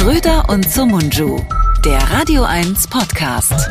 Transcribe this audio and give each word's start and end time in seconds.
Schröder 0.00 0.48
und 0.48 0.64
Sumunju, 0.72 1.38
der 1.84 1.98
Radio 2.10 2.42
1 2.42 2.86
Podcast. 2.86 3.70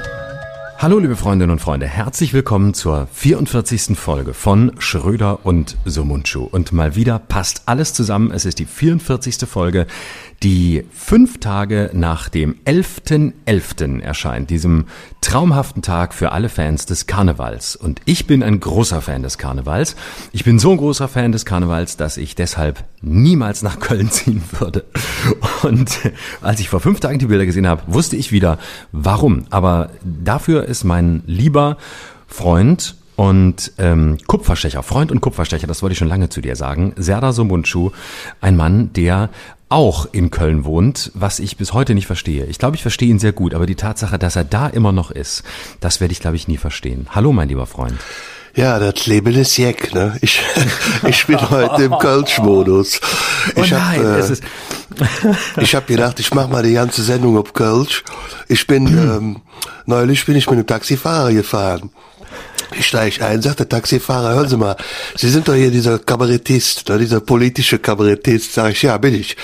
Hallo 0.78 1.00
liebe 1.00 1.16
Freundinnen 1.16 1.52
und 1.52 1.60
Freunde, 1.60 1.88
herzlich 1.88 2.34
willkommen 2.34 2.76
zur 2.76 3.08
44. 3.12 3.98
Folge 3.98 4.36
von 4.36 4.72
Schröder 4.78 5.44
und 5.44 5.76
Sumunchu. 5.86 6.44
Und 6.44 6.72
mal 6.72 6.96
wieder 6.96 7.18
passt 7.18 7.64
alles 7.66 7.96
zusammen. 7.96 8.30
Es 8.30 8.46
ist 8.46 8.60
die 8.60 8.66
44. 8.66 9.50
Folge, 9.50 9.88
die 10.44 10.86
fünf 10.94 11.40
Tage 11.40 11.90
nach 11.94 12.30
dem 12.30 12.56
11.11. 12.66 13.34
.11. 13.46 14.02
erscheint, 14.02 14.50
diesem 14.50 14.86
traumhaften 15.22 15.82
Tag 15.82 16.14
für 16.14 16.32
alle 16.32 16.50
Fans 16.50 16.86
des 16.86 17.08
Karnevals. 17.08 17.76
Und 17.76 18.02
ich 18.06 18.26
bin 18.26 18.42
ein 18.42 18.60
großer 18.60 19.02
Fan 19.02 19.24
des 19.24 19.38
Karnevals. 19.38 19.96
Ich 20.32 20.44
bin 20.44 20.60
so 20.60 20.72
ein 20.72 20.78
großer 20.78 21.08
Fan 21.08 21.32
des 21.32 21.46
Karnevals, 21.46 21.98
dass 21.98 22.18
ich 22.18 22.36
deshalb 22.36 22.84
niemals 23.02 23.64
nach 23.64 23.80
Köln 23.80 24.10
ziehen 24.12 24.44
würde. 24.58 24.86
Und 25.64 26.00
als 26.42 26.60
ich 26.60 26.70
vor 26.70 26.80
fünf 26.80 27.00
Tagen 27.00 27.20
die 27.20 27.26
Bilder 27.26 27.46
gesehen 27.46 27.68
habe, 27.68 27.84
wusste 27.88 28.16
ich 28.16 28.32
wieder, 28.32 28.60
warum. 28.92 29.46
Aber 29.50 29.92
dafür 30.04 30.66
ist 30.66 30.84
mein 30.84 31.24
lieber 31.26 31.78
Freund 32.28 32.96
und 33.20 33.74
ähm, 33.78 34.18
Kupferstecher, 34.28 34.82
Freund 34.82 35.12
und 35.12 35.20
Kupferstecher, 35.20 35.68
das 35.68 35.82
wollte 35.82 35.92
ich 35.92 36.00
schon 36.00 36.08
lange 36.08 36.30
zu 36.30 36.40
dir 36.40 36.56
sagen, 36.56 36.94
Serdar 36.96 37.34
Somunchu, 37.34 37.92
ein 38.40 38.56
Mann, 38.56 38.94
der 38.94 39.30
auch 39.70 40.08
in 40.12 40.32
Köln 40.32 40.66
wohnt, 40.66 41.12
was 41.14 41.40
ich 41.40 41.56
bis 41.58 41.74
heute 41.74 41.94
nicht 41.94 42.08
verstehe. 42.08 42.46
Ich 42.46 42.58
glaube, 42.58 42.76
ich 42.76 42.82
verstehe 42.82 43.10
ihn 43.10 43.20
sehr 43.20 43.34
gut, 43.34 43.54
aber 43.54 43.68
die 43.68 43.76
Tatsache, 43.76 44.18
dass 44.18 44.36
er 44.36 44.44
da 44.44 44.68
immer 44.68 44.92
noch 44.92 45.12
ist, 45.12 45.44
das 45.80 46.02
werde 46.02 46.12
ich, 46.12 46.20
glaube 46.20 46.36
ich, 46.36 46.48
nie 46.48 46.58
verstehen. 46.58 47.08
Hallo, 47.12 47.32
mein 47.32 47.50
lieber 47.50 47.68
Freund. 47.68 47.96
Ja, 48.56 48.80
das 48.80 49.06
Leben 49.06 49.36
ist 49.36 49.56
Jeck, 49.58 49.94
ne? 49.94 50.18
Ich, 50.22 50.42
ich 51.08 51.28
bin 51.28 51.40
heute 51.50 51.84
im 51.84 51.98
Kölsch-Modus. 51.98 53.00
Oh 53.56 53.62
Ich 53.62 53.72
nein, 53.72 54.00
hab, 54.04 54.18
es 54.18 54.40
äh, 54.40 54.44
ich 55.62 55.76
hab 55.76 55.86
gedacht, 55.86 56.20
ich 56.20 56.34
mach 56.34 56.50
mal 56.50 56.64
die 56.64 56.74
ganze 56.74 57.04
Sendung 57.04 57.38
auf 57.38 57.54
Kölsch. 57.54 58.04
Ich 58.48 58.66
bin, 58.66 58.88
ähm, 58.88 59.38
neulich 59.86 60.26
bin 60.26 60.36
ich 60.36 60.48
mit 60.48 60.58
einem 60.58 60.68
Taxifahrer 60.68 61.32
gefahren. 61.32 61.92
Ich 62.78 62.88
steig 62.88 63.22
ein, 63.22 63.42
sagt 63.42 63.60
der 63.60 63.70
Taxifahrer, 63.70 64.36
hören 64.36 64.50
Sie 64.50 64.58
mal, 64.58 64.76
Sie 65.16 65.30
sind 65.30 65.48
doch 65.48 65.56
hier 65.56 65.72
dieser 65.72 66.00
Kabarettist, 66.00 66.88
dieser 66.88 67.20
politische 67.20 67.80
Kabarettist. 67.80 68.54
Sag 68.54 68.72
ich, 68.72 68.84
ja, 68.84 68.98
bin 68.98 69.16
ich. 69.16 69.36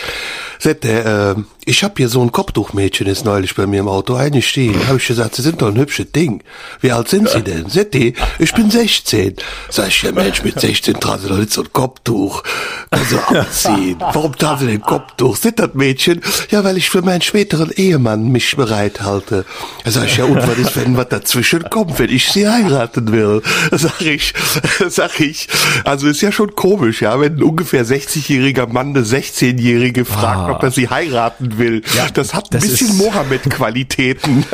Sagt 0.60 0.86
er, 0.86 1.32
äh, 1.32 1.36
ich 1.66 1.84
hab 1.84 1.98
hier 1.98 2.10
so 2.10 2.22
ein 2.22 2.32
Kopftuchmädchen, 2.32 3.08
ist 3.08 3.26
neulich 3.26 3.56
bei 3.56 3.66
mir 3.66 3.80
im 3.80 3.88
Auto 3.88 4.14
eingestiegen. 4.14 4.88
Hab 4.88 4.98
ich 4.98 5.08
gesagt, 5.08 5.36
Sie 5.36 5.42
sind 5.42 5.62
doch 5.64 5.70
ein 5.70 5.78
hübsches 5.78 6.12
Ding. 6.12 6.44
Wie 6.80 6.92
alt 6.92 7.10
sind 7.10 7.28
Sie 7.28 7.42
denn? 7.42 7.68
Sagt 7.70 7.96
die, 7.96 8.14
ich 8.38 8.54
bin 8.54 8.70
16. 8.70 9.36
Sag 9.70 9.88
ich, 9.88 10.04
ja 10.04 10.12
Mensch, 10.12 10.44
mit 10.44 10.60
16 10.60 11.00
tragen 11.00 11.24
Sie 11.24 11.30
doch 11.30 11.40
nicht 11.40 11.52
so 11.52 11.64
ein 11.64 11.74
Kopftuch. 11.74 12.44
Also 12.92 13.18
abziehen. 13.28 13.98
Warum 14.00 14.38
tragen 14.38 14.60
Sie 14.60 14.68
denn 14.68 14.82
Kopftuch? 14.82 15.36
Sind 15.38 15.58
das 15.58 15.74
Mädchen? 15.74 16.22
Ja, 16.52 16.64
weil 16.64 16.78
ich 16.78 16.92
für 16.92 17.02
meinen 17.02 17.22
späteren 17.22 17.72
Ehemann 17.72 18.28
mich 18.32 18.56
bereit 18.56 19.02
halte. 19.02 19.44
Da 19.84 19.90
sag 19.90 20.06
ich, 20.06 20.18
ja, 20.18 20.26
und 20.26 20.38
was 20.38 20.58
ist, 20.60 20.76
wenn 20.76 20.96
was 20.98 21.10
dazwischen 21.10 21.68
kommt, 21.72 21.98
wenn 21.98 22.12
ich 22.12 22.28
sie 22.32 22.48
heiraten 22.48 23.12
will? 23.12 23.42
Sag 23.72 24.02
ich, 24.02 24.36
sag 24.88 25.20
ich, 25.20 25.48
also 25.84 26.08
ist 26.08 26.22
ja 26.22 26.32
schon 26.32 26.54
komisch, 26.54 27.02
ja, 27.02 27.20
wenn 27.20 27.38
ein 27.38 27.44
ungefähr 27.44 27.86
60-jähriger 27.86 28.72
Mann 28.72 28.90
eine 28.90 29.04
16-jährige 29.04 30.06
fragt, 30.06 30.52
ob 30.52 30.62
er 30.62 30.70
sie 30.70 30.90
heiraten 30.90 31.55
will. 31.58 31.82
Ja, 31.96 32.08
das 32.14 32.34
hat 32.34 32.46
ein 32.46 32.60
das 32.60 32.62
bisschen 32.70 32.98
Mohammed-Qualitäten. 32.98 34.46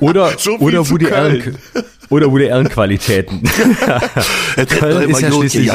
oder, 0.00 0.32
So 0.38 0.56
oder 0.58 0.88
Woody. 0.88 1.10
Allen, 1.10 1.58
oder 2.08 2.30
Woody 2.30 2.50
Allen 2.50 2.68
Qualitäten. 2.68 3.42
Trägt 4.54 4.78
Köln 4.78 5.10
ist 5.10 5.20
ja 5.20 5.30
schließlich-. 5.32 5.70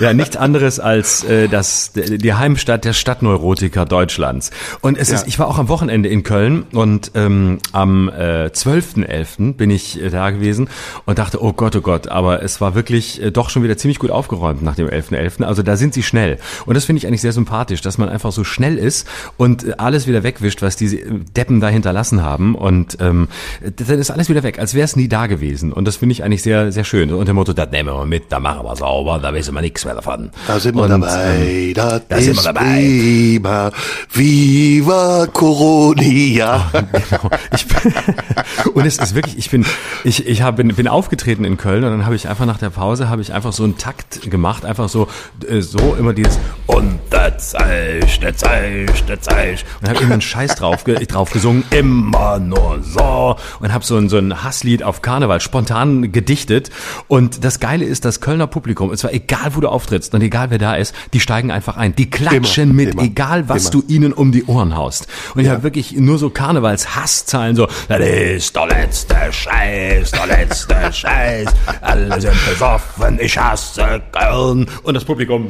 Ja, 0.00 0.14
nichts 0.14 0.36
anderes 0.36 0.78
als 0.78 1.24
äh, 1.24 1.48
das 1.48 1.92
die 1.92 2.34
Heimstatt 2.34 2.84
der 2.84 2.92
Stadtneurotiker 2.92 3.84
Deutschlands. 3.84 4.52
Und 4.80 4.96
es 4.96 5.10
ist, 5.10 5.26
ich 5.26 5.40
war 5.40 5.48
auch 5.48 5.58
am 5.58 5.68
Wochenende 5.68 6.08
in 6.08 6.22
Köln 6.22 6.64
und 6.72 7.10
ähm, 7.14 7.58
am 7.72 8.08
äh, 8.08 8.46
12.11. 8.46 9.54
bin 9.54 9.70
ich 9.70 10.00
äh, 10.00 10.10
da 10.10 10.30
gewesen 10.30 10.68
und 11.04 11.18
dachte, 11.18 11.42
oh 11.42 11.52
Gott, 11.52 11.74
oh 11.74 11.80
Gott, 11.80 12.06
aber 12.08 12.42
es 12.44 12.60
war 12.60 12.76
wirklich 12.76 13.20
äh, 13.20 13.32
doch 13.32 13.50
schon 13.50 13.64
wieder 13.64 13.76
ziemlich 13.76 13.98
gut 13.98 14.12
aufgeräumt 14.12 14.62
nach 14.62 14.76
dem 14.76 14.86
11.11. 14.86 15.42
Also 15.42 15.62
da 15.64 15.76
sind 15.76 15.94
sie 15.94 16.04
schnell. 16.04 16.38
Und 16.64 16.76
das 16.76 16.84
finde 16.84 16.98
ich 16.98 17.06
eigentlich 17.08 17.22
sehr 17.22 17.32
sympathisch, 17.32 17.80
dass 17.80 17.98
man 17.98 18.08
einfach 18.08 18.30
so 18.30 18.44
schnell 18.44 18.78
ist 18.78 19.08
und 19.36 19.64
äh, 19.64 19.74
alles 19.78 20.06
wieder 20.06 20.22
wegwischt, 20.22 20.62
was 20.62 20.76
diese 20.76 20.98
äh, 20.98 21.10
Deppen 21.36 21.60
da 21.60 21.68
hinterlassen 21.68 22.22
haben. 22.22 22.54
Und 22.54 22.98
ähm, 23.00 23.26
dann 23.60 23.98
ist 23.98 24.12
alles 24.12 24.28
wieder 24.28 24.44
weg, 24.44 24.60
als 24.60 24.74
wäre 24.74 24.84
es 24.84 24.94
nie 24.94 25.08
da 25.08 25.26
gewesen. 25.26 25.72
Und 25.72 25.86
das 25.86 25.96
finde 25.96 26.12
ich 26.12 26.22
eigentlich 26.22 26.44
sehr, 26.44 26.70
sehr 26.70 26.84
schön. 26.84 27.12
Und 27.12 27.26
dem 27.26 27.34
Motto, 27.34 27.52
das 27.52 27.72
nehmen 27.72 27.88
wir 27.88 28.06
mit, 28.06 28.30
da 28.30 28.38
machen 28.38 28.64
wir 28.64 28.76
sauber, 28.76 29.18
da 29.20 29.34
wissen 29.34 29.54
wir 29.54 29.60
nichts 29.60 29.87
mehr 29.88 29.96
davon. 29.96 30.30
Da 30.46 30.60
sind 30.60 30.76
wir 30.76 30.82
Und, 30.84 30.90
dabei, 30.90 31.36
ähm, 31.68 31.74
das 31.74 32.02
da 32.08 32.20
sind 32.20 32.36
wir 32.36 32.42
dabei. 32.42 32.60
prima. 32.60 33.72
Viva 34.12 35.26
Coronia. 35.32 36.70
Genau. 37.08 37.30
Ich 37.54 37.66
bin, 37.66 37.94
und 38.74 38.84
es 38.86 38.98
ist 38.98 39.14
wirklich, 39.14 39.38
ich 39.38 39.50
bin, 39.50 39.64
ich, 40.04 40.26
ich 40.26 40.42
hab, 40.42 40.56
bin, 40.56 40.68
bin 40.74 40.88
aufgetreten 40.88 41.44
in 41.44 41.56
Köln 41.56 41.84
und 41.84 41.90
dann 41.90 42.04
habe 42.06 42.16
ich 42.16 42.28
einfach 42.28 42.44
nach 42.44 42.58
der 42.58 42.70
Pause 42.70 43.08
habe 43.08 43.22
ich 43.22 43.32
einfach 43.32 43.52
so 43.52 43.64
einen 43.64 43.78
Takt 43.78 44.30
gemacht, 44.30 44.64
einfach 44.64 44.88
so, 44.88 45.08
äh, 45.48 45.60
so 45.60 45.94
immer 45.98 46.12
dieses 46.12 46.38
und 46.66 46.98
der 47.12 47.38
Zeich, 47.38 48.20
der 48.20 48.36
Zeich, 48.36 49.04
der 49.04 49.20
Zeich 49.20 49.64
und 49.80 49.88
habe 49.88 50.00
immer 50.00 50.14
einen 50.14 50.20
Scheiß 50.22 50.56
drauf, 50.56 50.84
drauf 50.84 51.30
gesungen, 51.30 51.64
immer 51.70 52.38
nur 52.38 52.80
so 52.82 53.36
und 53.60 53.72
habe 53.72 53.84
so 53.84 53.96
ein, 53.96 54.08
so 54.08 54.18
ein 54.18 54.42
Hasslied 54.42 54.82
auf 54.82 55.00
Karneval 55.02 55.40
spontan 55.40 56.12
gedichtet 56.12 56.70
und 57.06 57.44
das 57.44 57.60
Geile 57.60 57.84
ist, 57.84 58.04
das 58.04 58.20
Kölner 58.20 58.46
Publikum, 58.46 58.90
und 58.90 58.96
zwar 58.96 59.12
egal 59.12 59.54
wo 59.54 59.60
du 59.60 59.68
auftrittst 59.78 60.12
und 60.12 60.22
egal 60.22 60.50
wer 60.50 60.58
da 60.58 60.74
ist, 60.74 60.92
die 61.12 61.20
steigen 61.20 61.52
einfach 61.52 61.76
ein, 61.76 61.94
die 61.94 62.10
klatschen 62.10 62.70
Immer, 62.70 62.72
mit, 62.74 62.90
immer, 62.94 63.02
egal 63.04 63.48
was 63.48 63.70
immer. 63.70 63.82
du 63.82 63.84
ihnen 63.86 64.12
um 64.12 64.32
die 64.32 64.44
Ohren 64.46 64.76
haust. 64.76 65.06
Und 65.36 65.42
ich 65.42 65.48
habe 65.48 65.62
wirklich 65.62 65.92
nur 65.92 66.18
so 66.18 66.30
Karnevals-Hasszahlen, 66.30 67.54
so, 67.54 67.68
das 67.88 68.00
ist 68.00 68.56
der 68.56 68.66
letzte 68.66 69.14
Scheiß, 69.30 70.10
der 70.10 70.26
letzte 70.26 70.74
Scheiß, 70.92 71.46
alle 71.80 72.20
sind 72.20 72.34
besoffen, 72.48 73.20
ich 73.20 73.38
hasse 73.38 74.02
Köln. 74.10 74.66
Und 74.82 74.94
das 74.94 75.04
Publikum 75.04 75.48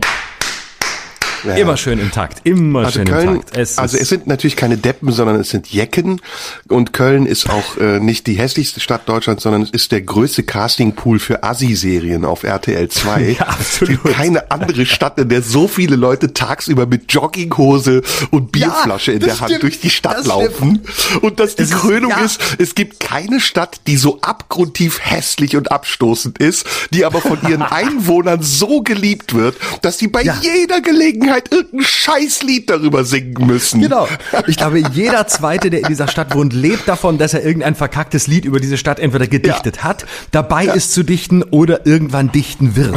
Ja. 1.44 1.54
immer 1.54 1.76
schön 1.76 1.98
im 1.98 2.10
Takt, 2.10 2.40
immer 2.44 2.80
Also 2.80 2.92
schön 3.00 3.04
Köln, 3.06 3.28
im 3.28 3.40
Takt. 3.42 3.56
Es 3.56 3.78
also 3.78 3.96
es 3.96 4.08
sind 4.08 4.26
natürlich 4.26 4.56
keine 4.56 4.76
Deppen, 4.76 5.12
sondern 5.12 5.36
es 5.40 5.50
sind 5.50 5.68
Jecken. 5.68 6.20
Und 6.68 6.92
Köln 6.92 7.26
ist 7.26 7.48
auch 7.48 7.76
äh, 7.78 8.00
nicht 8.00 8.26
die 8.26 8.34
hässlichste 8.34 8.80
Stadt 8.80 9.08
Deutschlands, 9.08 9.42
sondern 9.42 9.62
es 9.62 9.70
ist 9.70 9.92
der 9.92 10.02
größte 10.02 10.42
Castingpool 10.42 11.18
für 11.18 11.42
Assi-Serien 11.44 12.24
auf 12.24 12.42
RTL 12.44 12.88
2. 12.88 13.22
Ja, 13.38 13.46
absolut. 13.46 13.94
Es 13.96 14.02
gibt 14.02 14.14
keine 14.16 14.50
andere 14.50 14.86
Stadt, 14.86 15.18
in 15.18 15.28
der 15.28 15.42
so 15.42 15.68
viele 15.68 15.96
Leute 15.96 16.32
tagsüber 16.32 16.86
mit 16.86 17.12
Jogginghose 17.12 18.02
und 18.30 18.52
Bierflasche 18.52 19.12
in 19.12 19.20
das 19.20 19.28
der 19.28 19.40
Hand 19.40 19.50
stimmt, 19.50 19.62
durch 19.62 19.80
die 19.80 19.90
Stadt 19.90 20.18
das 20.18 20.26
laufen. 20.26 20.82
Und 21.20 21.40
dass 21.40 21.56
die 21.56 21.62
Es 21.62 21.70
ist- 21.70 21.76
Krönung 21.78 22.10
ja. 22.10 22.18
ist, 22.24 22.40
es 22.58 22.74
gibt 22.74 23.00
keine 23.00 23.40
Stadt, 23.40 23.80
die 23.86 23.96
so 23.96 24.20
abgrundtief 24.22 24.98
hässlich 25.00 25.56
und 25.56 25.70
abstoßend 25.70 26.38
ist, 26.38 26.66
die 26.92 27.04
aber 27.04 27.20
von 27.20 27.38
ihren 27.48 27.62
Einwohnern 27.62 28.42
so 28.42 28.82
geliebt 28.82 29.34
wird, 29.34 29.56
dass 29.82 29.98
sie 29.98 30.08
bei 30.08 30.22
Ja. 30.22 30.36
jeder 30.42 30.80
Gelegenheit 30.80 31.27
irgendein 31.50 31.84
Scheißlied 31.84 32.70
darüber 32.70 33.04
singen 33.04 33.46
müssen. 33.46 33.80
Genau. 33.80 34.08
Ich 34.46 34.56
glaube, 34.56 34.82
jeder 34.92 35.26
Zweite, 35.26 35.70
der 35.70 35.80
in 35.80 35.86
dieser 35.86 36.08
Stadt 36.08 36.34
wohnt, 36.34 36.52
lebt 36.52 36.88
davon, 36.88 37.18
dass 37.18 37.34
er 37.34 37.44
irgendein 37.44 37.74
verkacktes 37.74 38.26
Lied 38.26 38.44
über 38.44 38.60
diese 38.60 38.78
Stadt 38.78 38.98
entweder 38.98 39.26
gedichtet 39.26 39.84
hat, 39.84 40.06
dabei 40.30 40.66
ist 40.66 40.92
zu 40.92 41.02
dichten 41.02 41.42
oder 41.42 41.86
irgendwann 41.86 42.32
dichten 42.32 42.76
wird. 42.76 42.94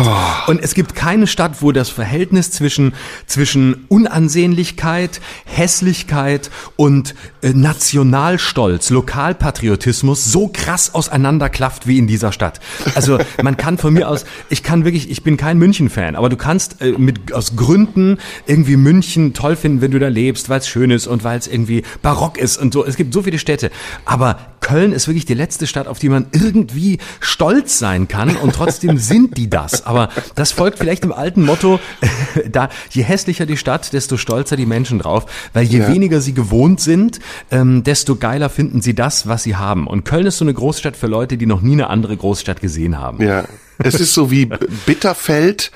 Und 0.47 0.61
es 0.61 0.73
gibt 0.73 0.95
keine 0.95 1.27
Stadt, 1.27 1.61
wo 1.61 1.71
das 1.71 1.89
Verhältnis 1.89 2.51
zwischen, 2.51 2.93
zwischen 3.27 3.85
Unansehnlichkeit, 3.87 5.21
Hässlichkeit 5.45 6.49
und 6.75 7.15
äh, 7.41 7.53
Nationalstolz, 7.53 8.89
Lokalpatriotismus 8.89 10.25
so 10.25 10.49
krass 10.51 10.93
auseinanderklafft 10.93 11.87
wie 11.87 11.97
in 11.97 12.07
dieser 12.07 12.31
Stadt. 12.31 12.59
Also 12.95 13.19
man 13.41 13.57
kann 13.57 13.77
von 13.77 13.93
mir 13.93 14.09
aus, 14.09 14.25
ich 14.49 14.63
kann 14.63 14.85
wirklich, 14.85 15.09
ich 15.09 15.23
bin 15.23 15.37
kein 15.37 15.57
München-Fan, 15.57 16.15
aber 16.15 16.29
du 16.29 16.37
kannst 16.37 16.81
äh, 16.81 16.91
mit 16.91 17.33
aus 17.33 17.55
Gründen 17.55 18.17
irgendwie 18.45 18.75
München 18.77 19.33
toll 19.33 19.55
finden, 19.55 19.81
wenn 19.81 19.91
du 19.91 19.99
da 19.99 20.07
lebst, 20.07 20.49
weil 20.49 20.59
es 20.59 20.67
schön 20.67 20.91
ist 20.91 21.07
und 21.07 21.23
weil 21.23 21.39
es 21.39 21.47
irgendwie 21.47 21.83
barock 22.01 22.37
ist 22.37 22.57
und 22.57 22.73
so. 22.73 22.85
Es 22.85 22.95
gibt 22.95 23.13
so 23.13 23.23
viele 23.23 23.39
Städte, 23.39 23.71
aber 24.05 24.37
Köln 24.61 24.91
ist 24.91 25.07
wirklich 25.07 25.25
die 25.25 25.33
letzte 25.33 25.65
Stadt, 25.65 25.87
auf 25.87 25.97
die 25.97 26.09
man 26.09 26.27
irgendwie 26.33 26.99
stolz 27.19 27.79
sein 27.79 28.07
kann 28.07 28.35
und 28.37 28.53
trotzdem 28.53 28.97
sind 28.97 29.37
die 29.37 29.49
das. 29.49 29.85
Aber 29.85 30.09
das 30.35 30.51
folgt 30.51 30.77
vielleicht 30.77 31.03
dem 31.03 31.11
alten 31.11 31.43
Motto, 31.43 31.79
da 32.51 32.69
je 32.91 33.03
hässlicher 33.03 33.45
die 33.45 33.57
Stadt, 33.57 33.91
desto 33.93 34.17
stolzer 34.17 34.55
die 34.55 34.65
Menschen 34.67 34.99
drauf, 34.99 35.25
weil 35.53 35.63
je 35.65 35.79
Ja. 35.79 35.87
weniger 35.87 36.21
sie 36.21 36.33
gewohnt 36.33 36.79
sind, 36.79 37.19
ähm, 37.49 37.83
desto 37.83 38.15
geiler 38.15 38.49
finden 38.49 38.81
sie 38.81 38.93
das, 38.93 39.27
was 39.27 39.43
sie 39.43 39.55
haben. 39.55 39.87
Und 39.87 40.05
Köln 40.05 40.27
ist 40.27 40.37
so 40.37 40.45
eine 40.45 40.53
Großstadt 40.53 40.95
für 40.95 41.07
Leute, 41.07 41.37
die 41.37 41.47
noch 41.47 41.61
nie 41.61 41.73
eine 41.73 41.89
andere 41.89 42.15
Großstadt 42.15 42.61
gesehen 42.61 42.99
haben. 42.99 43.21
Ja. 43.23 43.45
Es 43.83 43.99
ist 43.99 44.13
so 44.13 44.31
wie 44.31 44.45
Bitterfeld, 44.85 45.71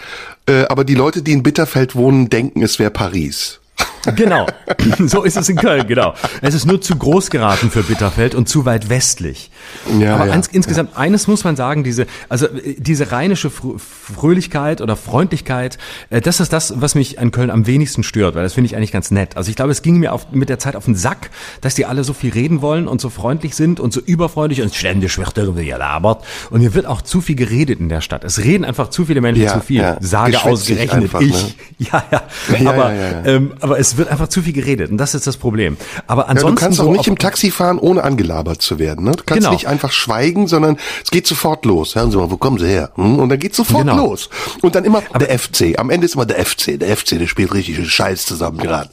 äh, 0.47 0.65
aber 0.65 0.83
die 0.83 0.95
Leute, 0.95 1.21
die 1.21 1.31
in 1.31 1.43
Bitterfeld 1.43 1.95
wohnen, 1.95 2.29
denken, 2.29 2.61
es 2.61 2.79
wäre 2.79 2.91
Paris. 2.91 3.59
Genau, 4.15 4.47
so 5.05 5.23
ist 5.23 5.37
es 5.37 5.49
in 5.49 5.55
Köln, 5.55 5.87
genau. 5.87 6.13
Es 6.41 6.53
ist 6.53 6.65
nur 6.65 6.81
zu 6.81 6.95
groß 6.95 7.29
geraten 7.29 7.71
für 7.71 7.83
Bitterfeld 7.83 8.35
und 8.35 8.47
zu 8.47 8.65
weit 8.65 8.89
westlich. 8.89 9.51
Ja, 9.99 10.15
Aber 10.15 10.27
ja, 10.27 10.33
ins, 10.33 10.47
insgesamt, 10.47 10.91
ja. 10.93 10.97
eines 10.99 11.27
muss 11.27 11.43
man 11.43 11.55
sagen, 11.55 11.83
diese, 11.83 12.07
also 12.29 12.47
äh, 12.47 12.75
diese 12.77 13.11
rheinische 13.11 13.49
Fröhlichkeit 13.49 14.81
oder 14.81 14.95
Freundlichkeit, 14.95 15.77
äh, 16.09 16.21
das 16.21 16.39
ist 16.39 16.53
das, 16.53 16.73
was 16.81 16.95
mich 16.95 17.19
an 17.19 17.31
Köln 17.31 17.49
am 17.49 17.67
wenigsten 17.67 18.03
stört, 18.03 18.35
weil 18.35 18.43
das 18.43 18.53
finde 18.53 18.67
ich 18.67 18.75
eigentlich 18.75 18.91
ganz 18.91 19.11
nett. 19.11 19.37
Also 19.37 19.49
ich 19.49 19.55
glaube, 19.55 19.71
es 19.71 19.81
ging 19.81 19.97
mir 19.97 20.13
auf, 20.13 20.31
mit 20.31 20.49
der 20.49 20.59
Zeit 20.59 20.75
auf 20.75 20.85
den 20.85 20.95
Sack, 20.95 21.29
dass 21.61 21.75
die 21.75 21.85
alle 21.85 22.03
so 22.03 22.13
viel 22.13 22.31
reden 22.31 22.61
wollen 22.61 22.87
und 22.87 23.01
so 23.01 23.09
freundlich 23.09 23.55
sind 23.55 23.79
und 23.79 23.93
so 23.93 24.01
überfreundlich 24.01 24.61
und 24.61 24.73
ständig 24.73 25.17
wird 25.17 25.37
irgendwie 25.37 25.65
gelabert. 25.65 26.23
Und 26.49 26.61
hier 26.61 26.73
wird 26.73 26.85
auch 26.85 27.01
zu 27.01 27.21
viel 27.21 27.35
geredet 27.35 27.79
in 27.79 27.89
der 27.89 28.01
Stadt. 28.01 28.23
Es 28.23 28.39
reden 28.39 28.65
einfach 28.65 28.89
zu 28.89 29.05
viele 29.05 29.21
Menschen 29.21 29.47
zu 29.47 29.59
viel. 29.59 29.97
Sage 29.99 30.43
ausgerechnet 30.43 31.03
einfach, 31.03 31.21
ich. 31.21 31.33
Ne? 31.33 31.53
Ja, 31.77 32.03
ja. 32.11 32.69
Aber, 32.69 32.91
ähm, 33.25 33.53
aber 33.59 33.79
es 33.79 33.94
wird 33.97 34.09
einfach 34.09 34.27
zu 34.27 34.41
viel 34.41 34.53
geredet 34.53 34.91
und 34.91 34.97
das 34.97 35.15
ist 35.15 35.27
das 35.27 35.37
Problem. 35.37 35.77
Aber 36.07 36.29
ansonsten. 36.29 36.47
Ja, 36.47 36.55
du 36.55 36.61
kannst 36.61 36.79
auch 36.81 36.91
nicht 36.91 37.07
im 37.07 37.17
Taxi 37.17 37.51
fahren, 37.51 37.79
ohne 37.79 38.03
angelabert 38.03 38.61
zu 38.61 38.79
werden. 38.79 39.05
Ne? 39.05 39.11
Du 39.11 39.23
kannst 39.25 39.41
genau. 39.41 39.51
nicht 39.51 39.67
einfach 39.67 39.91
schweigen, 39.91 40.47
sondern 40.47 40.77
es 41.03 41.11
geht 41.11 41.27
sofort 41.27 41.65
los. 41.65 41.95
Hören 41.95 42.11
Sie 42.11 42.17
mal, 42.17 42.31
wo 42.31 42.37
kommen 42.37 42.57
Sie 42.57 42.67
her? 42.67 42.91
Hm? 42.95 43.19
Und 43.19 43.29
dann 43.29 43.39
geht 43.39 43.55
sofort 43.55 43.85
genau. 43.85 43.97
los. 43.97 44.29
Und 44.61 44.75
dann 44.75 44.85
immer 44.85 45.03
aber 45.09 45.25
der 45.25 45.37
FC. 45.37 45.77
Am 45.77 45.89
Ende 45.89 46.05
ist 46.05 46.15
immer 46.15 46.25
der 46.25 46.43
FC. 46.45 46.79
Der 46.79 46.95
FC, 46.95 47.19
der 47.19 47.27
spielt 47.27 47.53
richtig 47.53 47.89
Scheiß 47.89 48.25
zusammen 48.25 48.57
gerade. 48.57 48.89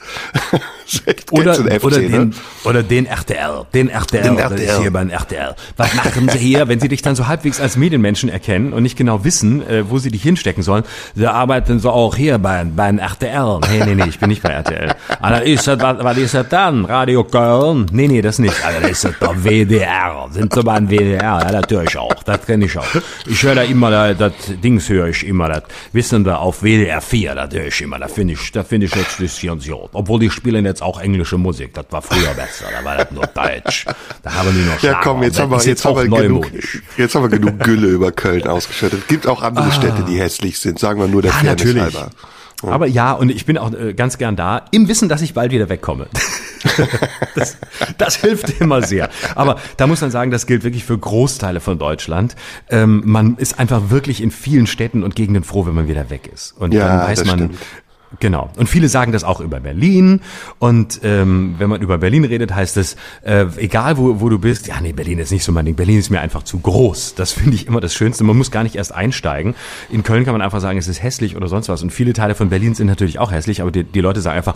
oder, 1.30 1.54
FC, 1.54 1.84
oder, 1.84 1.98
den, 1.98 2.10
ne? 2.10 2.30
oder 2.64 2.82
den 2.82 3.06
RTL. 3.06 3.66
Den 3.72 3.88
RTL. 3.88 4.22
Den 4.22 4.38
RTL. 4.38 4.60
Ist 4.60 4.80
hier 4.80 4.92
beim 4.92 5.10
RTL. 5.10 5.54
Was 5.76 5.94
machen 5.94 6.28
Sie 6.28 6.38
hier, 6.38 6.68
wenn 6.68 6.80
Sie 6.80 6.88
dich 6.88 7.02
dann 7.02 7.16
so 7.16 7.26
halbwegs 7.26 7.60
als 7.60 7.76
Medienmenschen 7.76 8.28
erkennen 8.28 8.72
und 8.72 8.82
nicht 8.82 8.96
genau 8.96 9.24
wissen, 9.24 9.66
äh, 9.66 9.88
wo 9.88 9.98
Sie 9.98 10.10
dich 10.10 10.22
hinstecken 10.22 10.62
sollen? 10.62 10.84
Sie 11.14 11.26
arbeiten 11.26 11.80
so 11.80 11.90
auch 11.90 12.16
hier 12.16 12.38
bei, 12.38 12.64
bei 12.64 12.90
RTL. 12.90 13.60
Nee, 13.70 13.84
nee, 13.84 13.94
nee, 13.94 14.08
ich 14.08 14.18
bin 14.18 14.28
nicht 14.28 14.42
bei 14.42 14.50
RTL. 14.50 14.91
Ah, 15.20 15.38
ist 15.38 15.66
das, 15.66 15.80
was, 15.80 16.02
was 16.02 16.16
ist 16.16 16.34
das 16.34 16.48
dann? 16.48 16.84
Radio 16.84 17.24
Köln? 17.24 17.86
Nee, 17.92 18.08
nee, 18.08 18.22
das 18.22 18.38
nicht. 18.38 18.54
Also, 18.64 18.80
das 18.80 18.90
ist 18.90 19.04
das 19.04 19.14
doch 19.20 19.34
WDR. 19.36 20.28
Sind 20.30 20.52
Sie 20.52 20.62
beim 20.62 20.88
WDR? 20.88 21.22
Ja, 21.22 21.60
das 21.60 21.70
höre 21.70 21.84
ich 21.84 21.96
auch. 21.96 22.22
Das 22.24 22.44
kenne 22.44 22.64
ich 22.66 22.76
auch. 22.76 22.84
Ich 23.26 23.42
höre 23.42 23.54
da 23.54 23.62
immer, 23.62 24.14
das, 24.14 24.32
Dings 24.62 24.88
höre 24.88 25.08
ich 25.08 25.26
immer, 25.26 25.48
das 25.48 25.62
Wissen 25.92 26.24
da 26.24 26.36
auf 26.36 26.62
WDR 26.62 27.00
4, 27.00 27.34
das 27.34 27.54
höre 27.54 27.66
ich 27.66 27.80
immer. 27.80 27.98
Da 27.98 28.08
finde 28.08 28.34
ich, 28.34 28.52
da 28.52 28.64
finde 28.64 28.86
ich 28.86 28.94
jetzt 28.94 29.18
Diskussion. 29.18 29.88
Obwohl 29.92 30.20
die 30.20 30.30
spielen 30.30 30.64
jetzt 30.64 30.82
auch 30.82 31.00
englische 31.00 31.38
Musik. 31.38 31.74
Das 31.74 31.86
war 31.90 32.02
früher 32.02 32.34
besser. 32.34 32.66
Da 32.76 32.84
war 32.84 32.96
das 32.96 33.10
nur 33.10 33.26
Deutsch. 33.26 33.86
Da 34.22 34.34
haben 34.34 34.48
die 34.52 34.68
noch 34.68 34.78
Schlager. 34.78 34.94
Ja, 34.94 35.00
komm, 35.02 35.22
jetzt 35.22 35.38
haben 35.38 35.50
wir, 35.50 35.56
jetzt, 35.56 35.66
jetzt 35.66 35.84
haben 35.84 35.96
wir 35.96 36.22
genug, 36.22 36.50
jetzt 36.96 37.14
haben 37.14 37.22
wir 37.22 37.38
genug 37.38 37.60
Gülle 37.60 37.88
über 37.88 38.12
Köln 38.12 38.46
ausgeschüttet. 38.46 39.00
Es 39.00 39.06
gibt 39.06 39.26
auch 39.26 39.42
andere 39.42 39.66
ah. 39.66 39.72
Städte, 39.72 40.04
die 40.08 40.20
hässlich 40.20 40.58
sind. 40.58 40.78
Sagen 40.78 41.00
wir 41.00 41.08
nur 41.08 41.22
der 41.22 41.30
ja, 41.30 41.38
Fairness 41.38 41.64
natürlich. 41.64 41.82
halber. 41.82 42.10
Aber 42.62 42.86
ja, 42.86 43.12
und 43.12 43.30
ich 43.30 43.46
bin 43.46 43.58
auch 43.58 43.72
äh, 43.72 43.94
ganz 43.94 44.18
gern 44.18 44.36
da, 44.36 44.64
im 44.70 44.88
Wissen, 44.88 45.08
dass 45.08 45.22
ich 45.22 45.34
bald 45.34 45.52
wieder 45.52 45.68
wegkomme. 45.68 46.06
das, 47.34 47.56
das 47.98 48.16
hilft 48.16 48.60
immer 48.60 48.82
sehr. 48.82 49.08
Aber 49.34 49.56
da 49.76 49.86
muss 49.86 50.00
man 50.00 50.10
sagen, 50.10 50.30
das 50.30 50.46
gilt 50.46 50.64
wirklich 50.64 50.84
für 50.84 50.96
Großteile 50.96 51.60
von 51.60 51.78
Deutschland. 51.78 52.36
Ähm, 52.70 53.02
man 53.04 53.36
ist 53.36 53.58
einfach 53.58 53.90
wirklich 53.90 54.22
in 54.22 54.30
vielen 54.30 54.66
Städten 54.66 55.02
und 55.02 55.16
Gegenden 55.16 55.44
froh, 55.44 55.66
wenn 55.66 55.74
man 55.74 55.88
wieder 55.88 56.10
weg 56.10 56.30
ist. 56.32 56.52
Und 56.52 56.72
ja, 56.72 56.86
dann 56.86 57.08
weiß 57.08 57.24
man, 57.24 57.38
stimmt. 57.38 57.58
Genau. 58.20 58.50
Und 58.56 58.68
viele 58.68 58.88
sagen 58.88 59.12
das 59.12 59.24
auch 59.24 59.40
über 59.40 59.60
Berlin. 59.60 60.20
Und 60.58 61.00
ähm, 61.02 61.54
wenn 61.58 61.68
man 61.68 61.80
über 61.80 61.98
Berlin 61.98 62.24
redet, 62.24 62.54
heißt 62.54 62.76
es, 62.76 62.96
äh, 63.22 63.46
egal 63.56 63.96
wo, 63.96 64.20
wo 64.20 64.28
du 64.28 64.38
bist, 64.38 64.66
ja, 64.66 64.80
nee, 64.80 64.92
Berlin 64.92 65.18
ist 65.18 65.32
nicht 65.32 65.44
so 65.44 65.52
mein 65.52 65.64
Ding. 65.64 65.74
Berlin 65.74 65.98
ist 65.98 66.10
mir 66.10 66.20
einfach 66.20 66.42
zu 66.42 66.58
groß. 66.58 67.14
Das 67.14 67.32
finde 67.32 67.54
ich 67.54 67.66
immer 67.66 67.80
das 67.80 67.94
Schönste. 67.94 68.24
Man 68.24 68.36
muss 68.36 68.50
gar 68.50 68.62
nicht 68.62 68.76
erst 68.76 68.92
einsteigen. 68.92 69.54
In 69.90 70.02
Köln 70.02 70.24
kann 70.24 70.34
man 70.34 70.42
einfach 70.42 70.60
sagen, 70.60 70.78
es 70.78 70.88
ist 70.88 71.02
hässlich 71.02 71.36
oder 71.36 71.48
sonst 71.48 71.68
was. 71.68 71.82
Und 71.82 71.90
viele 71.90 72.12
Teile 72.12 72.34
von 72.34 72.50
Berlin 72.50 72.74
sind 72.74 72.86
natürlich 72.86 73.18
auch 73.18 73.32
hässlich, 73.32 73.60
aber 73.62 73.70
die, 73.70 73.84
die 73.84 74.00
Leute 74.00 74.20
sagen 74.20 74.36
einfach, 74.36 74.54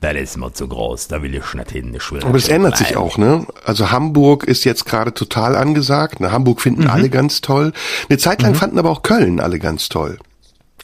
das 0.00 0.14
ist 0.14 0.36
mir 0.36 0.52
zu 0.52 0.68
groß, 0.68 1.08
da 1.08 1.22
will 1.22 1.34
ich 1.34 1.54
nicht 1.54 1.70
hin. 1.70 1.94
Ich 1.94 2.12
will 2.12 2.22
aber 2.22 2.34
das 2.34 2.48
ändert 2.48 2.76
sich 2.76 2.96
auch, 2.96 3.18
ne? 3.18 3.46
Also 3.64 3.90
Hamburg 3.90 4.44
ist 4.44 4.64
jetzt 4.64 4.84
gerade 4.86 5.12
total 5.12 5.56
angesagt. 5.56 6.20
Ne? 6.20 6.30
Hamburg 6.30 6.60
finden 6.60 6.82
mhm. 6.82 6.90
alle 6.90 7.10
ganz 7.10 7.40
toll. 7.40 7.72
Eine 8.08 8.18
Zeit 8.18 8.42
lang 8.42 8.52
mhm. 8.52 8.56
fanden 8.56 8.78
aber 8.78 8.90
auch 8.90 9.02
Köln 9.02 9.40
alle 9.40 9.58
ganz 9.58 9.88
toll. 9.88 10.18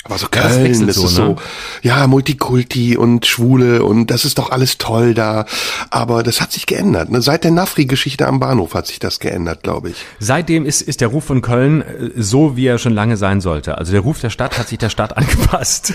Aber 0.04 0.18
so 0.18 0.26
Köln, 0.30 0.86
das, 0.86 0.96
das 0.96 1.04
ist 1.04 1.14
so, 1.14 1.28
ne? 1.28 1.36
ja, 1.80 2.06
Multikulti 2.06 2.94
und 2.98 3.24
Schwule 3.24 3.82
und 3.84 4.10
das 4.10 4.26
ist 4.26 4.36
doch 4.36 4.50
alles 4.50 4.76
toll 4.76 5.14
da. 5.14 5.46
Aber 5.88 6.22
das 6.22 6.42
hat 6.42 6.52
sich 6.52 6.66
geändert. 6.66 7.10
Ne? 7.10 7.22
Seit 7.22 7.42
der 7.42 7.52
Nafri-Geschichte 7.52 8.28
am 8.28 8.38
Bahnhof 8.38 8.74
hat 8.74 8.86
sich 8.86 8.98
das 8.98 9.18
geändert, 9.18 9.62
glaube 9.62 9.88
ich. 9.88 10.04
Seitdem 10.18 10.66
ist, 10.66 10.82
ist 10.82 11.00
der 11.00 11.08
Ruf 11.08 11.24
von 11.24 11.40
Köln 11.40 11.80
äh, 11.80 12.10
so, 12.16 12.54
wie 12.54 12.66
er 12.66 12.76
schon 12.76 12.92
lange 12.92 13.16
sein 13.16 13.40
sollte. 13.40 13.78
Also 13.78 13.92
der 13.92 14.02
Ruf 14.02 14.20
der 14.20 14.28
Stadt 14.28 14.58
hat 14.58 14.68
sich 14.68 14.76
der 14.76 14.90
Stadt 14.90 15.16
angepasst. 15.16 15.94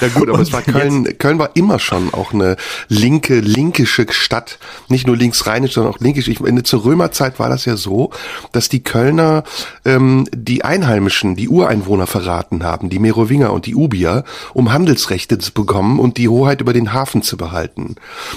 ja 0.00 0.08
gut, 0.08 0.28
aber 0.28 0.34
und 0.34 0.42
es 0.42 0.52
war 0.52 0.60
Köln, 0.60 1.16
Köln 1.16 1.38
war 1.38 1.56
immer 1.56 1.78
schon 1.78 2.12
auch 2.12 2.34
eine 2.34 2.56
linke, 2.88 3.40
linkische 3.40 4.04
Stadt. 4.10 4.58
Nicht 4.88 5.06
nur 5.06 5.16
linksrheinisch, 5.16 5.72
sondern 5.72 5.94
auch 5.94 6.00
linkisch. 6.00 6.28
Ich 6.28 6.40
meine, 6.40 6.62
zur 6.62 6.84
Römerzeit 6.84 7.38
war 7.38 7.48
das 7.48 7.64
ja 7.64 7.76
so, 7.76 8.10
dass 8.52 8.68
die 8.68 8.82
Kölner 8.82 9.44
ähm, 9.86 10.26
die 10.34 10.62
Einheimischen, 10.62 11.36
die 11.36 11.48
Ureinwohner 11.48 12.06
verraten 12.06 12.64
haben, 12.64 12.90
die 12.90 12.97
die 12.98 13.02
Merowinger 13.02 13.52
und 13.52 13.66
die 13.66 13.74
Ubier, 13.74 14.24
um 14.54 14.72
Handelsrechte 14.72 15.38
zu 15.38 15.52
bekommen 15.52 15.98
und 16.00 16.16
die 16.16 16.28
Hoheit 16.28 16.60
über 16.60 16.72
den 16.72 16.92
Hafen 16.92 17.22
zu 17.22 17.36
behalten. 17.36 17.82
Und 17.82 17.96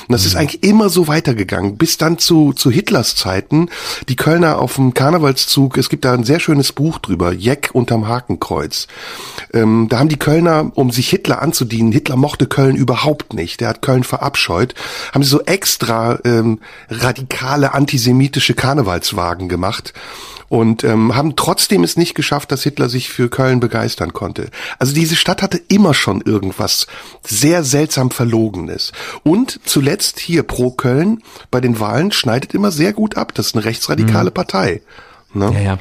das 0.09 0.21
mhm. 0.21 0.27
ist 0.27 0.35
eigentlich 0.35 0.63
immer 0.63 0.89
so 0.89 1.07
weitergegangen, 1.07 1.77
bis 1.77 1.97
dann 1.97 2.17
zu, 2.17 2.53
zu 2.53 2.69
Hitlers 2.69 3.15
Zeiten, 3.15 3.69
die 4.07 4.15
Kölner 4.15 4.59
auf 4.59 4.75
dem 4.75 4.93
Karnevalszug, 4.93 5.77
es 5.77 5.89
gibt 5.89 6.05
da 6.05 6.13
ein 6.13 6.23
sehr 6.23 6.39
schönes 6.39 6.71
Buch 6.71 6.99
drüber, 6.99 7.33
Jeck 7.33 7.71
unterm 7.73 8.07
Hakenkreuz. 8.07 8.87
Ähm, 9.53 9.87
da 9.89 9.99
haben 9.99 10.09
die 10.09 10.19
Kölner, 10.19 10.71
um 10.75 10.91
sich 10.91 11.09
Hitler 11.09 11.41
anzudienen, 11.41 11.91
Hitler 11.91 12.15
mochte 12.15 12.45
Köln 12.45 12.75
überhaupt 12.75 13.33
nicht, 13.33 13.61
der 13.61 13.69
hat 13.69 13.81
Köln 13.81 14.03
verabscheut, 14.03 14.75
haben 15.13 15.23
sie 15.23 15.29
so 15.29 15.41
extra 15.41 16.19
ähm, 16.23 16.59
radikale 16.89 17.73
antisemitische 17.73 18.53
Karnevalswagen 18.53 19.49
gemacht 19.49 19.93
und 20.51 20.83
ähm, 20.83 21.15
haben 21.15 21.37
trotzdem 21.37 21.81
es 21.81 21.95
nicht 21.95 22.13
geschafft, 22.13 22.51
dass 22.51 22.63
Hitler 22.63 22.89
sich 22.89 23.07
für 23.07 23.29
Köln 23.29 23.61
begeistern 23.61 24.11
konnte. 24.11 24.49
Also 24.79 24.93
diese 24.93 25.15
Stadt 25.15 25.41
hatte 25.41 25.61
immer 25.69 25.93
schon 25.93 26.19
irgendwas 26.19 26.87
sehr 27.23 27.63
seltsam 27.63 28.11
Verlogenes. 28.11 28.91
Und 29.23 29.61
zuletzt 29.63 30.19
hier 30.19 30.43
pro 30.43 30.71
Köln 30.71 31.23
bei 31.51 31.61
den 31.61 31.79
Wahlen 31.79 32.11
schneidet 32.11 32.53
immer 32.53 32.71
sehr 32.71 32.91
gut 32.91 33.15
ab. 33.15 33.33
Das 33.33 33.47
ist 33.47 33.55
eine 33.55 33.63
rechtsradikale 33.63 34.31
mhm. 34.31 34.33
Partei. 34.33 34.81
Ne? 35.33 35.51
Ja, 35.53 35.59
ja, 35.61 35.77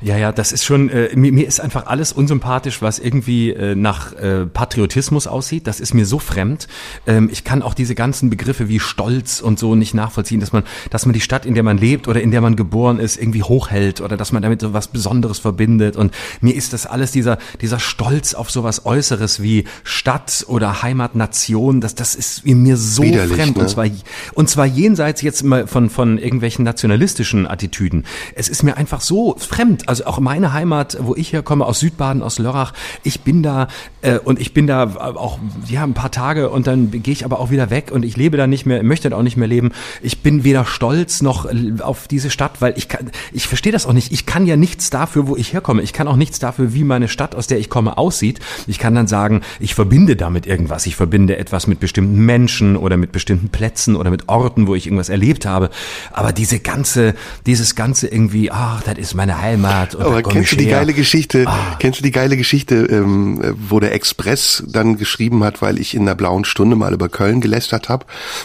ja, 0.00 0.16
ja, 0.16 0.32
das 0.32 0.52
ist 0.52 0.64
schon, 0.64 0.88
äh, 0.88 1.14
mir, 1.14 1.32
mir 1.32 1.46
ist 1.46 1.60
einfach 1.60 1.86
alles 1.86 2.12
unsympathisch, 2.12 2.80
was 2.80 2.98
irgendwie 2.98 3.50
äh, 3.50 3.74
nach 3.74 4.12
äh, 4.14 4.46
Patriotismus 4.46 5.26
aussieht. 5.26 5.66
Das 5.66 5.80
ist 5.80 5.94
mir 5.94 6.06
so 6.06 6.18
fremd. 6.18 6.68
Ähm, 7.06 7.28
ich 7.30 7.44
kann 7.44 7.62
auch 7.62 7.74
diese 7.74 7.94
ganzen 7.94 8.30
Begriffe 8.30 8.68
wie 8.68 8.80
Stolz 8.80 9.40
und 9.40 9.58
so 9.58 9.74
nicht 9.74 9.94
nachvollziehen, 9.94 10.40
dass 10.40 10.52
man, 10.52 10.64
dass 10.90 11.04
man 11.06 11.12
die 11.12 11.20
Stadt, 11.20 11.44
in 11.44 11.54
der 11.54 11.62
man 11.62 11.76
lebt 11.76 12.08
oder 12.08 12.22
in 12.22 12.30
der 12.30 12.40
man 12.40 12.56
geboren 12.56 12.98
ist, 12.98 13.16
irgendwie 13.16 13.42
hochhält 13.42 14.00
oder 14.00 14.16
dass 14.16 14.32
man 14.32 14.42
damit 14.42 14.60
so 14.60 14.72
was 14.72 14.88
Besonderes 14.88 15.38
verbindet. 15.38 15.96
Und 15.96 16.14
mir 16.40 16.54
ist 16.54 16.72
das 16.72 16.86
alles 16.86 17.10
dieser, 17.10 17.38
dieser 17.60 17.78
Stolz 17.78 18.34
auf 18.34 18.50
sowas 18.50 18.86
Äußeres 18.86 19.42
wie 19.42 19.64
Stadt 19.82 20.44
oder 20.48 20.82
Heimat, 20.82 21.14
Nation, 21.14 21.80
das, 21.80 21.94
das 21.94 22.14
ist 22.14 22.46
mir 22.46 22.76
so 22.76 23.02
Widerlich, 23.02 23.36
fremd. 23.36 23.56
Ne? 23.56 23.62
Und 23.62 23.68
zwar, 23.68 23.86
und 24.34 24.48
zwar 24.48 24.66
jenseits 24.66 25.22
jetzt 25.22 25.44
mal 25.44 25.66
von, 25.66 25.90
von 25.90 26.18
irgendwelchen 26.18 26.64
nationalistischen 26.64 27.46
Attitüden. 27.46 28.04
Es 28.34 28.48
ist 28.48 28.62
mir 28.62 28.76
einfach 28.76 28.93
einfach 28.94 29.04
so 29.04 29.34
fremd. 29.38 29.88
Also 29.88 30.04
auch 30.04 30.20
meine 30.20 30.52
Heimat, 30.52 30.96
wo 31.00 31.16
ich 31.16 31.32
herkomme, 31.32 31.66
aus 31.66 31.80
Südbaden, 31.80 32.22
aus 32.22 32.38
Lörrach, 32.38 32.72
ich 33.02 33.22
bin 33.22 33.42
da 33.42 33.66
äh, 34.02 34.18
und 34.18 34.40
ich 34.40 34.54
bin 34.54 34.68
da 34.68 34.94
auch 35.16 35.38
ja 35.68 35.82
ein 35.82 35.94
paar 35.94 36.12
Tage 36.12 36.50
und 36.50 36.68
dann 36.68 36.90
gehe 36.90 37.12
ich 37.12 37.24
aber 37.24 37.40
auch 37.40 37.50
wieder 37.50 37.70
weg 37.70 37.90
und 37.90 38.04
ich 38.04 38.16
lebe 38.16 38.36
da 38.36 38.46
nicht 38.46 38.66
mehr, 38.66 38.82
möchte 38.84 39.10
da 39.10 39.16
auch 39.16 39.22
nicht 39.22 39.36
mehr 39.36 39.48
leben. 39.48 39.72
Ich 40.00 40.22
bin 40.22 40.44
weder 40.44 40.64
stolz 40.64 41.22
noch 41.22 41.48
auf 41.80 42.06
diese 42.06 42.30
Stadt, 42.30 42.60
weil 42.60 42.74
ich 42.76 42.88
kann, 42.88 43.10
ich 43.32 43.48
verstehe 43.48 43.72
das 43.72 43.86
auch 43.86 43.92
nicht. 43.92 44.12
Ich 44.12 44.26
kann 44.26 44.46
ja 44.46 44.56
nichts 44.56 44.90
dafür, 44.90 45.26
wo 45.26 45.36
ich 45.36 45.52
herkomme. 45.52 45.82
Ich 45.82 45.92
kann 45.92 46.06
auch 46.06 46.16
nichts 46.16 46.38
dafür, 46.38 46.72
wie 46.72 46.84
meine 46.84 47.08
Stadt, 47.08 47.34
aus 47.34 47.48
der 47.48 47.58
ich 47.58 47.68
komme, 47.68 47.98
aussieht. 47.98 48.38
Ich 48.68 48.78
kann 48.78 48.94
dann 48.94 49.08
sagen, 49.08 49.40
ich 49.58 49.74
verbinde 49.74 50.14
damit 50.14 50.46
irgendwas. 50.46 50.86
Ich 50.86 50.94
verbinde 50.94 51.36
etwas 51.36 51.66
mit 51.66 51.80
bestimmten 51.80 52.24
Menschen 52.24 52.76
oder 52.76 52.96
mit 52.96 53.10
bestimmten 53.10 53.48
Plätzen 53.48 53.96
oder 53.96 54.10
mit 54.10 54.28
Orten, 54.28 54.68
wo 54.68 54.74
ich 54.76 54.86
irgendwas 54.86 55.08
erlebt 55.08 55.46
habe. 55.46 55.70
Aber 56.12 56.32
diese 56.32 56.60
ganze, 56.60 57.14
dieses 57.46 57.74
ganze 57.74 58.06
irgendwie, 58.06 58.50
ach, 58.50 58.83
das 58.84 58.98
ist 58.98 59.14
meine 59.14 59.40
Heimat. 59.40 59.96
Aber 59.96 60.22
kennst 60.22 60.52
du 60.52 60.56
die 60.56 60.66
her. 60.66 60.78
geile 60.78 60.92
Geschichte, 60.92 61.44
ah. 61.46 61.76
kennst 61.78 62.00
du 62.00 62.02
die 62.02 62.10
geile 62.10 62.36
Geschichte, 62.36 62.74
ähm, 62.74 63.40
wo 63.68 63.80
der 63.80 63.94
Express 63.94 64.62
dann 64.66 64.98
geschrieben 64.98 65.42
hat, 65.42 65.62
weil 65.62 65.78
ich 65.78 65.94
in 65.94 66.04
der 66.06 66.14
blauen 66.14 66.44
Stunde 66.44 66.76
mal 66.76 66.92
über 66.92 67.08
Köln 67.08 67.40
gelästert 67.40 67.88
habe? 67.88 68.04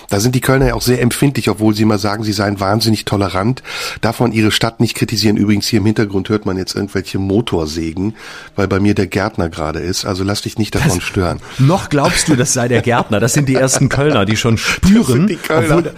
Da 0.10 0.20
sind 0.20 0.36
die 0.36 0.42
Kölner 0.42 0.68
ja 0.68 0.74
auch 0.76 0.82
sehr 0.82 1.02
empfindlich, 1.02 1.50
obwohl 1.50 1.76
sie 1.76 1.84
immer 1.84 1.98
sagen, 1.98 2.24
sie 2.24 2.32
seien 2.32 2.60
wahnsinnig 2.60 3.06
tolerant. 3.06 3.64
Darf 4.02 4.22
man 4.22 4.32
ihre 4.32 4.52
Stadt 4.52 4.80
nicht 4.80 4.96
kritisieren. 4.96 5.36
Übrigens 5.36 5.68
hier 5.68 5.80
im 5.80 5.86
Hintergrund 5.86 6.30
hört 6.30 6.46
man 6.46 6.58
jetzt 6.58 6.76
irgendwelche 6.76 7.20
Motorsägen, 7.20 8.16
weil 8.56 8.68
bei 8.68 8.80
mir 8.80 8.96
der 8.96 9.08
Gärtner 9.08 9.50
gerade 9.50 9.80
ist. 9.80 10.06
Also 10.06 10.24
lass 10.24 10.42
dich 10.42 10.58
nicht 10.58 10.74
davon 10.74 11.00
das, 11.00 11.04
stören. 11.04 11.40
Noch 11.58 11.90
glaubst 11.90 12.30
du, 12.30 12.36
das 12.36 12.54
sei 12.54 12.68
der 12.68 12.82
Gärtner. 12.82 13.20
Das 13.20 13.34
sind 13.34 13.50
die 13.50 13.56
ersten 13.56 13.90
Kölner, 13.90 14.26
die 14.26 14.38
schon 14.38 14.58
spüren, 14.58 15.30
obwohl, 15.50 15.92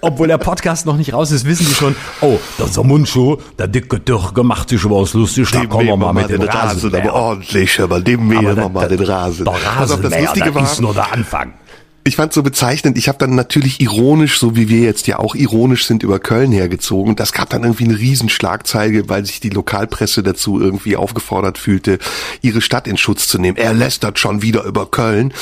obwohl 0.00 0.28
der 0.28 0.38
Podcast 0.38 0.86
noch 0.86 0.96
nicht 0.96 1.12
raus 1.12 1.30
ist, 1.30 1.44
wissen 1.44 1.66
die 1.68 1.74
schon, 1.74 1.94
oh, 2.20 2.38
das 2.56 2.68
ist 2.70 2.76
der 2.76 2.84
Mundschuh, 2.84 3.36
der 3.58 3.68
dicke 3.82 4.00
Dürr 4.00 4.44
macht 4.44 4.68
sich 4.68 4.84
über 4.84 5.00
was 5.00 5.14
lustig, 5.14 5.50
da 5.50 5.66
kommen 5.66 5.86
wir 5.86 5.96
mal 5.96 6.12
mit 6.12 6.30
den 6.30 6.42
Rasen. 6.42 6.94
Aber 6.94 7.12
ordentlich, 7.12 7.80
aber 7.80 8.00
dem 8.00 8.26
mähen 8.26 8.56
wir 8.56 8.68
mal 8.68 8.88
den 8.88 9.00
Rasen. 9.00 9.44
Der 9.44 9.54
Rasenmäher, 9.54 10.32
das, 10.34 10.54
das 10.54 10.72
ist 10.72 10.80
nur 10.80 10.94
der 10.94 11.12
Anfang. 11.12 11.54
Ich 12.04 12.16
fand 12.16 12.32
so 12.32 12.42
bezeichnend, 12.42 12.98
ich 12.98 13.08
habe 13.08 13.18
dann 13.18 13.36
natürlich 13.36 13.80
ironisch, 13.80 14.40
so 14.40 14.56
wie 14.56 14.68
wir 14.68 14.80
jetzt 14.80 15.06
ja 15.06 15.20
auch 15.20 15.36
ironisch 15.36 15.86
sind, 15.86 16.02
über 16.02 16.18
Köln 16.18 16.50
hergezogen. 16.50 17.14
Das 17.14 17.32
gab 17.32 17.50
dann 17.50 17.62
irgendwie 17.62 17.84
eine 17.84 17.98
Riesenschlagzeile, 17.98 19.08
weil 19.08 19.24
sich 19.24 19.38
die 19.38 19.50
Lokalpresse 19.50 20.24
dazu 20.24 20.60
irgendwie 20.60 20.96
aufgefordert 20.96 21.58
fühlte, 21.58 21.98
ihre 22.40 22.60
Stadt 22.60 22.88
in 22.88 22.96
Schutz 22.96 23.28
zu 23.28 23.38
nehmen. 23.38 23.56
Er 23.56 23.72
lästert 23.72 24.18
schon 24.18 24.42
wieder 24.42 24.64
über 24.64 24.90
Köln. 24.90 25.32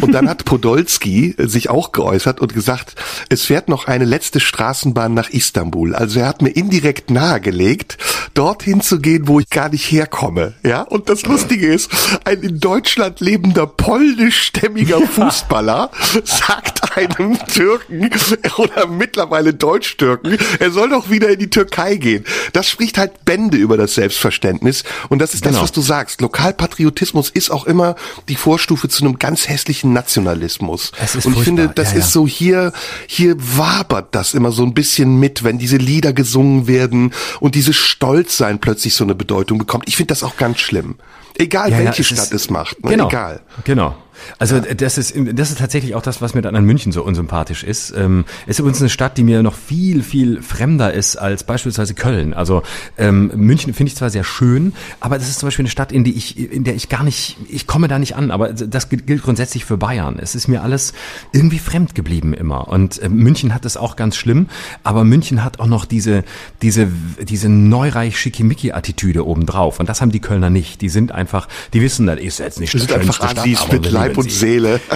Und 0.00 0.12
dann 0.12 0.28
hat 0.28 0.44
Podolski 0.44 1.34
sich 1.36 1.68
auch 1.68 1.90
geäußert 1.90 2.40
und 2.40 2.54
gesagt, 2.54 2.94
es 3.28 3.44
fährt 3.44 3.68
noch 3.68 3.88
eine 3.88 4.04
letzte 4.04 4.38
Straßenbahn 4.38 5.14
nach 5.14 5.30
Istanbul. 5.30 5.96
Also 5.96 6.20
er 6.20 6.28
hat 6.28 6.42
mir 6.42 6.50
indirekt 6.50 7.10
nahegelegt, 7.10 7.98
dorthin 8.34 8.80
zu 8.82 9.00
gehen, 9.00 9.26
wo 9.26 9.40
ich 9.40 9.50
gar 9.50 9.68
nicht 9.68 9.90
herkomme. 9.90 10.54
Ja, 10.62 10.82
und 10.82 11.08
das 11.08 11.26
Lustige 11.26 11.66
ist, 11.66 11.90
ein 12.24 12.40
in 12.42 12.60
Deutschland 12.60 13.18
lebender 13.18 13.66
polnischstämmiger 13.66 15.00
Fußballer 15.00 15.90
sagt 16.24 16.96
einem 16.96 17.38
Türken 17.46 18.10
oder 18.56 18.86
mittlerweile 18.86 19.54
Deutsch-Türken, 19.54 20.38
er 20.58 20.70
soll 20.70 20.90
doch 20.90 21.10
wieder 21.10 21.30
in 21.30 21.38
die 21.38 21.50
Türkei 21.50 21.96
gehen. 21.96 22.24
Das 22.52 22.68
spricht 22.68 22.98
halt 22.98 23.24
Bände 23.24 23.56
über 23.56 23.76
das 23.76 23.94
Selbstverständnis. 23.94 24.84
Und 25.08 25.18
das 25.18 25.34
ist 25.34 25.42
genau. 25.42 25.54
das, 25.54 25.62
was 25.64 25.72
du 25.72 25.80
sagst. 25.80 26.20
Lokalpatriotismus 26.20 27.30
ist 27.30 27.50
auch 27.50 27.66
immer 27.66 27.96
die 28.28 28.36
Vorstufe 28.36 28.88
zu 28.88 29.04
einem 29.04 29.18
ganz 29.18 29.48
hässlichen 29.48 29.92
Nationalismus. 29.92 30.92
Es 31.02 31.14
ist 31.14 31.26
Und 31.26 31.32
ich 31.32 31.38
furchtbar. 31.38 31.44
finde, 31.44 31.68
das 31.74 31.92
ja, 31.92 31.98
ist 31.98 32.12
so 32.12 32.26
hier, 32.26 32.72
hier 33.06 33.36
wabert 33.38 34.14
das 34.14 34.34
immer 34.34 34.52
so 34.52 34.62
ein 34.62 34.74
bisschen 34.74 35.18
mit, 35.18 35.44
wenn 35.44 35.58
diese 35.58 35.76
Lieder 35.76 36.12
gesungen 36.12 36.66
werden 36.66 37.12
und 37.40 37.54
dieses 37.54 37.76
Stolzsein 37.76 38.60
plötzlich 38.60 38.94
so 38.94 39.04
eine 39.04 39.14
Bedeutung 39.14 39.58
bekommt. 39.58 39.88
Ich 39.88 39.96
finde 39.96 40.08
das 40.08 40.22
auch 40.22 40.36
ganz 40.36 40.58
schlimm. 40.58 40.96
Egal 41.36 41.70
ja, 41.70 41.78
welche 41.78 42.02
es 42.02 42.08
Stadt 42.08 42.18
ist, 42.18 42.32
es 42.32 42.50
macht, 42.50 42.82
ne? 42.84 42.90
genau, 42.90 43.08
egal. 43.08 43.40
Genau. 43.64 43.96
Also 44.38 44.60
das 44.60 44.98
ist 44.98 45.14
das 45.16 45.50
ist 45.50 45.58
tatsächlich 45.58 45.94
auch 45.94 46.02
das, 46.02 46.22
was 46.22 46.34
mir 46.34 46.42
dann 46.42 46.56
an 46.56 46.64
München 46.64 46.92
so 46.92 47.02
unsympathisch 47.02 47.64
ist. 47.64 47.92
Ähm, 47.96 48.24
ist 48.46 48.58
übrigens 48.58 48.80
eine 48.80 48.90
Stadt, 48.90 49.18
die 49.18 49.22
mir 49.22 49.42
noch 49.42 49.54
viel 49.54 50.02
viel 50.02 50.42
fremder 50.42 50.92
ist 50.92 51.16
als 51.16 51.44
beispielsweise 51.44 51.94
Köln. 51.94 52.34
Also 52.34 52.62
ähm, 52.98 53.30
München 53.34 53.74
finde 53.74 53.90
ich 53.90 53.96
zwar 53.96 54.10
sehr 54.10 54.24
schön, 54.24 54.72
aber 55.00 55.18
das 55.18 55.28
ist 55.28 55.40
zum 55.40 55.48
Beispiel 55.48 55.64
eine 55.64 55.70
Stadt, 55.70 55.92
in 55.92 56.04
die 56.04 56.14
ich 56.14 56.38
in 56.38 56.64
der 56.64 56.74
ich 56.74 56.88
gar 56.88 57.02
nicht 57.02 57.36
ich 57.48 57.66
komme 57.66 57.88
da 57.88 57.98
nicht 57.98 58.16
an. 58.16 58.30
Aber 58.30 58.52
das 58.52 58.88
gilt 58.88 59.22
grundsätzlich 59.22 59.64
für 59.64 59.76
Bayern. 59.76 60.18
Es 60.20 60.34
ist 60.34 60.48
mir 60.48 60.62
alles 60.62 60.92
irgendwie 61.32 61.58
fremd 61.58 61.94
geblieben 61.94 62.34
immer. 62.34 62.68
Und 62.68 63.00
äh, 63.00 63.08
München 63.08 63.54
hat 63.54 63.64
es 63.64 63.76
auch 63.76 63.96
ganz 63.96 64.16
schlimm, 64.16 64.48
aber 64.82 65.04
München 65.04 65.44
hat 65.44 65.60
auch 65.60 65.66
noch 65.66 65.84
diese 65.84 66.24
diese 66.62 66.88
diese 67.20 67.48
neureich 67.48 68.18
schickimicki 68.18 68.72
Attitüde 68.72 69.26
obendrauf. 69.26 69.80
Und 69.80 69.88
das 69.88 70.00
haben 70.00 70.10
die 70.10 70.20
Kölner 70.20 70.50
nicht. 70.50 70.80
Die 70.80 70.88
sind 70.88 71.12
einfach, 71.24 71.48
die 71.72 71.80
wissen, 71.80 72.06
das 72.06 72.20
ist 72.20 72.38
jetzt 72.38 72.60
nicht 72.60 72.74
das 72.74 72.86
die 72.86 72.94
einfach 72.94 73.14
Stadt, 73.14 73.38
Assis 73.38 73.66
mit 73.72 73.90
Leib 73.90 74.18
und 74.18 74.30
Seele. 74.30 74.80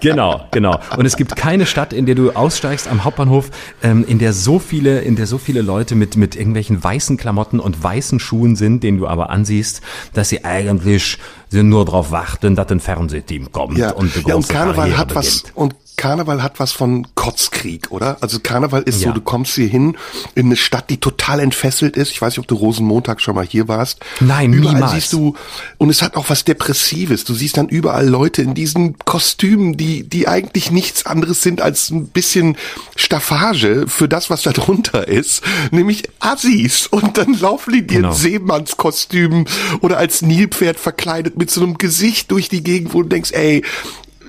Genau, 0.00 0.48
genau. 0.50 0.80
Und 0.96 1.06
es 1.06 1.16
gibt 1.16 1.36
keine 1.36 1.66
Stadt, 1.66 1.92
in 1.92 2.04
der 2.04 2.14
du 2.14 2.32
aussteigst 2.32 2.88
am 2.88 3.04
Hauptbahnhof, 3.04 3.50
ähm, 3.82 4.04
in 4.06 4.18
der 4.18 4.32
so 4.32 4.58
viele, 4.58 5.02
in 5.02 5.14
der 5.14 5.26
so 5.26 5.38
viele 5.38 5.62
Leute 5.62 5.94
mit 5.94 6.16
mit 6.16 6.36
irgendwelchen 6.36 6.82
weißen 6.82 7.16
Klamotten 7.16 7.60
und 7.60 7.82
weißen 7.82 8.18
Schuhen 8.18 8.56
sind, 8.56 8.82
denen 8.82 8.98
du 8.98 9.06
aber 9.06 9.30
ansiehst, 9.30 9.82
dass 10.12 10.30
sie 10.30 10.44
eigentlich 10.44 11.18
sind 11.48 11.68
nur 11.68 11.84
darauf 11.84 12.10
warten, 12.10 12.56
dass 12.56 12.70
ein 12.70 12.80
Fernsehteam 12.80 13.52
kommt 13.52 13.78
ja. 13.78 13.90
und 13.90 14.14
die 14.14 14.28
ja, 14.28 14.34
und 14.34 14.48
Karneval 14.48 14.74
Karriere 14.76 14.98
hat 14.98 15.14
was 15.14 15.42
beginnt. 15.42 15.56
und 15.56 15.74
Karneval 15.96 16.42
hat 16.42 16.60
was 16.60 16.72
von 16.72 17.06
Kotzkrieg, 17.14 17.90
oder? 17.90 18.16
Also 18.20 18.38
Karneval 18.40 18.82
ist 18.82 19.00
Ja. 19.02 19.08
so, 19.08 19.14
du 19.14 19.20
kommst 19.20 19.54
hier 19.54 19.68
hin 19.68 19.96
in 20.34 20.46
eine 20.46 20.56
Stadt, 20.56 20.90
die 20.90 20.98
total 20.98 21.40
entfesselt 21.40 21.96
ist. 21.96 22.10
Ich 22.10 22.20
weiß 22.20 22.32
nicht, 22.34 22.38
ob 22.40 22.48
du 22.48 22.54
Rosenmontag 22.56 23.20
schon 23.20 23.34
mal 23.34 23.46
hier 23.46 23.68
warst. 23.68 24.00
Nein, 24.20 24.52
überall 24.52 24.74
niemals. 24.74 24.92
siehst 24.92 25.12
du 25.12 25.34
und 25.78 25.90
es 25.90 26.02
hat 26.02 26.16
auch 26.16 26.28
was 26.30 26.44
Depressives. 26.44 27.24
Du 27.24 27.34
siehst 27.34 27.56
dann 27.56 27.68
überall 27.68 28.06
Leute 28.08 28.42
in 28.42 28.54
diesen 28.54 28.98
Kostümen, 28.98 29.76
die 29.76 30.08
die 30.08 30.28
eigentlich 30.28 30.70
nichts 30.70 31.06
anderes 31.06 31.42
sind 31.42 31.60
als 31.60 31.90
ein 31.90 32.08
bisschen 32.08 32.56
Staffage 32.96 33.86
für 33.86 34.08
das, 34.08 34.30
was 34.30 34.42
da 34.42 34.52
drunter 34.52 35.06
ist, 35.08 35.42
nämlich 35.70 36.08
Assis. 36.20 36.86
Und 36.86 37.18
dann 37.18 37.34
laufen 37.38 37.72
die 37.72 37.86
dir 37.86 37.96
Genau. 37.98 38.08
in 38.10 38.14
Seemannskostümen 38.14 39.46
oder 39.80 39.98
als 39.98 40.22
Nilpferd 40.22 40.78
verkleidet 40.80 41.36
mit 41.36 41.50
so 41.50 41.62
einem 41.62 41.78
Gesicht 41.78 42.30
durch 42.30 42.48
die 42.48 42.62
Gegend, 42.62 42.94
wo 42.94 43.02
du 43.02 43.08
denkst, 43.08 43.32
ey, 43.32 43.62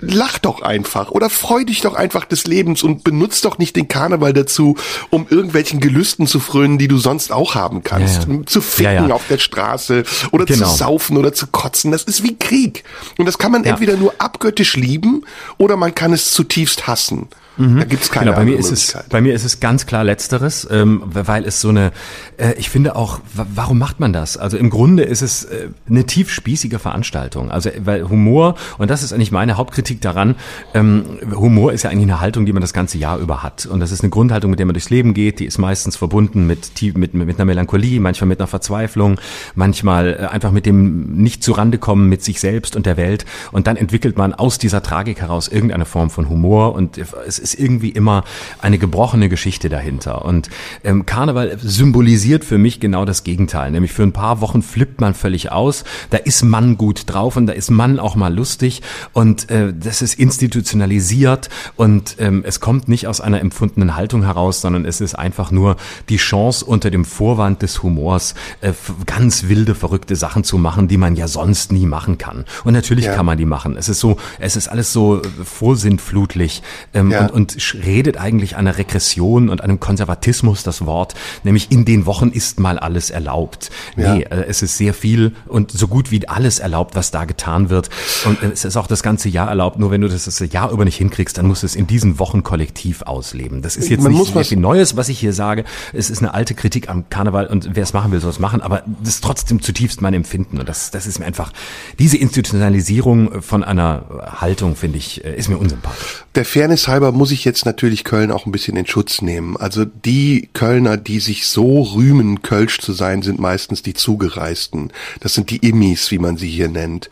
lach 0.01 0.39
doch 0.39 0.61
einfach 0.61 1.11
oder 1.11 1.29
freu 1.29 1.63
dich 1.63 1.81
doch 1.81 1.95
einfach 1.95 2.25
des 2.25 2.45
Lebens 2.47 2.83
und 2.83 3.03
benutz 3.03 3.41
doch 3.41 3.57
nicht 3.57 3.75
den 3.75 3.87
Karneval 3.87 4.33
dazu, 4.33 4.75
um 5.09 5.25
irgendwelchen 5.29 5.79
Gelüsten 5.79 6.27
zu 6.27 6.39
frönen, 6.39 6.77
die 6.77 6.87
du 6.87 6.97
sonst 6.97 7.31
auch 7.31 7.55
haben 7.55 7.83
kannst. 7.83 8.27
Ja, 8.27 8.33
ja. 8.33 8.45
Zu 8.45 8.61
ficken 8.61 9.09
Ja, 9.09 9.15
auf 9.15 9.27
der 9.29 9.37
Straße 9.37 10.03
oder 10.31 10.45
Genau. 10.45 10.69
zu 10.69 10.77
saufen 10.77 11.17
oder 11.17 11.33
zu 11.33 11.47
kotzen. 11.47 11.91
Das 11.91 12.03
ist 12.03 12.23
wie 12.23 12.35
Krieg. 12.37 12.83
Und 13.17 13.25
das 13.25 13.37
kann 13.37 13.51
man 13.51 13.63
entweder 13.63 13.95
nur 13.97 14.13
abgöttisch 14.19 14.75
lieben 14.75 15.23
oder 15.57 15.77
man 15.77 15.95
kann 15.95 16.13
es 16.13 16.31
zutiefst 16.31 16.87
hassen. 16.87 17.27
Da 17.57 17.83
gibt's 17.85 18.11
keine 18.11 18.25
Genau, 18.31 18.37
bei 18.37 18.45
mir 18.45 18.57
ist 18.57 18.71
es, 18.71 18.97
bei 19.09 19.21
mir 19.21 19.33
ist 19.33 19.45
es 19.45 19.59
ganz 19.61 19.85
klar 19.85 20.03
Letzteres, 20.03 20.67
ähm, 20.69 21.03
weil 21.05 21.45
es 21.45 21.61
so 21.61 21.69
eine, 21.69 21.91
äh, 22.37 22.53
ich 22.57 22.69
finde 22.69 22.95
auch, 22.95 23.19
wa- 23.33 23.45
warum 23.55 23.79
macht 23.79 23.99
man 24.01 24.11
das? 24.11 24.35
Also 24.37 24.57
im 24.57 24.69
Grunde 24.69 25.03
ist 25.03 25.21
es 25.21 25.45
äh, 25.45 25.69
eine 25.89 26.05
tiefspießige 26.05 26.79
Veranstaltung. 26.79 27.51
Also 27.51 27.69
weil 27.79 28.09
Humor 28.09 28.55
und 28.77 28.89
das 28.89 29.03
ist 29.03 29.13
eigentlich 29.13 29.31
meine 29.31 29.55
Hauptkritik 29.57 30.01
daran. 30.01 30.35
Ähm, 30.73 31.05
Humor 31.33 31.71
ist 31.71 31.83
ja 31.83 31.89
eigentlich 31.91 32.03
eine 32.11 32.19
Haltung, 32.19 32.45
die 32.45 32.51
man 32.53 32.61
das 32.61 32.73
ganze 32.73 32.97
Jahr 32.97 33.19
über 33.19 33.41
hat 33.41 33.65
und 33.65 33.79
das 33.79 33.91
ist 33.91 34.01
eine 34.01 34.09
Grundhaltung, 34.09 34.49
mit 34.51 34.59
der 34.59 34.65
man 34.65 34.73
durchs 34.73 34.89
Leben 34.89 35.13
geht. 35.13 35.39
Die 35.39 35.45
ist 35.45 35.57
meistens 35.57 35.95
verbunden 35.95 36.47
mit 36.47 36.75
tief, 36.75 36.95
mit, 36.95 37.13
mit 37.13 37.37
einer 37.37 37.45
Melancholie, 37.45 37.99
manchmal 38.01 38.27
mit 38.27 38.39
einer 38.39 38.47
Verzweiflung, 38.47 39.19
manchmal 39.55 40.13
äh, 40.19 40.25
einfach 40.25 40.51
mit 40.51 40.65
dem 40.65 41.15
nicht 41.15 41.43
zurande 41.43 41.77
kommen 41.77 42.09
mit 42.09 42.23
sich 42.23 42.39
selbst 42.39 42.75
und 42.75 42.85
der 42.85 42.97
Welt 42.97 43.25
und 43.53 43.67
dann 43.67 43.77
entwickelt 43.77 44.17
man 44.17 44.33
aus 44.33 44.57
dieser 44.57 44.83
Tragik 44.83 45.21
heraus 45.21 45.47
irgendeine 45.47 45.85
Form 45.85 46.09
von 46.09 46.29
Humor 46.29 46.73
und 46.75 46.97
es 47.27 47.39
ist 47.45 47.59
irgendwie 47.59 47.89
immer 47.89 48.23
eine 48.59 48.77
gebrochene 48.79 49.29
Geschichte 49.29 49.69
dahinter. 49.69 50.25
Und 50.25 50.49
ähm, 50.83 51.05
Karneval 51.05 51.57
symbolisiert 51.61 52.43
für 52.43 52.57
mich 52.57 52.79
genau 52.79 53.05
das 53.05 53.23
Gegenteil. 53.23 53.69
Nämlich 53.71 53.93
für 53.93 54.03
ein 54.03 54.11
paar 54.13 54.41
Wochen 54.41 54.61
flippt 54.63 54.99
man 54.99 55.13
völlig 55.13 55.51
aus. 55.51 55.83
Da 56.09 56.17
ist 56.17 56.43
man 56.43 56.75
gut 56.77 57.03
drauf 57.05 57.37
und 57.37 57.45
da 57.45 57.53
ist 57.53 57.69
man 57.69 57.99
auch 57.99 58.15
mal 58.15 58.33
lustig. 58.33 58.81
Und 59.13 59.49
äh, 59.51 59.73
das 59.79 60.01
ist 60.01 60.15
institutionalisiert 60.19 61.49
und 61.75 62.15
ähm, 62.19 62.43
es 62.45 62.59
kommt 62.59 62.87
nicht 62.87 63.07
aus 63.07 63.21
einer 63.21 63.39
empfundenen 63.41 63.95
Haltung 63.95 64.23
heraus, 64.23 64.61
sondern 64.61 64.85
es 64.85 64.99
ist 65.01 65.13
einfach 65.13 65.51
nur 65.51 65.75
die 66.09 66.17
Chance 66.17 66.65
unter 66.65 66.89
dem 66.89 67.05
Vorwand 67.05 67.61
des 67.61 67.83
Humors 67.83 68.33
äh, 68.61 68.73
ganz 69.05 69.47
wilde, 69.47 69.75
verrückte 69.75 70.15
Sachen 70.15 70.43
zu 70.43 70.57
machen, 70.57 70.87
die 70.87 70.97
man 70.97 71.15
ja 71.15 71.27
sonst 71.27 71.71
nie 71.71 71.85
machen 71.85 72.17
kann. 72.17 72.45
Und 72.63 72.73
natürlich 72.73 73.05
Ja. 73.05 73.13
kann 73.15 73.25
man 73.27 73.37
die 73.37 73.45
machen. 73.45 73.77
Es 73.77 73.87
ist 73.89 73.99
so, 73.99 74.17
es 74.39 74.55
ist 74.55 74.67
alles 74.67 74.91
so 74.91 75.21
äh, 75.21 75.27
vorsinnflutlich 75.43 76.63
ähm, 76.93 77.11
Ja. 77.11 77.21
und, 77.25 77.31
und 77.35 77.57
redet 77.85 78.17
eigentlich 78.17 78.55
einer 78.55 78.77
Regression 78.77 79.49
und 79.49 79.61
einem 79.61 79.81
Konservatismus 79.81 80.63
das 80.63 80.85
Wort, 80.85 81.15
nämlich 81.43 81.69
in 81.69 81.83
den 81.83 82.05
Wochen 82.05 82.29
ist 82.29 82.61
mal 82.61 82.79
alles 82.79 83.09
erlaubt. 83.09 83.69
Ja. 83.97 84.15
Nee, 84.15 84.23
äh, 84.23 84.45
es 84.47 84.61
ist 84.61 84.77
sehr 84.77 84.93
viel 84.93 85.33
und 85.45 85.71
so 85.71 85.89
gut 85.89 86.11
wie 86.11 86.25
alles 86.29 86.59
erlaubt, 86.59 86.95
was 86.95 87.11
da 87.11 87.25
getan 87.25 87.69
wird. 87.69 87.89
Und 88.25 88.41
äh, 88.41 88.51
es 88.51 88.63
ist 88.63 88.77
auch 88.77 88.87
das 88.87 89.03
ganze 89.03 89.27
Jahr 89.27 89.49
erlaubt, 89.49 89.77
nur 89.77 89.91
wenn 89.91 89.99
du 89.99 90.07
das 90.07 90.23
das 90.23 90.39
Jahr 90.51 90.71
über 90.71 90.85
nicht 90.85 90.95
hinkriegst, 90.95 91.37
dann 91.37 91.45
musst 91.45 91.63
du 91.63 91.67
es 91.67 91.75
in 91.75 91.87
diesen 91.87 92.19
Wochen 92.19 92.41
kollektiv 92.41 93.01
ausleben. 93.01 93.61
Das 93.61 93.75
ist 93.75 93.89
jetzt 93.89 94.01
Man 94.01 94.13
nicht 94.13 94.33
sehr 94.33 94.45
viel 94.45 94.57
Neues, 94.57 94.95
was 94.95 95.09
ich 95.09 95.19
hier 95.19 95.33
sage. 95.33 95.65
Es 95.91 96.09
ist 96.09 96.19
eine 96.19 96.33
alte 96.33 96.55
Kritik 96.55 96.89
am 96.89 97.09
Karneval 97.09 97.47
und 97.47 97.71
wer 97.73 97.83
es 97.83 97.91
machen 97.91 98.13
will, 98.13 98.21
soll 98.21 98.29
es 98.29 98.39
machen, 98.39 98.61
aber 98.61 98.83
das 99.03 99.15
ist 99.15 99.23
trotzdem 99.23 99.61
zutiefst 99.61 100.01
mein 100.01 100.13
Empfinden 100.13 100.57
und 100.57 100.69
das, 100.69 100.89
das 100.91 101.05
ist 101.05 101.19
mir 101.19 101.25
einfach, 101.25 101.51
diese 101.99 102.15
Institutionalisierung 102.15 103.41
von 103.41 103.65
einer 103.65 104.05
Haltung, 104.39 104.77
finde 104.77 104.99
ich, 104.99 105.25
äh, 105.25 105.35
ist 105.35 105.49
mir 105.49 105.57
unsympathisch. 105.57 106.23
Der 106.35 106.45
Fairness 106.45 106.87
halber 106.87 107.11
muss 107.11 107.24
ich 107.31 107.45
jetzt 107.45 107.65
natürlich 107.65 108.03
Köln 108.03 108.31
auch 108.31 108.45
ein 108.45 108.51
bisschen 108.51 108.77
in 108.77 108.85
Schutz 108.85 109.21
nehmen. 109.21 109.57
Also 109.57 109.85
die 109.85 110.49
Kölner, 110.53 110.97
die 110.97 111.19
sich 111.19 111.47
so 111.47 111.81
rühmen, 111.81 112.41
Kölsch 112.41 112.79
zu 112.79 112.93
sein, 112.93 113.21
sind 113.21 113.39
meistens 113.39 113.81
die 113.81 113.93
Zugereisten. 113.93 114.91
Das 115.19 115.33
sind 115.33 115.49
die 115.49 115.57
Immis, 115.57 116.11
wie 116.11 116.19
man 116.19 116.37
sie 116.37 116.49
hier 116.49 116.67
nennt. 116.67 117.09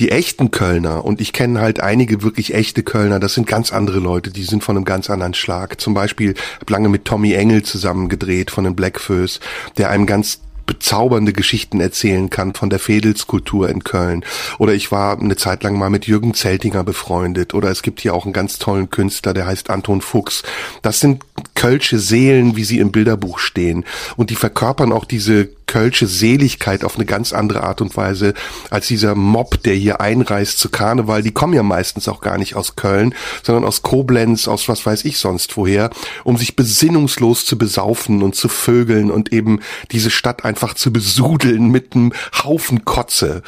Die 0.00 0.10
echten 0.10 0.50
Kölner, 0.50 1.04
und 1.04 1.20
ich 1.20 1.32
kenne 1.32 1.60
halt 1.60 1.80
einige 1.80 2.22
wirklich 2.22 2.54
echte 2.54 2.82
Kölner, 2.82 3.20
das 3.20 3.34
sind 3.34 3.46
ganz 3.46 3.72
andere 3.72 3.98
Leute, 3.98 4.30
die 4.30 4.44
sind 4.44 4.64
von 4.64 4.76
einem 4.76 4.84
ganz 4.84 5.10
anderen 5.10 5.34
Schlag. 5.34 5.80
Zum 5.80 5.94
Beispiel 5.94 6.34
hab 6.60 6.70
lange 6.70 6.88
mit 6.88 7.04
Tommy 7.04 7.32
Engel 7.32 7.62
zusammen 7.62 8.08
von 8.50 8.64
den 8.64 8.76
Blackfoes, 8.76 9.40
der 9.76 9.90
einem 9.90 10.06
ganz 10.06 10.40
bezaubernde 10.72 11.34
Geschichten 11.34 11.80
erzählen 11.80 12.30
kann 12.30 12.54
von 12.54 12.70
der 12.70 12.78
Fädelskultur 12.78 13.68
in 13.68 13.84
Köln. 13.84 14.24
Oder 14.58 14.72
ich 14.72 14.90
war 14.90 15.20
eine 15.20 15.36
Zeit 15.36 15.62
lang 15.64 15.78
mal 15.78 15.90
mit 15.90 16.06
Jürgen 16.06 16.32
Zeltinger 16.32 16.82
befreundet. 16.82 17.52
Oder 17.52 17.70
es 17.70 17.82
gibt 17.82 18.00
hier 18.00 18.14
auch 18.14 18.24
einen 18.24 18.32
ganz 18.32 18.58
tollen 18.58 18.88
Künstler, 18.88 19.34
der 19.34 19.46
heißt 19.46 19.68
Anton 19.68 20.00
Fuchs. 20.00 20.44
Das 20.80 20.98
sind 20.98 21.24
kölsche 21.54 21.98
Seelen, 21.98 22.56
wie 22.56 22.64
sie 22.64 22.78
im 22.78 22.90
Bilderbuch 22.90 23.38
stehen. 23.38 23.84
Und 24.16 24.30
die 24.30 24.34
verkörpern 24.34 24.92
auch 24.92 25.04
diese 25.04 25.50
kölsche 25.72 26.06
Seligkeit 26.06 26.84
auf 26.84 26.96
eine 26.96 27.06
ganz 27.06 27.32
andere 27.32 27.62
Art 27.62 27.80
und 27.80 27.96
Weise 27.96 28.34
als 28.68 28.88
dieser 28.88 29.14
Mob, 29.14 29.62
der 29.62 29.74
hier 29.74 30.02
einreist 30.02 30.58
zu 30.58 30.68
Karneval. 30.68 31.22
Die 31.22 31.32
kommen 31.32 31.54
ja 31.54 31.62
meistens 31.62 32.08
auch 32.08 32.20
gar 32.20 32.36
nicht 32.36 32.56
aus 32.56 32.76
Köln, 32.76 33.14
sondern 33.42 33.64
aus 33.64 33.80
Koblenz, 33.80 34.48
aus 34.48 34.68
was 34.68 34.84
weiß 34.84 35.06
ich 35.06 35.16
sonst 35.16 35.56
woher, 35.56 35.88
um 36.24 36.36
sich 36.36 36.56
besinnungslos 36.56 37.46
zu 37.46 37.56
besaufen 37.56 38.22
und 38.22 38.34
zu 38.34 38.48
vögeln 38.48 39.10
und 39.10 39.32
eben 39.32 39.60
diese 39.92 40.10
Stadt 40.10 40.44
einfach 40.44 40.61
zu 40.74 40.92
besudeln 40.92 41.70
mit 41.70 41.94
einem 41.94 42.12
Haufen 42.44 42.84
Kotze. 42.84 43.42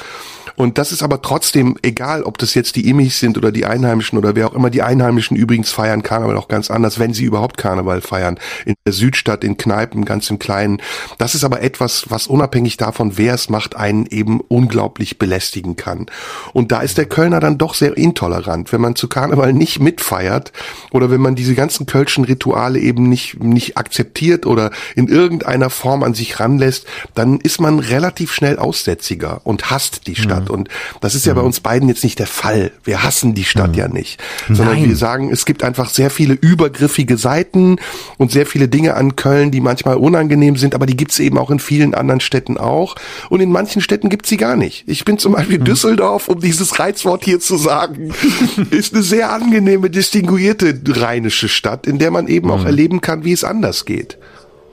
Und 0.56 0.78
das 0.78 0.92
ist 0.92 1.02
aber 1.02 1.22
trotzdem 1.22 1.76
egal, 1.82 2.22
ob 2.22 2.38
das 2.38 2.54
jetzt 2.54 2.76
die 2.76 2.88
Immis 2.88 3.18
sind 3.18 3.36
oder 3.36 3.52
die 3.52 3.66
Einheimischen 3.66 4.18
oder 4.18 4.36
wer 4.36 4.46
auch 4.48 4.54
immer. 4.54 4.70
Die 4.70 4.82
Einheimischen 4.82 5.36
übrigens 5.36 5.72
feiern 5.72 6.02
Karneval 6.02 6.36
auch 6.36 6.48
ganz 6.48 6.70
anders, 6.70 6.98
wenn 6.98 7.12
sie 7.12 7.24
überhaupt 7.24 7.56
Karneval 7.56 8.00
feiern. 8.00 8.38
In 8.64 8.74
der 8.86 8.92
Südstadt, 8.92 9.44
in 9.44 9.56
Kneipen, 9.56 10.04
ganz 10.04 10.30
im 10.30 10.38
Kleinen. 10.38 10.80
Das 11.18 11.34
ist 11.34 11.44
aber 11.44 11.62
etwas, 11.62 12.06
was 12.10 12.26
unabhängig 12.26 12.76
davon, 12.76 13.16
wer 13.16 13.34
es 13.34 13.48
macht, 13.48 13.76
einen 13.76 14.06
eben 14.06 14.40
unglaublich 14.40 15.18
belästigen 15.18 15.76
kann. 15.76 16.06
Und 16.52 16.72
da 16.72 16.80
ist 16.80 16.98
der 16.98 17.06
Kölner 17.06 17.40
dann 17.40 17.58
doch 17.58 17.74
sehr 17.74 17.96
intolerant, 17.96 18.72
wenn 18.72 18.80
man 18.80 18.96
zu 18.96 19.08
Karneval 19.08 19.52
nicht 19.52 19.80
mitfeiert 19.80 20.52
oder 20.92 21.10
wenn 21.10 21.20
man 21.20 21.34
diese 21.34 21.54
ganzen 21.54 21.86
kölschen 21.86 22.24
Rituale 22.24 22.78
eben 22.78 23.08
nicht, 23.08 23.42
nicht 23.42 23.76
akzeptiert 23.76 24.46
oder 24.46 24.70
in 24.94 25.08
irgendeiner 25.08 25.70
Form 25.70 26.02
an 26.02 26.14
sich 26.14 26.38
ranlässt, 26.40 26.86
dann 27.14 27.40
ist 27.40 27.60
man 27.60 27.78
relativ 27.78 28.32
schnell 28.32 28.58
Aussätziger 28.58 29.40
und 29.44 29.70
hasst 29.70 30.06
die 30.06 30.16
Stadt. 30.16 30.43
Mhm. 30.43 30.43
Und 30.50 30.68
das 31.00 31.14
ist 31.14 31.26
ja 31.26 31.34
mhm. 31.34 31.38
bei 31.38 31.42
uns 31.42 31.60
beiden 31.60 31.88
jetzt 31.88 32.04
nicht 32.04 32.18
der 32.18 32.26
Fall. 32.26 32.72
Wir 32.84 33.02
hassen 33.02 33.34
die 33.34 33.44
Stadt 33.44 33.72
mhm. 33.72 33.78
ja 33.78 33.88
nicht, 33.88 34.22
sondern 34.48 34.76
Nein. 34.76 34.88
wir 34.88 34.96
sagen, 34.96 35.30
es 35.30 35.44
gibt 35.44 35.62
einfach 35.62 35.90
sehr 35.90 36.10
viele 36.10 36.34
übergriffige 36.34 37.16
Seiten 37.16 37.76
und 38.18 38.30
sehr 38.30 38.46
viele 38.46 38.68
Dinge 38.68 38.94
an 38.94 39.16
Köln, 39.16 39.50
die 39.50 39.60
manchmal 39.60 39.96
unangenehm 39.96 40.56
sind, 40.56 40.74
aber 40.74 40.86
die 40.86 40.96
gibt's 40.96 41.18
eben 41.18 41.38
auch 41.38 41.50
in 41.50 41.58
vielen 41.58 41.94
anderen 41.94 42.20
Städten 42.20 42.56
auch. 42.58 42.96
Und 43.30 43.40
in 43.40 43.50
manchen 43.50 43.82
Städten 43.82 44.08
gibt's 44.08 44.28
sie 44.28 44.36
gar 44.36 44.56
nicht. 44.56 44.84
Ich 44.86 45.04
bin 45.04 45.18
zum 45.18 45.32
Beispiel 45.32 45.58
mhm. 45.58 45.64
Düsseldorf, 45.64 46.28
um 46.28 46.40
dieses 46.40 46.78
Reizwort 46.78 47.24
hier 47.24 47.40
zu 47.40 47.56
sagen, 47.56 48.12
ist 48.70 48.94
eine 48.94 49.02
sehr 49.02 49.32
angenehme, 49.32 49.90
distinguierte 49.90 50.80
rheinische 50.86 51.48
Stadt, 51.48 51.86
in 51.86 51.98
der 51.98 52.10
man 52.10 52.28
eben 52.28 52.50
auch 52.50 52.60
mhm. 52.60 52.66
erleben 52.66 53.00
kann, 53.00 53.24
wie 53.24 53.32
es 53.32 53.44
anders 53.44 53.84
geht. 53.84 54.18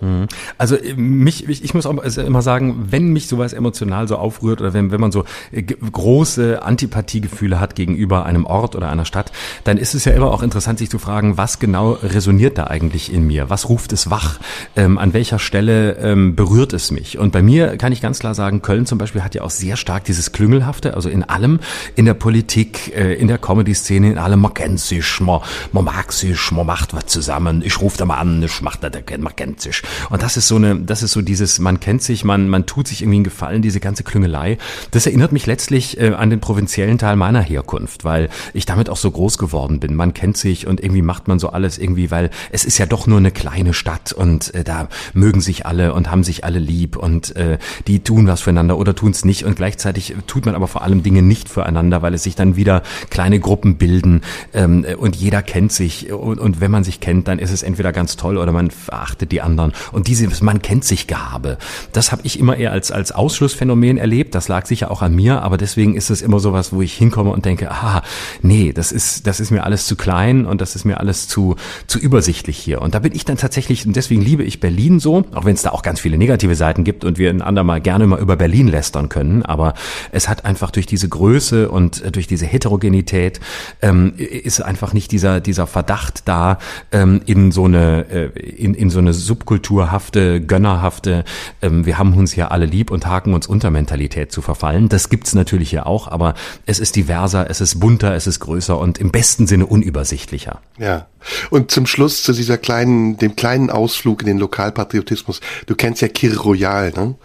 Mhm. 0.02 0.28
Also 0.58 0.76
äh, 0.76 0.94
mich, 0.96 1.48
ich, 1.48 1.64
ich 1.64 1.74
muss 1.74 1.86
auch 1.86 1.98
immer 1.98 2.42
sagen, 2.42 2.88
wenn 2.90 3.14
mich 3.14 3.28
sowas 3.28 3.54
emotional 3.54 4.08
so 4.08 4.18
aufrührt 4.18 4.60
oder 4.62 4.74
wenn, 4.74 4.92
wenn 4.92 5.00
man 5.00 5.12
so 5.12 5.24
äh, 5.52 5.62
große 5.62 6.62
Antipathiegefühle 6.62 7.60
hat 7.60 7.76
gegenüber 7.76 8.26
einem 8.26 8.46
Ort 8.46 8.76
oder 8.76 8.90
einer 8.90 9.06
Stadt, 9.06 9.32
dann 9.64 9.78
ist 9.78 9.94
es 9.94 10.06
ja 10.06 10.14
immer 10.14 10.32
auch 10.32 10.44
interessant, 10.44 10.80
sich 10.80 10.90
zu 10.90 11.00
fragen, 11.00 11.38
was 11.38 11.60
genau 11.60 11.92
resoniert 11.92 12.58
da 12.58 12.66
eigentlich 12.66 13.14
in 13.14 13.28
mir? 13.28 13.50
Was 13.50 13.70
ruft 13.70 13.94
es 13.94 14.10
wach? 14.10 14.40
Ähm, 14.76 14.98
an 14.98 15.14
welcher 15.14 15.40
Stelle 15.40 15.98
ähm, 15.98 16.36
berührt 16.36 16.74
es 16.74 16.92
mich? 16.92 17.18
Und 17.18 17.32
bei 17.32 17.44
mir 17.44 17.78
kann 17.78 17.92
ich 17.92 18.02
ganz 18.02 18.20
klar 18.20 18.34
sagen, 18.34 18.62
Köln 18.62 18.86
zum 18.86 18.98
Beispiel 18.98 19.24
hat 19.24 19.36
ja 19.36 19.44
auch 19.44 19.50
sehr 19.52 19.78
stark 19.78 20.06
dieses 20.06 20.32
Klüngelhafte, 20.32 20.96
also 20.96 21.10
in 21.10 21.24
allem, 21.24 21.60
in 21.96 22.06
der 22.06 22.16
Politik, 22.16 22.96
äh, 22.96 23.14
in 23.14 23.28
der 23.28 23.38
Comedy-Szene, 23.38 24.12
in 24.12 24.18
allem, 24.18 24.42
man 24.42 24.54
kennt 24.54 24.80
sich, 24.80 25.20
man, 25.20 25.42
man 25.72 25.86
mag 25.86 26.12
sich, 26.12 26.52
man 26.52 26.66
macht 26.66 26.94
was 26.94 27.06
zusammen, 27.06 27.62
ich 27.64 27.80
rufe 27.82 27.98
da 27.98 28.06
mal 28.06 28.18
an, 28.18 28.42
ich 28.42 28.62
mach 28.62 28.78
da, 28.78 28.90
man 29.20 29.36
kennt 29.36 29.62
sich. 29.62 29.84
Und 30.10 30.22
das 30.22 30.38
ist 30.38 30.48
so 30.48 30.56
eine, 30.56 30.80
das 30.80 31.04
ist 31.04 31.12
so 31.12 31.22
dieses, 31.22 31.60
man 31.60 31.80
kennt 31.80 32.02
sich, 32.04 32.24
man, 32.24 32.48
man 32.50 32.66
tut 32.66 32.88
sich 32.88 33.02
irgendwie 33.02 33.18
einen 33.18 33.24
Gefallen, 33.24 33.62
diese 33.62 33.80
ganze 33.80 34.04
Klüngelei. 34.04 34.58
Das 34.92 35.06
erinnert 35.06 35.32
mich 35.32 35.46
letztlich 35.46 36.00
äh, 36.00 36.14
an 36.14 36.30
den 36.30 36.40
provinziellen 36.40 36.98
Teil 36.98 37.16
meiner 37.16 37.42
Herkunft, 37.42 38.04
weil 38.04 38.30
ich 38.54 38.66
damit 38.66 38.90
auch 38.90 38.98
so 38.98 39.12
groß 39.12 39.38
geworden 39.38 39.80
bin. 39.80 39.96
Man 39.96 40.14
kennt 40.14 40.38
sich 40.38 40.68
und 40.68 40.82
irgendwie 40.82 41.02
macht 41.02 41.28
man 41.28 41.40
so 41.40 41.50
alles 41.50 41.78
irgendwie, 41.78 42.12
weil 42.12 42.30
es 42.52 42.66
ist 42.66 42.78
ja 42.78 42.86
doch 42.86 43.08
nur 43.08 43.18
eine 43.18 43.32
kleine 43.32 43.74
Stadt 43.74 44.14
und 44.14 44.54
äh, 44.54 44.64
da 44.64 44.88
mögen 45.14 45.42
sich 45.42 45.66
alle 45.66 45.94
und 45.94 46.10
haben 46.10 46.24
sich 46.24 46.44
alle 46.46 46.60
lieb 46.60 46.96
und 46.96 47.36
äh, 47.36 47.58
die 47.88 48.04
tun 48.04 48.28
was 48.28 48.42
füreinander 48.42 48.78
oder 48.78 48.96
tun 48.96 49.12
es 49.12 49.26
nicht 49.26 49.46
und 49.46 49.56
gleichzeitig 49.56 50.16
tut 50.28 50.46
man 50.46 50.56
aber 50.56 50.68
vor 50.68 50.82
allem 50.82 51.04
Dinge 51.04 51.22
nicht 51.22 51.50
füreinander, 51.50 52.02
weil 52.02 52.14
es 52.14 52.24
sich 52.24 52.36
dann 52.36 52.56
wieder 52.56 52.84
kleine 53.10 53.40
Gruppen 53.40 53.78
bilden 53.78 54.22
ähm, 54.54 54.86
und 54.98 55.16
jeder 55.16 55.42
kennt 55.42 55.72
sich 55.72 56.12
und, 56.12 56.40
und 56.40 56.62
wenn 56.62 56.72
man 56.72 56.84
sich 56.84 57.00
kennt, 57.00 57.28
dann 57.28 57.40
ist 57.40 57.52
es 57.52 57.64
entweder 57.64 57.92
ganz 57.92 58.16
toll 58.16 58.38
oder 58.38 58.52
man 58.52 58.72
verachtet 58.72 59.32
die 59.32 59.42
anderen 59.42 59.74
und 59.92 60.08
dieses 60.08 60.42
man 60.42 60.62
kennt 60.62 60.86
sich 60.86 61.08
Gehabe, 61.08 61.58
das 61.92 62.12
habe 62.12 62.22
ich 62.26 62.40
immer 62.40 62.58
eher 62.58 62.72
als, 62.72 62.92
als 62.92 63.12
Ausschlussphänomen 63.12 63.98
erlebt. 63.98 64.36
Das 64.36 64.48
lag 64.48 64.66
sicher 64.66 64.92
auch 64.92 65.02
an 65.02 65.16
mir, 65.16 65.42
aber 65.42 65.58
deswegen 65.58 65.96
ist 65.96 66.10
es 66.10 66.22
immer 66.22 66.40
sowas, 66.40 66.74
wo 66.74 66.82
ich 66.82 66.94
hinkomme 66.94 67.32
und 67.32 67.46
denke, 67.46 67.72
ah, 67.72 68.02
nee, 68.42 68.74
das 68.74 68.92
ist, 68.92 69.28
das 69.28 69.40
ist 69.40 69.52
mir 69.52 69.64
alles 69.64 69.86
zu 69.86 69.96
klein 69.96 70.46
und 70.46 70.62
das 70.62 70.76
ist 70.76 70.86
mir 70.86 71.00
alles 71.00 71.28
zu, 71.28 71.56
zu 71.88 72.00
übersichtlich 72.00 72.58
hier. 72.58 72.82
Und 72.82 72.96
da 72.96 73.00
bin 73.00 73.14
ich 73.16 73.26
dann 73.26 73.38
tatsächlich, 73.38 73.86
und 73.86 73.96
deswegen 73.96 74.22
liebe 74.22 74.44
ich 74.44 74.60
Berlin 74.60 75.00
so, 75.00 75.26
auch 75.34 75.46
wenn 75.46 75.56
es 75.56 75.62
da 75.62 75.72
auch 75.72 75.82
ganz 75.82 76.00
viele 76.00 76.18
negative 76.18 76.56
Seiten 76.56 76.84
gibt 76.84 77.04
und 77.04 77.18
wir 77.18 77.30
ein 77.30 77.42
andermal 77.42 77.82
gerne 77.82 78.08
mal 78.08 78.20
über 78.20 78.36
Berlin 78.36 78.68
lästern 78.68 79.10
können, 79.10 79.44
aber 79.44 79.74
es 80.12 80.30
hat 80.30 80.46
einfach 80.46 80.72
durch 80.72 80.86
diese 80.86 81.10
Größe 81.10 81.70
und 81.70 82.16
durch 82.16 82.28
diese 82.28 82.46
Heterogenität 82.46 83.40
ähm, 83.82 84.14
ist 84.18 84.62
einfach 84.62 84.94
nicht 84.94 85.12
dieser, 85.12 85.40
dieser 85.40 85.68
Verdacht 85.68 86.28
da, 86.28 86.58
ähm, 86.92 87.22
in 87.26 87.52
so 87.52 87.66
eine, 87.66 88.06
äh, 88.10 88.40
in, 88.40 88.74
in 88.74 88.90
so 88.90 89.00
eine 89.00 89.14
Subkultur 89.14 89.71
naturhafte, 89.72 90.42
gönnerhafte, 90.42 91.24
ähm, 91.62 91.86
wir 91.86 91.98
haben 91.98 92.14
uns 92.14 92.36
ja 92.36 92.50
alle 92.50 92.66
lieb 92.66 92.92
und 92.92 93.06
haken 93.06 93.34
uns 93.34 93.48
unter 93.48 93.70
Mentalität 93.70 94.32
zu 94.32 94.42
verfallen. 94.42 94.90
Das 94.90 95.10
gibt's 95.10 95.34
natürlich 95.34 95.72
ja 95.72 95.86
auch, 95.86 96.10
aber 96.10 96.34
es 96.66 96.80
ist 96.80 96.98
diverser, 96.98 97.50
es 97.50 97.62
ist 97.62 97.80
bunter, 97.80 98.14
es 98.14 98.28
ist 98.28 98.42
größer 98.42 98.78
und 98.78 98.98
im 98.98 99.12
besten 99.12 99.48
Sinne 99.48 99.66
unübersichtlicher. 99.66 100.60
Ja. 100.78 101.08
Und 101.50 101.72
zum 101.72 101.86
Schluss 101.86 102.24
zu 102.24 102.34
dieser 102.34 102.58
kleinen, 102.58 103.18
dem 103.18 103.36
kleinen 103.36 103.70
Ausflug 103.70 104.22
in 104.22 104.28
den 104.28 104.40
Lokalpatriotismus. 104.40 105.40
Du 105.68 105.76
kennst 105.76 106.02
ja 106.02 106.08
Kir 106.08 106.38
Royal, 106.40 106.92
ne? 106.92 107.16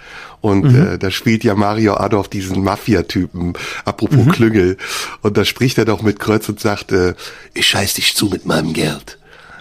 Und 0.42 0.64
mhm. 0.64 0.94
äh, 0.94 0.98
da 0.98 1.10
spielt 1.10 1.42
ja 1.42 1.56
Mario 1.56 1.94
Adolf 1.94 2.28
diesen 2.28 2.62
Mafia-Typen, 2.62 3.54
apropos 3.84 4.26
mhm. 4.26 4.30
Klüngel. 4.30 4.76
Und 5.22 5.36
da 5.36 5.44
spricht 5.44 5.78
er 5.78 5.86
doch 5.86 6.02
mit 6.02 6.20
Kreuz 6.20 6.48
und 6.48 6.60
sagt, 6.60 6.92
äh, 6.92 7.14
ich 7.54 7.66
scheiß 7.66 7.94
dich 7.94 8.14
zu 8.14 8.26
mit 8.26 8.46
meinem 8.46 8.72
Geld. 8.72 9.18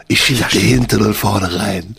Ich 0.08 0.24
schieb 0.24 0.48
dir 0.50 0.62
hinten 0.62 1.02
und 1.02 1.15
vorne 1.15 1.56
rein. 1.60 1.95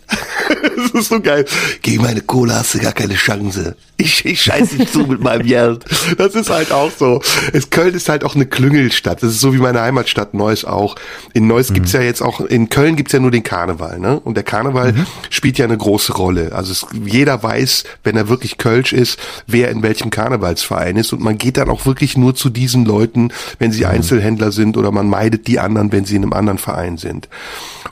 das 0.75 0.91
ist 0.91 1.09
so 1.09 1.19
geil. 1.21 1.45
Gegen 1.81 2.03
meine 2.03 2.21
Kohle 2.21 2.55
hast 2.55 2.73
du 2.73 2.79
gar 2.79 2.93
keine 2.93 3.15
Chance. 3.15 3.75
Ich, 3.99 4.25
ich 4.25 4.41
scheiß 4.41 4.73
nicht 4.73 4.93
zu 4.93 4.99
mit 4.99 5.21
meinem 5.21 5.45
Geld. 5.45 5.83
Das 6.17 6.35
ist 6.35 6.49
halt 6.49 6.71
auch 6.71 6.91
so. 6.91 7.21
Es, 7.51 7.71
Köln 7.71 7.95
ist 7.95 8.09
halt 8.09 8.23
auch 8.23 8.35
eine 8.35 8.45
Klüngelstadt. 8.45 9.23
Das 9.23 9.31
ist 9.31 9.39
so 9.39 9.53
wie 9.53 9.57
meine 9.57 9.81
Heimatstadt 9.81 10.35
Neuss 10.35 10.65
auch. 10.65 10.95
In 11.33 11.47
Neuss 11.47 11.71
mhm. 11.71 11.75
gibt's 11.75 11.93
ja 11.93 12.01
jetzt 12.01 12.21
auch, 12.21 12.41
in 12.41 12.69
Köln 12.69 12.95
gibt's 12.95 13.13
ja 13.13 13.19
nur 13.19 13.31
den 13.31 13.43
Karneval, 13.43 13.99
ne? 13.99 14.19
Und 14.19 14.35
der 14.35 14.43
Karneval 14.43 14.93
mhm. 14.93 15.07
spielt 15.31 15.57
ja 15.57 15.65
eine 15.65 15.77
große 15.77 16.13
Rolle. 16.13 16.51
Also 16.53 16.71
es, 16.71 16.85
jeder 17.05 17.41
weiß, 17.41 17.85
wenn 18.03 18.15
er 18.15 18.29
wirklich 18.29 18.57
Kölsch 18.57 18.93
ist, 18.93 19.19
wer 19.47 19.69
in 19.71 19.81
welchem 19.81 20.11
Karnevalsverein 20.11 20.95
ist. 20.97 21.11
Und 21.11 21.21
man 21.21 21.39
geht 21.39 21.57
dann 21.57 21.69
auch 21.69 21.87
wirklich 21.87 22.17
nur 22.17 22.35
zu 22.35 22.49
diesen 22.49 22.85
Leuten, 22.85 23.31
wenn 23.57 23.71
sie 23.71 23.83
mhm. 23.83 23.91
Einzelhändler 23.91 24.51
sind 24.51 24.77
oder 24.77 24.91
man 24.91 25.09
meidet 25.09 25.47
die 25.47 25.59
anderen, 25.59 25.91
wenn 25.91 26.05
sie 26.05 26.15
in 26.15 26.23
einem 26.23 26.33
anderen 26.33 26.59
Verein 26.59 26.97
sind. 26.97 27.29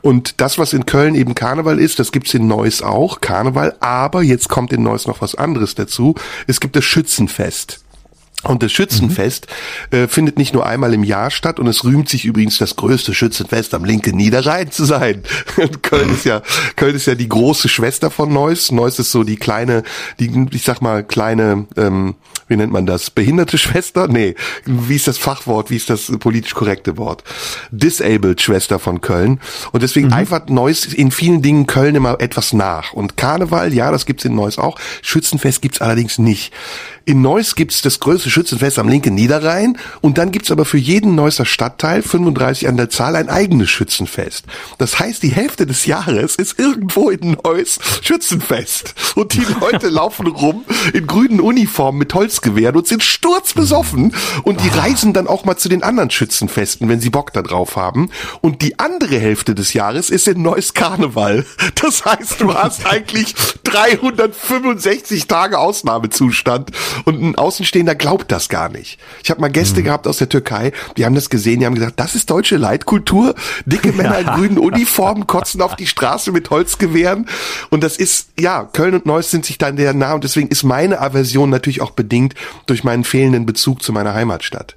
Und 0.02 0.40
das, 0.40 0.60
was 0.60 0.74
in 0.74 0.86
Köln 0.86 1.16
eben 1.16 1.34
Karneval 1.34 1.80
ist, 1.80 1.98
das 1.98 2.12
gibt's 2.12 2.36
in 2.36 2.45
Neuss 2.48 2.82
auch, 2.82 3.22
Karneval. 3.22 3.76
Aber 3.80 4.22
jetzt 4.22 4.50
kommt 4.50 4.74
in 4.74 4.84
Neuss 4.84 5.08
noch 5.08 5.22
was 5.22 5.36
anderes 5.36 5.76
dazu. 5.76 6.16
Es 6.48 6.60
gibt 6.60 6.76
das 6.76 6.86
Schützenfest. 6.86 7.85
Und 8.44 8.62
das 8.62 8.72
Schützenfest 8.72 9.48
mhm. 9.92 9.98
äh, 9.98 10.08
findet 10.08 10.38
nicht 10.38 10.54
nur 10.54 10.66
einmal 10.66 10.94
im 10.94 11.04
Jahr 11.04 11.32
statt 11.32 11.60
und 11.60 11.68
es 11.68 11.84
rühmt 11.84 12.10
sich 12.10 12.26
übrigens 12.26 12.58
das 12.60 12.76
größte 12.76 13.14
Schützenfest 13.14 13.74
am 13.74 13.86
linken 13.86 14.16
Niederrhein 14.16 14.72
zu 14.72 14.86
sein. 14.86 15.24
Köln 15.82 16.12
ist 16.12 16.26
ja 16.26 16.42
Köln 16.76 16.96
ist 16.96 17.08
ja 17.08 17.16
die 17.16 17.30
große 17.30 17.70
Schwester 17.70 18.12
von 18.12 18.32
Neuss. 18.32 18.72
Neuss 18.72 19.00
ist 19.00 19.12
so 19.12 19.24
die 19.24 19.38
kleine, 19.38 19.84
die 20.20 20.48
ich 20.52 20.64
sag 20.64 20.82
mal 20.82 21.04
kleine, 21.04 21.66
ähm, 21.76 22.16
wie 22.48 22.56
nennt 22.56 22.72
man 22.72 22.86
das? 22.86 23.10
Behinderte 23.10 23.58
Schwester? 23.58 24.08
Nee, 24.08 24.36
wie 24.66 24.96
ist 24.96 25.08
das 25.08 25.18
Fachwort? 25.18 25.72
Wie 25.72 25.76
ist 25.76 25.90
das 25.90 26.12
politisch 26.20 26.54
korrekte 26.54 26.98
Wort? 26.98 27.24
Disabled 27.72 28.40
Schwester 28.42 28.78
von 28.78 29.02
Köln. 29.02 29.40
Und 29.72 29.82
deswegen 29.82 30.08
mhm. 30.08 30.14
eifert 30.14 30.52
Neuss 30.52 30.86
in 30.86 31.10
vielen 31.10 31.42
Dingen 31.42 31.66
Köln 31.66 31.96
immer 31.96 32.22
etwas 32.22 32.54
nach. 32.54 32.94
Und 32.94 33.18
Karneval, 33.18 33.74
ja, 33.74 33.92
das 33.92 34.06
gibt's 34.06 34.26
in 34.26 34.36
Neuss 34.36 34.60
auch. 34.60 34.78
Schützenfest 35.02 35.62
gibt's 35.64 35.82
allerdings 35.82 36.20
nicht. 36.20 36.54
In 37.06 37.22
Neuss 37.22 37.56
gibt's 37.56 37.82
das 37.82 38.00
größte 38.00 38.25
Schützenfest 38.30 38.80
am 38.80 38.90
linken 38.90 39.16
Niederrhein 39.16 39.78
und 40.02 40.18
dann 40.18 40.32
gibt's 40.32 40.52
aber 40.52 40.66
für 40.66 40.78
jeden 40.78 41.16
Neusser 41.16 41.46
Stadtteil, 41.46 42.02
35 42.02 42.68
an 42.68 42.78
der 42.78 42.90
Zahl, 42.90 43.16
ein 43.16 43.30
eigenes 43.30 43.70
Schützenfest. 43.70 44.46
Das 44.78 45.00
heißt, 45.00 45.24
die 45.24 45.30
Hälfte 45.30 45.66
des 45.66 45.86
Jahres 45.86 46.36
ist 46.36 46.60
irgendwo 46.60 47.10
in 47.10 47.38
Neuss 47.44 47.80
Schützenfest. 48.02 48.96
Und 49.16 49.34
die 49.34 49.46
Leute 49.60 49.90
laufen 49.90 50.28
rum 50.28 50.66
in 50.94 51.08
grünen 51.08 51.40
Uniformen 51.40 52.00
mit 52.00 52.14
Holzgewehren 52.14 52.76
und 52.76 52.88
sind 52.88 53.04
sturzbesoffen 53.04 54.14
und 54.44 54.64
die 54.64 54.70
reisen 54.70 55.14
dann 55.14 55.28
auch 55.28 55.46
mal 55.46 55.58
zu 55.58 55.70
den 55.70 55.84
anderen 55.84 56.12
Schützenfesten, 56.12 56.90
wenn 56.90 57.00
sie 57.00 57.10
Bock 57.10 57.34
da 57.34 57.42
drauf 57.42 57.76
haben. 57.76 58.10
Und 58.42 58.62
die 58.62 58.80
andere 58.80 59.20
Hälfte 59.20 59.56
des 59.56 59.74
Jahres 59.74 60.10
ist 60.10 60.28
in 60.28 60.42
Neuss 60.42 60.74
Karneval. 60.74 61.46
Das 61.82 62.06
heißt, 62.06 62.42
du 62.42 62.54
hast 62.54 62.86
eigentlich 62.92 63.36
365 63.64 65.28
Tage 65.28 65.60
Ausnahmezustand 65.60 66.72
und 67.06 67.22
ein 67.22 67.36
Außenstehender 67.36 67.96
glaubt 67.96 68.15
das 68.24 68.50
gar 68.50 68.70
nicht. 68.70 69.00
Ich 69.24 69.30
habe 69.30 69.42
mal 69.42 69.50
Gäste 69.50 69.82
mhm. 69.82 69.86
gehabt 69.86 70.08
aus 70.08 70.18
der 70.18 70.30
Türkei, 70.30 70.72
die 70.98 71.06
haben 71.06 71.16
das 71.16 71.30
gesehen, 71.30 71.60
die 71.60 71.66
haben 71.66 71.76
gesagt, 71.76 72.00
das 72.00 72.16
ist 72.16 72.30
deutsche 72.30 72.58
Leitkultur. 72.58 73.36
Dicke 73.66 73.92
Männer 73.94 74.20
in 74.20 74.26
grünen 74.28 74.58
Uniformen 74.58 75.28
kotzen 75.28 75.62
auf 75.62 75.76
die 75.76 75.88
Straße 75.88 76.32
mit 76.32 76.50
Holzgewehren. 76.50 77.28
Und 77.70 77.84
das 77.84 77.98
ist, 77.98 78.30
ja, 78.40 78.64
Köln 78.64 78.96
und 78.96 79.06
Neuss 79.06 79.32
sind 79.32 79.46
sich 79.46 79.58
dann 79.58 79.78
sehr 79.78 79.94
nah 79.94 80.14
und 80.14 80.24
deswegen 80.24 80.48
ist 80.48 80.64
meine 80.64 81.02
Aversion 81.02 81.50
natürlich 81.50 81.82
auch 81.82 81.92
bedingt 81.92 82.36
durch 82.66 82.84
meinen 82.84 83.04
fehlenden 83.04 83.46
Bezug 83.46 83.84
zu 83.84 83.94
meiner 83.94 84.14
Heimatstadt. 84.14 84.76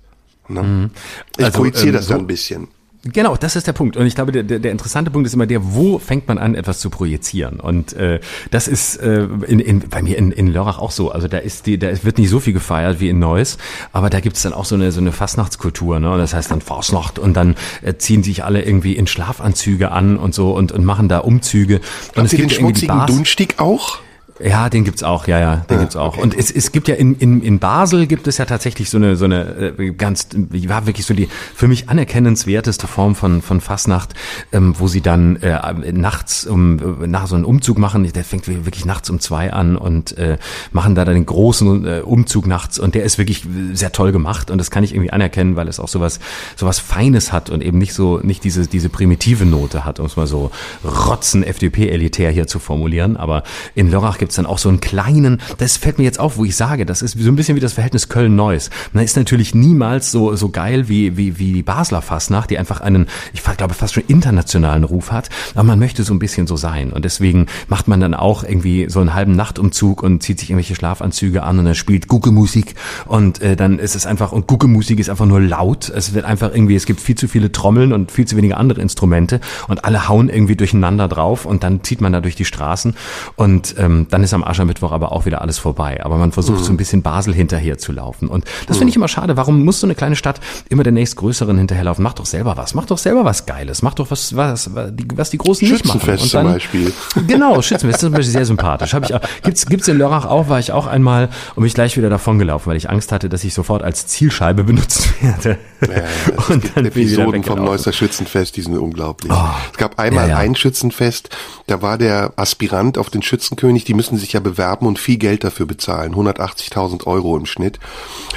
Ne? 0.49 0.63
Mhm. 0.63 0.91
Ich 1.37 1.45
also, 1.45 1.59
projiziere 1.59 1.89
ähm, 1.89 1.95
das 1.95 2.07
so, 2.07 2.15
dann 2.15 2.23
ein 2.23 2.27
bisschen. 2.27 2.69
Genau, 3.05 3.37
das 3.37 3.55
ist 3.55 3.67
der 3.67 3.73
Punkt. 3.73 3.97
Und 3.97 4.07
ich 4.07 4.17
glaube, 4.17 4.33
der, 4.33 4.43
der, 4.43 4.59
der 4.59 4.73
interessante 4.73 5.11
Punkt 5.13 5.27
ist 5.27 5.33
immer 5.33 5.47
der, 5.47 5.73
wo 5.73 6.01
fängt 6.01 6.27
man 6.27 6.37
an, 6.37 6.57
etwas 6.57 6.81
zu 6.81 6.91
projizieren? 6.91 7.61
Und 7.61 7.93
äh, 7.93 8.19
das 8.51 8.67
ist 8.67 8.97
äh, 8.97 9.29
in, 9.47 9.61
in, 9.61 9.89
bei 9.89 10.03
mir 10.03 10.19
in, 10.19 10.33
in 10.33 10.49
Lörrach 10.49 10.79
auch 10.79 10.91
so. 10.91 11.13
Also 11.13 11.29
da 11.29 11.39
ist 11.39 11.67
die, 11.67 11.79
da 11.79 11.91
wird 12.03 12.19
nicht 12.19 12.29
so 12.29 12.41
viel 12.41 12.53
gefeiert 12.53 12.99
wie 12.99 13.09
in 13.09 13.21
Neuss, 13.21 13.57
aber 13.93 14.11
da 14.11 14.19
gibt 14.19 14.37
es 14.37 14.43
dann 14.43 14.53
auch 14.53 14.65
so 14.65 14.75
eine 14.75 14.91
so 14.91 15.01
eine 15.01 15.13
Fastnachtskultur. 15.13 16.01
Ne? 16.01 16.11
Und 16.11 16.19
das 16.19 16.35
heißt 16.35 16.51
dann 16.51 16.61
Fastnacht 16.61 17.21
und 17.21 17.35
dann 17.35 17.55
äh, 17.83 17.95
ziehen 17.95 18.25
sich 18.25 18.43
alle 18.43 18.63
irgendwie 18.63 18.97
in 18.97 19.07
Schlafanzüge 19.07 19.93
an 19.93 20.17
und 20.17 20.35
so 20.35 20.53
und, 20.53 20.73
und 20.73 20.85
machen 20.85 21.09
da 21.09 21.19
Umzüge. 21.19 21.77
Und 21.77 22.17
Habt 22.17 22.27
es 22.27 22.33
ihr 22.33 22.39
gibt 22.41 22.51
den 22.51 22.57
schmutzigen 22.57 22.97
Bars. 22.97 23.11
Dunstig 23.11 23.55
auch? 23.59 24.01
Ja, 24.41 24.69
den 24.69 24.85
gibt's 24.85 25.03
auch, 25.03 25.27
ja, 25.27 25.41
ja, 25.41 25.57
den 25.69 25.81
gibt's 25.81 25.97
auch. 25.97 26.17
Und 26.17 26.37
es, 26.37 26.51
es 26.51 26.71
gibt 26.71 26.87
ja 26.89 26.95
in, 26.95 27.17
in, 27.17 27.43
in 27.43 27.59
Basel 27.59 28.07
gibt 28.07 28.27
es 28.29 28.39
ja 28.39 28.45
tatsächlich 28.45 28.89
so 28.89 28.97
eine 28.97 29.17
so 29.17 29.25
eine 29.25 29.75
äh, 29.79 29.91
ganz 29.93 30.29
war 30.69 30.87
wirklich 30.87 31.07
so 31.07 31.15
die 31.15 31.29
für 31.55 31.67
mich 31.67 31.89
anerkennenswerteste 31.89 32.87
Form 32.87 33.15
von 33.15 33.43
von 33.43 33.61
Fastnacht, 33.61 34.15
ähm, 34.53 34.75
wo 34.79 34.87
sie 34.87 35.01
dann 35.01 35.37
äh, 35.37 35.93
nachts 35.93 36.47
um 36.47 36.77
nach 37.11 37.27
so 37.27 37.35
einen 37.35 37.45
Umzug 37.45 37.79
machen. 37.79 38.11
Der 38.13 38.25
fängt 38.25 38.47
wirklich 38.47 38.85
nachts 38.85 39.11
um 39.11 39.19
zwei 39.19 39.53
an 39.53 39.77
und 39.77 40.17
äh, 40.19 40.39
machen 40.71 40.95
da 40.95 41.05
dann 41.05 41.15
den 41.15 41.27
großen 41.27 41.87
äh, 41.87 42.01
Umzug 42.01 42.47
nachts 42.47 42.79
und 42.79 42.95
der 42.95 43.05
ist 43.05 43.19
wirklich 43.19 43.45
sehr 43.73 43.91
toll 43.91 44.13
gemacht 44.13 44.51
und 44.51 44.59
das 44.59 44.71
kann 44.71 44.85
ich 44.85 44.93
irgendwie 44.93 45.11
anerkennen, 45.11 45.57
weil 45.57 45.67
es 45.67 45.81
auch 45.81 45.89
sowas 45.89 46.21
sowas 46.55 46.79
Feines 46.79 47.33
hat 47.33 47.51
und 47.51 47.63
eben 47.63 47.79
nicht 47.79 47.95
so 47.95 48.19
nicht 48.19 48.45
diese 48.45 48.67
diese 48.67 48.89
primitive 48.89 49.45
Note 49.45 49.85
hat, 49.85 49.99
um 49.99 50.07
es 50.07 50.17
mal 50.17 50.27
so 50.27 50.53
rotzen 50.85 51.43
FDP 51.43 51.89
elitär 51.89 52.31
hier 52.31 52.47
zu 52.47 52.59
formulieren. 52.59 53.17
Aber 53.17 53.43
in 53.75 53.91
Lörrach 53.91 54.19
gibt's 54.29 54.37
dann 54.37 54.45
auch 54.45 54.59
so 54.59 54.69
einen 54.69 54.81
kleinen, 54.81 55.41
das 55.57 55.79
fällt 55.79 55.97
mir 55.97 56.05
jetzt 56.05 56.21
auf, 56.21 56.37
wo 56.37 56.45
ich 56.45 56.55
sage, 56.55 56.85
das 56.85 57.01
ist 57.01 57.19
so 57.19 57.31
ein 57.31 57.37
bisschen 57.37 57.57
wie 57.57 57.61
das 57.61 57.73
Verhältnis 57.73 58.11
Köln-Neuss. 58.11 58.69
Man 58.93 59.03
ist 59.03 59.17
natürlich 59.17 59.55
niemals 59.55 60.13
so, 60.13 60.37
so 60.37 60.51
geil 60.51 60.87
wie, 60.91 61.17
wie, 61.17 61.39
wie 61.39 61.55
die 61.55 61.63
Basler 61.63 62.03
Fastnacht, 62.03 62.51
die 62.51 62.59
einfach 62.59 62.83
einen, 62.83 63.07
ich 63.33 63.43
glaube, 63.43 63.73
fast 63.73 63.95
schon 63.95 64.03
internationalen 64.07 64.85
Ruf 64.85 65.13
hat. 65.13 65.31
Aber 65.55 65.65
man 65.65 65.79
möchte 65.79 66.05
so 66.05 66.13
ein 66.13 66.19
bisschen 66.19 66.47
so 66.47 66.59
sein. 66.59 66.93
Und 66.93 67.07
deswegen 67.07 67.47
macht 67.69 67.89
man 67.89 68.01
dann 68.01 68.13
auch 68.13 68.45
irgendwie 68.45 68.91
so 68.91 69.01
einen 69.01 69.15
halben 69.15 69.33
Nachtumzug 69.33 70.03
und 70.03 70.23
zieht 70.23 70.41
sich 70.41 70.51
irgendwelche 70.51 70.75
Schlafanzüge 70.75 71.43
an 71.43 71.59
und 71.59 71.65
dann 71.65 71.75
spielt 71.75 72.07
Gucke-Musik. 72.07 72.75
Und 73.07 73.41
äh, 73.41 73.57
dann 73.57 73.79
ist 73.79 73.97
es 73.97 74.05
einfach, 74.05 74.33
und 74.33 74.47
Gucke-Musik 74.47 75.01
ist 75.01 75.09
einfach 75.09 75.25
nur 75.25 75.41
laut. 75.41 75.89
Es 75.89 76.13
wird 76.13 76.27
einfach 76.27 76.53
irgendwie, 76.53 76.77
es 76.77 76.85
gibt 76.85 77.01
viel 77.01 77.17
zu 77.17 77.29
viele 77.29 77.51
Trommeln 77.51 77.95
und 77.95 78.13
viel 78.13 78.27
zu 78.27 78.37
wenige 78.37 78.59
andere 78.59 78.83
Instrumente 78.83 79.41
und 79.69 79.87
alle 79.87 80.07
hauen 80.07 80.29
irgendwie 80.29 80.57
durcheinander 80.57 81.09
drauf 81.09 81.47
und 81.47 81.63
dann 81.63 81.83
zieht 81.83 82.03
man 82.03 82.13
da 82.13 82.21
durch 82.21 82.37
die 82.37 82.45
Straßen 82.45 82.95
und 83.37 83.77
ähm, 83.79 84.07
dann 84.11 84.18
ist 84.23 84.35
am 84.35 84.45
Aschermittwoch 84.45 84.93
aber 84.93 85.13
auch 85.13 85.27
wieder 85.27 85.41
alles 85.43 85.59
vorbei. 85.59 86.05
Aber 86.05 86.17
man 86.17 86.33
versucht 86.33 86.65
so 86.65 86.73
ein 86.73 86.77
bisschen 86.77 87.03
Basel 87.03 87.35
hinterher 87.35 87.79
zu 87.79 87.93
laufen. 87.93 88.29
Und 88.29 88.45
das 88.67 88.79
finde 88.79 88.91
ich 88.91 88.97
immer 88.97 89.09
schade. 89.09 89.37
Warum 89.37 89.65
muss 89.65 89.81
so 89.81 89.87
eine 89.87 89.95
kleine 89.95 90.17
Stadt 90.17 90.41
immer 90.69 90.83
der 90.83 90.93
nächstgrößeren 90.93 91.57
hinterherlaufen? 91.59 92.03
Mach 92.03 92.15
doch 92.15 92.27
selber 92.27 92.57
was. 92.57 92.75
Mach 92.75 92.87
doch 92.87 92.99
selber 92.99 93.25
was 93.25 93.47
Geiles. 93.47 93.83
Mach 93.83 93.95
doch 93.95 94.11
was, 94.11 94.37
was, 94.37 94.75
was 94.75 94.91
die, 94.95 95.07
was 95.15 95.31
die 95.31 95.39
Großen 95.39 95.69
nicht 95.69 95.85
machen. 95.85 96.01
Schützenfest 96.01 96.23
Und 96.23 96.31
zum 96.31 96.45
dann, 96.45 96.53
Beispiel. 96.55 96.93
Genau, 97.27 97.61
Schützenfest 97.63 98.01
zum 98.01 98.13
Beispiel 98.13 98.33
sehr 98.33 98.45
sympathisch. 98.47 98.95
Hab 98.95 99.05
ich 99.05 99.15
auch, 99.15 99.21
gibt's, 99.43 99.67
gibt's 99.67 99.89
in 99.89 99.99
Lörrach 99.99 100.25
auch, 100.25 100.49
war 100.49 100.59
ich 100.59 100.73
auch 100.73 100.87
einmal 100.87 101.29
und 101.51 101.57
bin 101.57 101.67
ich 101.67 101.75
gleich 101.75 101.97
wieder 101.97 102.11
davon 102.11 102.39
gelaufen, 102.39 102.71
weil 102.71 102.77
ich 102.77 102.89
Angst 102.91 103.13
hatte, 103.13 103.29
dass 103.29 103.45
ich 103.45 103.55
sofort 103.55 103.83
als 103.83 104.07
Zielscheibe 104.07 104.65
benutzt 104.65 105.09
werde. 105.23 105.59
Ja, 105.81 105.89
ja, 105.89 106.05
es 106.37 106.49
und 106.49 106.63
gibt 106.63 106.77
dann 106.77 106.87
Episoden 106.87 107.43
vom. 107.45 107.59
Neusser 107.59 107.93
Schützenfest, 107.93 108.57
die 108.57 108.63
sind 108.63 108.79
unglaublich. 108.79 109.33
Oh. 109.33 109.49
es 109.73 109.79
gab 109.79 109.99
einmal 109.99 110.29
Ja, 110.29 110.39
ein 110.39 110.55
Schützenfest, 110.55 111.31
da 111.67 111.83
war 111.83 111.99
der 111.99 112.33
Aspirant 112.37 112.99
auf 112.99 113.11
den 113.11 113.23
Schützenkönig, 113.23 113.85
die 113.85 113.95
müssen 114.11 114.21
sich 114.21 114.33
ja 114.33 114.41
bewerben 114.41 114.87
und 114.87 114.99
viel 114.99 115.19
Geld 115.19 115.45
dafür 115.45 115.67
bezahlen, 115.67 116.15
180.000 116.15 117.07
Euro 117.07 117.37
im 117.37 117.47
Schnitt. 117.47 117.79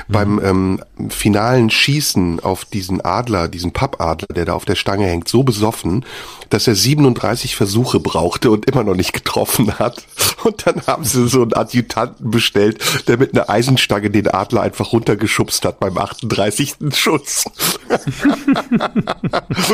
Mhm. 0.07 0.13
Beim 0.13 0.39
ähm, 0.43 0.84
finalen 1.10 1.69
Schießen 1.69 2.39
auf 2.39 2.65
diesen 2.65 3.01
Adler, 3.01 3.47
diesen 3.47 3.71
Pappadler, 3.71 4.27
der 4.34 4.45
da 4.45 4.53
auf 4.53 4.65
der 4.65 4.75
Stange 4.75 5.05
hängt, 5.07 5.27
so 5.27 5.43
besoffen, 5.43 6.05
dass 6.49 6.67
er 6.67 6.75
37 6.75 7.55
Versuche 7.55 7.99
brauchte 7.99 8.51
und 8.51 8.65
immer 8.69 8.84
noch 8.84 8.95
nicht 8.95 9.13
getroffen 9.13 9.79
hat. 9.79 10.05
Und 10.43 10.65
dann 10.65 10.81
haben 10.88 11.05
sie 11.05 11.27
so 11.27 11.43
einen 11.43 11.53
Adjutanten 11.53 12.31
bestellt, 12.31 13.07
der 13.07 13.17
mit 13.17 13.34
einer 13.34 13.49
Eisenstange 13.49 14.10
den 14.10 14.27
Adler 14.27 14.62
einfach 14.62 14.91
runtergeschubst 14.91 15.65
hat 15.65 15.79
beim 15.79 15.97
38. 15.97 16.75
Schuss. 16.93 17.45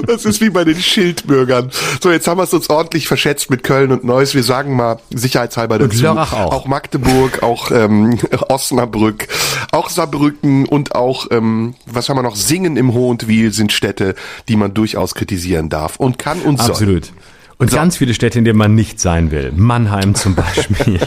Das 0.06 0.26
ist 0.26 0.42
wie 0.42 0.50
bei 0.50 0.64
den 0.64 0.80
Schildbürgern. 0.80 1.72
So, 2.02 2.12
jetzt 2.12 2.28
haben 2.28 2.38
wir 2.38 2.44
es 2.44 2.54
uns 2.54 2.70
ordentlich 2.70 3.08
verschätzt 3.08 3.50
mit 3.50 3.64
Köln 3.64 3.92
und 3.92 4.04
Neuss. 4.04 4.36
Wir 4.36 4.44
sagen 4.44 4.76
mal 4.76 5.00
sicherheitshalber 5.10 5.80
dazu. 5.90 6.04
Lörrach 6.04 6.34
auch. 6.34 6.52
Auch 6.54 6.66
Magdeburg, 6.66 7.44
auch 7.44 7.72
ähm, 7.72 8.18
Osnabrück, 8.50 9.28
auch 9.72 9.90
Saarbrücken 9.90 10.66
und 10.66 10.96
auch, 10.96 11.28
ähm, 11.32 11.76
was 11.86 12.10
haben 12.10 12.18
wir 12.18 12.24
noch, 12.24 12.36
Singen 12.36 12.78
im 12.78 12.94
Hohentwiel 12.94 13.52
sind 13.52 13.72
Städte, 13.72 14.16
die 14.48 14.56
man 14.56 14.74
durchaus 14.74 15.16
kritisieren 15.16 15.70
darf 15.70 15.98
und 15.98 16.18
kann 16.18 16.42
und 16.42 16.60
soll. 16.60 16.72
Absolut. 16.72 17.12
Und 17.60 17.72
ganz 17.72 17.98
viele 17.98 18.14
Städte, 18.14 18.38
in 18.38 18.46
denen 18.46 18.60
man 18.60 18.76
nicht 18.76 19.00
sein 19.00 19.32
will. 19.32 19.52
Mannheim 19.56 20.14
zum 20.14 20.36
Beispiel, 20.36 21.00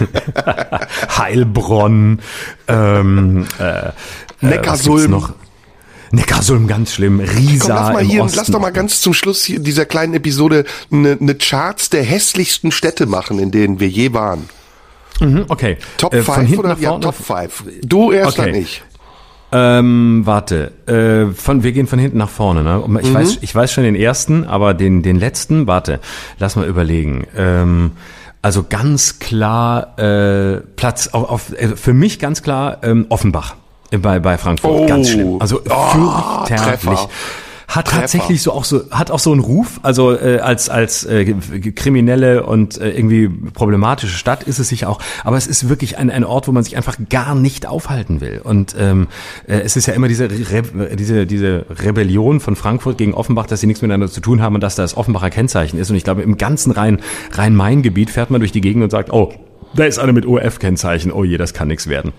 Heilbronn, 1.17 2.21
ähm, 2.67 3.47
äh, 3.61 3.91
Neckarsulm. 4.41 4.65
was 4.67 4.83
gibt's 4.83 5.09
noch? 5.09 5.33
Neckarsulm 6.13 6.67
ganz 6.67 6.95
schlimm, 6.95 7.21
Riesa 7.21 7.67
Komm, 7.67 7.77
lass 7.77 7.93
mal 7.93 8.03
hier, 8.03 8.25
Osten. 8.25 8.37
lass 8.37 8.47
doch 8.49 8.61
mal 8.61 8.71
ganz 8.71 9.01
zum 9.01 9.15
Schluss 9.15 9.45
dieser 9.45 9.87
kleinen 9.87 10.15
Episode 10.15 10.65
eine 10.91 11.17
ne 11.21 11.37
Charts 11.37 11.89
der 11.91 12.03
hässlichsten 12.03 12.73
Städte 12.73 13.07
machen, 13.07 13.39
in 13.39 13.53
denen 13.53 13.79
wir 13.79 13.89
je 13.89 14.13
waren. 14.13 14.49
Mhm, 15.21 15.45
okay. 15.49 15.77
Top 15.97 16.13
Äh, 16.15 16.23
5 16.23 16.27
von 16.35 16.47
hinten 16.47 16.59
oder 16.61 16.69
nach 16.71 16.81
ja? 16.81 16.99
Top 16.99 17.15
5. 17.15 17.65
Du 17.85 18.13
erst 18.13 18.39
Okay. 18.39 18.53
dann 18.53 18.61
ich. 18.61 18.83
Ähm, 19.53 20.23
warte, 20.25 20.71
äh, 20.87 21.35
von, 21.35 21.65
wir 21.65 21.73
gehen 21.73 21.89
von 21.89 21.99
hinten 21.99 22.19
nach 22.19 22.29
vorne, 22.29 22.63
ne? 22.63 22.83
Mhm. 22.87 22.99
Ich 23.03 23.13
weiß, 23.13 23.39
ich 23.41 23.53
weiß 23.55 23.73
schon 23.73 23.83
den 23.83 23.97
ersten, 23.97 24.45
aber 24.47 24.75
den, 24.75 25.03
den 25.03 25.19
letzten, 25.19 25.67
warte, 25.67 25.99
lass 26.39 26.55
mal 26.55 26.67
überlegen. 26.67 27.27
Ähm, 27.37 27.93
also 28.43 28.65
ganz 28.69 29.19
klar, 29.19 29.99
äh, 29.99 30.61
Platz 30.77 31.09
auf, 31.09 31.29
auf 31.29 31.53
äh, 31.53 31.69
für 31.77 31.93
mich 31.93 32.19
ganz 32.21 32.43
klar, 32.43 32.79
ähm, 32.83 33.07
Offenbach 33.09 33.57
äh, 33.91 33.99
bei, 33.99 34.21
bei 34.21 34.39
Frankfurt. 34.39 34.71
Oh. 34.71 34.87
Ganz 34.87 35.11
schlimm. 35.11 35.37
Also 35.41 35.61
Oh, 35.69 36.45
fürchterlich. 36.47 36.81
Treffer. 36.81 37.09
Hat 37.71 37.87
Treffer. 37.87 38.01
tatsächlich 38.01 38.43
so 38.43 38.53
auch 38.53 38.65
so, 38.65 38.83
hat 38.91 39.13
auch 39.13 39.21
so 39.21 39.31
einen 39.31 39.41
Ruf, 39.41 39.79
also 39.83 40.13
äh, 40.13 40.41
als 40.41 40.69
als 40.69 41.05
äh, 41.05 41.35
kriminelle 41.73 42.45
und 42.45 42.79
äh, 42.79 42.91
irgendwie 42.91 43.29
problematische 43.29 44.17
Stadt 44.17 44.43
ist 44.43 44.59
es 44.59 44.69
sicher 44.69 44.91
auch, 44.91 45.01
aber 45.23 45.37
es 45.37 45.47
ist 45.47 45.69
wirklich 45.69 45.97
ein, 45.97 46.11
ein 46.11 46.25
Ort, 46.25 46.49
wo 46.49 46.53
man 46.53 46.65
sich 46.65 46.77
einfach 46.77 46.97
gar 47.09 47.37
nicht 47.37 47.67
aufhalten 47.67 48.21
will. 48.21 48.41
Und 48.43 48.75
ähm, 48.77 49.07
äh, 49.47 49.61
es 49.61 49.77
ist 49.77 49.87
ja 49.87 49.95
immer 49.95 50.09
diese 50.09 50.29
Re 50.31 50.63
diese 50.97 51.27
diese 51.27 51.67
Rebellion 51.71 52.41
von 52.41 52.57
Frankfurt 52.57 52.99
gegen 52.99 53.15
Offenbach, 53.15 53.47
dass 53.47 53.61
sie 53.61 53.69
nichts 53.69 53.83
miteinander 53.83 54.09
zu 54.09 54.21
tun 54.21 54.43
haben 54.43 54.57
und 54.57 54.63
dass 54.63 54.75
das 54.75 54.97
Offenbacher 54.97 55.31
Kennzeichen 55.31 55.79
ist. 55.79 55.91
Und 55.91 55.97
ich 55.97 56.03
glaube, 56.03 56.23
im 56.23 56.39
ganzen 56.39 56.73
Rhein 56.73 57.01
Rhein-Main-Gebiet 57.33 58.11
fährt 58.11 58.31
man 58.31 58.41
durch 58.41 58.53
die 58.53 58.61
Gegend 58.61 58.83
und 58.83 58.91
sagt, 58.91 59.13
oh, 59.13 59.33
da 59.75 59.85
ist 59.85 59.99
eine 59.99 60.13
mit 60.13 60.27
OF-Kennzeichen, 60.27 61.13
oh 61.13 61.25
je, 61.25 61.37
das 61.37 61.55
kann 61.55 61.69
nichts 61.69 61.87
werden. 61.87 62.13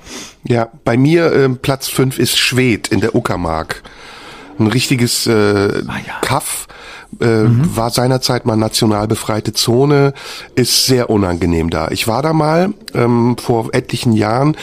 Ja, 0.48 0.70
bei 0.86 0.96
mir 0.96 1.34
ähm, 1.34 1.58
Platz 1.58 1.90
5 1.90 2.18
ist 2.18 2.38
Schwedt 2.38 2.88
in 2.88 3.02
der 3.02 3.16
Uckermark. 3.16 3.84
Ein 4.62 4.68
richtiges 4.68 5.26
äh, 5.26 5.84
Ah, 5.88 5.98
ja. 6.06 6.20
Kaff. 6.22 6.68
Äh, 7.20 7.26
War 7.76 7.90
seinerzeit 7.90 8.46
mal 8.46 8.56
national 8.56 9.08
befreite 9.08 9.54
Zone, 9.54 10.14
ist 10.56 10.86
sehr 10.86 11.10
unangenehm 11.10 11.70
da. 11.70 11.90
Ich 11.90 12.08
war 12.08 12.22
da 12.22 12.34
mal 12.34 12.74
ähm, 12.94 13.36
vor 13.38 13.70
etlichen 13.74 14.14
Jahren 14.14 14.56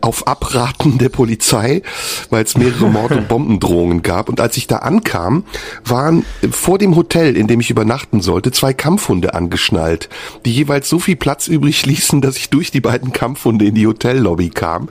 auf 0.00 0.26
Abraten 0.26 0.98
der 0.98 1.08
Polizei, 1.08 1.82
weil 2.30 2.44
es 2.44 2.56
mehrere 2.56 2.88
Mord- 2.88 3.12
und 3.12 3.28
Bombendrohungen 3.28 4.02
gab. 4.02 4.28
Und 4.28 4.40
als 4.40 4.56
ich 4.56 4.66
da 4.66 4.76
ankam, 4.76 5.44
waren 5.84 6.24
vor 6.50 6.78
dem 6.78 6.96
Hotel, 6.96 7.36
in 7.36 7.46
dem 7.48 7.60
ich 7.60 7.70
übernachten 7.70 8.20
sollte, 8.20 8.50
zwei 8.52 8.72
Kampfhunde 8.72 9.34
angeschnallt, 9.34 10.08
die 10.44 10.52
jeweils 10.52 10.88
so 10.88 10.98
viel 10.98 11.16
Platz 11.16 11.48
übrig 11.48 11.84
ließen, 11.86 12.20
dass 12.20 12.36
ich 12.36 12.50
durch 12.50 12.70
die 12.70 12.80
beiden 12.80 13.12
Kampfhunde 13.12 13.64
in 13.66 13.74
die 13.74 13.86
Hotellobby 13.86 14.50
kam. 14.50 14.88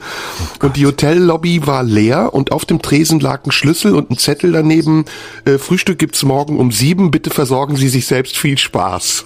und 0.61 0.75
die 0.75 0.85
Hotellobby 0.85 1.65
war 1.65 1.83
leer 1.83 2.33
und 2.33 2.51
auf 2.51 2.65
dem 2.65 2.81
Tresen 2.81 3.19
lag 3.19 3.45
ein 3.45 3.51
Schlüssel 3.51 3.95
und 3.95 4.11
ein 4.11 4.17
Zettel 4.17 4.51
daneben. 4.51 5.05
Äh, 5.45 5.57
Frühstück 5.57 5.99
gibt's 5.99 6.23
morgen 6.23 6.59
um 6.59 6.71
sieben. 6.71 7.04
Bitte 7.11 7.29
versorgen 7.29 7.75
Sie 7.75 7.89
sich 7.89 8.05
selbst 8.05 8.37
viel 8.37 8.57
Spaß. 8.57 9.25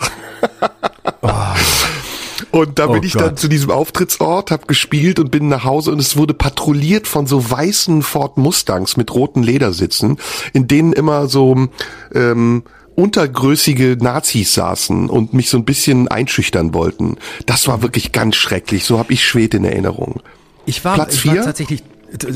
Und 2.52 2.80
da 2.80 2.88
Oh 2.88 2.94
bin 2.94 3.04
ich 3.04 3.14
dann 3.14 3.30
Gott. 3.30 3.40
zu 3.40 3.48
diesem 3.48 3.70
Auftrittsort, 3.70 4.52
hab 4.52 4.68
gespielt 4.68 5.20
und 5.20 5.30
bin 5.30 5.50
nach 5.50 5.64
Hause 5.66 5.92
und 5.92 6.00
es 6.00 6.18
wurde 6.18 6.34
patrouilliert 6.34 7.08
von 7.08 7.28
so 7.28 7.50
weißen 7.50 8.02
Ford 8.02 8.38
Mustangs 8.38 8.98
mit 8.98 9.14
roten 9.14 9.44
Ledersitzen, 9.44 10.18
in 10.54 10.68
denen 10.68 10.94
immer 10.94 11.28
so 11.28 11.68
ähm, 12.14 12.64
untergrößige 12.96 13.98
Nazis 14.00 14.54
saßen 14.54 15.10
und 15.10 15.34
mich 15.34 15.50
so 15.50 15.58
ein 15.58 15.66
bisschen 15.66 16.08
einschüchtern 16.08 16.74
wollten. 16.74 17.18
Das 17.46 17.68
war 17.68 17.82
wirklich 17.82 18.12
ganz 18.12 18.36
schrecklich. 18.36 18.84
So 18.84 18.98
habe 18.98 19.14
ich 19.14 19.24
Schwed 19.26 19.54
in 19.54 19.64
Erinnerung. 19.64 20.22
Ich 20.66 20.84
war, 20.84 20.96
Platz 20.96 21.16
ich 21.16 21.26
war 21.28 21.34
vier? 21.34 21.44
tatsächlich, 21.44 21.84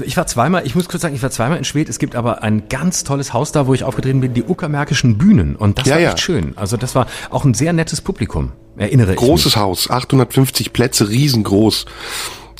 ich 0.05 0.17
war 0.17 0.27
zweimal, 0.27 0.65
ich 0.65 0.75
muss 0.75 0.87
kurz 0.87 1.01
sagen, 1.01 1.15
ich 1.15 1.23
war 1.23 1.31
zweimal 1.31 1.57
in 1.57 1.63
Schwedt. 1.63 1.89
Es 1.89 1.99
gibt 1.99 2.15
aber 2.15 2.43
ein 2.43 2.69
ganz 2.69 3.03
tolles 3.03 3.33
Haus 3.33 3.51
da, 3.51 3.67
wo 3.67 3.73
ich 3.73 3.83
aufgetreten 3.83 4.21
bin, 4.21 4.33
die 4.33 4.43
Uckermärkischen 4.43 5.17
Bühnen. 5.17 5.55
Und 5.55 5.79
das 5.79 5.87
Ja, 5.87 5.95
war 5.95 6.01
ja. 6.01 6.09
echt 6.09 6.19
schön. 6.19 6.53
Also 6.55 6.77
das 6.77 6.95
war 6.95 7.07
auch 7.29 7.45
ein 7.45 7.53
sehr 7.53 7.73
nettes 7.73 8.01
Publikum. 8.01 8.51
Erinnere 8.77 9.13
ich 9.13 9.19
mich. 9.19 9.27
Großes 9.27 9.57
Haus, 9.57 9.89
850 9.89 10.73
Plätze, 10.73 11.09
riesengroß. 11.09 11.85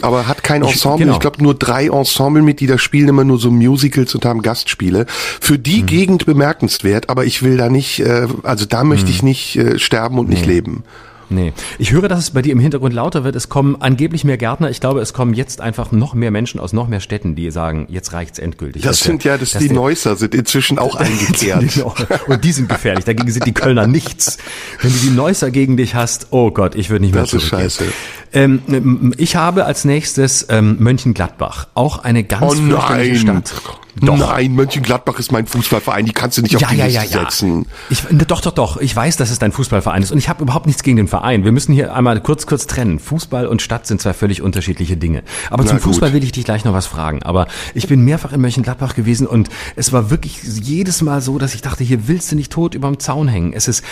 aber 0.02 0.28
hat 0.28 0.44
kein 0.44 0.64
Ensemble. 0.64 0.96
Ich, 0.96 1.00
genau. 1.02 1.14
ich 1.14 1.20
glaube, 1.20 1.44
nur 1.44 1.54
drei 1.54 1.88
Ensemblemitglieder 1.88 2.78
spielen 2.80 3.10
immer 3.10 3.24
nur 3.24 3.38
so 3.38 3.52
Musicals 3.52 4.14
und 4.16 4.26
haben 4.26 4.42
Gastspiele. 4.42 5.06
Für 5.08 5.60
die 5.60 5.80
hm. 5.80 5.86
Gegend 5.86 6.26
bemerkenswert, 6.26 7.10
aber 7.10 7.26
ich 7.26 7.44
will 7.44 7.58
da 7.58 7.70
nicht, 7.70 8.00
äh, 8.00 8.28
also 8.44 8.66
da 8.66 8.84
möchte 8.84 9.08
hm. 9.08 9.14
ich 9.14 9.24
nicht 9.24 9.56
äh, 9.56 9.80
sterben 9.80 10.18
und 10.18 10.30
nee. 10.30 10.36
nicht 10.36 10.46
leben. 10.46 10.84
Nee. 11.30 11.54
Ich 11.80 11.92
höre, 11.92 12.08
dass 12.08 12.20
es 12.20 12.32
bei 12.32 12.42
dir 12.42 12.52
im 12.52 12.60
Hintergrund 12.60 12.94
lauter 12.94 13.24
wird. 13.24 13.36
Es 13.36 13.50
kommen 13.50 13.78
angeblich 13.80 14.24
mehr 14.24 14.38
Gärtner. 14.38 14.70
Ich 14.70 14.80
glaube, 14.80 15.02
es 15.02 15.14
kommen 15.14 15.34
jetzt 15.34 15.62
einfach 15.62 15.92
noch 15.92 16.14
mehr 16.14 16.32
Menschen 16.32 16.60
aus 16.60 16.74
noch 16.74 16.88
mehr 16.88 17.00
Städten, 17.00 17.36
die 17.36 17.52
sagen, 17.52 17.88
jetzt 17.90 18.14
reicht's 18.14 18.40
endgültig. 18.40 18.84
Das, 18.84 19.00
das 19.00 19.08
sind 19.08 19.24
ja, 19.24 19.38
das 19.38 19.52
die 19.52 19.70
Neusser 19.70 20.16
sind 20.16 20.36
inzwischen 20.36 20.80
auch 20.80 20.96
eingekehrt. 20.98 21.84
Und 22.28 22.44
die 22.44 22.52
sind 22.52 22.70
gefährlich. 22.70 23.06
Dagegen 23.06 23.32
sind 23.32 23.46
die 23.46 23.54
Kölner 23.54 23.88
nichts. 23.88 24.38
Wenn 24.82 24.92
du 24.92 24.98
die 25.00 25.10
Neusser 25.10 25.52
gegen 25.52 25.78
dich 25.78 25.96
hast, 25.96 26.28
oh 26.32 26.52
Gott, 26.52 26.76
ich 26.76 26.90
würde 26.90 27.06
nicht 27.06 27.14
mehr 27.14 27.24
Das 27.24 27.34
ist 27.34 27.44
scheiße. 27.44 27.86
Ähm, 28.34 29.14
ich 29.18 29.36
habe 29.36 29.66
als 29.66 29.86
nächstes 29.86 30.48
ähm, 30.50 30.78
Mönchengladbach. 30.80 31.68
Auch 31.74 32.00
eine 32.00 32.24
ganz 32.24 32.58
oh 32.58 32.62
nein. 32.62 33.16
Stadt. 33.16 33.54
Doch. 33.96 34.18
Nein, 34.18 34.54
Mönchengladbach 34.54 35.20
ist 35.20 35.32
mein 35.32 35.46
Fußballverein, 35.46 36.06
die 36.06 36.14
kannst 36.14 36.38
du 36.38 36.42
nicht 36.42 36.56
auf 36.56 36.62
ja, 36.62 36.70
die 36.70 36.78
ja, 36.78 36.86
Liste 36.86 37.06
ja, 37.06 37.22
ja. 37.22 37.30
setzen. 37.30 37.68
Ich, 37.90 38.04
doch, 38.28 38.42
doch, 38.42 38.52
doch, 38.52 38.78
ich 38.78 38.96
weiß, 38.96 39.18
dass 39.18 39.30
es 39.30 39.38
dein 39.38 39.52
Fußballverein 39.52 40.02
ist 40.02 40.12
und 40.12 40.18
ich 40.18 40.30
habe 40.30 40.44
überhaupt 40.44 40.66
nichts 40.66 40.82
gegen 40.82 40.98
den 40.98 41.08
Verein. 41.08 41.44
Wir 41.44 41.52
müssen 41.52 41.74
hier 41.74 41.94
einmal 41.94 42.20
kurz, 42.22 42.48
kurz 42.48 42.66
trennen. 42.66 42.98
Fußball 43.00 43.46
und 43.46 43.62
Stadt 43.62 43.86
sind 43.86 44.02
zwei 44.02 44.14
völlig 44.14 44.42
unterschiedliche 44.42 44.98
Dinge. 44.98 45.24
Aber 45.52 45.64
Na 45.64 45.70
zum 45.70 45.78
gut. 45.78 45.84
Fußball 45.84 46.14
will 46.14 46.24
ich 46.24 46.32
dich 46.32 46.44
gleich 46.44 46.66
noch 46.66 46.74
was 46.74 46.88
fragen. 46.88 47.22
Aber 47.24 47.48
ich 47.76 47.88
bin 47.88 48.02
mehrfach 48.02 48.34
in 48.34 48.42
Mönchengladbach 48.42 48.96
gewesen 48.96 49.28
und 49.28 49.50
es 49.76 49.94
war 49.94 50.10
wirklich 50.10 50.42
jedes 50.44 51.02
Mal 51.02 51.22
so, 51.22 51.38
dass 51.38 51.54
ich 51.54 51.62
dachte, 51.62 51.84
hier 51.84 52.08
willst 52.08 52.32
du 52.32 52.36
nicht 52.36 52.52
tot 52.52 52.74
überm 52.74 53.00
Zaun 53.00 53.28
hängen. 53.28 53.54
Es 53.54 53.68
ist 53.68 53.84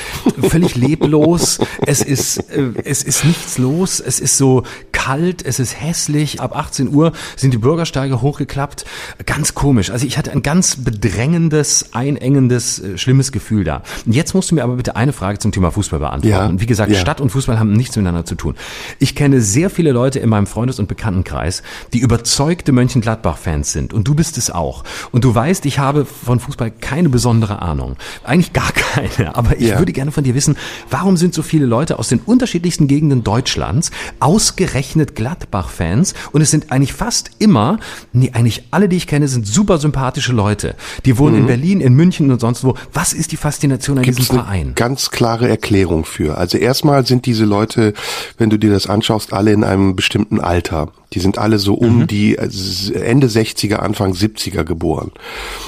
völlig 0.42 0.76
leblos, 0.76 1.60
es 1.86 2.02
ist, 2.02 2.38
äh, 2.50 2.72
es 2.84 3.04
ist 3.04 3.24
nichts 3.24 3.60
los, 3.60 4.00
es 4.00 4.20
ist 4.20 4.38
so 4.38 4.64
kalt, 4.92 5.46
es 5.46 5.60
ist 5.60 5.80
hässlich. 5.80 6.42
Ab 6.42 6.56
18 6.56 6.94
Uhr 6.94 7.12
sind 7.36 7.54
die 7.54 7.58
Bürgersteige 7.58 8.22
hochgeklappt. 8.22 8.86
Ganz 9.26 9.54
komisch. 9.54 9.91
Also 9.92 10.06
ich 10.06 10.18
hatte 10.18 10.32
ein 10.32 10.42
ganz 10.42 10.78
bedrängendes, 10.78 11.94
einengendes, 11.94 12.80
äh, 12.80 12.98
schlimmes 12.98 13.32
Gefühl 13.32 13.64
da. 13.64 13.84
Jetzt 14.06 14.34
musst 14.34 14.52
du 14.52 14.56
mir 14.56 14.64
aber 14.64 14.76
bitte 14.76 14.96
eine 14.96 15.14
Frage 15.14 15.40
zum 15.40 15.52
Thema 15.52 15.72
Fußball 15.72 16.00
beantworten. 16.00 16.28
Ja, 16.28 16.46
und 16.48 16.62
wie 16.62 16.66
gesagt, 16.66 16.92
ja. 16.92 17.00
Stadt 17.00 17.22
und 17.22 17.30
Fußball 17.30 17.60
haben 17.60 17.74
nichts 17.74 17.96
miteinander 17.96 18.26
zu 18.26 18.36
tun. 18.36 18.56
Ich 19.00 19.16
kenne 19.16 19.42
sehr 19.42 19.70
viele 19.70 19.92
Leute 19.92 20.20
in 20.20 20.30
meinem 20.30 20.48
Freundes- 20.48 20.80
und 20.80 20.88
Bekanntenkreis, 20.88 21.64
die 21.94 22.00
überzeugte 22.00 22.72
Mönchengladbach-Fans 22.72 23.72
sind. 23.72 23.94
Und 23.94 24.08
du 24.08 24.16
bist 24.16 24.38
es 24.38 24.50
auch. 24.50 24.84
Und 25.12 25.24
du 25.24 25.34
weißt, 25.34 25.66
ich 25.66 25.80
habe 25.80 26.06
von 26.06 26.40
Fußball 26.40 26.72
keine 26.72 27.10
besondere 27.10 27.62
Ahnung. 27.62 27.98
Eigentlich 28.24 28.54
gar 28.54 28.72
keine. 28.96 29.36
Aber 29.36 29.60
ich 29.60 29.70
ja. 29.70 29.80
würde 29.80 29.94
gerne 29.94 30.12
von 30.12 30.24
dir 30.24 30.36
wissen, 30.36 30.58
warum 30.90 31.18
sind 31.18 31.34
so 31.34 31.42
viele 31.42 31.66
Leute 31.66 32.00
aus 32.00 32.10
den 32.10 32.20
unterschiedlichsten 32.20 32.88
Gegenden 32.88 33.24
Deutschlands 33.24 33.92
ausgerechnet 34.20 35.16
Gladbach-Fans? 35.16 36.14
Und 36.32 36.42
es 36.42 36.52
sind 36.52 36.72
eigentlich 36.72 36.94
fast 36.94 37.32
immer, 37.40 37.80
nee, 38.14 38.32
eigentlich 38.34 38.64
alle, 38.72 38.90
die 38.90 38.98
ich 38.98 39.08
kenne, 39.08 39.28
sind 39.28 39.48
super 39.48 39.78
sympathische 39.82 40.32
Leute. 40.32 40.76
Die 41.06 41.18
wohnen 41.18 41.36
mhm. 41.36 41.42
in 41.42 41.48
Berlin, 41.48 41.82
in 41.82 41.94
München 41.94 42.32
und 42.32 42.40
sonst 42.40 42.64
wo. 42.64 42.76
Was 42.94 43.14
ist 43.14 43.32
die 43.32 43.38
Faszination 43.38 43.98
an 43.98 44.04
Gibt's 44.04 44.20
diesem 44.20 44.38
Verein? 44.38 44.74
Ganz 44.76 45.12
klare 45.12 45.50
Erklärung 45.50 46.06
für. 46.06 46.38
Also 46.38 46.58
erstmal 46.58 47.06
sind 47.06 47.26
diese 47.26 47.46
Leute, 47.46 47.94
wenn 48.38 48.50
du 48.50 48.58
dir 48.58 48.72
das 48.72 48.88
anschaust, 48.88 49.34
alle 49.34 49.52
in 49.52 49.64
einem 49.64 49.96
bestimmten 49.96 50.40
Alter. 50.40 50.90
Die 51.14 51.20
sind 51.20 51.38
alle 51.38 51.60
so 51.60 51.74
um 51.74 52.00
mhm. 52.00 52.08
die 52.08 52.38
äh, 52.38 52.50
Ende 52.94 53.28
60er, 53.28 53.76
Anfang 53.76 54.14
70er 54.14 54.64
geboren. 54.64 55.12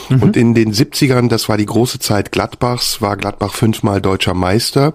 Mhm. 0.09 0.23
Und 0.23 0.37
in 0.37 0.53
den 0.53 0.73
70ern, 0.73 1.27
das 1.27 1.49
war 1.49 1.57
die 1.57 1.65
große 1.65 1.99
Zeit 1.99 2.31
Gladbachs, 2.31 3.01
war 3.01 3.17
Gladbach 3.17 3.53
fünfmal 3.53 4.01
deutscher 4.01 4.33
Meister. 4.33 4.93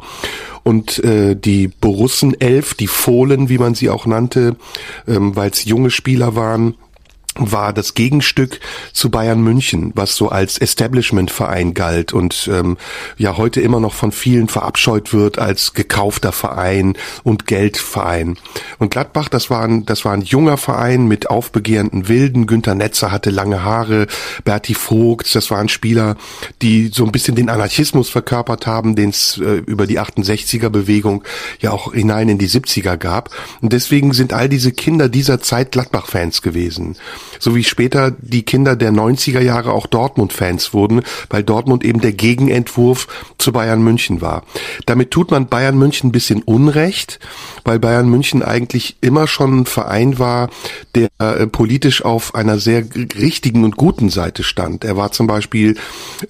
Und 0.62 1.02
äh, 1.02 1.34
die 1.34 1.68
Borussen 1.68 2.38
elf, 2.40 2.74
die 2.74 2.88
Fohlen, 2.88 3.48
wie 3.48 3.58
man 3.58 3.74
sie 3.74 3.90
auch 3.90 4.06
nannte, 4.06 4.56
ähm, 5.06 5.34
weil 5.36 5.50
es 5.50 5.64
junge 5.64 5.90
Spieler 5.90 6.34
waren, 6.34 6.74
war 7.38 7.72
das 7.72 7.94
Gegenstück 7.94 8.60
zu 8.92 9.10
Bayern 9.10 9.40
München, 9.40 9.92
was 9.94 10.16
so 10.16 10.28
als 10.28 10.58
Establishment-Verein 10.58 11.74
galt 11.74 12.12
und 12.12 12.50
ähm, 12.52 12.76
ja 13.16 13.36
heute 13.36 13.60
immer 13.60 13.80
noch 13.80 13.94
von 13.94 14.12
vielen 14.12 14.48
verabscheut 14.48 15.12
wird 15.12 15.38
als 15.38 15.72
gekaufter 15.74 16.32
Verein 16.32 16.94
und 17.22 17.46
Geldverein. 17.46 18.36
Und 18.78 18.90
Gladbach, 18.90 19.28
das 19.28 19.50
war 19.50 19.62
ein, 19.64 19.86
das 19.86 20.04
war 20.04 20.12
ein 20.12 20.22
junger 20.22 20.56
Verein 20.56 21.06
mit 21.06 21.30
aufbegehrenden 21.30 22.08
Wilden. 22.08 22.46
Günter 22.46 22.74
Netzer 22.74 23.12
hatte 23.12 23.30
lange 23.30 23.62
Haare, 23.62 24.06
Berti 24.44 24.74
Vogt, 24.74 25.34
das 25.34 25.50
waren 25.50 25.68
Spieler, 25.68 26.16
die 26.62 26.90
so 26.92 27.04
ein 27.04 27.12
bisschen 27.12 27.36
den 27.36 27.50
Anarchismus 27.50 28.10
verkörpert 28.10 28.66
haben, 28.66 28.96
den 28.96 29.10
es 29.10 29.38
äh, 29.38 29.62
über 29.66 29.86
die 29.86 30.00
68er-Bewegung 30.00 31.24
ja 31.60 31.70
auch 31.70 31.92
hinein 31.92 32.28
in 32.28 32.38
die 32.38 32.48
70er 32.48 32.96
gab. 32.96 33.30
Und 33.60 33.72
deswegen 33.72 34.12
sind 34.12 34.32
all 34.32 34.48
diese 34.48 34.72
Kinder 34.72 35.08
dieser 35.08 35.40
Zeit 35.40 35.72
Gladbach-Fans 35.72 36.42
gewesen 36.42 36.96
so 37.38 37.54
wie 37.54 37.64
später 37.64 38.10
die 38.10 38.42
Kinder 38.42 38.76
der 38.76 38.92
90er 38.92 39.40
Jahre 39.40 39.72
auch 39.72 39.86
Dortmund-Fans 39.86 40.72
wurden, 40.72 41.02
weil 41.30 41.42
Dortmund 41.42 41.84
eben 41.84 42.00
der 42.00 42.12
Gegenentwurf 42.12 43.06
zu 43.38 43.52
Bayern 43.52 43.82
München 43.82 44.20
war. 44.20 44.44
Damit 44.86 45.10
tut 45.10 45.30
man 45.30 45.48
Bayern 45.48 45.78
München 45.78 46.08
ein 46.08 46.12
bisschen 46.12 46.42
Unrecht, 46.42 47.18
weil 47.64 47.78
Bayern 47.78 48.08
München 48.08 48.42
eigentlich 48.42 48.96
immer 49.00 49.26
schon 49.26 49.60
ein 49.60 49.66
Verein 49.66 50.18
war, 50.18 50.50
der 50.94 51.08
äh, 51.18 51.46
politisch 51.46 52.04
auf 52.04 52.34
einer 52.34 52.58
sehr 52.58 52.84
richtigen 53.18 53.64
und 53.64 53.76
guten 53.76 54.10
Seite 54.10 54.42
stand. 54.42 54.84
Er 54.84 54.96
war 54.96 55.12
zum 55.12 55.26
Beispiel 55.26 55.76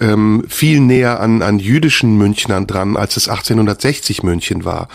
ähm, 0.01 0.45
viel 0.49 0.81
näher 0.81 1.21
an, 1.21 1.43
an 1.43 1.59
jüdischen 1.59 2.17
Münchnern 2.17 2.67
dran, 2.67 2.97
als 2.97 3.17
es 3.17 3.29
1860 3.29 4.23
München 4.23 4.65
war. 4.65 4.89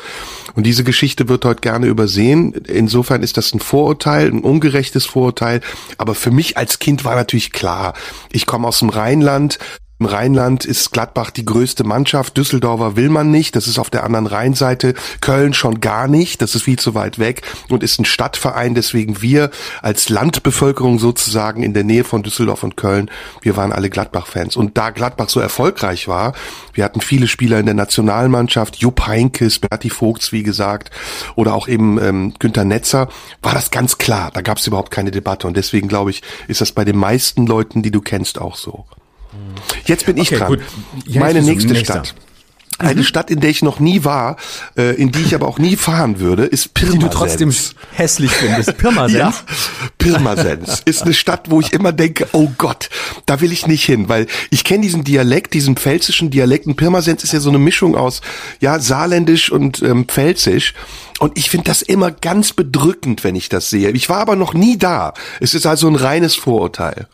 Und 0.56 0.66
diese 0.66 0.84
Geschichte 0.84 1.28
wird 1.30 1.46
heute 1.46 1.62
gerne 1.62 1.88
übersehen. 1.88 2.54
Insofern 2.68 3.24
ist 3.24 3.38
das 3.38 3.54
ein 3.54 3.60
Vorurteil, 3.60 4.28
ein 4.28 4.42
ungerechtes 4.42 5.06
Vorurteil. 5.06 5.62
Aber 5.98 6.16
für 6.16 6.32
mich 6.32 6.58
als 6.58 6.80
Kind 6.80 7.06
war 7.06 7.16
natürlich 7.16 7.52
klar, 7.52 7.94
ich 8.32 8.46
komme 8.46 8.68
aus 8.68 8.80
dem 8.80 8.90
Rheinland, 8.90 9.60
im 10.04 10.10
Rheinland 10.10 10.66
ist 10.66 10.92
Gladbach 10.92 11.30
die 11.30 11.46
größte 11.46 11.86
Mannschaft. 11.86 12.36
Düsseldorfer 12.36 12.98
will 12.98 13.08
man 13.08 13.32
nicht. 13.32 13.56
Das 13.56 13.68
ist 13.68 13.80
auf 13.80 13.90
der 13.90 14.04
anderen 14.04 14.28
Rheinseite. 14.28 14.96
Köln 15.22 15.54
schon 15.54 15.80
gar 15.80 16.10
nicht. 16.10 16.42
Das 16.42 16.56
ist 16.56 16.64
viel 16.64 16.78
zu 16.78 16.94
weit 16.94 17.20
weg 17.20 17.44
und 17.70 17.84
ist 17.84 18.02
ein 18.02 18.04
Stadtverein. 18.04 18.76
Deswegen 18.76 19.22
wir 19.22 19.50
als 19.82 20.10
Landbevölkerung 20.10 21.00
sozusagen 21.00 21.64
in 21.64 21.74
der 21.74 21.86
Nähe 21.86 22.04
von 22.04 22.22
Düsseldorf 22.22 22.64
und 22.64 22.76
Köln, 22.76 23.10
wir 23.44 23.56
waren 23.56 23.72
alle 23.72 23.90
Gladbach-Fans. 23.90 24.58
Und 24.58 24.78
da 24.78 24.90
Gladbach 24.90 25.30
so 25.30 25.40
erfolgreich 25.40 26.10
war, 26.10 26.34
wir 26.74 26.84
hatten 26.84 27.00
viele 27.00 27.30
Spieler 27.30 27.60
in 27.60 27.66
der 27.66 27.76
Nationalmannschaft, 27.76 28.76
Jupp 28.76 29.08
Heinkes, 29.08 29.60
Berti 29.60 29.90
Vogts, 29.90 30.34
wie 30.34 30.44
gesagt, 30.44 30.92
oder 31.36 31.54
auch 31.54 31.70
eben 31.70 31.98
ähm, 32.02 32.34
Günter 32.40 32.66
Netzer, 32.66 33.08
war 33.42 33.54
das 33.54 33.72
ganz 33.72 33.98
klar. 33.98 34.32
Da 34.34 34.42
gab 34.42 34.58
es 34.58 34.68
überhaupt 34.68 34.92
keine 34.92 35.12
Debatte. 35.12 35.48
Und 35.48 35.56
deswegen 35.56 35.88
glaube 35.88 36.10
ich, 36.10 36.24
ist 36.50 36.60
das 36.60 36.74
bei 36.74 36.84
den 36.84 36.98
meisten 36.98 37.46
Leuten, 37.48 37.84
die 37.84 37.92
du 37.92 38.02
kennst, 38.02 38.42
auch 38.42 38.58
so. 38.58 38.86
Jetzt 39.86 40.06
bin 40.06 40.18
ich 40.18 40.34
okay, 40.34 40.40
dran. 40.40 40.62
Ja, 41.08 41.22
Meine 41.22 41.42
nächste 41.42 41.76
Stadt. 41.76 42.16
Eine 42.80 43.02
mhm. 43.02 43.06
Stadt, 43.06 43.30
in 43.30 43.40
der 43.40 43.50
ich 43.52 43.62
noch 43.62 43.80
nie 43.80 44.04
war, 44.04 44.36
äh, 44.76 44.96
in 44.96 45.12
die 45.12 45.22
ich 45.22 45.36
aber 45.36 45.48
auch 45.48 45.60
nie 45.60 45.76
fahren 45.76 46.20
würde, 46.20 46.44
ist 46.44 46.74
Pirmasens. 46.74 47.00
Die 47.00 47.08
du 47.08 47.16
trotzdem 47.16 47.54
hässlich 47.92 48.32
findest. 48.32 48.78
Pirmasens? 48.78 49.18
ja, 49.18 49.34
Pirmasens 50.00 50.82
ist 50.84 51.04
eine 51.04 51.14
Stadt, 51.14 51.52
wo 51.52 51.62
ich 51.62 51.72
immer 51.72 51.92
denke, 51.92 52.28
oh 52.32 52.50
Gott, 52.58 52.90
da 53.28 53.42
will 53.42 53.52
ich 53.52 53.68
nicht 53.68 53.86
hin, 53.86 54.10
weil 54.10 54.26
ich 54.50 54.64
kenne 54.64 54.82
diesen 54.82 55.04
Dialekt, 55.04 55.54
diesen 55.54 55.76
pfälzischen 55.76 56.32
Dialekt. 56.32 56.66
Und 56.66 56.76
Pirmasens 56.76 57.24
ist 57.24 57.32
ja 57.32 57.40
so 57.40 57.50
eine 57.50 57.60
Mischung 57.60 57.96
aus 57.96 58.22
ja 58.60 58.80
saarländisch 58.80 59.52
und 59.52 59.82
ähm, 59.84 60.06
pfälzisch. 60.06 60.74
Und 61.20 61.38
ich 61.38 61.52
finde 61.52 61.66
das 61.66 61.84
immer 61.84 62.12
ganz 62.12 62.54
bedrückend, 62.54 63.24
wenn 63.24 63.36
ich 63.36 63.50
das 63.50 63.70
sehe. 63.70 63.92
Ich 63.92 64.10
war 64.10 64.18
aber 64.18 64.36
noch 64.36 64.56
nie 64.56 64.78
da. 64.78 65.14
Es 65.40 65.54
ist 65.54 65.68
also 65.68 65.88
ein 65.88 65.96
reines 65.96 66.36
Vorurteil. 66.36 67.08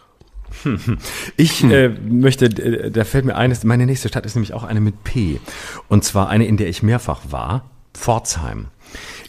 Ich 1.37 1.63
äh, 1.63 1.89
möchte, 1.89 2.45
äh, 2.45 2.91
da 2.91 3.03
fällt 3.03 3.25
mir 3.25 3.35
ein, 3.35 3.55
meine 3.63 3.85
nächste 3.85 4.07
Stadt 4.09 4.25
ist 4.25 4.35
nämlich 4.35 4.53
auch 4.53 4.63
eine 4.63 4.81
mit 4.81 5.03
P. 5.03 5.39
Und 5.87 6.03
zwar 6.03 6.29
eine, 6.29 6.45
in 6.45 6.57
der 6.57 6.67
ich 6.67 6.83
mehrfach 6.83 7.21
war, 7.29 7.69
Pforzheim. 7.93 8.67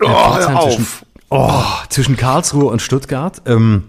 Oh, 0.00 0.06
Pforzheim 0.06 0.58
hör 0.58 0.70
zwischen, 0.70 0.86
oh, 1.30 1.62
zwischen 1.88 2.16
Karlsruhe 2.16 2.64
und 2.66 2.82
Stuttgart. 2.82 3.42
Ähm, 3.46 3.84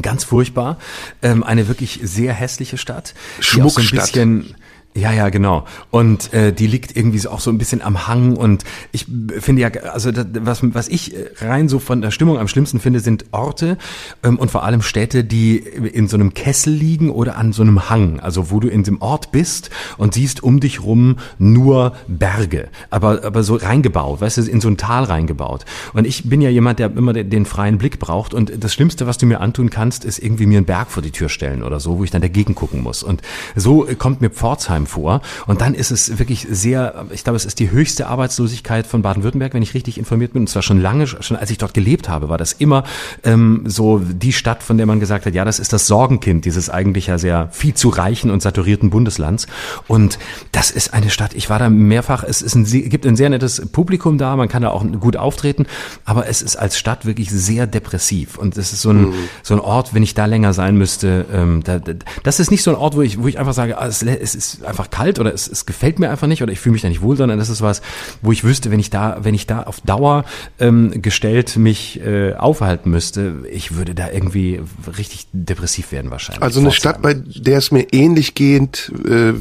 Ganz 0.00 0.24
furchtbar. 0.24 0.78
Ähm, 1.20 1.42
eine 1.44 1.68
wirklich 1.68 2.00
sehr 2.02 2.32
hässliche 2.32 2.78
Stadt. 2.78 3.12
Schmuckstadt. 3.40 3.84
So 3.84 4.20
ein 4.20 4.40
bisschen, 4.40 4.54
ja, 4.94 5.10
ja, 5.10 5.30
genau. 5.30 5.64
Und 5.90 6.34
äh, 6.34 6.52
die 6.52 6.66
liegt 6.66 6.94
irgendwie 6.94 7.26
auch 7.26 7.40
so 7.40 7.50
ein 7.50 7.56
bisschen 7.56 7.80
am 7.80 8.06
Hang. 8.06 8.36
Und 8.36 8.64
ich 8.92 9.06
finde 9.38 9.62
ja, 9.62 9.68
also 9.90 10.12
das, 10.12 10.26
was, 10.40 10.60
was 10.62 10.88
ich 10.88 11.14
rein 11.40 11.68
so 11.68 11.78
von 11.78 12.02
der 12.02 12.10
Stimmung 12.10 12.38
am 12.38 12.46
schlimmsten 12.46 12.78
finde, 12.78 13.00
sind 13.00 13.24
Orte 13.32 13.78
ähm, 14.22 14.38
und 14.38 14.50
vor 14.50 14.64
allem 14.64 14.82
Städte, 14.82 15.24
die 15.24 15.56
in 15.56 16.08
so 16.08 16.16
einem 16.18 16.34
Kessel 16.34 16.74
liegen 16.74 17.10
oder 17.10 17.38
an 17.38 17.54
so 17.54 17.62
einem 17.62 17.88
Hang. 17.88 18.20
Also 18.20 18.50
wo 18.50 18.60
du 18.60 18.68
in 18.68 18.82
dem 18.82 19.00
Ort 19.00 19.32
bist 19.32 19.70
und 19.96 20.12
siehst 20.12 20.42
um 20.42 20.60
dich 20.60 20.82
rum 20.82 21.16
nur 21.38 21.94
Berge, 22.06 22.68
aber, 22.90 23.24
aber 23.24 23.42
so 23.44 23.54
reingebaut, 23.54 24.20
weißt 24.20 24.38
du, 24.38 24.42
in 24.42 24.60
so 24.60 24.68
ein 24.68 24.76
Tal 24.76 25.04
reingebaut. 25.04 25.64
Und 25.94 26.06
ich 26.06 26.28
bin 26.28 26.42
ja 26.42 26.50
jemand, 26.50 26.78
der 26.78 26.94
immer 26.94 27.14
den, 27.14 27.30
den 27.30 27.46
freien 27.46 27.78
Blick 27.78 27.98
braucht. 27.98 28.34
Und 28.34 28.52
das 28.62 28.74
Schlimmste, 28.74 29.06
was 29.06 29.16
du 29.16 29.24
mir 29.24 29.40
antun 29.40 29.70
kannst, 29.70 30.04
ist 30.04 30.18
irgendwie 30.18 30.44
mir 30.44 30.58
einen 30.58 30.66
Berg 30.66 30.90
vor 30.90 31.02
die 31.02 31.12
Tür 31.12 31.30
stellen 31.30 31.62
oder 31.62 31.80
so, 31.80 31.98
wo 31.98 32.04
ich 32.04 32.10
dann 32.10 32.22
dagegen 32.22 32.54
gucken 32.54 32.82
muss. 32.82 33.02
Und 33.02 33.22
so 33.56 33.88
kommt 33.98 34.20
mir 34.20 34.28
Pforzheim 34.28 34.81
Pforzheim 34.82 34.86
vor. 34.86 35.20
Und 35.46 35.60
dann 35.60 35.74
ist 35.74 35.90
es 35.90 36.18
wirklich 36.18 36.46
sehr, 36.50 37.06
ich 37.10 37.24
glaube, 37.24 37.36
es 37.36 37.44
ist 37.44 37.58
die 37.58 37.70
höchste 37.70 38.06
Arbeitslosigkeit 38.06 38.86
von 38.86 39.02
Baden-Württemberg, 39.02 39.54
wenn 39.54 39.62
ich 39.62 39.74
richtig 39.74 39.98
informiert 39.98 40.32
bin. 40.32 40.42
Und 40.42 40.48
zwar 40.48 40.62
schon 40.62 40.80
lange, 40.80 41.06
schon 41.06 41.36
als 41.36 41.50
ich 41.50 41.58
dort 41.58 41.74
gelebt 41.74 42.08
habe, 42.08 42.28
war 42.28 42.38
das 42.38 42.52
immer 42.52 42.84
ähm, 43.24 43.62
so 43.66 43.98
die 43.98 44.32
Stadt, 44.32 44.62
von 44.62 44.76
der 44.76 44.86
man 44.86 45.00
gesagt 45.00 45.26
hat, 45.26 45.34
ja, 45.34 45.44
das 45.44 45.58
ist 45.58 45.72
das 45.72 45.86
Sorgenkind 45.86 46.44
dieses 46.44 46.70
eigentlich 46.70 47.06
ja 47.06 47.18
sehr 47.18 47.48
viel 47.52 47.74
zu 47.74 47.88
reichen 47.88 48.30
und 48.30 48.42
saturierten 48.42 48.90
Bundeslands. 48.90 49.46
Und 49.88 50.18
das 50.52 50.70
ist 50.70 50.94
eine 50.94 51.10
Stadt, 51.10 51.34
ich 51.34 51.50
war 51.50 51.58
da 51.58 51.70
mehrfach, 51.70 52.24
es 52.24 52.42
ist 52.42 52.54
ein, 52.54 52.64
gibt 52.64 53.06
ein 53.06 53.16
sehr 53.16 53.30
nettes 53.30 53.62
Publikum 53.72 54.18
da, 54.18 54.36
man 54.36 54.48
kann 54.48 54.62
da 54.62 54.70
auch 54.70 54.84
gut 55.00 55.16
auftreten, 55.16 55.66
aber 56.04 56.28
es 56.28 56.42
ist 56.42 56.56
als 56.56 56.78
Stadt 56.78 57.06
wirklich 57.06 57.30
sehr 57.30 57.66
depressiv. 57.66 58.38
Und 58.38 58.56
es 58.56 58.72
ist 58.72 58.82
so 58.82 58.90
ein, 58.90 59.02
mhm. 59.02 59.14
so 59.42 59.54
ein 59.54 59.60
Ort, 59.60 59.94
wenn 59.94 60.02
ich 60.02 60.14
da 60.14 60.26
länger 60.26 60.52
sein 60.52 60.76
müsste, 60.76 61.26
ähm, 61.32 61.62
da, 61.64 61.80
das 62.22 62.40
ist 62.40 62.50
nicht 62.50 62.62
so 62.62 62.70
ein 62.70 62.76
Ort, 62.76 62.96
wo 62.96 63.02
ich, 63.02 63.22
wo 63.22 63.28
ich 63.28 63.38
einfach 63.38 63.54
sage, 63.54 63.78
ah, 63.78 63.86
es 63.86 64.02
ist 64.02 64.64
einfach 64.72 64.90
kalt 64.90 65.18
oder 65.18 65.32
es, 65.32 65.46
es 65.46 65.66
gefällt 65.66 65.98
mir 65.98 66.10
einfach 66.10 66.26
nicht 66.26 66.42
oder 66.42 66.52
ich 66.52 66.60
fühle 66.60 66.72
mich 66.72 66.82
da 66.82 66.88
nicht 66.88 67.02
wohl, 67.02 67.16
sondern 67.16 67.38
das 67.38 67.48
ist 67.48 67.62
was, 67.62 67.82
wo 68.22 68.32
ich 68.32 68.42
wüsste, 68.42 68.70
wenn 68.70 68.80
ich 68.80 68.90
da, 68.90 69.18
wenn 69.22 69.34
ich 69.34 69.46
da 69.46 69.62
auf 69.62 69.80
Dauer 69.82 70.24
ähm, 70.58 71.02
gestellt 71.02 71.56
mich 71.56 72.00
äh, 72.00 72.34
aufhalten 72.34 72.90
müsste, 72.90 73.44
ich 73.50 73.76
würde 73.76 73.94
da 73.94 74.10
irgendwie 74.10 74.60
richtig 74.98 75.26
depressiv 75.32 75.92
werden 75.92 76.10
wahrscheinlich. 76.10 76.42
Also 76.42 76.60
eine 76.60 76.72
Stadt, 76.72 77.02
bei 77.02 77.14
der 77.14 77.58
es 77.58 77.70
mir 77.70 77.92
ähnlich 77.92 78.34
gehend 78.34 78.90
äh, 79.06 79.34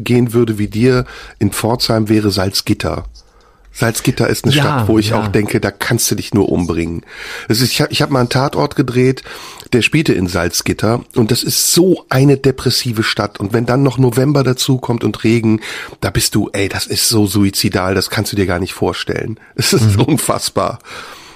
gehen 0.00 0.32
würde 0.32 0.58
wie 0.58 0.68
dir 0.68 1.04
in 1.38 1.52
Pforzheim 1.52 2.08
wäre 2.08 2.30
Salzgitter. 2.30 3.04
Salzgitter 3.78 4.28
ist 4.28 4.44
eine 4.44 4.54
ja, 4.54 4.62
Stadt, 4.62 4.88
wo 4.88 4.98
ich 4.98 5.10
ja. 5.10 5.20
auch 5.20 5.28
denke, 5.28 5.60
da 5.60 5.70
kannst 5.70 6.10
du 6.10 6.16
dich 6.16 6.34
nur 6.34 6.48
umbringen. 6.48 7.02
Das 7.46 7.60
ist, 7.60 7.70
ich 7.70 7.80
habe 7.80 7.92
ich 7.92 8.02
hab 8.02 8.10
mal 8.10 8.20
einen 8.20 8.28
Tatort 8.28 8.74
gedreht, 8.74 9.22
der 9.70 9.82
spielte 9.82 10.12
in 10.14 10.26
Salzgitter 10.26 11.04
und 11.14 11.30
das 11.30 11.42
ist 11.42 11.72
so 11.72 12.04
eine 12.08 12.36
depressive 12.36 13.02
Stadt. 13.02 13.40
Und 13.40 13.52
wenn 13.52 13.66
dann 13.66 13.82
noch 13.82 13.98
November 13.98 14.42
dazu 14.42 14.78
kommt 14.78 15.04
und 15.04 15.24
Regen, 15.24 15.60
da 16.00 16.10
bist 16.10 16.34
du, 16.34 16.50
ey, 16.52 16.68
das 16.68 16.86
ist 16.86 17.08
so 17.08 17.26
suizidal, 17.26 17.94
das 17.94 18.10
kannst 18.10 18.32
du 18.32 18.36
dir 18.36 18.46
gar 18.46 18.58
nicht 18.58 18.74
vorstellen. 18.74 19.38
Es 19.54 19.72
ist 19.72 19.96
mhm. 19.96 20.04
unfassbar. 20.04 20.78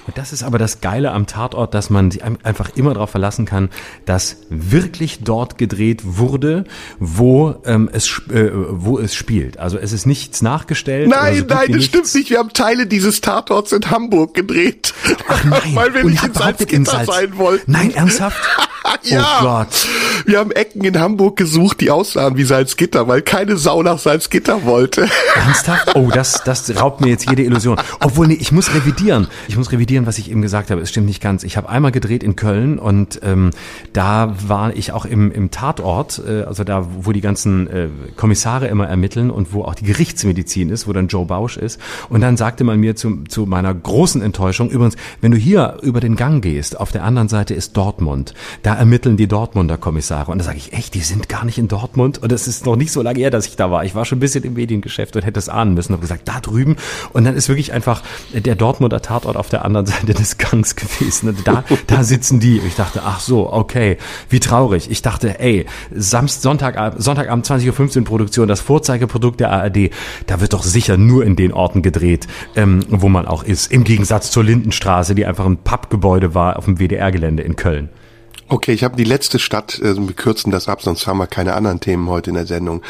Und 0.05 0.17
das 0.17 0.33
ist 0.33 0.43
aber 0.43 0.57
das 0.57 0.81
Geile 0.81 1.11
am 1.11 1.27
Tatort, 1.27 1.73
dass 1.73 1.89
man 1.89 2.11
sich 2.11 2.23
einfach 2.23 2.75
immer 2.75 2.93
darauf 2.93 3.11
verlassen 3.11 3.45
kann, 3.45 3.69
dass 4.05 4.37
wirklich 4.49 5.19
dort 5.23 5.57
gedreht 5.57 6.01
wurde, 6.03 6.65
wo 6.99 7.55
ähm, 7.65 7.89
es 7.91 8.21
äh, 8.29 8.51
wo 8.53 8.99
es 8.99 9.15
spielt. 9.15 9.59
Also 9.59 9.77
es 9.77 9.93
ist 9.93 10.05
nichts 10.05 10.41
nachgestellt. 10.41 11.09
Nein, 11.09 11.39
so 11.39 11.45
nein, 11.45 11.67
das 11.67 11.67
nichts. 11.69 11.85
stimmt 11.85 12.15
nicht. 12.15 12.29
Wir 12.29 12.39
haben 12.39 12.53
Teile 12.53 12.87
dieses 12.87 13.21
Tatorts 13.21 13.71
in 13.71 13.89
Hamburg 13.89 14.33
gedreht. 14.33 14.93
Ach 15.27 15.43
nein, 15.45 15.61
weil 15.73 15.93
wir 15.93 16.03
Und 16.05 16.11
nicht 16.11 16.23
in 16.23 16.33
Salzgitter 16.33 16.91
Salz 16.91 17.07
sein 17.07 17.37
wollten. 17.37 17.71
Nein, 17.71 17.93
ernsthaft? 17.93 18.37
ja. 19.03 19.39
Oh 19.39 19.43
Gott. 19.43 19.87
Wir 20.25 20.39
haben 20.39 20.51
Ecken 20.51 20.83
in 20.83 20.99
Hamburg 20.99 21.35
gesucht, 21.35 21.81
die 21.81 21.91
aussahen 21.91 22.37
wie 22.37 22.43
Salzgitter, 22.43 23.07
weil 23.07 23.21
keine 23.21 23.57
Sau 23.57 23.83
nach 23.83 23.99
Salzgitter 23.99 24.63
wollte. 24.63 25.07
Ernsthaft? 25.35 25.95
Oh, 25.95 26.09
das, 26.13 26.43
das 26.45 26.73
raubt 26.79 27.01
mir 27.01 27.09
jetzt 27.09 27.29
jede 27.29 27.43
Illusion. 27.43 27.77
Obwohl, 27.99 28.27
nee, 28.27 28.37
ich 28.39 28.51
muss 28.51 28.73
revidieren. 28.73 29.27
Ich 29.47 29.57
muss 29.57 29.71
revidieren, 29.71 30.05
was 30.05 30.17
ich 30.17 30.31
eben 30.31 30.41
gesagt 30.41 30.71
habe. 30.71 30.81
Es 30.81 30.89
stimmt 30.89 31.07
nicht 31.07 31.21
ganz. 31.21 31.43
Ich 31.43 31.57
habe 31.57 31.69
einmal 31.69 31.91
gedreht 31.91 32.23
in 32.23 32.35
Köln 32.35 32.79
und 32.79 33.19
ähm, 33.23 33.51
da 33.91 34.35
war 34.47 34.75
ich 34.75 34.93
auch 34.93 35.05
im, 35.05 35.31
im 35.31 35.51
Tatort, 35.51 36.21
äh, 36.25 36.43
also 36.43 36.63
da, 36.63 36.87
wo 37.01 37.11
die 37.11 37.21
ganzen 37.21 37.67
äh, 37.67 37.89
Kommissare 38.15 38.67
immer 38.67 38.87
ermitteln 38.87 39.29
und 39.29 39.53
wo 39.53 39.63
auch 39.63 39.75
die 39.75 39.85
Gerichtsmedizin 39.85 40.69
ist, 40.69 40.87
wo 40.87 40.93
dann 40.93 41.07
Joe 41.07 41.25
Bausch 41.25 41.57
ist. 41.57 41.79
Und 42.09 42.21
dann 42.21 42.37
sagte 42.37 42.63
man 42.63 42.79
mir 42.79 42.95
zu, 42.95 43.23
zu 43.27 43.45
meiner 43.45 43.73
großen 43.73 44.21
Enttäuschung, 44.21 44.69
übrigens, 44.69 44.95
wenn 45.19 45.31
du 45.31 45.37
hier 45.37 45.79
über 45.81 45.99
den 45.99 46.15
Gang 46.15 46.41
gehst, 46.41 46.79
auf 46.79 46.91
der 46.91 47.03
anderen 47.03 47.27
Seite 47.27 47.53
ist 47.53 47.75
Dortmund. 47.75 48.33
Da 48.61 48.75
ermitteln 48.75 48.92
die 48.99 49.27
Dortmunder 49.27 49.77
Kommissare. 49.77 50.31
Und 50.31 50.37
da 50.37 50.45
sage 50.45 50.57
ich, 50.57 50.73
echt, 50.73 50.93
die 50.93 51.01
sind 51.01 51.27
gar 51.27 51.45
nicht 51.45 51.57
in 51.57 51.67
Dortmund. 51.67 52.21
Und 52.21 52.31
es 52.31 52.47
ist 52.47 52.65
noch 52.65 52.75
nicht 52.75 52.91
so 52.91 53.01
lange 53.01 53.19
her, 53.19 53.31
dass 53.31 53.47
ich 53.47 53.55
da 53.55 53.71
war. 53.71 53.83
Ich 53.85 53.95
war 53.95 54.05
schon 54.05 54.17
ein 54.17 54.21
bisschen 54.21 54.43
im 54.43 54.53
Mediengeschäft 54.53 55.15
und 55.15 55.25
hätte 55.25 55.39
es 55.39 55.49
ahnen 55.49 55.73
müssen. 55.73 55.93
Habe 55.93 56.01
gesagt, 56.01 56.27
da 56.27 56.39
drüben. 56.39 56.77
Und 57.11 57.23
dann 57.23 57.35
ist 57.35 57.49
wirklich 57.49 57.73
einfach 57.73 58.03
der 58.33 58.55
Dortmunder 58.55 59.01
Tatort 59.01 59.35
auf 59.35 59.49
der 59.49 59.65
anderen 59.65 59.85
Seite 59.87 60.13
des 60.13 60.37
Gangs 60.37 60.75
gewesen. 60.75 61.29
Und 61.29 61.47
da, 61.47 61.63
da 61.87 62.03
sitzen 62.03 62.39
die. 62.39 62.59
Ich 62.59 62.75
dachte, 62.75 63.01
ach 63.03 63.19
so, 63.19 63.51
okay, 63.51 63.97
wie 64.29 64.39
traurig. 64.39 64.89
Ich 64.91 65.01
dachte, 65.01 65.39
ey, 65.39 65.65
Samst, 65.93 66.41
Sonntag, 66.43 66.95
Sonntagabend 66.97 67.45
20.15 67.45 67.99
Uhr 67.99 68.05
Produktion, 68.05 68.47
das 68.47 68.61
Vorzeigeprodukt 68.61 69.39
der 69.39 69.51
ARD, 69.51 69.89
da 70.27 70.39
wird 70.39 70.53
doch 70.53 70.63
sicher 70.63 70.97
nur 70.97 71.25
in 71.25 71.35
den 71.35 71.51
Orten 71.51 71.81
gedreht, 71.81 72.27
ähm, 72.55 72.85
wo 72.89 73.09
man 73.09 73.25
auch 73.25 73.43
ist. 73.43 73.71
Im 73.71 73.83
Gegensatz 73.83 74.31
zur 74.31 74.43
Lindenstraße, 74.43 75.15
die 75.15 75.25
einfach 75.25 75.45
ein 75.45 75.57
Pappgebäude 75.57 76.35
war 76.35 76.57
auf 76.57 76.65
dem 76.65 76.79
WDR-Gelände 76.79 77.43
in 77.43 77.55
Köln. 77.55 77.89
Okay, 78.53 78.71
ich 78.71 78.83
habe 78.83 78.95
die 78.95 79.03
letzte 79.03 79.39
Stadt, 79.39 79.79
äh, 79.79 79.95
wir 79.97 80.13
kürzen 80.13 80.51
das 80.51 80.69
ab, 80.69 80.83
sonst 80.83 81.07
haben 81.07 81.17
wir 81.17 81.25
keine 81.25 81.55
anderen 81.55 81.79
Themen 81.79 82.07
heute 82.07 82.29
in 82.29 82.35
der 82.35 82.45
Sendung. 82.45 82.83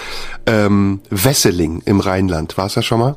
Ähm, 0.45 0.99
Wesseling 1.09 1.81
im 1.85 2.01
Rheinland, 2.01 2.57
war 2.57 2.65
es 2.65 2.73
das 2.73 2.85
schon 2.85 2.99
mal? 2.99 3.15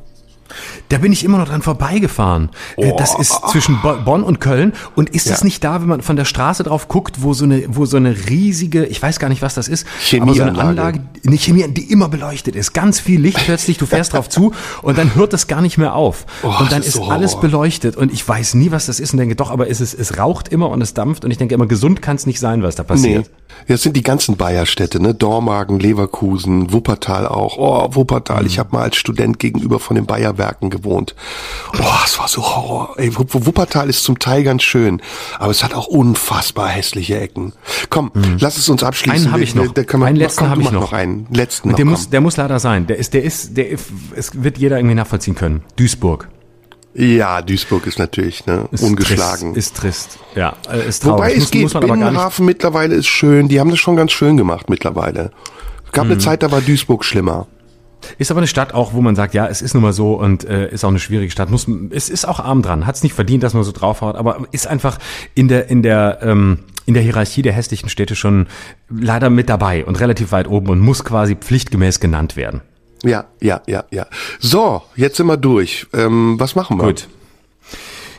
Da 0.89 0.99
bin 0.99 1.13
ich 1.13 1.25
immer 1.25 1.39
noch 1.39 1.49
dran 1.49 1.63
vorbeigefahren. 1.63 2.51
Äh, 2.77 2.93
oh. 2.93 2.97
Das 2.97 3.19
ist 3.19 3.41
zwischen 3.51 3.81
Bonn 4.05 4.23
und 4.23 4.41
Köln. 4.41 4.73
Und 4.95 5.11
ist 5.11 5.27
ja. 5.27 5.33
das 5.33 5.45
nicht 5.45 5.63
da, 5.65 5.81
wenn 5.81 5.89
man 5.89 6.03
von 6.03 6.17
der 6.17 6.25
Straße 6.25 6.63
drauf 6.63 6.89
guckt, 6.89 7.23
wo 7.23 7.35
so 7.35 7.45
eine, 7.45 7.65
wo 7.69 7.87
so 7.87 7.97
eine 7.97 8.15
riesige, 8.29 8.87
ich 8.87 9.01
weiß 9.03 9.19
gar 9.19 9.29
nicht, 9.29 9.43
was 9.43 9.55
das 9.55 9.69
ist, 9.69 9.87
aber 10.21 10.35
so 10.35 10.43
eine 10.43 10.59
Anlage, 10.59 11.01
eine 11.27 11.37
Chemie, 11.39 11.67
die 11.69 11.91
immer 11.91 12.09
beleuchtet 12.09 12.57
ist. 12.57 12.73
Ganz 12.73 13.01
viel 13.01 13.21
Licht 13.21 13.39
plötzlich, 13.45 13.79
du 13.79 13.87
fährst 13.87 14.13
drauf 14.13 14.29
zu 14.29 14.53
und 14.83 14.99
dann 14.99 15.15
hört 15.15 15.35
es 15.35 15.47
gar 15.47 15.61
nicht 15.61 15.79
mehr 15.79 15.95
auf. 15.95 16.27
Oh, 16.43 16.53
und 16.61 16.73
dann 16.73 16.83
ist, 16.83 16.93
so 16.93 17.05
alles 17.05 17.39
beleuchtet 17.41 17.97
und 17.97 18.13
ich 18.13 18.27
weiß 18.27 18.55
nie, 18.55 18.71
was 18.71 18.87
das 18.87 19.01
ist 19.01 19.13
und 19.13 19.19
denke, 19.19 19.37
doch, 19.37 19.51
aber 19.51 19.69
es, 19.69 19.81
ist, 19.81 19.95
es 19.95 20.19
raucht 20.19 20.49
immer 20.49 20.71
und 20.71 20.81
es 20.83 20.95
dampft 20.95 21.25
und 21.25 21.31
ich 21.31 21.39
denke 21.39 21.55
immer, 21.55 21.67
gesund 21.67 22.03
kann 22.03 22.17
es 22.17 22.27
nicht 22.27 22.41
sein, 22.41 22.63
was 22.63 22.77
da 22.77 22.83
passiert. 22.83 23.27
Nee. 23.27 23.47
Das 23.69 23.83
sind 23.83 23.97
die 23.97 24.03
ganzen 24.03 24.37
Bayerstädte, 24.37 25.01
ne? 25.01 25.15
Dormagen, 25.15 25.81
Leverkusen, 25.81 26.73
Wuppertal 26.73 27.27
auch. 27.27 27.57
Oh, 27.59 27.95
Wuppertal. 27.95 28.43
Mhm. 28.43 28.47
Ich 28.47 28.59
habe 28.59 28.71
mal 28.73 28.83
als 28.83 28.97
Student 28.97 29.39
gegenüber 29.39 29.81
von 29.81 29.97
den 29.97 30.07
Bayerwerken 30.37 30.71
gewohnt. 30.71 31.15
Boah, 31.73 32.01
es 32.05 32.19
war 32.19 32.29
so 32.29 32.43
Horror. 32.43 32.95
Ey, 32.97 33.11
Wuppertal 33.17 33.89
ist 33.89 34.05
zum 34.05 34.19
Teil 34.19 34.45
ganz 34.45 34.63
schön, 34.63 35.01
aber 35.39 35.51
es 35.51 35.65
hat 35.65 35.75
auch 35.75 35.87
unfassbar 35.87 36.69
hässliche 36.69 37.19
Ecken. 37.19 37.53
Komm, 37.91 38.11
mhm. 38.15 38.37
lass 38.41 38.57
es 38.57 38.69
uns 38.69 38.83
abschließen. 38.83 39.27
Einen 39.27 39.33
habe 39.33 39.43
ich 39.43 39.55
noch. 39.55 39.73
Der, 39.73 39.85
der 39.85 40.03
einen 40.03 40.17
letzten 40.17 40.49
habe 40.49 40.63
ich 40.63 40.71
noch. 40.71 40.83
noch. 40.83 40.93
einen 40.93 41.27
letzten. 41.33 41.71
Noch, 41.71 41.77
der 41.77 41.85
muss, 41.85 42.11
der 42.11 42.21
muss 42.21 42.37
leider 42.37 42.59
sein. 42.59 42.87
Der 42.87 42.99
ist, 42.99 43.15
der 43.15 43.25
ist, 43.25 43.57
der, 43.57 43.67
es 44.15 44.43
wird 44.43 44.59
jeder 44.59 44.77
irgendwie 44.79 44.95
nachvollziehen 44.95 45.35
können. 45.35 45.63
Duisburg. 45.77 46.29
Ja, 46.95 47.43
Duisburg 47.43 47.87
ist 47.87 47.99
natürlich 47.99 48.47
ne, 48.47 48.69
ist 48.71 48.83
ungeschlagen. 48.83 49.53
Trist, 49.53 49.73
ist 49.73 49.77
trist, 49.77 50.19
ja. 50.35 50.57
Äh, 50.71 50.89
ist 50.89 51.03
traurig. 51.03 51.19
Wobei 51.19 51.33
es 51.33 51.41
muss, 51.41 51.51
geht, 51.51 51.63
muss 51.63 51.73
Binnenhafen 51.75 52.47
mittlerweile 52.47 52.95
ist 52.95 53.07
schön. 53.07 53.49
Die 53.49 53.61
haben 53.61 53.69
das 53.69 53.79
schon 53.79 53.97
ganz 53.97 54.13
schön 54.13 54.39
gemacht 54.39 54.71
mittlerweile. 54.71 55.31
Es 55.85 55.93
gab 55.93 56.07
mhm. 56.07 56.13
eine 56.13 56.21
Zeit, 56.21 56.43
da 56.43 56.51
war 56.51 56.63
Duisburg 56.63 57.05
schlimmer. 57.05 57.49
Ist 58.19 58.31
aber 58.31 58.39
eine 58.39 58.47
Stadt 58.47 58.75
auch, 58.75 58.93
wo 58.93 59.01
man 59.01 59.17
sagt, 59.17 59.35
ja, 59.35 59.47
es 59.47 59.63
ist 59.63 59.75
nun 59.75 59.83
mal 59.83 59.93
so 59.93 60.15
und 60.15 60.45
äh, 60.45 60.71
ist 60.71 60.85
auch 60.85 60.91
eine 60.91 60.99
schwierige 60.99 61.31
Stadt. 61.31 61.51
Muss, 61.51 61.67
es 61.91 62.09
ist 62.09 62.27
auch 62.27 62.41
arm 62.41 62.63
dran, 62.63 62.87
hat 62.87 62.97
es 62.97 63.03
nicht 63.03 63.15
verdient, 63.15 63.43
dass 63.43 63.55
man 63.55 63.63
so 63.63 63.73
draufhaut, 63.73 64.17
aber 64.17 64.47
ist 64.53 64.67
einfach 64.67 64.99
in 65.35 65.49
der 65.49 65.71
in 65.71 65.83
der 65.83 66.19
ähm, 66.23 66.59
in 66.87 66.95
der 66.95 67.03
Hierarchie 67.03 67.43
der 67.43 67.53
hässlichen 67.53 67.89
Städte 67.89 68.17
schon 68.17 68.47
leider 68.89 69.29
mit 69.29 69.49
dabei 69.49 69.85
und 69.85 70.01
relativ 70.01 70.33
weit 70.33 70.49
oben 70.49 70.69
und 70.69 70.81
muss 70.81 71.05
quasi 71.05 71.35
pflichtgemäß 71.35 72.01
genannt 72.01 72.37
werden. 72.37 72.63
Ja, 73.03 73.27
ja, 73.41 73.61
ja, 73.67 73.85
ja. 73.91 74.07
So, 74.39 74.83
jetzt 74.95 75.17
sind 75.17 75.27
wir 75.27 75.37
durch. 75.37 75.87
Ähm, 75.93 76.37
was 76.39 76.55
machen 76.55 76.79
wir? 76.79 76.85
Gut. 76.85 77.09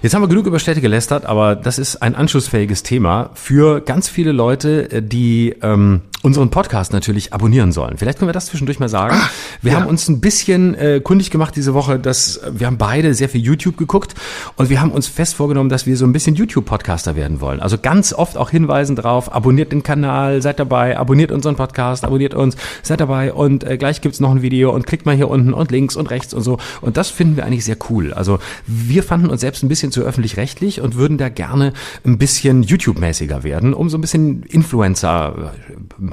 Jetzt 0.02 0.14
haben 0.14 0.22
wir 0.22 0.28
genug 0.28 0.46
über 0.46 0.60
Städte 0.60 0.80
gelästert, 0.80 1.26
aber 1.26 1.56
das 1.56 1.80
ist 1.80 1.98
ein 2.04 2.14
anschlussfähiges 2.14 2.84
Thema 2.84 3.32
für 3.34 3.82
ganz 3.82 4.10
viele 4.10 4.32
Leute, 4.32 4.92
äh, 4.92 5.02
die 5.02 5.56
ähm, 5.62 6.02
unseren 6.24 6.50
Podcast 6.50 6.94
natürlich 6.94 7.32
abonnieren 7.32 7.72
sollen. 7.72 7.98
Vielleicht 7.98 8.18
können 8.20 8.30
wir 8.30 8.34
das 8.34 8.48
zwischendurch 8.48 8.80
mal 8.80 8.90
sagen. 8.90 9.16
Ach, 9.18 9.32
wir 9.62 9.74
ja. 9.74 9.80
haben 9.80 9.88
uns 9.88 10.10
ein 10.10 10.20
bisschen 10.20 10.74
äh, 10.76 11.00
kundig 11.00 11.30
gemacht 11.30 11.56
diese 11.56 11.74
Woche, 11.74 12.00
dass 12.00 12.42
wir 12.52 12.68
haben 12.68 12.78
beide 12.78 13.14
sehr 13.14 13.30
viel 13.30 13.42
YouTube 13.42 13.78
geguckt 13.78 14.16
und 14.56 14.70
wir 14.70 14.82
haben 14.82 14.92
uns 14.92 15.08
fest 15.08 15.36
vorgenommen, 15.36 15.70
dass 15.70 15.86
wir 15.86 15.96
so 15.96 16.06
ein 16.06 16.14
bisschen 16.14 16.36
YouTube-Podcaster 16.36 17.16
werden 17.16 17.40
wollen. 17.40 17.60
Also 17.60 17.78
ganz 17.78 18.14
oft 18.14 18.36
auch 18.36 18.50
hinweisen 18.50 18.96
drauf, 18.96 19.34
abonniert 19.34 19.72
den 19.72 19.84
Kanal, 19.84 20.42
seid 20.42 20.60
dabei, 20.60 20.98
abonniert 20.98 21.32
unseren 21.32 21.56
Podcast, 21.56 22.04
abonniert 22.04 22.34
uns, 22.34 22.58
seid 22.82 23.00
dabei 23.00 23.32
und 23.32 23.64
äh, 23.64 23.78
gleich 23.78 24.02
gibt's 24.02 24.20
noch 24.20 24.32
ein 24.32 24.42
Video 24.42 24.74
und 24.74 24.88
klickt 24.88 25.06
mal 25.06 25.16
hier 25.16 25.30
unten 25.30 25.54
und 25.54 25.72
links 25.72 25.96
und 25.96 26.10
rechts 26.10 26.34
und 26.34 26.42
so. 26.42 26.58
Und 26.82 26.98
das 26.98 27.10
finden 27.10 27.38
wir 27.38 27.46
eigentlich 27.46 27.66
sehr 27.66 27.78
cool. 27.90 28.14
Also 28.14 28.40
wir 28.66 29.04
fanden 29.04 29.30
uns 29.30 29.42
selbst 29.42 29.64
ein 29.64 29.70
bisschen 29.70 29.92
zu 29.92 30.02
öffentlich-rechtlich 30.02 30.82
und 30.82 30.96
würden 30.96 31.18
da 31.18 31.30
gerne 31.30 31.74
ein 32.06 32.18
bisschen 32.18 32.64
YouTube-mäßiger 32.64 33.44
werden, 33.44 33.76
um 33.76 33.90
so 33.90 33.98
ein 33.98 34.02
bisschen 34.02 34.44
Influencer 34.44 35.54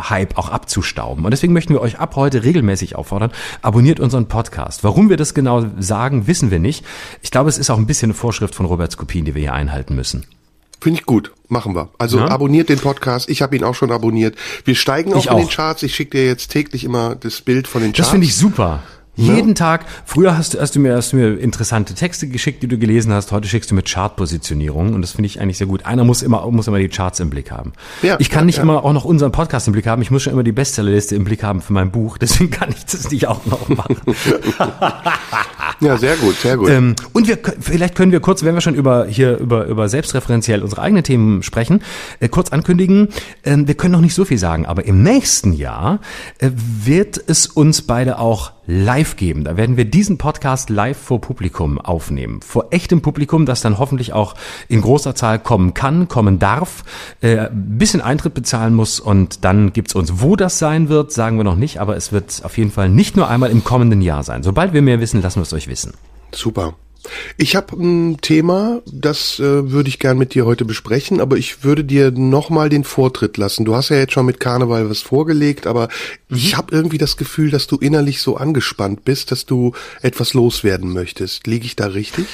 Hype 0.08 0.38
auch 0.38 0.48
abzustauben. 0.48 1.24
Und 1.24 1.30
deswegen 1.30 1.52
möchten 1.52 1.72
wir 1.72 1.80
euch 1.80 1.98
ab 1.98 2.16
heute 2.16 2.44
regelmäßig 2.44 2.96
auffordern, 2.96 3.32
abonniert 3.62 4.00
unseren 4.00 4.26
Podcast. 4.26 4.84
Warum 4.84 5.08
wir 5.08 5.16
das 5.16 5.34
genau 5.34 5.66
sagen, 5.78 6.26
wissen 6.26 6.50
wir 6.50 6.58
nicht. 6.58 6.84
Ich 7.22 7.30
glaube, 7.30 7.48
es 7.48 7.58
ist 7.58 7.70
auch 7.70 7.78
ein 7.78 7.86
bisschen 7.86 8.10
eine 8.10 8.14
Vorschrift 8.14 8.54
von 8.54 8.66
Robert 8.66 8.92
Skopin, 8.92 9.24
die 9.24 9.34
wir 9.34 9.42
hier 9.42 9.54
einhalten 9.54 9.94
müssen. 9.94 10.26
Finde 10.80 11.00
ich 11.00 11.06
gut, 11.06 11.32
machen 11.48 11.74
wir. 11.74 11.88
Also 11.98 12.18
ja? 12.18 12.28
abonniert 12.28 12.68
den 12.68 12.78
Podcast. 12.78 13.30
Ich 13.30 13.40
habe 13.40 13.56
ihn 13.56 13.64
auch 13.64 13.74
schon 13.74 13.90
abonniert. 13.90 14.36
Wir 14.66 14.74
steigen 14.74 15.14
auch 15.14 15.18
ich 15.18 15.26
in 15.26 15.32
auch. 15.32 15.38
den 15.38 15.48
Charts. 15.48 15.82
Ich 15.82 15.94
schicke 15.94 16.18
dir 16.18 16.26
jetzt 16.26 16.48
täglich 16.48 16.84
immer 16.84 17.14
das 17.14 17.40
Bild 17.40 17.66
von 17.66 17.80
den 17.80 17.92
Charts. 17.92 18.08
Das 18.08 18.10
finde 18.10 18.26
ich 18.26 18.36
super. 18.36 18.82
Jeden 19.16 19.48
ja. 19.48 19.54
Tag. 19.54 19.86
Früher 20.04 20.36
hast 20.36 20.54
du, 20.54 20.60
hast 20.60 20.74
du 20.74 20.80
mir, 20.80 20.96
hast 20.96 21.12
du 21.12 21.16
mir 21.16 21.38
interessante 21.38 21.94
Texte 21.94 22.26
geschickt, 22.28 22.62
die 22.62 22.68
du 22.68 22.78
gelesen 22.78 23.12
hast. 23.12 23.30
Heute 23.30 23.48
schickst 23.48 23.70
du 23.70 23.74
mir 23.74 23.82
Chartpositionierung 23.82 24.94
und 24.94 25.02
das 25.02 25.12
finde 25.12 25.26
ich 25.26 25.40
eigentlich 25.40 25.58
sehr 25.58 25.66
gut. 25.66 25.86
Einer 25.86 26.04
muss 26.04 26.22
immer, 26.22 26.48
muss 26.50 26.66
immer 26.66 26.78
die 26.78 26.88
Charts 26.88 27.20
im 27.20 27.30
Blick 27.30 27.50
haben. 27.50 27.72
Ja, 28.02 28.16
ich 28.18 28.30
kann 28.30 28.46
nicht 28.46 28.56
ja. 28.56 28.62
immer 28.62 28.84
auch 28.84 28.92
noch 28.92 29.04
unseren 29.04 29.30
Podcast 29.30 29.68
im 29.68 29.72
Blick 29.72 29.86
haben. 29.86 30.02
Ich 30.02 30.10
muss 30.10 30.22
schon 30.22 30.32
immer 30.32 30.42
die 30.42 30.52
Bestsellerliste 30.52 31.14
im 31.14 31.24
Blick 31.24 31.42
haben 31.42 31.60
für 31.60 31.72
mein 31.72 31.90
Buch. 31.90 32.18
Deswegen 32.18 32.50
kann 32.50 32.70
ich 32.70 32.84
das 32.86 33.10
nicht 33.10 33.28
auch 33.28 33.44
noch 33.46 33.68
machen. 33.68 33.96
ja, 35.80 35.96
sehr 35.96 36.16
gut, 36.16 36.36
sehr 36.36 36.56
gut. 36.56 36.70
Ähm, 36.70 36.96
und 37.12 37.28
wir, 37.28 37.38
vielleicht 37.60 37.94
können 37.94 38.10
wir 38.10 38.20
kurz, 38.20 38.42
wenn 38.42 38.54
wir 38.54 38.60
schon 38.60 38.74
über 38.74 39.06
hier 39.06 39.38
über 39.38 39.66
über 39.66 39.88
selbstreferenziell 39.88 40.62
unsere 40.62 40.82
eigenen 40.82 41.04
Themen 41.04 41.42
sprechen, 41.42 41.82
äh, 42.18 42.28
kurz 42.28 42.50
ankündigen. 42.50 43.08
Äh, 43.42 43.58
wir 43.58 43.74
können 43.74 43.92
noch 43.92 44.00
nicht 44.00 44.14
so 44.14 44.24
viel 44.24 44.38
sagen, 44.38 44.66
aber 44.66 44.84
im 44.84 45.02
nächsten 45.02 45.52
Jahr 45.52 46.00
äh, 46.38 46.50
wird 46.54 47.20
es 47.26 47.46
uns 47.46 47.82
beide 47.82 48.18
auch 48.18 48.52
live 48.66 49.16
geben. 49.16 49.44
Da 49.44 49.56
werden 49.56 49.76
wir 49.76 49.84
diesen 49.84 50.18
Podcast 50.18 50.70
live 50.70 50.96
vor 50.96 51.20
Publikum 51.20 51.78
aufnehmen. 51.80 52.40
Vor 52.42 52.68
echtem 52.70 53.02
Publikum, 53.02 53.46
das 53.46 53.60
dann 53.60 53.78
hoffentlich 53.78 54.12
auch 54.12 54.34
in 54.68 54.80
großer 54.80 55.14
Zahl 55.14 55.38
kommen 55.38 55.74
kann, 55.74 56.08
kommen 56.08 56.38
darf, 56.38 56.84
äh, 57.20 57.48
bisschen 57.52 58.00
Eintritt 58.00 58.34
bezahlen 58.34 58.74
muss 58.74 59.00
und 59.00 59.44
dann 59.44 59.72
gibt's 59.72 59.94
uns. 59.94 60.20
Wo 60.20 60.36
das 60.36 60.58
sein 60.58 60.88
wird, 60.88 61.12
sagen 61.12 61.36
wir 61.36 61.44
noch 61.44 61.56
nicht, 61.56 61.78
aber 61.80 61.96
es 61.96 62.12
wird 62.12 62.42
auf 62.44 62.56
jeden 62.58 62.70
Fall 62.70 62.88
nicht 62.88 63.16
nur 63.16 63.28
einmal 63.28 63.50
im 63.50 63.64
kommenden 63.64 64.02
Jahr 64.02 64.22
sein. 64.22 64.42
Sobald 64.42 64.72
wir 64.72 64.82
mehr 64.82 65.00
wissen, 65.00 65.22
lassen 65.22 65.40
wir 65.40 65.42
es 65.42 65.52
euch 65.52 65.68
wissen. 65.68 65.94
Super. 66.32 66.74
Ich 67.36 67.56
habe 67.56 67.76
ein 67.76 68.18
Thema, 68.20 68.82
das 68.86 69.38
äh, 69.38 69.70
würde 69.70 69.88
ich 69.88 69.98
gern 69.98 70.18
mit 70.18 70.34
dir 70.34 70.46
heute 70.46 70.64
besprechen, 70.64 71.20
aber 71.20 71.36
ich 71.36 71.64
würde 71.64 71.84
dir 71.84 72.10
nochmal 72.10 72.68
den 72.68 72.84
Vortritt 72.84 73.36
lassen. 73.36 73.64
Du 73.64 73.74
hast 73.74 73.90
ja 73.90 73.96
jetzt 73.96 74.12
schon 74.12 74.26
mit 74.26 74.40
Karneval 74.40 74.88
was 74.88 75.02
vorgelegt, 75.02 75.66
aber 75.66 75.88
mhm. 76.28 76.36
ich 76.36 76.56
habe 76.56 76.74
irgendwie 76.74 76.98
das 76.98 77.16
Gefühl, 77.16 77.50
dass 77.50 77.66
du 77.66 77.76
innerlich 77.76 78.20
so 78.20 78.36
angespannt 78.36 79.04
bist, 79.04 79.32
dass 79.32 79.46
du 79.46 79.72
etwas 80.02 80.34
loswerden 80.34 80.92
möchtest. 80.92 81.46
Liege 81.46 81.66
ich 81.66 81.76
da 81.76 81.86
richtig? 81.86 82.26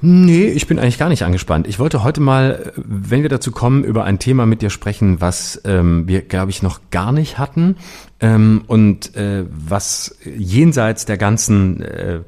Nee, 0.00 0.46
ich 0.46 0.68
bin 0.68 0.78
eigentlich 0.78 0.98
gar 0.98 1.08
nicht 1.08 1.24
angespannt. 1.24 1.66
Ich 1.66 1.80
wollte 1.80 2.04
heute 2.04 2.20
mal, 2.20 2.72
wenn 2.76 3.22
wir 3.22 3.28
dazu 3.28 3.50
kommen, 3.50 3.82
über 3.82 4.04
ein 4.04 4.20
Thema 4.20 4.46
mit 4.46 4.62
dir 4.62 4.70
sprechen, 4.70 5.20
was 5.20 5.60
ähm, 5.64 6.06
wir, 6.06 6.22
glaube 6.22 6.50
ich, 6.50 6.62
noch 6.62 6.80
gar 6.90 7.10
nicht 7.10 7.36
hatten 7.36 7.76
ähm, 8.20 8.62
und 8.68 9.16
äh, 9.16 9.44
was 9.48 10.16
jenseits 10.24 11.04
der 11.04 11.16
ganzen 11.16 11.82
äh, 11.82 12.20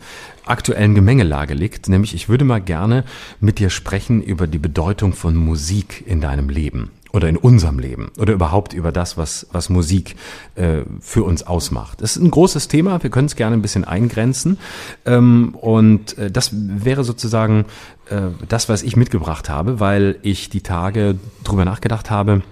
aktuellen 0.46 0.96
Gemengelage 0.96 1.54
liegt. 1.54 1.88
Nämlich, 1.88 2.12
ich 2.12 2.28
würde 2.28 2.44
mal 2.44 2.60
gerne 2.60 3.04
mit 3.38 3.60
dir 3.60 3.70
sprechen 3.70 4.20
über 4.20 4.48
die 4.48 4.58
Bedeutung 4.58 5.12
von 5.12 5.36
Musik 5.36 6.02
in 6.06 6.20
deinem 6.20 6.48
Leben 6.48 6.90
oder 7.12 7.28
in 7.28 7.36
unserem 7.36 7.78
Leben 7.78 8.10
oder 8.18 8.32
überhaupt 8.32 8.72
über 8.72 8.92
das, 8.92 9.16
was, 9.16 9.46
was 9.52 9.68
Musik 9.68 10.16
äh, 10.54 10.82
für 11.00 11.24
uns 11.24 11.42
ausmacht. 11.42 12.00
Das 12.00 12.16
ist 12.16 12.22
ein 12.22 12.30
großes 12.30 12.68
Thema, 12.68 13.02
wir 13.02 13.10
können 13.10 13.26
es 13.26 13.36
gerne 13.36 13.56
ein 13.56 13.62
bisschen 13.62 13.84
eingrenzen 13.84 14.58
ähm, 15.06 15.54
und 15.60 16.18
äh, 16.18 16.30
das 16.30 16.50
wäre 16.52 17.04
sozusagen 17.04 17.64
äh, 18.08 18.22
das, 18.48 18.68
was 18.68 18.82
ich 18.82 18.96
mitgebracht 18.96 19.48
habe, 19.48 19.80
weil 19.80 20.18
ich 20.22 20.50
die 20.50 20.62
Tage 20.62 21.18
drüber 21.44 21.64
nachgedacht 21.64 22.10
habe, 22.10 22.42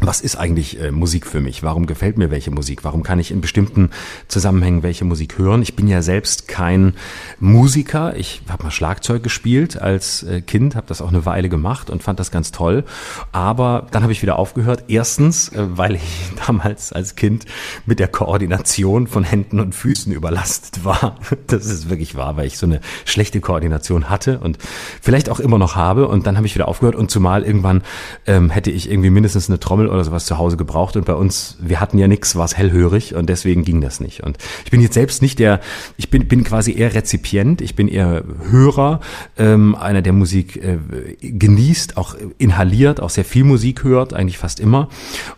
was 0.00 0.20
ist 0.20 0.36
eigentlich 0.36 0.80
äh, 0.80 0.92
Musik 0.92 1.26
für 1.26 1.40
mich? 1.40 1.64
Warum 1.64 1.86
gefällt 1.86 2.18
mir 2.18 2.30
welche 2.30 2.52
Musik? 2.52 2.84
Warum 2.84 3.02
kann 3.02 3.18
ich 3.18 3.32
in 3.32 3.40
bestimmten 3.40 3.90
Zusammenhängen 4.28 4.84
welche 4.84 5.04
Musik 5.04 5.38
hören? 5.38 5.60
Ich 5.62 5.74
bin 5.74 5.88
ja 5.88 6.02
selbst 6.02 6.46
kein 6.46 6.94
Musiker. 7.40 8.16
Ich 8.16 8.42
habe 8.48 8.62
mal 8.62 8.70
Schlagzeug 8.70 9.24
gespielt 9.24 9.80
als 9.80 10.22
äh, 10.22 10.40
Kind, 10.40 10.76
habe 10.76 10.86
das 10.86 11.02
auch 11.02 11.08
eine 11.08 11.26
Weile 11.26 11.48
gemacht 11.48 11.90
und 11.90 12.04
fand 12.04 12.20
das 12.20 12.30
ganz 12.30 12.52
toll. 12.52 12.84
Aber 13.32 13.88
dann 13.90 14.04
habe 14.04 14.12
ich 14.12 14.22
wieder 14.22 14.38
aufgehört. 14.38 14.84
Erstens, 14.86 15.48
äh, 15.48 15.66
weil 15.76 15.96
ich 15.96 16.02
damals 16.46 16.92
als 16.92 17.16
Kind 17.16 17.46
mit 17.84 17.98
der 17.98 18.08
Koordination 18.08 19.08
von 19.08 19.24
Händen 19.24 19.58
und 19.58 19.74
Füßen 19.74 20.12
überlastet 20.12 20.84
war. 20.84 21.16
Das 21.46 21.66
ist 21.66 21.88
wirklich 21.88 22.14
wahr, 22.14 22.36
weil 22.36 22.46
ich 22.46 22.58
so 22.58 22.66
eine 22.66 22.80
schlechte 23.04 23.40
Koordination 23.40 24.10
hatte 24.10 24.38
und 24.40 24.58
vielleicht 25.00 25.30
auch 25.30 25.40
immer 25.40 25.56
noch 25.56 25.76
habe. 25.76 26.06
Und 26.08 26.26
dann 26.26 26.36
habe 26.36 26.46
ich 26.46 26.54
wieder 26.54 26.68
aufgehört. 26.68 26.94
Und 26.94 27.10
zumal 27.10 27.42
irgendwann 27.42 27.82
ähm, 28.26 28.50
hätte 28.50 28.70
ich 28.70 28.90
irgendwie 28.90 29.10
mindestens 29.10 29.48
eine 29.48 29.58
Trommel 29.58 29.87
oder 29.88 30.04
sowas 30.04 30.26
zu 30.26 30.38
Hause 30.38 30.56
gebraucht 30.56 30.96
und 30.96 31.04
bei 31.04 31.14
uns, 31.14 31.56
wir 31.60 31.80
hatten 31.80 31.98
ja 31.98 32.08
nichts, 32.08 32.36
war 32.36 32.44
es 32.44 32.56
hellhörig 32.56 33.14
und 33.14 33.28
deswegen 33.28 33.64
ging 33.64 33.80
das 33.80 34.00
nicht. 34.00 34.22
Und 34.22 34.38
ich 34.64 34.70
bin 34.70 34.80
jetzt 34.80 34.94
selbst 34.94 35.22
nicht 35.22 35.38
der, 35.38 35.60
ich 35.96 36.10
bin, 36.10 36.28
bin 36.28 36.44
quasi 36.44 36.76
eher 36.76 36.94
Rezipient, 36.94 37.60
ich 37.60 37.74
bin 37.74 37.88
eher 37.88 38.24
Hörer, 38.50 39.00
ähm, 39.36 39.74
einer, 39.74 40.02
der 40.02 40.12
Musik 40.12 40.56
äh, 40.56 40.78
genießt, 41.20 41.96
auch 41.96 42.14
inhaliert, 42.38 43.00
auch 43.00 43.10
sehr 43.10 43.24
viel 43.24 43.44
Musik 43.44 43.84
hört, 43.84 44.14
eigentlich 44.14 44.38
fast 44.38 44.60
immer 44.60 44.88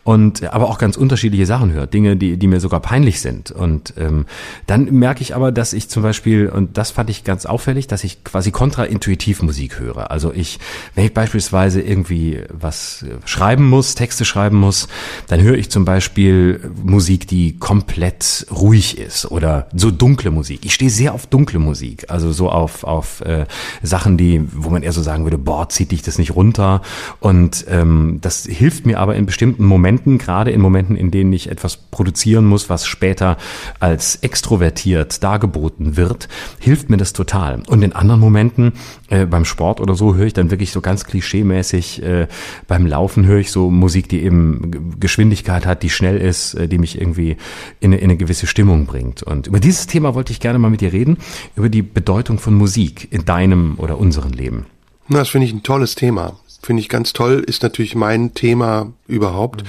und 0.05 0.45
aber 0.53 0.69
auch 0.69 0.79
ganz 0.79 0.97
unterschiedliche 0.97 1.47
Sachen 1.47 1.73
hört, 1.73 1.95
Dinge, 1.95 2.17
die, 2.17 2.37
die 2.37 2.47
mir 2.47 2.61
sogar 2.61 2.81
peinlich 2.81 3.21
sind. 3.21 3.51
Und 3.51 3.95
ähm, 3.97 4.27
dann 4.67 4.87
merke 4.87 5.23
ich 5.23 5.35
aber, 5.35 5.53
dass 5.53 5.73
ich 5.73 5.89
zum 5.89 6.03
Beispiel, 6.03 6.49
und 6.49 6.77
das 6.77 6.91
fand 6.91 7.11
ich 7.11 7.25
ganz 7.25 7.47
auffällig, 7.47 7.87
dass 7.87 8.05
ich 8.05 8.25
quasi 8.25 8.51
kontraintuitiv 8.51 9.43
Musik 9.43 9.79
höre. 9.79 10.11
Also 10.11 10.33
ich, 10.33 10.59
wenn 10.95 11.05
ich 11.05 11.15
beispielsweise 11.15 11.81
irgendwie 11.81 12.41
was 12.53 13.05
schreiben 13.25 13.69
muss, 13.69 13.95
Texte 13.95 14.25
schreiben, 14.25 14.40
schreiben 14.41 14.57
muss, 14.57 14.89
dann 15.27 15.43
höre 15.43 15.59
ich 15.59 15.71
zum 15.71 15.85
Beispiel 15.85 16.71
Musik, 16.83 17.27
die 17.29 17.59
komplett 17.59 18.47
ruhig 18.51 18.97
ist 18.97 19.31
oder 19.31 19.69
so 19.75 19.91
dunkle 19.91 20.31
Musik. 20.31 20.61
Ich 20.65 20.73
stehe 20.73 20.91
sehr 20.91 21.13
auf 21.13 21.27
dunkle 21.27 21.59
Musik, 21.59 22.07
also 22.09 22.33
so 22.33 22.49
auf, 22.49 22.85
auf 22.85 23.21
äh, 23.21 23.45
Sachen, 23.83 24.17
die, 24.17 24.41
wo 24.53 24.71
man 24.71 24.83
eher 24.83 24.93
so 24.93 25.03
sagen 25.03 25.25
würde, 25.25 25.37
boah, 25.37 25.69
zieht 25.69 25.91
dich 25.91 26.01
das 26.01 26.17
nicht 26.17 26.35
runter. 26.35 26.81
Und 27.21 27.67
ähm, 27.69 28.19
das 28.23 28.47
hilft 28.47 28.87
mir 28.87 28.99
aber 28.99 29.15
in 29.15 29.27
bestimmten 29.27 29.67
Momenten, 29.67 30.17
gerade 30.17 30.51
in 30.53 30.61
Momenten, 30.63 30.97
in 30.97 31.11
denen 31.11 31.35
ich 31.35 31.51
etwas 31.51 31.77
produzieren 31.77 32.47
muss, 32.47 32.71
was 32.71 32.87
später 32.87 33.37
als 33.79 34.17
extrovertiert 34.17 35.23
dargeboten 35.23 35.99
wird, 35.99 36.29
hilft 36.59 36.89
mir 36.89 36.97
das 36.97 37.13
total. 37.13 37.63
Und 37.67 37.83
in 37.83 37.93
anderen 37.93 38.21
Momenten, 38.21 38.73
äh, 39.11 39.27
beim 39.27 39.45
Sport 39.45 39.81
oder 39.81 39.95
so, 39.95 40.15
höre 40.15 40.27
ich 40.27 40.33
dann 40.33 40.51
wirklich 40.51 40.73
so 40.73 40.81
ganz 40.81 41.05
klischeemäßig, 41.05 42.03
äh, 42.03 42.29
beim 42.67 42.87
Laufen 42.87 43.27
höre 43.27 43.39
ich 43.39 43.51
so 43.51 43.71
Musik, 43.71 44.09
die 44.09 44.23
eben 44.23 44.97
Geschwindigkeit 44.99 45.67
hat, 45.67 45.83
die 45.83 45.91
schnell 45.91 46.17
ist, 46.17 46.55
äh, 46.55 46.69
die 46.69 46.79
mich 46.79 47.01
irgendwie 47.01 47.37
in 47.81 47.93
eine, 47.93 47.99
in 47.99 48.05
eine 48.05 48.17
gewisse 48.17 48.47
Stimmung 48.47 48.87
bringt. 48.87 49.23
Und 49.23 49.49
über 49.49 49.61
dieses 49.61 49.87
Thema 49.87 50.15
wollte 50.15 50.33
ich 50.33 50.41
gerne 50.41 50.59
mal 50.59 50.71
mit 50.71 50.81
dir 50.81 50.93
reden, 50.93 51.19
über 51.57 51.69
die 51.69 51.83
Bedeutung 51.83 52.39
von 52.39 52.55
Musik 52.55 53.09
in 53.11 53.25
deinem 53.25 53.75
oder 53.79 53.99
unserem 53.99 54.33
Leben. 54.33 54.67
Das 55.09 55.29
finde 55.29 55.49
ich 55.49 55.53
ein 55.53 55.63
tolles 55.63 55.97
Thema. 55.97 56.39
Finde 56.63 56.83
ich 56.83 56.89
ganz 56.89 57.13
toll, 57.13 57.43
ist 57.47 57.63
natürlich 57.63 57.95
mein 57.95 58.35
Thema 58.35 58.93
überhaupt, 59.07 59.63
mhm. 59.63 59.69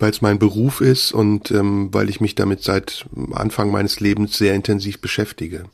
weil 0.00 0.10
es 0.10 0.22
mein 0.22 0.38
Beruf 0.38 0.80
ist 0.80 1.12
und 1.12 1.50
ähm, 1.52 1.90
weil 1.92 2.08
ich 2.08 2.20
mich 2.20 2.34
damit 2.34 2.62
seit 2.62 3.06
Anfang 3.32 3.70
meines 3.70 4.00
Lebens 4.00 4.36
sehr 4.36 4.54
intensiv 4.54 5.00
beschäftige. 5.00 5.64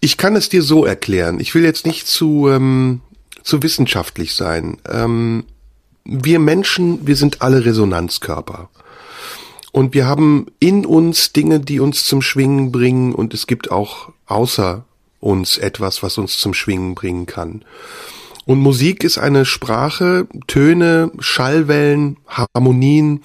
Ich 0.00 0.18
kann 0.18 0.36
es 0.36 0.48
dir 0.48 0.62
so 0.62 0.84
erklären. 0.84 1.40
Ich 1.40 1.54
will 1.54 1.64
jetzt 1.64 1.86
nicht 1.86 2.06
zu, 2.06 2.48
ähm, 2.48 3.00
zu 3.42 3.62
wissenschaftlich 3.62 4.34
sein. 4.34 4.76
Ähm, 4.88 5.44
wir 6.04 6.38
Menschen, 6.38 7.06
wir 7.06 7.16
sind 7.16 7.42
alle 7.42 7.64
Resonanzkörper. 7.64 8.68
Und 9.72 9.94
wir 9.94 10.06
haben 10.06 10.46
in 10.58 10.84
uns 10.84 11.32
Dinge, 11.32 11.60
die 11.60 11.80
uns 11.80 12.04
zum 12.04 12.20
Schwingen 12.20 12.72
bringen 12.72 13.14
und 13.14 13.32
es 13.32 13.46
gibt 13.46 13.70
auch 13.70 14.10
außer 14.26 14.84
uns 15.18 15.56
etwas, 15.56 16.02
was 16.02 16.18
uns 16.18 16.38
zum 16.38 16.52
Schwingen 16.52 16.94
bringen 16.94 17.24
kann. 17.24 17.64
Und 18.44 18.58
Musik 18.58 19.04
ist 19.04 19.18
eine 19.18 19.44
Sprache, 19.44 20.26
Töne, 20.46 21.10
Schallwellen, 21.18 22.16
Harmonien, 22.26 23.22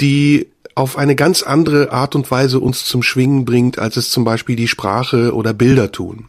die 0.00 0.48
auf 0.74 0.98
eine 0.98 1.14
ganz 1.14 1.42
andere 1.42 1.92
Art 1.92 2.14
und 2.14 2.30
Weise 2.30 2.60
uns 2.60 2.84
zum 2.84 3.02
Schwingen 3.02 3.44
bringt, 3.44 3.78
als 3.78 3.96
es 3.96 4.10
zum 4.10 4.24
Beispiel 4.24 4.56
die 4.56 4.68
Sprache 4.68 5.34
oder 5.34 5.52
Bilder 5.52 5.92
tun 5.92 6.28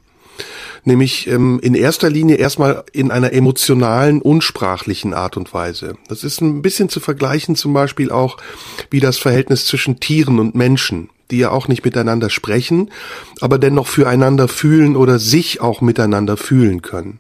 nämlich 0.86 1.28
ähm, 1.28 1.60
in 1.62 1.74
erster 1.74 2.10
Linie 2.10 2.36
erstmal 2.36 2.84
in 2.94 3.12
einer 3.12 3.34
emotionalen, 3.34 4.22
unsprachlichen 4.22 5.14
Art 5.14 5.36
und 5.36 5.54
Weise. 5.54 5.98
Das 6.08 6.24
ist 6.24 6.42
ein 6.42 6.62
bisschen 6.62 6.90
zu 6.90 7.00
vergleichen 7.00 7.56
zum 7.56 7.74
Beispiel 7.74 8.12
auch 8.12 8.38
wie 8.92 9.00
das 9.00 9.18
Verhältnis 9.18 9.66
zwischen 9.66 10.00
Tieren 10.00 10.40
und 10.40 10.56
Menschen 10.56 11.10
die 11.32 11.38
ja 11.38 11.50
auch 11.50 11.68
nicht 11.68 11.84
miteinander 11.84 12.30
sprechen, 12.30 12.92
aber 13.42 13.58
dennoch 13.58 13.88
füreinander 13.88 14.48
fühlen 14.48 14.96
oder 14.96 15.20
sich 15.20 15.62
auch 15.62 15.82
miteinander 15.82 16.38
fühlen 16.38 16.82
können. 16.82 17.20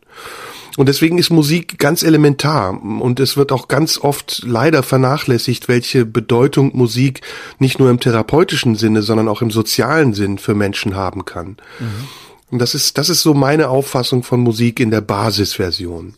Und 0.77 0.89
deswegen 0.89 1.17
ist 1.17 1.29
Musik 1.29 1.79
ganz 1.79 2.03
elementar 2.03 2.81
und 2.81 3.19
es 3.19 3.37
wird 3.37 3.51
auch 3.51 3.67
ganz 3.67 3.97
oft 3.97 4.43
leider 4.45 4.83
vernachlässigt, 4.83 5.67
welche 5.67 6.05
Bedeutung 6.05 6.75
Musik 6.75 7.21
nicht 7.59 7.79
nur 7.79 7.89
im 7.89 7.99
therapeutischen 7.99 8.75
Sinne, 8.75 9.01
sondern 9.01 9.29
auch 9.29 9.41
im 9.41 9.51
sozialen 9.51 10.13
Sinn 10.13 10.37
für 10.37 10.53
Menschen 10.53 10.95
haben 10.95 11.23
kann. 11.23 11.57
Mhm. 11.79 12.07
Und 12.51 12.59
das 12.59 12.75
ist, 12.75 12.97
das 12.97 13.09
ist 13.09 13.21
so 13.21 13.33
meine 13.33 13.69
Auffassung 13.69 14.23
von 14.23 14.41
Musik 14.41 14.79
in 14.79 14.91
der 14.91 15.01
Basisversion. 15.01 16.13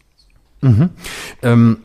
Mhm. 0.62 0.90
Ähm 1.44 1.78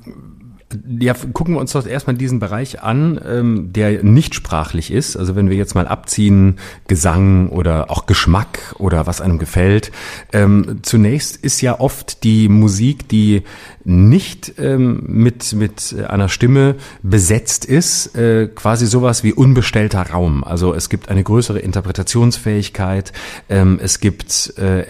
Ja, 0.98 1.14
gucken 1.32 1.54
wir 1.54 1.60
uns 1.60 1.72
doch 1.72 1.86
erstmal 1.86 2.16
diesen 2.16 2.38
Bereich 2.38 2.82
an, 2.82 3.20
ähm, 3.26 3.72
der 3.72 4.02
nicht 4.02 4.34
sprachlich 4.34 4.90
ist. 4.90 5.16
Also 5.16 5.36
wenn 5.36 5.50
wir 5.50 5.56
jetzt 5.56 5.74
mal 5.74 5.86
abziehen, 5.86 6.58
Gesang 6.88 7.48
oder 7.48 7.90
auch 7.90 8.06
Geschmack 8.06 8.74
oder 8.78 9.06
was 9.06 9.20
einem 9.20 9.38
gefällt. 9.38 9.92
Ähm, 10.32 10.80
zunächst 10.82 11.36
ist 11.36 11.60
ja 11.60 11.80
oft 11.80 12.24
die 12.24 12.48
Musik, 12.48 13.08
die 13.08 13.42
nicht 13.84 14.54
ähm, 14.58 15.02
mit, 15.06 15.52
mit 15.54 15.94
einer 16.08 16.28
Stimme 16.28 16.76
besetzt 17.02 17.64
ist, 17.64 18.16
äh, 18.16 18.48
quasi 18.48 18.86
sowas 18.86 19.24
wie 19.24 19.32
unbestellter 19.32 20.02
Raum. 20.10 20.44
Also 20.44 20.74
es 20.74 20.88
gibt 20.88 21.08
eine 21.08 21.24
größere 21.24 21.58
Interpretationsfähigkeit, 21.58 23.12
ähm, 23.48 23.80
es 23.82 24.00
gibt 24.00 24.54
äh, 24.58 24.82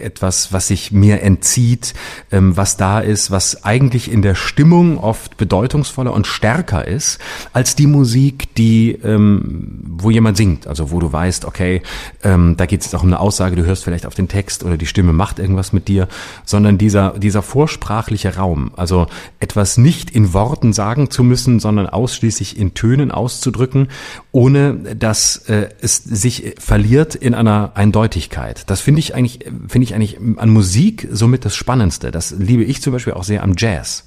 etwas, 0.00 0.52
was 0.52 0.68
sich 0.68 0.92
mir 0.92 1.22
entzieht, 1.22 1.94
ähm, 2.30 2.56
was 2.56 2.76
da 2.76 3.00
ist, 3.00 3.30
was 3.30 3.64
eigentlich 3.64 4.10
in 4.10 4.22
der 4.22 4.34
Stimmung 4.34 4.98
oft 4.98 5.25
bedeutungsvoller 5.30 6.12
und 6.12 6.26
stärker 6.26 6.86
ist 6.86 7.18
als 7.52 7.76
die 7.76 7.86
Musik, 7.86 8.54
die 8.54 8.92
ähm, 8.92 9.82
wo 9.98 10.10
jemand 10.10 10.36
singt. 10.36 10.66
Also 10.66 10.90
wo 10.90 11.00
du 11.00 11.12
weißt, 11.12 11.44
okay, 11.44 11.82
ähm, 12.22 12.54
da 12.56 12.66
geht 12.66 12.82
es 12.82 12.94
auch 12.94 13.02
um 13.02 13.08
eine 13.08 13.20
Aussage, 13.20 13.56
du 13.56 13.64
hörst 13.64 13.84
vielleicht 13.84 14.06
auf 14.06 14.14
den 14.14 14.28
Text 14.28 14.64
oder 14.64 14.76
die 14.76 14.86
Stimme 14.86 15.12
macht 15.12 15.38
irgendwas 15.38 15.72
mit 15.72 15.88
dir, 15.88 16.08
sondern 16.44 16.78
dieser, 16.78 17.18
dieser 17.18 17.42
vorsprachliche 17.42 18.36
Raum. 18.36 18.72
Also 18.76 19.06
etwas 19.40 19.78
nicht 19.78 20.10
in 20.10 20.32
Worten 20.32 20.72
sagen 20.72 21.10
zu 21.10 21.24
müssen, 21.24 21.60
sondern 21.60 21.88
ausschließlich 21.88 22.58
in 22.58 22.74
Tönen 22.74 23.10
auszudrücken, 23.10 23.88
ohne 24.32 24.74
dass 24.74 25.36
äh, 25.48 25.68
es 25.80 25.96
sich 25.96 26.54
verliert 26.58 27.14
in 27.14 27.34
einer 27.34 27.72
Eindeutigkeit. 27.74 28.64
Das 28.68 28.80
finde 28.80 29.00
ich 29.00 29.14
eigentlich, 29.14 29.40
finde 29.68 29.84
ich 29.84 29.94
eigentlich 29.94 30.18
an 30.36 30.50
Musik 30.50 31.08
somit 31.10 31.44
das 31.44 31.56
Spannendste. 31.56 32.10
Das 32.10 32.32
liebe 32.32 32.64
ich 32.64 32.82
zum 32.82 32.92
Beispiel 32.92 33.14
auch 33.14 33.24
sehr 33.24 33.42
am 33.42 33.54
Jazz. 33.56 34.05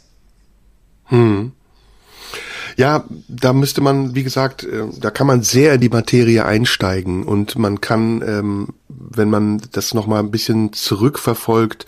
Hm. 1.10 1.52
Ja, 2.78 3.04
da 3.28 3.52
müsste 3.52 3.82
man, 3.82 4.16
wie 4.16 4.24
gesagt, 4.24 4.64
äh, 4.64 4.84
da 5.02 5.12
kann 5.12 5.28
man 5.28 5.44
sehr 5.44 5.74
in 5.74 5.82
die 5.82 5.90
Materie 5.90 6.46
einsteigen 6.46 7.24
und 7.24 7.58
man 7.58 7.82
kann, 7.82 8.24
ähm, 8.26 8.68
wenn 8.88 9.30
man 9.30 9.62
das 9.74 9.94
nochmal 9.94 10.20
ein 10.24 10.32
bisschen 10.32 10.72
zurückverfolgt 10.72 11.86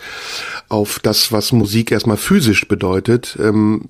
auf 0.68 0.98
das, 0.98 1.32
was 1.32 1.52
Musik 1.52 1.92
erstmal 1.92 2.18
physisch 2.18 2.68
bedeutet, 2.68 3.38
ähm, 3.40 3.88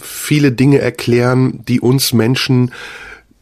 viele 0.00 0.52
Dinge 0.52 0.78
erklären, 0.78 1.64
die 1.66 1.80
uns 1.80 2.12
Menschen 2.12 2.70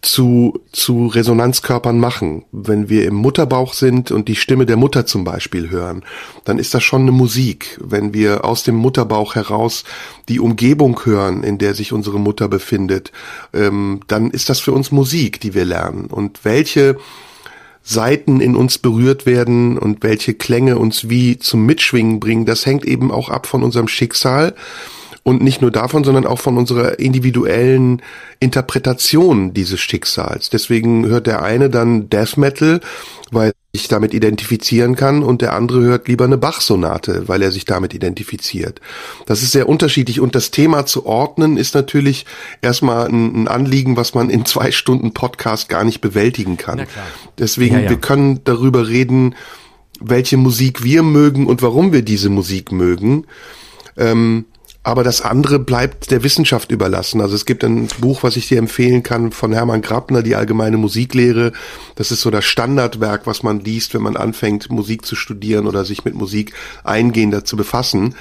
zu, 0.03 0.61
zu 0.73 1.07
Resonanzkörpern 1.07 1.99
machen. 1.99 2.45
Wenn 2.51 2.89
wir 2.89 3.07
im 3.07 3.15
Mutterbauch 3.15 3.73
sind 3.73 4.11
und 4.11 4.29
die 4.29 4.35
Stimme 4.35 4.67
der 4.67 4.77
Mutter 4.77 5.07
zum 5.07 5.23
Beispiel 5.23 5.71
hören, 5.71 6.05
dann 6.45 6.59
ist 6.59 6.75
das 6.75 6.83
schon 6.83 7.03
eine 7.03 7.13
Musik. 7.13 7.79
Wenn 7.81 8.13
wir 8.13 8.45
aus 8.45 8.65
dem 8.65 8.75
Mutterbauch 8.75 9.37
heraus 9.37 9.85
die 10.29 10.41
Umgebung 10.41 11.01
hören, 11.05 11.45
in 11.45 11.59
der 11.59 11.75
sich 11.75 11.93
unsere 11.93 12.19
Mutter 12.19 12.49
befindet, 12.49 13.13
ähm, 13.55 14.01
dann 14.09 14.33
ist 14.33 14.49
das 14.49 14.59
für 14.59 14.73
uns 14.73 14.91
Musik, 14.91 15.41
die 15.41 15.55
wir 15.55 15.65
lernen. 15.65 16.07
Und 16.07 16.45
welche 16.45 16.99
Seiten 17.85 18.41
in 18.41 18.57
uns 18.57 18.79
berührt 18.79 19.25
werden 19.25 19.79
und 19.79 20.03
welche 20.03 20.35
Klänge 20.35 20.79
uns 20.79 21.09
wie 21.09 21.39
zum 21.39 21.65
Mitschwingen 21.65 22.19
bringen, 22.19 22.45
das 22.45 22.67
hängt 22.67 22.85
eben 22.85 23.13
auch 23.13 23.29
ab 23.29 23.47
von 23.47 23.63
unserem 23.63 23.89
Schicksal 23.89 24.55
und 25.25 25.43
nicht 25.43 25.63
nur 25.63 25.71
davon, 25.71 26.05
sondern 26.05 26.27
auch 26.27 26.41
von 26.41 26.59
unserer 26.59 26.99
individuellen 26.99 28.03
Interpretation 28.41 29.55
dieses 29.55 29.81
Schicksals. 29.81 30.51
Deswegen 30.51 31.07
hört 31.07 31.27
der 31.27 31.43
eine 31.43 31.71
dann 31.71 32.11
Death 32.11 32.37
Metal, 32.37 32.81
weil 33.31 33.53
ich 33.71 33.89
damit 33.89 34.13
identifizieren 34.13 34.97
kann 34.97 35.23
und 35.23 35.41
der 35.41 35.55
andere 35.55 35.81
hört 35.83 36.07
lieber 36.07 36.25
eine 36.25 36.37
Bach-Sonate, 36.37 37.27
weil 37.27 37.41
er 37.41 37.51
sich 37.51 37.65
damit 37.65 37.95
identifiziert. 37.95 38.81
Das 39.27 39.43
ist 39.43 39.53
sehr 39.53 39.69
unterschiedlich 39.69 40.21
und 40.21 40.35
das 40.35 40.51
Thema 40.51 40.85
zu 40.85 41.07
ordnen 41.07 41.57
ist 41.57 41.75
natürlich 41.75 42.27
erstmal 42.61 43.09
ein, 43.09 43.45
ein 43.45 43.49
Anliegen, 43.49 43.97
was 43.97 44.15
man 44.15 44.29
in 44.29 44.45
zwei 44.45 44.73
Stunden 44.73 45.15
Podcast 45.15 45.71
gar 45.71 45.85
nicht 45.85 46.01
bewältigen 46.03 46.59
kann. 46.59 46.83
Deswegen, 47.39 47.77
ja, 47.77 47.83
ja. 47.83 47.91
wir 47.91 47.97
können 47.97 48.41
darüber 48.45 48.89
reden, 48.89 49.37
welche 50.01 50.37
Musik 50.37 50.83
wir 50.83 51.03
mögen 51.03 51.47
und 51.47 51.63
warum 51.63 51.93
wir 51.93 52.03
diese 52.03 52.29
Musik 52.29 52.73
mögen. 52.73 53.27
Ähm, 53.97 54.47
aber 54.85 55.05
das 55.05 55.21
andere 55.21 55.59
bleibt 55.59 56.11
der 56.11 56.25
Wissenschaft 56.25 56.73
überlassen. 56.73 57.21
Also 57.21 57.37
es 57.37 57.47
gibt 57.47 57.63
ein 57.63 57.89
Buch, 58.01 58.23
was 58.23 58.37
ich 58.37 58.49
dir 58.49 58.59
empfehlen 58.59 59.03
kann, 59.03 59.31
von 59.31 59.53
Hermann 59.53 59.83
Grabner, 59.83 60.23
die 60.23 60.35
allgemeine 60.35 60.77
Musiklehre. 60.77 61.53
Das 61.95 62.11
ist 62.11 62.21
so 62.23 62.31
das 62.31 62.45
Standardwerk, 62.45 63.27
was 63.27 63.45
man 63.45 63.61
liest, 63.61 63.95
wenn 63.95 64.03
man 64.03 64.17
anfängt, 64.17 64.71
Musik 64.71 65.07
zu 65.07 65.15
studieren 65.15 65.67
oder 65.67 65.85
sich 65.85 66.05
mit 66.05 66.15
Musik 66.15 66.53
eingehender 66.83 67.45
zu 67.45 67.57
befassen. 67.57 68.17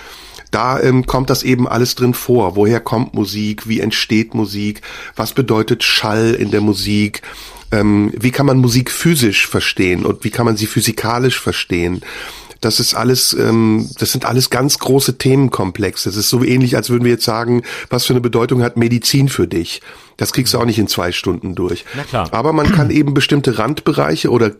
Da 0.51 0.79
ähm, 0.79 1.05
kommt 1.05 1.29
das 1.29 1.43
eben 1.43 1.67
alles 1.67 1.95
drin 1.95 2.13
vor. 2.13 2.55
Woher 2.55 2.81
kommt 2.81 3.13
Musik? 3.13 3.67
Wie 3.67 3.79
entsteht 3.79 4.35
Musik? 4.35 4.81
Was 5.15 5.33
bedeutet 5.33 5.83
Schall 5.83 6.35
in 6.35 6.51
der 6.51 6.61
Musik? 6.61 7.21
Ähm, 7.71 8.11
wie 8.19 8.31
kann 8.31 8.45
man 8.45 8.57
Musik 8.57 8.91
physisch 8.91 9.47
verstehen 9.47 10.05
und 10.05 10.23
wie 10.25 10.29
kann 10.29 10.45
man 10.45 10.57
sie 10.57 10.67
physikalisch 10.67 11.39
verstehen? 11.39 12.01
Das 12.61 12.79
ist 12.79 12.93
alles, 12.93 13.33
ähm, 13.33 13.89
das 13.99 14.11
sind 14.11 14.25
alles 14.25 14.49
ganz 14.51 14.77
große 14.79 15.17
Themenkomplexe. 15.17 16.09
Das 16.09 16.15
ist 16.15 16.29
so 16.29 16.43
ähnlich, 16.43 16.75
als 16.75 16.89
würden 16.89 17.03
wir 17.03 17.11
jetzt 17.11 17.25
sagen, 17.25 17.63
was 17.89 18.05
für 18.05 18.13
eine 18.13 18.21
Bedeutung 18.21 18.61
hat 18.61 18.77
Medizin 18.77 19.29
für 19.29 19.47
dich? 19.47 19.81
Das 20.17 20.31
kriegst 20.31 20.53
du 20.53 20.59
auch 20.59 20.65
nicht 20.65 20.77
in 20.77 20.87
zwei 20.87 21.11
Stunden 21.11 21.55
durch. 21.55 21.83
Na 21.95 22.03
klar. 22.03 22.29
Aber 22.31 22.53
man 22.53 22.71
kann 22.71 22.91
eben 22.91 23.15
bestimmte 23.15 23.57
Randbereiche 23.57 24.29
oder 24.29 24.51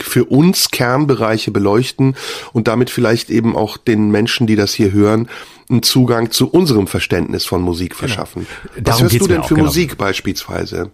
für 0.00 0.24
uns 0.24 0.72
Kernbereiche 0.72 1.52
beleuchten 1.52 2.16
und 2.52 2.66
damit 2.66 2.90
vielleicht 2.90 3.30
eben 3.30 3.54
auch 3.54 3.76
den 3.76 4.10
Menschen, 4.10 4.48
die 4.48 4.56
das 4.56 4.74
hier 4.74 4.90
hören, 4.90 5.28
einen 5.70 5.84
Zugang 5.84 6.32
zu 6.32 6.48
unserem 6.48 6.88
Verständnis 6.88 7.44
von 7.44 7.62
Musik 7.62 7.90
genau. 7.90 8.00
verschaffen. 8.00 8.46
Genau. 8.74 8.90
Was 8.90 9.02
hörst 9.02 9.20
du 9.20 9.26
denn 9.28 9.44
für 9.44 9.54
genau. 9.54 9.66
Musik 9.66 9.96
beispielsweise? 9.96 10.90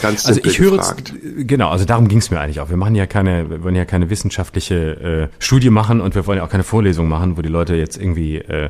Ganz 0.00 0.26
also 0.26 0.40
ich 0.44 0.58
höre 0.58 0.78
gefragt. 0.78 1.14
genau, 1.38 1.70
also 1.70 1.84
darum 1.84 2.08
ging 2.08 2.18
es 2.18 2.30
mir 2.30 2.40
eigentlich 2.40 2.60
auch. 2.60 2.68
Wir 2.68 2.76
machen 2.76 2.94
ja 2.94 3.06
keine, 3.06 3.48
wir 3.48 3.64
wollen 3.64 3.74
ja 3.74 3.84
keine 3.84 4.10
wissenschaftliche 4.10 5.30
äh, 5.30 5.42
Studie 5.42 5.70
machen 5.70 6.00
und 6.00 6.14
wir 6.14 6.26
wollen 6.26 6.38
ja 6.38 6.44
auch 6.44 6.50
keine 6.50 6.64
Vorlesung 6.64 7.08
machen, 7.08 7.36
wo 7.36 7.42
die 7.42 7.48
Leute 7.48 7.74
jetzt 7.74 7.96
irgendwie 7.96 8.36
äh, 8.36 8.68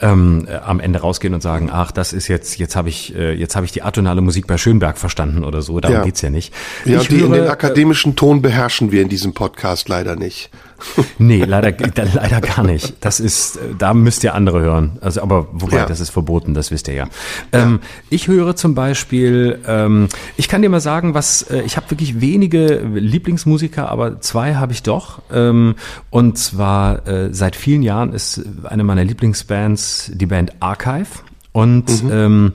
ähm, 0.00 0.46
äh, 0.48 0.56
am 0.56 0.80
Ende 0.80 1.00
rausgehen 1.00 1.34
und 1.34 1.42
sagen, 1.42 1.70
ach, 1.72 1.90
das 1.90 2.12
ist 2.12 2.28
jetzt, 2.28 2.58
jetzt 2.58 2.76
habe 2.76 2.88
ich, 2.88 3.14
äh, 3.16 3.32
jetzt 3.32 3.56
habe 3.56 3.66
ich 3.66 3.72
die 3.72 3.82
atonale 3.82 4.20
Musik 4.20 4.46
bei 4.46 4.58
Schönberg 4.58 4.98
verstanden 4.98 5.44
oder 5.44 5.62
so. 5.62 5.80
Darum 5.80 5.98
ja. 5.98 6.04
geht's 6.04 6.22
ja 6.22 6.30
nicht. 6.30 6.54
Ja, 6.84 7.00
ich 7.00 7.10
und 7.10 7.18
höre, 7.18 7.28
den 7.30 7.48
akademischen 7.48 8.14
Ton 8.16 8.42
beherrschen 8.42 8.92
wir 8.92 9.02
in 9.02 9.08
diesem 9.08 9.34
Podcast 9.34 9.88
leider 9.88 10.16
nicht. 10.16 10.50
nee, 11.18 11.44
leider, 11.44 11.72
leider 12.14 12.40
gar 12.40 12.64
nicht. 12.64 12.94
Das 13.00 13.20
ist, 13.20 13.58
da 13.78 13.94
müsst 13.94 14.24
ihr 14.24 14.34
andere 14.34 14.60
hören. 14.60 14.98
Also, 15.00 15.22
aber 15.22 15.48
wobei, 15.52 15.78
ja. 15.78 15.86
das 15.86 16.00
ist 16.00 16.10
verboten, 16.10 16.54
das 16.54 16.70
wisst 16.70 16.88
ihr 16.88 16.94
ja. 16.94 17.08
Ähm, 17.52 17.80
ich 18.08 18.28
höre 18.28 18.56
zum 18.56 18.74
Beispiel, 18.74 19.58
ähm, 19.66 20.08
ich 20.36 20.48
kann 20.48 20.62
dir 20.62 20.68
mal 20.68 20.80
sagen, 20.80 21.14
was, 21.14 21.42
äh, 21.42 21.62
ich 21.62 21.76
habe 21.76 21.90
wirklich 21.90 22.20
wenige 22.20 22.80
Lieblingsmusiker, 22.94 23.88
aber 23.88 24.20
zwei 24.20 24.54
habe 24.54 24.72
ich 24.72 24.82
doch. 24.82 25.22
Ähm, 25.32 25.74
und 26.10 26.38
zwar 26.38 27.06
äh, 27.06 27.32
seit 27.32 27.56
vielen 27.56 27.82
Jahren 27.82 28.12
ist 28.12 28.42
eine 28.64 28.84
meiner 28.84 29.04
Lieblingsbands 29.04 30.10
die 30.14 30.26
Band 30.26 30.52
Archive. 30.60 31.08
Und 31.52 32.04
mhm. 32.04 32.10
ähm, 32.12 32.52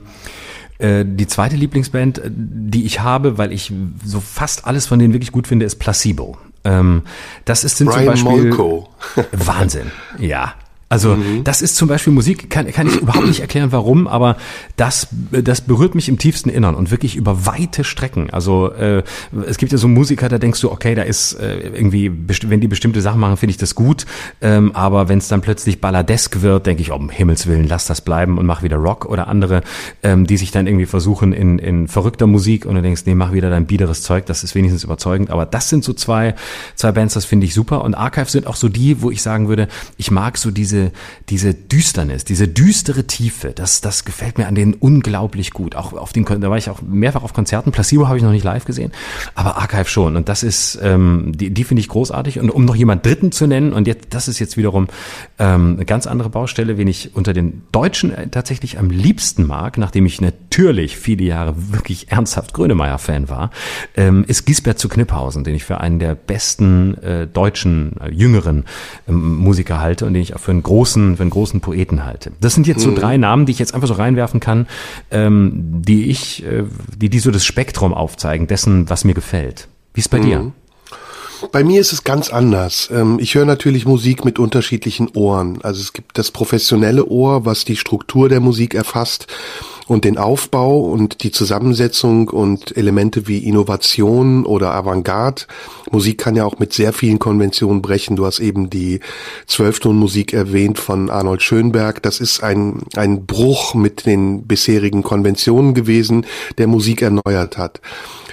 äh, 0.78 1.04
die 1.06 1.26
zweite 1.26 1.56
Lieblingsband, 1.56 2.18
äh, 2.18 2.30
die 2.30 2.84
ich 2.84 3.00
habe, 3.00 3.38
weil 3.38 3.52
ich 3.52 3.72
so 4.04 4.20
fast 4.20 4.66
alles 4.66 4.86
von 4.86 4.98
denen 4.98 5.12
wirklich 5.12 5.32
gut 5.32 5.46
finde, 5.46 5.66
ist 5.66 5.76
Placebo. 5.76 6.36
Ähm, 6.66 7.02
das 7.44 7.64
ist 7.64 7.78
sind 7.78 7.86
Brian 7.88 8.16
zum 8.16 8.26
Beispiel 8.26 8.50
Molko. 8.50 8.88
Wahnsinn. 9.32 9.92
Ja, 10.18 10.54
also 10.88 11.16
mhm. 11.16 11.42
das 11.42 11.62
ist 11.62 11.74
zum 11.74 11.88
Beispiel 11.88 12.12
Musik, 12.12 12.48
kann, 12.48 12.70
kann 12.70 12.86
ich 12.86 12.96
überhaupt 13.00 13.26
nicht 13.26 13.40
erklären, 13.40 13.72
warum, 13.72 14.06
aber 14.06 14.36
das, 14.76 15.08
das 15.32 15.60
berührt 15.60 15.96
mich 15.96 16.08
im 16.08 16.16
tiefsten 16.16 16.48
Innern 16.48 16.76
und 16.76 16.92
wirklich 16.92 17.16
über 17.16 17.44
weite 17.44 17.82
Strecken. 17.82 18.30
Also 18.30 18.70
äh, 18.72 19.02
es 19.48 19.58
gibt 19.58 19.72
ja 19.72 19.78
so 19.78 19.88
Musiker, 19.88 20.28
da 20.28 20.38
denkst 20.38 20.60
du, 20.60 20.70
okay, 20.70 20.94
da 20.94 21.02
ist 21.02 21.32
äh, 21.34 21.58
irgendwie, 21.58 22.12
wenn 22.44 22.60
die 22.60 22.68
bestimmte 22.68 23.00
Sachen 23.00 23.18
machen, 23.18 23.36
finde 23.36 23.50
ich 23.50 23.56
das 23.56 23.74
gut, 23.74 24.06
ähm, 24.40 24.76
aber 24.76 25.08
wenn 25.08 25.18
es 25.18 25.26
dann 25.26 25.40
plötzlich 25.40 25.80
balladesk 25.80 26.42
wird, 26.42 26.66
denke 26.66 26.82
ich, 26.82 26.92
um 26.92 27.10
Himmels 27.10 27.48
Willen, 27.48 27.66
lass 27.66 27.86
das 27.86 28.00
bleiben 28.00 28.38
und 28.38 28.46
mach 28.46 28.62
wieder 28.62 28.76
Rock 28.76 29.06
oder 29.06 29.26
andere, 29.26 29.62
ähm, 30.04 30.24
die 30.26 30.36
sich 30.36 30.52
dann 30.52 30.68
irgendwie 30.68 30.86
versuchen 30.86 31.32
in, 31.32 31.58
in 31.58 31.88
verrückter 31.88 32.28
Musik 32.28 32.64
und 32.64 32.76
du 32.76 32.82
denkst, 32.82 33.02
nee, 33.06 33.16
mach 33.16 33.32
wieder 33.32 33.50
dein 33.50 33.66
biederes 33.66 34.02
Zeug, 34.02 34.26
das 34.26 34.44
ist 34.44 34.54
wenigstens 34.54 34.84
überzeugend. 34.84 35.30
Aber 35.30 35.46
das 35.46 35.68
sind 35.68 35.82
so 35.82 35.92
zwei, 35.92 36.36
zwei 36.76 36.92
Bands, 36.92 37.14
das 37.14 37.24
finde 37.24 37.46
ich 37.46 37.54
super 37.54 37.82
und 37.82 37.96
Archive 37.96 38.30
sind 38.30 38.46
auch 38.46 38.56
so 38.56 38.68
die, 38.68 39.02
wo 39.02 39.10
ich 39.10 39.20
sagen 39.20 39.48
würde, 39.48 39.66
ich 39.96 40.12
mag 40.12 40.38
so 40.38 40.52
diese 40.52 40.75
diese, 40.76 40.92
diese 41.28 41.54
Düsternis, 41.54 42.24
diese 42.24 42.48
düstere 42.48 43.06
Tiefe, 43.06 43.52
das, 43.54 43.80
das 43.80 44.04
gefällt 44.04 44.38
mir 44.38 44.46
an 44.46 44.54
denen 44.54 44.74
unglaublich 44.74 45.52
gut. 45.52 45.74
Auch 45.74 45.92
auf 45.92 46.12
den, 46.12 46.24
da 46.24 46.50
war 46.50 46.58
ich 46.58 46.70
auch 46.70 46.82
mehrfach 46.82 47.22
auf 47.22 47.32
Konzerten. 47.32 47.72
Placebo 47.72 48.08
habe 48.08 48.18
ich 48.18 48.22
noch 48.22 48.32
nicht 48.32 48.44
live 48.44 48.64
gesehen, 48.64 48.92
aber 49.34 49.56
Archive 49.56 49.86
schon. 49.86 50.16
Und 50.16 50.28
das 50.28 50.42
ist, 50.42 50.78
ähm, 50.82 51.32
die, 51.34 51.50
die 51.50 51.64
finde 51.64 51.80
ich 51.80 51.88
großartig. 51.88 52.38
Und 52.38 52.50
um 52.50 52.64
noch 52.64 52.76
jemand 52.76 53.04
Dritten 53.04 53.32
zu 53.32 53.46
nennen, 53.46 53.72
und 53.72 53.86
jetzt, 53.86 54.08
das 54.10 54.28
ist 54.28 54.38
jetzt 54.38 54.56
wiederum 54.56 54.88
ähm, 55.38 55.74
eine 55.76 55.84
ganz 55.84 56.06
andere 56.06 56.30
Baustelle, 56.30 56.78
wen 56.78 56.88
ich 56.88 57.14
unter 57.14 57.32
den 57.32 57.62
Deutschen 57.72 58.12
äh, 58.12 58.28
tatsächlich 58.28 58.78
am 58.78 58.90
liebsten 58.90 59.46
mag, 59.46 59.78
nachdem 59.78 60.06
ich 60.06 60.20
natürlich 60.20 60.96
viele 60.96 61.24
Jahre 61.24 61.54
wirklich 61.72 62.10
ernsthaft 62.10 62.52
Grönemeyer-Fan 62.54 63.28
war, 63.28 63.50
ähm, 63.96 64.24
ist 64.26 64.46
Gisbert 64.46 64.78
zu 64.78 64.88
Kniphausen, 64.88 65.44
den 65.44 65.54
ich 65.54 65.64
für 65.64 65.80
einen 65.80 65.98
der 65.98 66.14
besten 66.14 66.96
äh, 67.02 67.26
deutschen, 67.26 67.96
äh, 68.00 68.10
jüngeren 68.10 68.64
ähm, 69.08 69.36
Musiker 69.36 69.80
halte 69.80 70.06
und 70.06 70.14
den 70.14 70.22
ich 70.22 70.34
auch 70.34 70.40
für 70.40 70.52
einen 70.52 70.62
großen, 70.66 71.16
von 71.16 71.30
großen 71.30 71.60
Poeten 71.60 72.04
halte. 72.04 72.32
Das 72.40 72.54
sind 72.54 72.66
jetzt 72.66 72.82
so 72.82 72.90
mhm. 72.90 72.96
drei 72.96 73.16
Namen, 73.16 73.46
die 73.46 73.52
ich 73.52 73.58
jetzt 73.58 73.72
einfach 73.72 73.88
so 73.88 73.94
reinwerfen 73.94 74.40
kann, 74.40 74.66
ähm, 75.10 75.82
die 75.82 76.10
ich, 76.10 76.44
äh, 76.44 76.64
die, 76.96 77.08
die 77.08 77.18
so 77.20 77.30
das 77.30 77.44
Spektrum 77.44 77.94
aufzeigen, 77.94 78.48
dessen, 78.48 78.90
was 78.90 79.04
mir 79.04 79.14
gefällt. 79.14 79.68
Wie 79.94 80.00
ist 80.00 80.08
bei 80.08 80.18
mhm. 80.18 80.24
dir? 80.24 80.52
Bei 81.52 81.62
mir 81.62 81.80
ist 81.80 81.92
es 81.92 82.02
ganz 82.02 82.30
anders. 82.30 82.90
Ähm, 82.92 83.18
ich 83.20 83.34
höre 83.34 83.44
natürlich 83.44 83.86
Musik 83.86 84.24
mit 84.24 84.38
unterschiedlichen 84.38 85.08
Ohren. 85.14 85.60
Also 85.62 85.80
es 85.80 85.92
gibt 85.92 86.18
das 86.18 86.32
professionelle 86.32 87.06
Ohr, 87.06 87.44
was 87.44 87.64
die 87.64 87.76
Struktur 87.76 88.28
der 88.28 88.40
Musik 88.40 88.74
erfasst 88.74 89.28
und 89.86 90.04
den 90.04 90.18
Aufbau 90.18 90.80
und 90.80 91.22
die 91.22 91.30
Zusammensetzung 91.30 92.28
und 92.28 92.76
Elemente 92.76 93.28
wie 93.28 93.38
Innovation 93.38 94.44
oder 94.44 94.74
Avantgarde. 94.74 95.42
Musik 95.90 96.18
kann 96.18 96.34
ja 96.34 96.44
auch 96.44 96.58
mit 96.58 96.72
sehr 96.72 96.92
vielen 96.92 97.18
Konventionen 97.18 97.82
brechen. 97.82 98.16
Du 98.16 98.26
hast 98.26 98.40
eben 98.40 98.68
die 98.68 99.00
Zwölftonmusik 99.46 100.32
erwähnt 100.32 100.78
von 100.78 101.08
Arnold 101.10 101.42
Schönberg. 101.42 102.02
Das 102.02 102.20
ist 102.20 102.42
ein, 102.42 102.82
ein 102.96 103.26
Bruch 103.26 103.74
mit 103.74 104.06
den 104.06 104.46
bisherigen 104.46 105.02
Konventionen 105.02 105.74
gewesen, 105.74 106.26
der 106.58 106.66
Musik 106.66 107.02
erneuert 107.02 107.56
hat. 107.56 107.80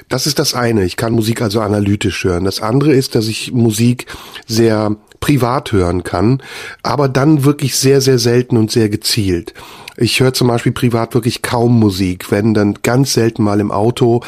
Das 0.10 0.28
ist 0.28 0.40
das 0.40 0.54
eine. 0.54 0.84
Ich 0.84 0.98
kann 0.98 1.14
Musik 1.14 1.42
also 1.42 1.62
analytisch 1.62 2.24
hören. 2.24 2.46
Das 2.46 2.62
andere 2.62 2.94
ist, 2.94 3.16
dass 3.16 3.28
ich 3.28 3.52
Musik 3.52 4.08
sehr 4.48 4.96
privat 5.20 5.72
hören 5.72 6.04
kann, 6.04 6.44
aber 6.82 7.08
dann 7.08 7.46
wirklich 7.46 7.78
sehr, 7.78 8.02
sehr 8.02 8.20
selten 8.20 8.58
und 8.58 8.72
sehr 8.72 8.90
gezielt. 8.90 9.54
Ich 9.96 10.20
höre 10.20 10.34
zum 10.34 10.48
Beispiel 10.48 10.72
privat 10.72 11.14
wirklich 11.14 11.42
kaum 11.42 11.80
Musik, 11.80 12.32
wenn 12.32 12.54
dann 12.54 12.76
ganz 12.82 13.14
selten 13.14 13.44
mal 13.44 13.60
im 13.60 13.72
Auto, 13.72 14.22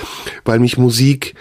weil 0.43 0.59
mich 0.59 0.77
Musik 0.77 1.35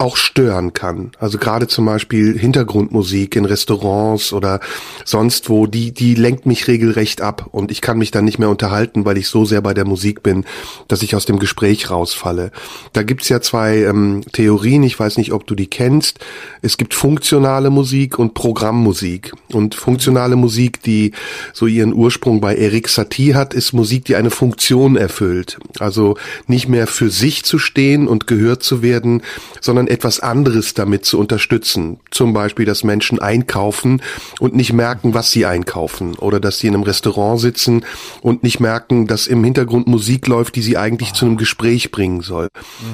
auch 0.00 0.16
stören 0.16 0.72
kann. 0.72 1.10
Also 1.18 1.38
gerade 1.38 1.66
zum 1.66 1.84
Beispiel 1.84 2.38
Hintergrundmusik 2.38 3.34
in 3.34 3.44
Restaurants 3.44 4.32
oder 4.32 4.60
sonst 5.04 5.50
wo, 5.50 5.66
die, 5.66 5.90
die 5.92 6.14
lenkt 6.14 6.46
mich 6.46 6.68
regelrecht 6.68 7.20
ab 7.20 7.48
und 7.50 7.72
ich 7.72 7.80
kann 7.80 7.98
mich 7.98 8.12
dann 8.12 8.24
nicht 8.24 8.38
mehr 8.38 8.48
unterhalten, 8.48 9.04
weil 9.04 9.18
ich 9.18 9.26
so 9.26 9.44
sehr 9.44 9.60
bei 9.60 9.74
der 9.74 9.84
Musik 9.84 10.22
bin, 10.22 10.44
dass 10.86 11.02
ich 11.02 11.16
aus 11.16 11.26
dem 11.26 11.40
Gespräch 11.40 11.90
rausfalle. 11.90 12.52
Da 12.92 13.02
gibt's 13.02 13.28
ja 13.28 13.40
zwei 13.40 13.78
ähm, 13.78 14.22
Theorien, 14.32 14.84
ich 14.84 14.98
weiß 14.98 15.18
nicht, 15.18 15.32
ob 15.32 15.48
du 15.48 15.56
die 15.56 15.66
kennst. 15.66 16.20
Es 16.62 16.76
gibt 16.76 16.94
funktionale 16.94 17.70
Musik 17.70 18.20
und 18.20 18.34
Programmmusik. 18.34 19.32
Und 19.52 19.74
funktionale 19.74 20.36
Musik, 20.36 20.80
die 20.80 21.12
so 21.52 21.66
ihren 21.66 21.92
Ursprung 21.92 22.40
bei 22.40 22.54
Eric 22.54 22.88
Satie 22.88 23.34
hat, 23.34 23.52
ist 23.52 23.72
Musik, 23.72 24.04
die 24.04 24.14
eine 24.14 24.30
Funktion 24.30 24.94
erfüllt. 24.94 25.58
Also 25.80 26.16
nicht 26.46 26.68
mehr 26.68 26.86
für 26.86 27.10
sich 27.10 27.42
zu 27.44 27.58
stehen 27.58 28.06
und 28.06 28.28
gehört 28.28 28.62
zu 28.62 28.80
werden, 28.80 29.22
sondern 29.60 29.87
etwas 29.88 30.20
anderes 30.20 30.74
damit 30.74 31.04
zu 31.04 31.18
unterstützen. 31.18 32.00
Zum 32.10 32.32
Beispiel, 32.32 32.64
dass 32.64 32.84
Menschen 32.84 33.18
einkaufen 33.18 34.02
und 34.40 34.54
nicht 34.54 34.72
merken, 34.72 35.14
was 35.14 35.30
sie 35.30 35.46
einkaufen. 35.46 36.14
Oder 36.16 36.40
dass 36.40 36.58
sie 36.58 36.66
in 36.66 36.74
einem 36.74 36.82
Restaurant 36.82 37.40
sitzen 37.40 37.84
und 38.22 38.42
nicht 38.42 38.60
merken, 38.60 39.06
dass 39.06 39.26
im 39.26 39.42
Hintergrund 39.44 39.86
Musik 39.86 40.26
läuft, 40.26 40.56
die 40.56 40.62
sie 40.62 40.76
eigentlich 40.76 41.12
zu 41.12 41.26
einem 41.26 41.36
Gespräch 41.36 41.90
bringen 41.90 42.20
soll. 42.20 42.48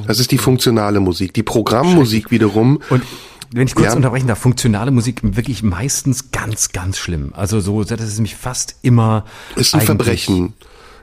Das 0.07 0.19
ist 0.19 0.31
die 0.31 0.39
funktionale 0.39 1.01
Musik. 1.01 1.35
Die 1.35 1.43
Programmmusik 1.43 2.31
wiederum. 2.31 2.81
Und 2.91 3.03
wenn 3.53 3.67
ich 3.67 3.75
kurz 3.75 3.91
ja. 3.91 3.97
unterbrechen 3.97 4.27
darf, 4.27 4.39
funktionale 4.39 4.91
Musik 4.91 5.21
wirklich 5.23 5.63
meistens 5.63 6.33
ganz, 6.33 6.73
ganz 6.73 6.99
schlimm. 6.99 7.33
Also 7.35 7.61
so, 7.61 7.85
das 7.85 8.01
ist 8.01 8.21
mich 8.21 8.35
fast 8.35 8.77
immer. 8.83 9.25
Ist 9.55 9.75
ein 9.75 9.81
Verbrechen. 9.81 10.55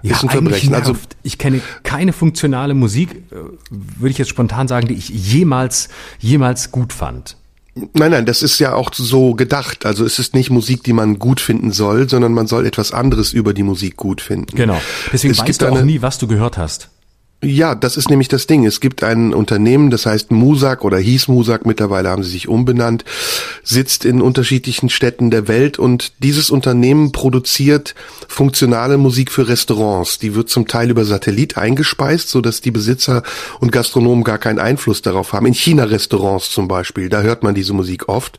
Ja, 0.01 0.15
ist 0.15 0.23
ein 0.23 0.29
Verbrechen. 0.29 0.73
Also 0.73 0.95
ich 1.23 1.37
kenne 1.37 1.61
keine 1.83 2.13
funktionale 2.13 2.73
Musik, 2.73 3.23
äh, 3.31 3.35
würde 3.69 4.11
ich 4.11 4.17
jetzt 4.17 4.29
spontan 4.29 4.67
sagen, 4.67 4.87
die 4.87 4.95
ich 4.95 5.09
jemals, 5.09 5.89
jemals 6.19 6.71
gut 6.71 6.93
fand. 6.93 7.37
Nein, 7.73 8.11
nein, 8.11 8.25
das 8.25 8.43
ist 8.43 8.59
ja 8.59 8.73
auch 8.73 8.93
so 8.93 9.33
gedacht. 9.33 9.85
Also 9.85 10.03
es 10.05 10.19
ist 10.19 10.33
nicht 10.33 10.49
Musik, 10.49 10.83
die 10.83 10.91
man 10.91 11.19
gut 11.19 11.39
finden 11.39 11.71
soll, 11.71 12.09
sondern 12.09 12.33
man 12.33 12.47
soll 12.47 12.65
etwas 12.65 12.91
anderes 12.91 13.31
über 13.31 13.53
die 13.53 13.63
Musik 13.63 13.95
gut 13.95 14.19
finden. 14.19 14.55
Genau. 14.57 14.79
Deswegen 15.13 15.31
es 15.33 15.39
weißt 15.39 15.61
du 15.61 15.67
auch 15.67 15.81
nie, 15.81 16.01
was 16.01 16.17
du 16.17 16.27
gehört 16.27 16.57
hast. 16.57 16.89
Ja, 17.43 17.73
das 17.73 17.97
ist 17.97 18.11
nämlich 18.11 18.27
das 18.27 18.45
Ding. 18.45 18.67
Es 18.67 18.81
gibt 18.81 19.03
ein 19.03 19.33
Unternehmen, 19.33 19.89
das 19.89 20.05
heißt 20.05 20.29
Musak 20.29 20.83
oder 20.83 20.99
hieß 20.99 21.27
Musak, 21.27 21.65
mittlerweile 21.65 22.09
haben 22.09 22.23
sie 22.23 22.29
sich 22.29 22.47
umbenannt, 22.47 23.03
sitzt 23.63 24.05
in 24.05 24.21
unterschiedlichen 24.21 24.89
Städten 24.89 25.31
der 25.31 25.47
Welt 25.47 25.79
und 25.79 26.13
dieses 26.19 26.51
Unternehmen 26.51 27.11
produziert 27.11 27.95
funktionale 28.27 28.99
Musik 28.99 29.31
für 29.31 29.47
Restaurants. 29.47 30.19
Die 30.19 30.35
wird 30.35 30.49
zum 30.49 30.67
Teil 30.67 30.91
über 30.91 31.03
Satellit 31.03 31.57
eingespeist, 31.57 32.29
so 32.29 32.41
dass 32.41 32.61
die 32.61 32.69
Besitzer 32.69 33.23
und 33.59 33.71
Gastronomen 33.71 34.23
gar 34.23 34.37
keinen 34.37 34.59
Einfluss 34.59 35.01
darauf 35.01 35.33
haben. 35.33 35.47
In 35.47 35.55
China-Restaurants 35.55 36.51
zum 36.51 36.67
Beispiel, 36.67 37.09
da 37.09 37.21
hört 37.21 37.41
man 37.41 37.55
diese 37.55 37.73
Musik 37.73 38.07
oft. 38.07 38.37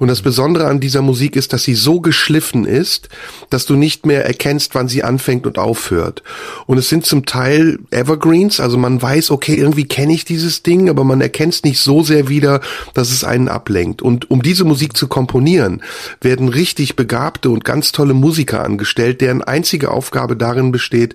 Und 0.00 0.08
das 0.08 0.20
Besondere 0.20 0.66
an 0.66 0.80
dieser 0.80 1.00
Musik 1.00 1.36
ist, 1.36 1.52
dass 1.52 1.62
sie 1.62 1.76
so 1.76 2.00
geschliffen 2.00 2.64
ist, 2.64 3.08
dass 3.50 3.66
du 3.66 3.76
nicht 3.76 4.04
mehr 4.04 4.26
erkennst, 4.26 4.74
wann 4.74 4.88
sie 4.88 5.04
anfängt 5.04 5.46
und 5.46 5.58
aufhört. 5.58 6.24
Und 6.66 6.76
es 6.78 6.88
sind 6.88 7.06
zum 7.06 7.24
Teil 7.24 7.78
Evergreens, 8.32 8.60
also 8.60 8.78
man 8.78 9.00
weiß, 9.00 9.30
okay, 9.30 9.54
irgendwie 9.54 9.84
kenne 9.84 10.14
ich 10.14 10.24
dieses 10.24 10.62
Ding, 10.62 10.88
aber 10.88 11.04
man 11.04 11.20
erkennt 11.20 11.54
es 11.54 11.62
nicht 11.64 11.80
so 11.80 12.02
sehr 12.02 12.28
wieder, 12.28 12.60
dass 12.94 13.10
es 13.10 13.24
einen 13.24 13.48
ablenkt. 13.48 14.00
Und 14.02 14.30
um 14.30 14.42
diese 14.42 14.64
Musik 14.64 14.96
zu 14.96 15.06
komponieren, 15.06 15.82
werden 16.20 16.48
richtig 16.48 16.96
begabte 16.96 17.50
und 17.50 17.64
ganz 17.64 17.92
tolle 17.92 18.14
Musiker 18.14 18.64
angestellt, 18.64 19.20
deren 19.20 19.42
einzige 19.42 19.90
Aufgabe 19.90 20.36
darin 20.36 20.72
besteht, 20.72 21.14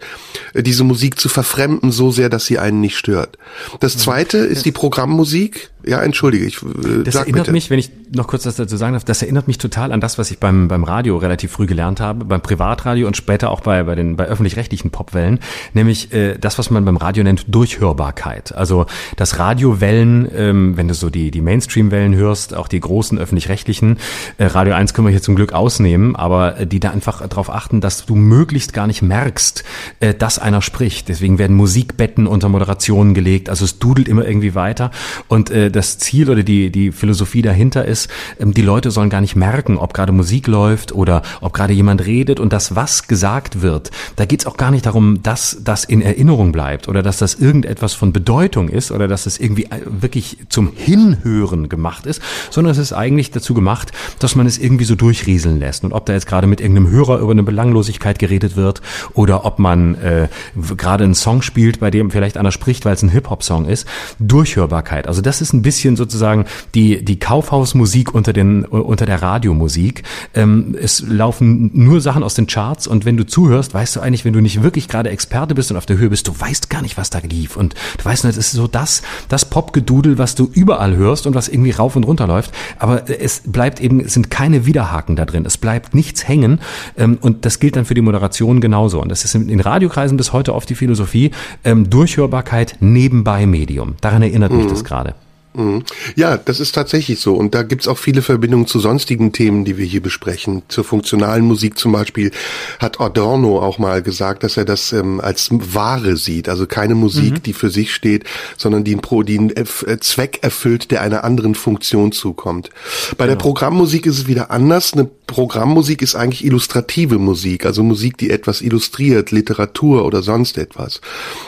diese 0.53 0.83
Musik 0.83 1.19
zu 1.19 1.29
verfremden, 1.29 1.91
so 1.91 2.11
sehr, 2.11 2.29
dass 2.29 2.45
sie 2.45 2.59
einen 2.59 2.81
nicht 2.81 2.97
stört. 2.97 3.37
Das 3.79 3.97
zweite 3.97 4.37
ist 4.37 4.65
die 4.65 4.71
Programmmusik. 4.71 5.71
Ja, 5.87 6.01
entschuldige, 6.01 6.45
ich 6.45 6.61
äh, 6.61 7.03
Das 7.03 7.15
erinnert 7.15 7.43
bitte. 7.43 7.51
mich, 7.51 7.69
wenn 7.69 7.79
ich 7.79 7.91
noch 8.13 8.27
kurz 8.27 8.43
das 8.43 8.55
dazu 8.55 8.77
sagen 8.77 8.93
darf, 8.93 9.03
das 9.03 9.21
erinnert 9.21 9.47
mich 9.47 9.57
total 9.57 9.91
an 9.91 10.01
das, 10.01 10.17
was 10.17 10.31
ich 10.31 10.39
beim, 10.39 10.67
beim 10.67 10.83
Radio 10.83 11.17
relativ 11.17 11.51
früh 11.51 11.65
gelernt 11.65 11.99
habe, 11.99 12.25
beim 12.25 12.41
Privatradio 12.41 13.07
und 13.07 13.15
später 13.17 13.51
auch 13.51 13.61
bei, 13.61 13.83
bei 13.83 13.95
den 13.95 14.15
bei 14.15 14.25
öffentlich-rechtlichen 14.25 14.91
Popwellen, 14.91 15.39
nämlich 15.73 16.13
äh, 16.13 16.37
das, 16.37 16.57
was 16.57 16.69
man 16.69 16.85
beim 16.85 16.97
Radio 16.97 17.23
nennt, 17.23 17.45
Durchhörbarkeit. 17.47 18.55
Also 18.55 18.85
das 19.15 19.39
Radiowellen, 19.39 20.27
ähm, 20.35 20.77
wenn 20.77 20.87
du 20.87 20.93
so 20.93 21.09
die, 21.09 21.31
die 21.31 21.41
Mainstream-Wellen 21.41 22.15
hörst, 22.15 22.53
auch 22.53 22.67
die 22.67 22.79
großen 22.79 23.17
öffentlich-rechtlichen, 23.17 23.97
äh, 24.37 24.45
Radio 24.45 24.73
1 24.73 24.93
können 24.93 25.07
wir 25.07 25.11
hier 25.11 25.21
zum 25.21 25.35
Glück 25.35 25.53
ausnehmen, 25.53 26.15
aber 26.15 26.59
äh, 26.59 26.67
die 26.67 26.79
da 26.79 26.91
einfach 26.91 27.25
darauf 27.27 27.49
achten, 27.49 27.81
dass 27.81 28.05
du 28.05 28.15
möglichst 28.15 28.73
gar 28.73 28.87
nicht 28.87 29.01
merkst, 29.01 29.63
äh, 29.99 30.13
dass 30.13 30.39
einer 30.39 30.61
spricht. 30.61 31.09
Deswegen 31.09 31.37
werden 31.37 31.55
Musikbetten 31.55 32.27
unter 32.27 32.49
Moderationen 32.49 33.13
gelegt, 33.13 33.49
also 33.49 33.65
es 33.65 33.79
dudelt 33.79 34.07
immer 34.07 34.25
irgendwie 34.25 34.55
weiter 34.55 34.91
und 35.27 35.49
äh, 35.49 35.71
das 35.77 35.97
Ziel 35.97 36.29
oder 36.29 36.43
die, 36.43 36.69
die 36.69 36.91
Philosophie 36.91 37.41
dahinter 37.41 37.85
ist, 37.85 38.09
ähm, 38.39 38.53
die 38.53 38.61
Leute 38.61 38.91
sollen 38.91 39.09
gar 39.09 39.21
nicht 39.21 39.35
merken, 39.35 39.77
ob 39.77 39.93
gerade 39.93 40.11
Musik 40.11 40.47
läuft 40.47 40.91
oder 40.91 41.21
ob 41.41 41.53
gerade 41.53 41.73
jemand 41.73 42.05
redet 42.05 42.39
und 42.39 42.51
das, 42.51 42.75
was 42.75 43.07
gesagt 43.07 43.61
wird. 43.61 43.91
Da 44.15 44.25
geht 44.25 44.41
es 44.41 44.45
auch 44.45 44.57
gar 44.57 44.71
nicht 44.71 44.85
darum, 44.85 45.23
dass 45.23 45.59
das 45.63 45.85
in 45.85 46.01
Erinnerung 46.01 46.51
bleibt 46.51 46.87
oder 46.87 47.03
dass 47.03 47.17
das 47.17 47.35
irgendetwas 47.35 47.93
von 47.93 48.11
Bedeutung 48.11 48.69
ist 48.69 48.91
oder 48.91 49.07
dass 49.07 49.25
es 49.25 49.39
irgendwie 49.39 49.65
äh, 49.65 49.81
wirklich 49.85 50.37
zum 50.49 50.71
Hinhören 50.75 51.69
gemacht 51.69 52.05
ist, 52.05 52.21
sondern 52.49 52.71
es 52.71 52.77
ist 52.77 52.93
eigentlich 52.93 53.31
dazu 53.31 53.53
gemacht, 53.53 53.91
dass 54.19 54.35
man 54.35 54.47
es 54.47 54.57
irgendwie 54.57 54.85
so 54.85 54.95
durchrieseln 54.95 55.59
lässt. 55.59 55.83
Und 55.83 55.93
ob 55.93 56.05
da 56.05 56.13
jetzt 56.13 56.27
gerade 56.27 56.47
mit 56.47 56.59
irgendeinem 56.59 56.89
Hörer 56.89 57.19
über 57.19 57.31
eine 57.31 57.43
Belanglosigkeit 57.43 58.19
geredet 58.19 58.55
wird 58.55 58.81
oder 59.13 59.45
ob 59.45 59.59
man 59.59 59.95
äh, 59.95 60.27
gerade 60.75 61.03
einen 61.03 61.15
Song 61.15 61.41
spielt, 61.41 61.79
bei 61.79 61.91
dem 61.91 62.11
vielleicht 62.11 62.37
einer 62.37 62.51
spricht, 62.51 62.85
weil 62.85 62.93
es 62.93 63.03
ein 63.03 63.09
Hip-Hop-Song 63.09 63.65
ist, 63.65 63.87
Durchhörbarkeit. 64.19 65.07
Also 65.07 65.21
das 65.21 65.41
ist 65.41 65.53
ein 65.53 65.56
bisschen 65.61 65.95
sozusagen 65.95 66.45
die, 66.75 67.03
die 67.03 67.19
Kaufhausmusik 67.19 68.13
unter, 68.13 68.33
den, 68.33 68.65
unter 68.65 69.05
der 69.05 69.21
Radiomusik. 69.21 70.03
Ähm, 70.33 70.75
es 70.79 71.03
laufen 71.07 71.71
nur 71.73 72.01
Sachen 72.01 72.23
aus 72.23 72.33
den 72.33 72.47
Charts 72.47 72.87
und 72.87 73.05
wenn 73.05 73.17
du 73.17 73.25
zuhörst, 73.25 73.73
weißt 73.73 73.95
du 73.95 73.99
eigentlich, 73.99 74.25
wenn 74.25 74.33
du 74.33 74.41
nicht 74.41 74.63
wirklich 74.63 74.87
gerade 74.87 75.09
Experte 75.09 75.55
bist 75.55 75.71
und 75.71 75.77
auf 75.77 75.85
der 75.85 75.97
Höhe 75.97 76.09
bist, 76.09 76.27
du 76.27 76.39
weißt 76.39 76.69
gar 76.69 76.81
nicht, 76.81 76.97
was 76.97 77.09
da 77.09 77.19
lief. 77.19 77.57
Und 77.57 77.75
du 77.97 78.05
weißt 78.05 78.23
nur, 78.23 78.31
es 78.31 78.37
ist 78.37 78.51
so 78.51 78.67
das, 78.67 79.01
das 79.29 79.45
Popgedudel, 79.45 80.17
was 80.17 80.35
du 80.35 80.49
überall 80.53 80.95
hörst 80.95 81.27
und 81.27 81.35
was 81.35 81.47
irgendwie 81.47 81.71
rauf 81.71 81.95
und 81.95 82.03
runter 82.03 82.27
läuft. 82.27 82.51
Aber 82.79 83.09
es 83.09 83.41
bleibt 83.45 83.79
eben, 83.79 83.99
es 83.99 84.13
sind 84.13 84.29
keine 84.29 84.65
Widerhaken 84.65 85.15
da 85.15 85.25
drin. 85.25 85.45
Es 85.45 85.57
bleibt 85.57 85.93
nichts 85.93 86.27
hängen. 86.27 86.59
Ähm, 86.97 87.17
und 87.21 87.45
das 87.45 87.59
gilt 87.59 87.75
dann 87.75 87.85
für 87.85 87.93
die 87.93 88.01
Moderation 88.01 88.61
genauso. 88.61 89.01
Und 89.01 89.09
das 89.09 89.23
ist 89.25 89.35
in, 89.35 89.49
in 89.49 89.59
Radiokreisen 89.59 90.17
bis 90.17 90.33
heute 90.33 90.53
oft 90.53 90.69
die 90.69 90.75
Philosophie, 90.75 91.31
ähm, 91.63 91.89
Durchhörbarkeit 91.89 92.77
nebenbei 92.79 93.45
Medium. 93.45 93.95
Daran 94.01 94.21
erinnert 94.21 94.51
mhm. 94.51 94.59
mich 94.59 94.67
das 94.67 94.83
gerade. 94.83 95.15
Mhm. 95.57 95.83
Ja, 96.15 96.37
das 96.37 96.59
ist 96.59 96.73
tatsächlich 96.73 97.19
so. 97.19 97.35
Und 97.35 97.55
da 97.55 97.63
gibt's 97.63 97.87
auch 97.87 97.97
viele 97.97 98.21
Verbindungen 98.21 98.67
zu 98.67 98.79
sonstigen 98.79 99.33
Themen, 99.33 99.65
die 99.65 99.77
wir 99.77 99.85
hier 99.85 100.01
besprechen. 100.01 100.61
Zur 100.67 100.83
funktionalen 100.83 101.43
Musik 101.43 101.79
zum 101.79 101.91
Beispiel 101.91 102.31
hat 102.79 103.01
Adorno 103.01 103.59
auch 103.59 103.79
mal 103.79 104.01
gesagt, 104.03 104.43
dass 104.43 104.57
er 104.57 104.65
das 104.65 104.93
ähm, 104.93 105.19
als 105.19 105.49
Ware 105.51 106.15
sieht. 106.15 106.47
Also 106.47 106.67
keine 106.67 106.95
Musik, 106.95 107.33
mhm. 107.33 107.43
die 107.43 107.53
für 107.53 107.69
sich 107.69 107.93
steht, 107.93 108.25
sondern 108.55 108.83
die, 108.83 108.95
Pro, 108.95 109.23
die 109.23 109.39
einen 109.39 109.49
äh, 109.49 109.65
Zweck 109.99 110.39
erfüllt, 110.43 110.91
der 110.91 111.01
einer 111.01 111.23
anderen 111.23 111.55
Funktion 111.55 112.11
zukommt. 112.11 112.69
Bei 113.17 113.25
genau. 113.25 113.35
der 113.35 113.43
Programmmusik 113.43 114.05
ist 114.05 114.19
es 114.19 114.27
wieder 114.27 114.51
anders. 114.51 114.93
Eine 114.93 115.05
Programmmusik 115.05 116.01
ist 116.01 116.15
eigentlich 116.15 116.45
illustrative 116.45 117.17
Musik, 117.17 117.65
also 117.65 117.83
Musik, 117.83 118.17
die 118.17 118.29
etwas 118.29 118.61
illustriert, 118.61 119.31
Literatur 119.31 120.05
oder 120.05 120.21
sonst 120.21 120.57
etwas. 120.57 121.01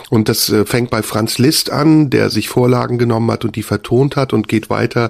Und 0.10 0.30
das 0.30 0.50
äh, 0.50 0.66
fängt 0.66 0.89
bei 0.89 1.04
Franz 1.04 1.38
Liszt 1.38 1.70
an, 1.70 2.10
der 2.10 2.30
sich 2.30 2.50
Vorlagen 2.50 2.97
genommen 2.97 3.32
hat 3.32 3.45
und 3.45 3.56
die 3.56 3.64
vertont 3.64 3.99
hat 4.16 4.34
und 4.34 4.47
geht 4.47 4.70
weiter 4.70 5.10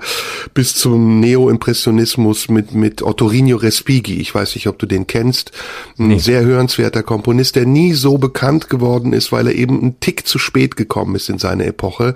bis 0.53 0.75
zum 0.75 1.19
Neo-Impressionismus 1.19 2.49
mit, 2.49 2.73
mit 2.73 3.01
Ottorino 3.01 3.57
Respighi. 3.57 4.19
Ich 4.19 4.33
weiß 4.33 4.55
nicht, 4.55 4.67
ob 4.67 4.79
du 4.79 4.85
den 4.85 5.07
kennst. 5.07 5.51
Ein 5.97 6.07
nee. 6.07 6.19
sehr 6.19 6.43
hörenswerter 6.43 7.03
Komponist, 7.03 7.55
der 7.55 7.65
nie 7.65 7.93
so 7.93 8.17
bekannt 8.17 8.69
geworden 8.69 9.13
ist, 9.13 9.31
weil 9.31 9.47
er 9.47 9.55
eben 9.55 9.79
einen 9.81 9.99
Tick 9.99 10.27
zu 10.27 10.39
spät 10.39 10.75
gekommen 10.75 11.15
ist 11.15 11.29
in 11.29 11.37
seine 11.37 11.65
Epoche. 11.65 12.15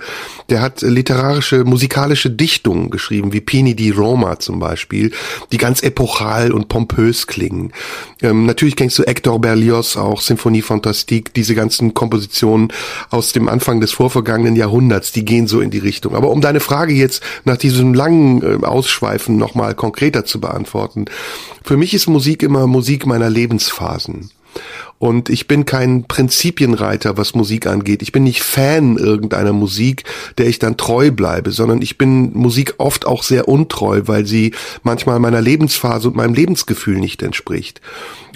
Der 0.49 0.61
hat 0.61 0.81
literarische, 0.81 1.63
musikalische 1.63 2.29
Dichtungen 2.29 2.89
geschrieben, 2.89 3.33
wie 3.33 3.41
Pini 3.41 3.75
di 3.75 3.91
Roma 3.91 4.39
zum 4.39 4.59
Beispiel, 4.59 5.11
die 5.51 5.57
ganz 5.57 5.83
epochal 5.83 6.51
und 6.51 6.69
pompös 6.69 7.27
klingen. 7.27 7.71
Ähm, 8.21 8.45
natürlich 8.45 8.75
kennst 8.75 8.99
du 8.99 9.03
Hector 9.03 9.39
Berlioz 9.39 9.97
auch, 9.97 10.21
Symphonie 10.21 10.61
Fantastique, 10.61 11.31
diese 11.35 11.55
ganzen 11.55 11.93
Kompositionen 11.93 12.71
aus 13.09 13.33
dem 13.33 13.49
Anfang 13.49 13.81
des 13.81 13.91
vorvergangenen 13.91 14.55
Jahrhunderts, 14.55 15.11
die 15.11 15.25
gehen 15.25 15.47
so 15.47 15.61
in 15.61 15.69
die 15.69 15.79
Richtung. 15.79 16.15
Aber 16.15 16.29
um 16.29 16.41
deine 16.53 16.59
Frage 16.59 16.93
jetzt 16.93 17.23
nach 17.45 17.57
diesem 17.57 17.93
langen 17.93 18.41
äh, 18.41 18.65
Ausschweifen 18.65 19.37
nochmal 19.37 19.73
konkreter 19.73 20.23
zu 20.23 20.39
beantworten, 20.39 21.05
für 21.63 21.77
mich 21.77 21.93
ist 21.93 22.07
Musik 22.07 22.43
immer 22.43 22.67
Musik 22.67 23.05
meiner 23.05 23.29
Lebensphasen. 23.29 24.29
Und 24.99 25.29
ich 25.29 25.47
bin 25.47 25.65
kein 25.65 26.03
Prinzipienreiter, 26.05 27.17
was 27.17 27.33
Musik 27.33 27.65
angeht. 27.65 28.03
Ich 28.03 28.11
bin 28.11 28.23
nicht 28.23 28.43
Fan 28.43 28.97
irgendeiner 28.97 29.51
Musik, 29.51 30.03
der 30.37 30.45
ich 30.45 30.59
dann 30.59 30.77
treu 30.77 31.09
bleibe, 31.11 31.51
sondern 31.51 31.81
ich 31.81 31.97
bin 31.97 32.31
Musik 32.33 32.75
oft 32.77 33.07
auch 33.07 33.23
sehr 33.23 33.47
untreu, 33.47 34.03
weil 34.05 34.25
sie 34.25 34.53
manchmal 34.83 35.19
meiner 35.19 35.41
Lebensphase 35.41 36.07
und 36.07 36.15
meinem 36.15 36.35
Lebensgefühl 36.35 36.99
nicht 36.99 37.23
entspricht. 37.23 37.81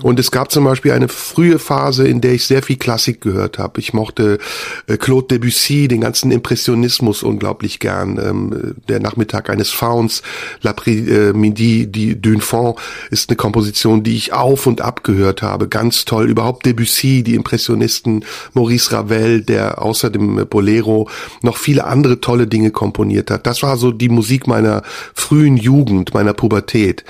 Und 0.04 0.20
es 0.20 0.30
gab 0.30 0.52
zum 0.52 0.64
Beispiel 0.64 0.92
eine 0.92 1.08
frühe 1.08 1.58
Phase, 1.58 2.08
in 2.08 2.22
der 2.22 2.34
ich 2.34 2.46
sehr 2.46 2.62
viel 2.62 2.78
Klassik 2.78 3.20
gehört 3.20 3.58
habe. 3.58 3.80
Ich 3.80 3.94
mochte 3.94 4.38
äh, 4.86 4.98
Claude 4.98 5.28
Debussy, 5.28 5.88
den 5.88 6.02
ganzen 6.02 6.30
Impressionismus 6.30 7.24
unglaublich 7.24 7.80
gern. 7.80 8.20
Ähm, 8.24 8.76
der 8.88 9.00
Nachmittag 9.00 9.50
eines 9.50 9.72
Fauns, 9.72 10.22
L'après-midi 10.62 11.88
d'une 12.16 12.42
Fond 12.42 12.78
ist 13.10 13.30
eine 13.30 13.38
Komposition, 13.38 14.04
die 14.04 14.16
ich 14.16 14.34
auf 14.34 14.68
und 14.68 14.82
ab 14.82 15.04
gehört 15.04 15.42
habe. 15.42 15.68
Ganz 15.68 16.06
toll. 16.06 16.30
Überhaupt 16.30 16.68
Debussy, 16.68 17.24
die 17.24 17.34
Impressionisten, 17.34 18.24
Maurice 18.54 18.92
Ravel, 18.92 19.42
der 19.42 19.82
außer 19.82 20.12
dem 20.12 20.46
Bolero 20.48 21.10
noch 21.42 21.58
viele 21.58 21.86
andere 21.86 22.22
tolle 22.22 22.46
Dinge 22.46 22.70
komponiert 22.70 23.32
hat. 23.32 23.48
Das 23.48 23.64
war 23.64 23.78
so 23.78 23.92
die 23.92 24.10
Musik 24.10 24.46
meiner 24.46 24.84
frühen 25.16 25.58
Jugend, 25.58 26.14
meiner 26.14 26.34
Pubertät. 26.34 27.04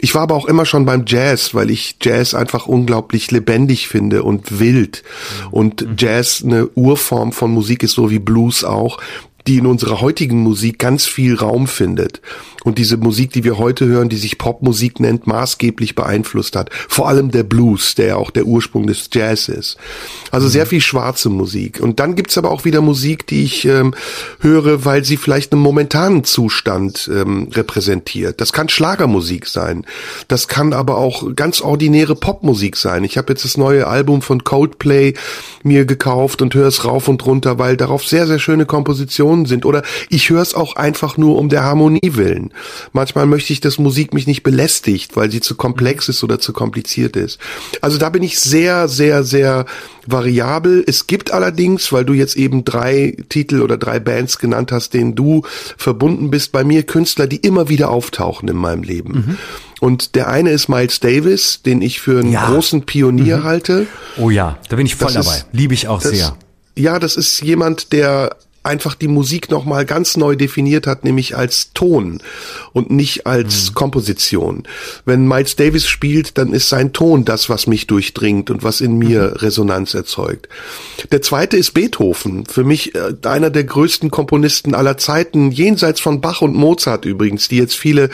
Ich 0.00 0.14
war 0.14 0.22
aber 0.22 0.34
auch 0.34 0.44
immer 0.44 0.66
schon 0.66 0.84
beim 0.84 1.04
Jazz, 1.06 1.54
weil 1.54 1.70
ich 1.70 1.96
Jazz 2.02 2.33
einfach 2.34 2.66
unglaublich 2.66 3.30
lebendig 3.30 3.88
finde 3.88 4.22
und 4.22 4.58
wild. 4.60 5.02
Und 5.50 5.82
mhm. 5.82 5.94
Jazz 5.98 6.42
eine 6.44 6.68
Urform 6.68 7.32
von 7.32 7.50
Musik 7.50 7.82
ist 7.82 7.92
so 7.92 8.10
wie 8.10 8.18
Blues 8.18 8.64
auch, 8.64 8.98
die 9.46 9.58
in 9.58 9.66
unserer 9.66 10.00
heutigen 10.00 10.38
Musik 10.38 10.78
ganz 10.78 11.06
viel 11.06 11.34
Raum 11.34 11.66
findet 11.66 12.20
und 12.64 12.78
diese 12.78 12.96
Musik, 12.96 13.30
die 13.32 13.44
wir 13.44 13.58
heute 13.58 13.84
hören, 13.84 14.08
die 14.08 14.16
sich 14.16 14.38
Popmusik 14.38 14.98
nennt, 14.98 15.26
maßgeblich 15.26 15.94
beeinflusst 15.94 16.56
hat. 16.56 16.70
Vor 16.88 17.08
allem 17.08 17.30
der 17.30 17.42
Blues, 17.42 17.94
der 17.94 18.06
ja 18.06 18.16
auch 18.16 18.30
der 18.30 18.46
Ursprung 18.46 18.86
des 18.86 19.10
Jazz 19.12 19.48
ist. 19.48 19.76
Also 20.30 20.48
sehr 20.48 20.64
viel 20.64 20.80
schwarze 20.80 21.28
Musik. 21.28 21.80
Und 21.80 22.00
dann 22.00 22.16
gibt's 22.16 22.38
aber 22.38 22.50
auch 22.50 22.64
wieder 22.64 22.80
Musik, 22.80 23.26
die 23.26 23.44
ich 23.44 23.66
ähm, 23.66 23.94
höre, 24.40 24.86
weil 24.86 25.04
sie 25.04 25.18
vielleicht 25.18 25.52
einen 25.52 25.60
momentanen 25.60 26.24
Zustand 26.24 27.08
ähm, 27.12 27.48
repräsentiert. 27.52 28.40
Das 28.40 28.54
kann 28.54 28.70
Schlagermusik 28.70 29.46
sein. 29.46 29.84
Das 30.28 30.48
kann 30.48 30.72
aber 30.72 30.96
auch 30.96 31.36
ganz 31.36 31.60
ordinäre 31.60 32.16
Popmusik 32.16 32.78
sein. 32.78 33.04
Ich 33.04 33.18
habe 33.18 33.34
jetzt 33.34 33.44
das 33.44 33.58
neue 33.58 33.86
Album 33.86 34.22
von 34.22 34.42
Coldplay 34.42 35.12
mir 35.62 35.84
gekauft 35.84 36.40
und 36.40 36.54
höre 36.54 36.68
es 36.68 36.86
rauf 36.86 37.08
und 37.08 37.26
runter, 37.26 37.58
weil 37.58 37.76
darauf 37.76 38.06
sehr, 38.06 38.26
sehr 38.26 38.38
schöne 38.38 38.64
Kompositionen 38.64 39.33
sind. 39.46 39.66
Oder 39.66 39.82
ich 40.08 40.30
höre 40.30 40.42
es 40.42 40.54
auch 40.54 40.76
einfach 40.76 41.16
nur 41.16 41.36
um 41.38 41.48
der 41.48 41.64
Harmonie 41.64 42.12
willen. 42.14 42.52
Manchmal 42.92 43.26
möchte 43.26 43.52
ich, 43.52 43.60
dass 43.60 43.78
Musik 43.78 44.14
mich 44.14 44.26
nicht 44.26 44.42
belästigt, 44.42 45.16
weil 45.16 45.30
sie 45.30 45.40
zu 45.40 45.56
komplex 45.56 46.08
ist 46.08 46.22
oder 46.22 46.38
zu 46.38 46.52
kompliziert 46.52 47.16
ist. 47.16 47.38
Also 47.80 47.98
da 47.98 48.08
bin 48.10 48.22
ich 48.22 48.38
sehr, 48.38 48.88
sehr, 48.88 49.24
sehr 49.24 49.66
variabel. 50.06 50.84
Es 50.86 51.06
gibt 51.06 51.32
allerdings, 51.32 51.92
weil 51.92 52.04
du 52.04 52.12
jetzt 52.12 52.36
eben 52.36 52.64
drei 52.64 53.16
Titel 53.28 53.62
oder 53.62 53.76
drei 53.76 53.98
Bands 54.00 54.38
genannt 54.38 54.72
hast, 54.72 54.94
denen 54.94 55.14
du 55.14 55.42
verbunden 55.76 56.30
bist, 56.30 56.52
bei 56.52 56.64
mir 56.64 56.84
Künstler, 56.84 57.26
die 57.26 57.36
immer 57.36 57.68
wieder 57.68 57.90
auftauchen 57.90 58.48
in 58.48 58.56
meinem 58.56 58.82
Leben. 58.82 59.12
Mhm. 59.12 59.38
Und 59.80 60.14
der 60.14 60.28
eine 60.28 60.50
ist 60.50 60.68
Miles 60.68 61.00
Davis, 61.00 61.60
den 61.62 61.82
ich 61.82 62.00
für 62.00 62.20
einen 62.20 62.32
ja. 62.32 62.46
großen 62.46 62.86
Pionier 62.86 63.38
mhm. 63.38 63.44
halte. 63.44 63.86
Oh 64.16 64.30
ja, 64.30 64.58
da 64.68 64.76
bin 64.76 64.86
ich 64.86 64.94
voll 64.94 65.12
das 65.12 65.26
dabei. 65.26 65.36
Ist, 65.38 65.46
Liebe 65.52 65.74
ich 65.74 65.88
auch 65.88 66.00
sehr. 66.00 66.36
Ja, 66.76 66.98
das 66.98 67.16
ist 67.16 67.42
jemand, 67.42 67.92
der 67.92 68.36
einfach 68.64 68.94
die 68.94 69.08
Musik 69.08 69.50
nochmal 69.50 69.84
ganz 69.84 70.16
neu 70.16 70.36
definiert 70.36 70.86
hat, 70.86 71.04
nämlich 71.04 71.36
als 71.36 71.72
Ton 71.74 72.20
und 72.72 72.90
nicht 72.90 73.26
als 73.26 73.70
mhm. 73.70 73.74
Komposition. 73.74 74.62
Wenn 75.04 75.28
Miles 75.28 75.56
Davis 75.56 75.86
spielt, 75.86 76.38
dann 76.38 76.52
ist 76.52 76.70
sein 76.70 76.92
Ton 76.92 77.26
das, 77.26 77.50
was 77.50 77.66
mich 77.66 77.86
durchdringt 77.86 78.50
und 78.50 78.62
was 78.62 78.80
in 78.80 78.96
mir 78.96 79.22
mhm. 79.22 79.36
Resonanz 79.36 79.92
erzeugt. 79.92 80.48
Der 81.12 81.20
zweite 81.20 81.58
ist 81.58 81.72
Beethoven. 81.72 82.46
Für 82.46 82.64
mich 82.64 82.94
äh, 82.94 83.12
einer 83.24 83.50
der 83.50 83.64
größten 83.64 84.10
Komponisten 84.10 84.74
aller 84.74 84.96
Zeiten, 84.96 85.50
jenseits 85.50 86.00
von 86.00 86.22
Bach 86.22 86.40
und 86.40 86.54
Mozart 86.54 87.04
übrigens, 87.04 87.48
die 87.48 87.58
jetzt 87.58 87.76
viele 87.76 88.08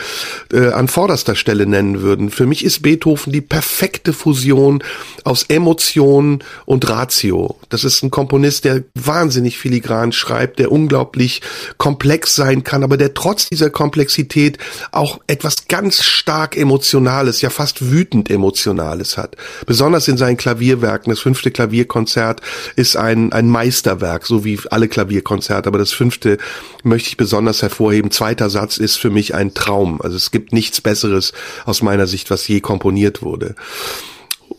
äh, 0.51 0.67
an 0.71 0.89
vorderster 0.89 1.35
Stelle 1.35 1.65
nennen 1.65 2.01
würden. 2.01 2.29
Für 2.29 2.45
mich 2.45 2.65
ist 2.65 2.81
Beethoven 2.81 3.31
die 3.31 3.41
perfekte 3.41 4.11
Fusion 4.11 4.83
aus 5.23 5.43
Emotion 5.43 6.43
und 6.65 6.89
Ratio. 6.89 7.57
Das 7.69 7.85
ist 7.85 8.03
ein 8.03 8.11
Komponist, 8.11 8.65
der 8.65 8.83
wahnsinnig 8.95 9.57
filigran 9.57 10.11
schreibt 10.11 10.40
schreibt, 10.41 10.59
der 10.59 10.71
unglaublich 10.71 11.41
komplex 11.77 12.35
sein 12.35 12.63
kann, 12.63 12.83
aber 12.83 12.97
der 12.97 13.13
trotz 13.13 13.47
dieser 13.49 13.69
Komplexität 13.69 14.57
auch 14.91 15.19
etwas 15.27 15.67
ganz 15.67 16.03
stark 16.03 16.57
Emotionales, 16.57 17.41
ja 17.41 17.51
fast 17.51 17.91
wütend 17.91 18.31
Emotionales 18.31 19.17
hat. 19.17 19.35
Besonders 19.67 20.07
in 20.07 20.17
seinen 20.17 20.37
Klavierwerken. 20.37 21.11
Das 21.11 21.19
fünfte 21.19 21.51
Klavierkonzert 21.51 22.41
ist 22.75 22.95
ein, 22.95 23.31
ein 23.33 23.49
Meisterwerk, 23.49 24.25
so 24.25 24.43
wie 24.43 24.59
alle 24.71 24.87
Klavierkonzerte, 24.87 25.67
aber 25.67 25.77
das 25.77 25.91
fünfte 25.91 26.39
möchte 26.83 27.09
ich 27.09 27.17
besonders 27.17 27.61
hervorheben. 27.61 28.09
Zweiter 28.09 28.49
Satz 28.49 28.77
ist 28.77 28.97
für 28.97 29.11
mich 29.11 29.35
ein 29.35 29.53
Traum. 29.53 30.01
Also 30.01 30.17
es 30.17 30.31
gibt 30.31 30.53
nichts 30.53 30.81
Besseres 30.81 31.33
aus 31.65 31.83
meiner 31.83 32.07
Sicht, 32.07 32.31
was 32.31 32.47
je 32.47 32.61
komponiert 32.61 33.21
wurde. 33.21 33.53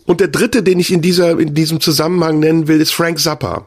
Und 0.07 0.20
der 0.20 0.28
dritte, 0.28 0.62
den 0.62 0.78
ich 0.78 0.93
in 0.93 1.03
dieser, 1.03 1.39
in 1.39 1.55
diesem 1.55 1.80
Zusammenhang 1.80 2.39
nennen 2.39 2.68
will, 2.68 2.80
ist 2.80 2.93
Frank 2.93 3.18
Zappa. 3.18 3.66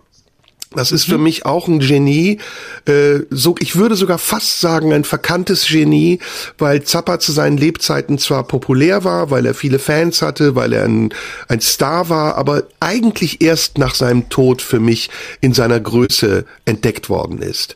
Das 0.73 0.91
ist 0.91 1.05
für 1.05 1.17
mhm. 1.17 1.23
mich 1.23 1.45
auch 1.45 1.67
ein 1.67 1.79
Genie. 1.79 2.39
Äh, 2.85 3.19
so, 3.29 3.55
ich 3.59 3.75
würde 3.75 3.95
sogar 3.95 4.17
fast 4.17 4.59
sagen, 4.59 4.93
ein 4.93 5.03
verkanntes 5.03 5.67
Genie, 5.67 6.19
weil 6.57 6.83
Zappa 6.83 7.19
zu 7.19 7.31
seinen 7.31 7.57
Lebzeiten 7.57 8.17
zwar 8.17 8.43
populär 8.43 9.03
war, 9.03 9.31
weil 9.31 9.45
er 9.45 9.53
viele 9.53 9.79
Fans 9.79 10.21
hatte, 10.21 10.55
weil 10.55 10.73
er 10.73 10.83
ein, 10.83 11.13
ein 11.47 11.61
Star 11.61 12.09
war, 12.09 12.35
aber 12.35 12.63
eigentlich 12.79 13.41
erst 13.41 13.77
nach 13.77 13.95
seinem 13.95 14.29
Tod 14.29 14.61
für 14.61 14.79
mich 14.79 15.09
in 15.41 15.53
seiner 15.53 15.79
Größe 15.79 16.45
entdeckt 16.65 17.09
worden 17.09 17.41
ist. 17.41 17.75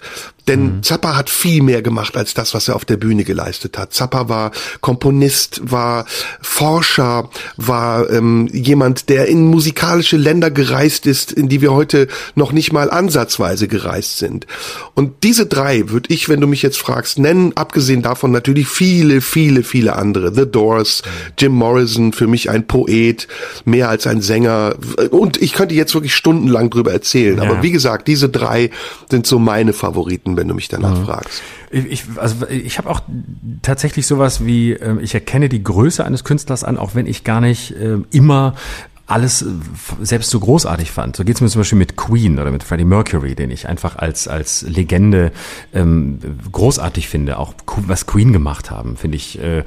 Denn 0.49 0.77
mhm. 0.77 0.83
Zappa 0.83 1.15
hat 1.15 1.29
viel 1.29 1.61
mehr 1.61 1.83
gemacht 1.83 2.17
als 2.17 2.33
das, 2.33 2.55
was 2.55 2.67
er 2.67 2.75
auf 2.75 2.83
der 2.83 2.97
Bühne 2.97 3.23
geleistet 3.23 3.77
hat. 3.77 3.93
Zappa 3.93 4.29
war 4.29 4.51
Komponist, 4.81 5.61
war 5.63 6.05
Forscher, 6.41 7.29
war 7.55 8.09
ähm, 8.09 8.49
jemand, 8.51 9.09
der 9.09 9.27
in 9.27 9.45
musikalische 9.45 10.17
Länder 10.17 10.49
gereist 10.49 11.05
ist, 11.05 11.31
in 11.31 11.49
die 11.49 11.61
wir 11.61 11.71
heute 11.71 12.07
noch 12.33 12.51
nicht 12.51 12.73
mal 12.73 12.89
ansatzweise 12.89 13.67
gereist 13.67 14.17
sind. 14.17 14.47
Und 14.95 15.23
diese 15.23 15.45
drei 15.45 15.89
würde 15.89 16.11
ich, 16.11 16.29
wenn 16.29 16.41
du 16.41 16.47
mich 16.47 16.63
jetzt 16.63 16.79
fragst, 16.79 17.19
nennen, 17.19 17.53
abgesehen 17.55 18.01
davon 18.01 18.31
natürlich 18.31 18.67
viele, 18.67 19.21
viele, 19.21 19.61
viele 19.61 19.97
andere. 19.97 20.33
The 20.33 20.49
Doors, 20.49 21.03
Jim 21.37 21.51
Morrison, 21.51 22.11
für 22.11 22.25
mich 22.25 22.49
ein 22.49 22.65
Poet, 22.65 23.27
mehr 23.65 23.89
als 23.89 24.07
ein 24.07 24.21
Sänger. 24.21 24.73
Und 25.11 25.39
ich 25.39 25.53
könnte 25.53 25.75
jetzt 25.75 25.93
wirklich 25.93 26.15
stundenlang 26.15 26.71
drüber 26.71 26.91
erzählen. 26.91 27.37
Ja. 27.37 27.43
Aber 27.43 27.61
wie 27.61 27.71
gesagt, 27.71 28.07
diese 28.07 28.29
drei 28.29 28.71
sind 29.11 29.27
so 29.27 29.37
meine 29.37 29.73
Favoriten 29.73 30.37
wenn 30.39 30.47
du 30.47 30.55
mich 30.55 30.69
danach 30.69 30.97
mhm. 30.97 31.05
fragst. 31.05 31.43
Ich, 31.69 32.05
also 32.15 32.47
ich 32.47 32.77
habe 32.79 32.89
auch 32.89 33.01
tatsächlich 33.61 34.07
sowas 34.07 34.45
wie, 34.45 34.71
äh, 34.71 34.99
ich 35.01 35.13
erkenne 35.13 35.49
die 35.49 35.63
Größe 35.63 36.03
eines 36.03 36.23
Künstlers 36.23 36.63
an, 36.63 36.77
auch 36.77 36.95
wenn 36.95 37.05
ich 37.05 37.23
gar 37.23 37.41
nicht 37.41 37.71
äh, 37.71 37.97
immer 38.09 38.55
alles 39.09 39.45
selbst 40.01 40.29
so 40.29 40.39
großartig 40.39 40.91
fand. 40.91 41.15
So 41.15 41.23
geht's 41.23 41.41
mir 41.41 41.49
zum 41.49 41.61
Beispiel 41.61 41.77
mit 41.77 41.97
Queen 41.97 42.39
oder 42.39 42.51
mit 42.51 42.63
Freddie 42.63 42.85
Mercury, 42.85 43.35
den 43.35 43.51
ich 43.51 43.67
einfach 43.67 43.95
als, 43.97 44.27
als 44.27 44.61
Legende 44.61 45.31
ähm, 45.73 46.19
großartig 46.51 47.07
finde. 47.07 47.37
Auch 47.37 47.53
was 47.87 48.05
Queen 48.05 48.31
gemacht 48.31 48.71
haben, 48.71 48.97
finde 48.97 49.17
ich 49.17 49.39
äh, 49.41 49.63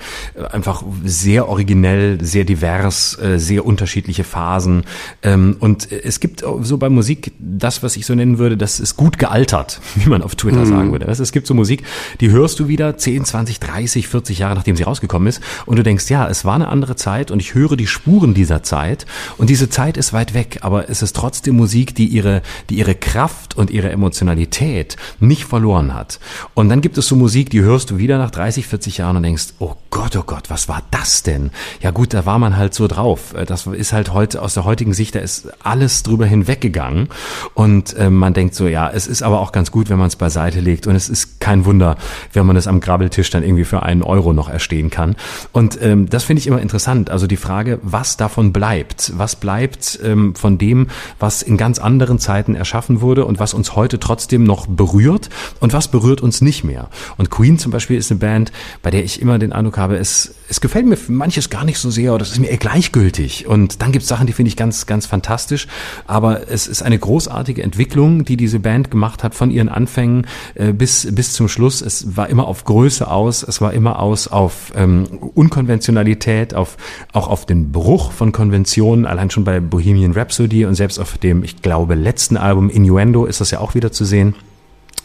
einfach 0.50 0.82
sehr 1.04 1.48
originell, 1.48 2.24
sehr 2.24 2.44
divers, 2.44 3.18
äh, 3.18 3.38
sehr 3.38 3.66
unterschiedliche 3.66 4.24
Phasen. 4.24 4.84
Ähm, 5.22 5.56
und 5.60 5.90
es 5.90 6.20
gibt 6.20 6.44
so 6.62 6.78
bei 6.78 6.88
Musik 6.88 7.32
das, 7.38 7.82
was 7.82 7.96
ich 7.96 8.06
so 8.06 8.14
nennen 8.14 8.38
würde, 8.38 8.56
das 8.56 8.80
ist 8.80 8.96
gut 8.96 9.18
gealtert, 9.18 9.80
wie 9.96 10.08
man 10.08 10.22
auf 10.22 10.34
Twitter 10.36 10.60
mhm. 10.60 10.66
sagen 10.66 10.92
würde. 10.92 11.06
Es 11.06 11.32
gibt 11.32 11.46
so 11.46 11.54
Musik, 11.54 11.82
die 12.20 12.30
hörst 12.30 12.58
du 12.58 12.68
wieder 12.68 12.96
10, 12.96 13.24
20, 13.24 13.60
30, 13.60 14.08
40 14.08 14.38
Jahre 14.38 14.54
nachdem 14.54 14.76
sie 14.76 14.84
rausgekommen 14.84 15.28
ist 15.28 15.42
und 15.66 15.78
du 15.78 15.82
denkst, 15.82 16.08
ja, 16.08 16.28
es 16.28 16.44
war 16.44 16.54
eine 16.54 16.68
andere 16.68 16.96
Zeit 16.96 17.30
und 17.30 17.40
ich 17.40 17.54
höre 17.54 17.76
die 17.76 17.86
Spuren 17.86 18.34
dieser 18.34 18.62
Zeit 18.62 19.06
und 19.38 19.50
diese 19.50 19.68
Zeit 19.68 19.96
ist 19.96 20.12
weit 20.12 20.34
weg, 20.34 20.58
aber 20.62 20.88
es 20.88 21.02
ist 21.02 21.16
trotzdem 21.16 21.56
Musik, 21.56 21.94
die 21.94 22.06
ihre, 22.06 22.42
die 22.70 22.76
ihre 22.76 22.94
Kraft 22.94 23.56
und 23.56 23.70
ihre 23.70 23.90
Emotionalität 23.90 24.96
nicht 25.20 25.44
verloren 25.44 25.94
hat. 25.94 26.20
Und 26.54 26.68
dann 26.68 26.80
gibt 26.80 26.98
es 26.98 27.06
so 27.06 27.16
Musik, 27.16 27.50
die 27.50 27.62
hörst 27.62 27.90
du 27.90 27.98
wieder 27.98 28.18
nach 28.18 28.30
30, 28.30 28.66
40 28.66 28.98
Jahren 28.98 29.16
und 29.16 29.22
denkst, 29.22 29.54
oh 29.58 29.74
Gott, 29.90 30.16
oh 30.16 30.22
Gott, 30.24 30.50
was 30.50 30.68
war 30.68 30.82
das 30.90 31.22
denn? 31.22 31.50
Ja 31.80 31.90
gut, 31.90 32.14
da 32.14 32.26
war 32.26 32.38
man 32.38 32.56
halt 32.56 32.74
so 32.74 32.88
drauf. 32.88 33.34
Das 33.46 33.66
ist 33.66 33.92
halt 33.92 34.12
heute 34.12 34.42
aus 34.42 34.54
der 34.54 34.64
heutigen 34.64 34.94
Sicht, 34.94 35.14
da 35.14 35.20
ist 35.20 35.48
alles 35.62 36.02
drüber 36.02 36.26
hinweggegangen 36.26 37.08
und 37.54 37.94
äh, 37.96 38.10
man 38.10 38.34
denkt 38.34 38.54
so, 38.54 38.66
ja, 38.66 38.90
es 38.90 39.06
ist 39.06 39.22
aber 39.22 39.40
auch 39.40 39.52
ganz 39.52 39.70
gut, 39.70 39.90
wenn 39.90 39.98
man 39.98 40.08
es 40.08 40.16
beiseite 40.16 40.60
legt 40.60 40.86
und 40.86 40.94
es 40.94 41.08
ist 41.08 41.40
kein 41.40 41.64
Wunder, 41.64 41.96
wenn 42.32 42.46
man 42.46 42.56
es 42.56 42.66
am 42.66 42.80
Grabbeltisch 42.80 43.30
dann 43.30 43.42
irgendwie 43.42 43.64
für 43.64 43.82
einen 43.82 44.02
Euro 44.02 44.32
noch 44.32 44.48
erstehen 44.48 44.90
kann. 44.90 45.16
Und 45.52 45.80
ähm, 45.82 46.08
das 46.08 46.24
finde 46.24 46.40
ich 46.40 46.46
immer 46.46 46.60
interessant. 46.60 47.10
Also 47.10 47.26
die 47.26 47.36
Frage, 47.36 47.78
was 47.82 48.16
davon 48.16 48.52
bleibt, 48.52 49.12
was 49.22 49.36
bleibt 49.36 50.00
ähm, 50.02 50.34
von 50.34 50.58
dem, 50.58 50.88
was 51.20 51.42
in 51.42 51.56
ganz 51.56 51.78
anderen 51.78 52.18
Zeiten 52.18 52.56
erschaffen 52.56 53.00
wurde 53.00 53.24
und 53.24 53.38
was 53.38 53.54
uns 53.54 53.76
heute 53.76 54.00
trotzdem 54.00 54.42
noch 54.42 54.66
berührt 54.66 55.30
und 55.60 55.72
was 55.72 55.86
berührt 55.86 56.20
uns 56.20 56.40
nicht 56.40 56.64
mehr. 56.64 56.88
Und 57.18 57.30
Queen 57.30 57.56
zum 57.56 57.70
Beispiel 57.70 57.96
ist 57.96 58.10
eine 58.10 58.18
Band, 58.18 58.50
bei 58.82 58.90
der 58.90 59.04
ich 59.04 59.22
immer 59.22 59.38
den 59.38 59.52
Eindruck 59.52 59.78
habe, 59.78 59.96
es, 59.96 60.34
es 60.48 60.60
gefällt 60.60 60.86
mir 60.86 60.98
manches 61.06 61.50
gar 61.50 61.64
nicht 61.64 61.78
so 61.78 61.88
sehr 61.88 62.14
oder 62.14 62.22
es 62.22 62.32
ist 62.32 62.40
mir 62.40 62.48
eher 62.48 62.56
gleichgültig. 62.56 63.46
Und 63.46 63.80
dann 63.80 63.92
gibt 63.92 64.02
es 64.02 64.08
Sachen, 64.08 64.26
die 64.26 64.32
finde 64.32 64.48
ich 64.48 64.56
ganz, 64.56 64.86
ganz 64.86 65.06
fantastisch. 65.06 65.68
Aber 66.08 66.48
es 66.50 66.66
ist 66.66 66.82
eine 66.82 66.98
großartige 66.98 67.62
Entwicklung, 67.62 68.24
die 68.24 68.36
diese 68.36 68.58
Band 68.58 68.90
gemacht 68.90 69.22
hat 69.22 69.36
von 69.36 69.52
ihren 69.52 69.68
Anfängen 69.68 70.26
äh, 70.56 70.72
bis, 70.72 71.06
bis 71.14 71.32
zum 71.32 71.46
Schluss. 71.46 71.80
Es 71.80 72.16
war 72.16 72.28
immer 72.28 72.48
auf 72.48 72.64
Größe 72.64 73.08
aus, 73.08 73.44
es 73.44 73.60
war 73.60 73.72
immer 73.72 74.00
aus 74.00 74.26
auf 74.26 74.72
ähm, 74.74 75.04
Unkonventionalität, 75.34 76.54
auf, 76.54 76.76
auch 77.12 77.28
auf 77.28 77.46
den 77.46 77.70
Bruch 77.70 78.10
von 78.10 78.32
Konventionen, 78.32 79.01
allein 79.06 79.30
schon 79.30 79.44
bei 79.44 79.60
Bohemian 79.60 80.12
Rhapsody 80.12 80.64
und 80.64 80.74
selbst 80.74 80.98
auf 80.98 81.18
dem, 81.18 81.44
ich 81.44 81.62
glaube, 81.62 81.94
letzten 81.94 82.36
Album 82.36 82.70
Innuendo 82.70 83.24
ist 83.26 83.40
das 83.40 83.50
ja 83.50 83.60
auch 83.60 83.74
wieder 83.74 83.92
zu 83.92 84.04
sehen 84.04 84.34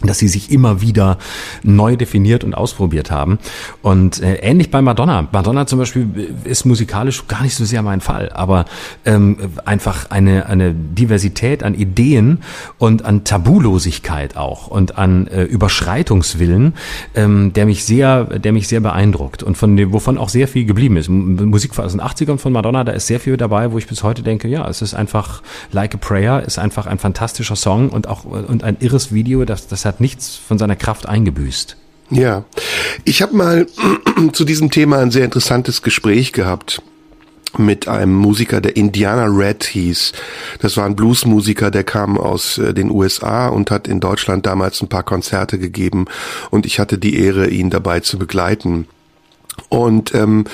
dass 0.02 0.20
sie 0.20 0.28
sich 0.28 0.52
immer 0.52 0.82
wieder 0.82 1.18
neu 1.64 1.96
definiert 1.96 2.44
und 2.44 2.54
ausprobiert 2.54 3.10
haben. 3.10 3.40
Und 3.82 4.22
äh, 4.22 4.36
ähnlich 4.36 4.70
bei 4.70 4.82
Madonna. 4.82 5.28
Madonna 5.32 5.66
zum 5.66 5.80
Beispiel 5.80 6.36
ist 6.44 6.66
musikalisch 6.66 7.28
gar 7.28 7.42
nicht 7.42 7.56
so 7.56 7.66
sehr 7.66 7.82
mein 7.82 8.02
Fall, 8.02 8.30
aber 8.32 8.66
ähm, 9.06 9.38
einfach 9.66 10.12
eine, 10.12 10.46
eine 10.46 10.74
Diversität 10.74 11.64
an 11.64 11.74
Ideen 11.74 12.40
und 12.78 13.06
an 13.06 13.24
Tabulosigkeit 13.24 14.38
auch 14.38 14.68
und 14.68 14.98
an 15.00 15.28
äh, 15.28 15.44
Überschreitungswillen, 15.44 16.74
ähm, 17.16 17.54
der 17.54 17.66
mich 17.66 17.84
sehr, 17.84 18.26
der 18.26 18.52
mich 18.52 18.68
sehr 18.68 18.82
beeindruckt 18.82 19.42
und 19.42 19.58
von 19.58 19.76
dem, 19.76 19.94
wovon 19.94 20.20
auch 20.20 20.30
sehr 20.30 20.48
viel 20.48 20.66
geblieben 20.66 20.98
ist. 20.98 21.10
Musik 21.10 21.78
aus 21.80 21.92
den 21.92 22.02
80ern 22.02 22.38
von 22.38 22.54
Madonna, 22.54 22.84
da 22.84 22.92
ist 22.92 23.08
sehr 23.08 23.20
viel 23.20 23.36
dabei, 23.36 23.72
wo 23.72 23.80
ich 23.80 23.88
bis 23.88 24.04
heute 24.04 24.22
denke, 24.22 24.48
ja, 24.48 24.68
es 24.68 24.84
ist 24.84 24.94
einfach 24.94 25.42
Like 25.72 25.96
a 25.96 25.98
Prayer, 25.98 26.44
ist 26.44 26.60
einfach 26.60 26.86
ein 26.86 27.00
fantastischer 27.00 27.56
Song 27.56 27.90
und 27.90 28.08
auch 28.08 28.26
und 28.26 28.64
ein 28.64 28.78
irres 28.80 29.12
Video, 29.12 29.44
das, 29.46 29.68
das 29.68 29.87
hat 29.88 30.02
nichts 30.02 30.36
von 30.36 30.58
seiner 30.58 30.76
Kraft 30.76 31.08
eingebüßt. 31.08 31.78
Ja, 32.10 32.46
ich 33.04 33.22
habe 33.22 33.36
mal 33.36 33.68
zu 34.34 34.46
diesem 34.46 34.72
Thema 34.72 35.00
ein 35.00 35.12
sehr 35.12 35.26
interessantes 35.26 35.82
Gespräch 35.82 36.32
gehabt 36.32 36.82
mit 37.58 37.88
einem 37.88 38.14
Musiker, 38.14 38.62
der 38.62 38.76
Indiana 38.76 39.26
Red 39.26 39.64
hieß. 39.64 40.14
Das 40.60 40.78
war 40.78 40.86
ein 40.86 40.96
Bluesmusiker, 40.96 41.72
der 41.72 41.84
kam 41.84 42.18
aus 42.18 42.58
äh, 42.58 42.74
den 42.74 42.92
USA 42.92 43.48
und 43.48 43.72
hat 43.72 43.88
in 43.88 44.00
Deutschland 44.00 44.46
damals 44.46 44.82
ein 44.82 44.90
paar 44.90 45.04
Konzerte 45.04 45.58
gegeben 45.58 46.06
und 46.52 46.66
ich 46.66 46.80
hatte 46.80 46.98
die 46.98 47.20
Ehre, 47.20 47.48
ihn 47.48 47.70
dabei 47.70 48.00
zu 48.02 48.18
begleiten. 48.18 48.88
Und 49.70 50.14
ähm, 50.14 50.46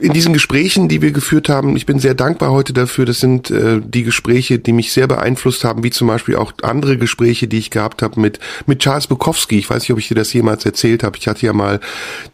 in 0.00 0.12
diesen 0.12 0.32
Gesprächen, 0.32 0.88
die 0.88 1.00
wir 1.00 1.12
geführt 1.12 1.48
haben, 1.48 1.76
ich 1.76 1.86
bin 1.86 2.00
sehr 2.00 2.14
dankbar 2.14 2.50
heute 2.50 2.72
dafür. 2.72 3.06
Das 3.06 3.20
sind 3.20 3.50
äh, 3.50 3.80
die 3.80 4.02
Gespräche, 4.02 4.58
die 4.58 4.72
mich 4.72 4.92
sehr 4.92 5.06
beeinflusst 5.06 5.62
haben, 5.64 5.84
wie 5.84 5.90
zum 5.90 6.08
Beispiel 6.08 6.36
auch 6.36 6.52
andere 6.62 6.96
Gespräche, 6.98 7.46
die 7.46 7.58
ich 7.58 7.70
gehabt 7.70 8.02
habe 8.02 8.20
mit 8.20 8.40
mit 8.66 8.80
Charles 8.80 9.06
Bukowski. 9.06 9.58
Ich 9.58 9.70
weiß 9.70 9.82
nicht, 9.82 9.92
ob 9.92 9.98
ich 9.98 10.08
dir 10.08 10.16
das 10.16 10.32
jemals 10.32 10.66
erzählt 10.66 11.04
habe. 11.04 11.16
Ich 11.18 11.28
hatte 11.28 11.46
ja 11.46 11.52
mal 11.52 11.80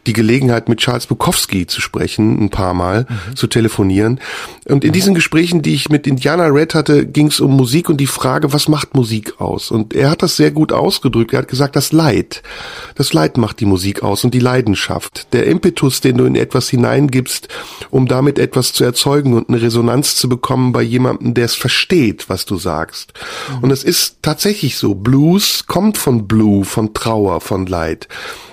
die 0.07 0.13
Gelegenheit, 0.13 0.67
mit 0.67 0.79
Charles 0.79 1.05
Bukowski 1.05 1.67
zu 1.67 1.79
sprechen, 1.79 2.43
ein 2.43 2.49
paar 2.49 2.73
Mal 2.73 3.05
mhm. 3.07 3.35
zu 3.35 3.47
telefonieren. 3.47 4.19
Und 4.65 4.83
in 4.83 4.91
diesen 4.91 5.13
Gesprächen, 5.13 5.61
die 5.61 5.75
ich 5.75 5.89
mit 5.89 6.07
Indiana 6.07 6.47
Red 6.47 6.73
hatte, 6.73 7.05
ging 7.05 7.27
es 7.27 7.39
um 7.39 7.55
Musik 7.55 7.89
und 7.89 7.97
die 7.97 8.07
Frage, 8.07 8.51
was 8.51 8.67
macht 8.67 8.95
Musik 8.95 9.39
aus? 9.39 9.69
Und 9.69 9.93
er 9.93 10.09
hat 10.09 10.23
das 10.23 10.35
sehr 10.35 10.51
gut 10.51 10.73
ausgedrückt. 10.73 11.33
Er 11.33 11.39
hat 11.39 11.47
gesagt, 11.47 11.75
das 11.75 11.91
Leid, 11.91 12.41
das 12.95 13.13
Leid 13.13 13.37
macht 13.37 13.59
die 13.59 13.65
Musik 13.65 14.01
aus 14.01 14.23
und 14.23 14.33
die 14.33 14.39
Leidenschaft, 14.39 15.27
der 15.33 15.45
Impetus, 15.45 16.01
den 16.01 16.17
du 16.17 16.25
in 16.25 16.35
etwas 16.35 16.69
hineingibst 16.69 17.26
nutzt, 17.27 17.49
um 17.89 18.07
damit 18.07 18.39
etwas 18.39 18.73
zu 18.73 18.83
erzeugen 18.83 19.33
und 19.33 19.49
eine 19.49 19.61
Resonanz 19.61 20.15
zu 20.15 20.29
bekommen 20.29 20.71
bei 20.71 20.81
jemandem, 20.81 21.33
der 21.33 21.45
es 21.45 21.55
versteht, 21.55 22.29
was 22.29 22.45
du 22.45 22.57
sagst. 22.57 23.13
Mhm. 23.49 23.63
Und 23.63 23.71
es 23.71 23.83
ist 23.83 24.17
tatsächlich 24.21 24.77
so. 24.77 24.95
Blues 24.95 25.65
kommt 25.67 25.97
von 25.97 26.27
Blue, 26.27 26.63
von 26.63 26.93
Trauer, 26.93 27.41
von 27.41 27.65
Leid. 27.65 28.07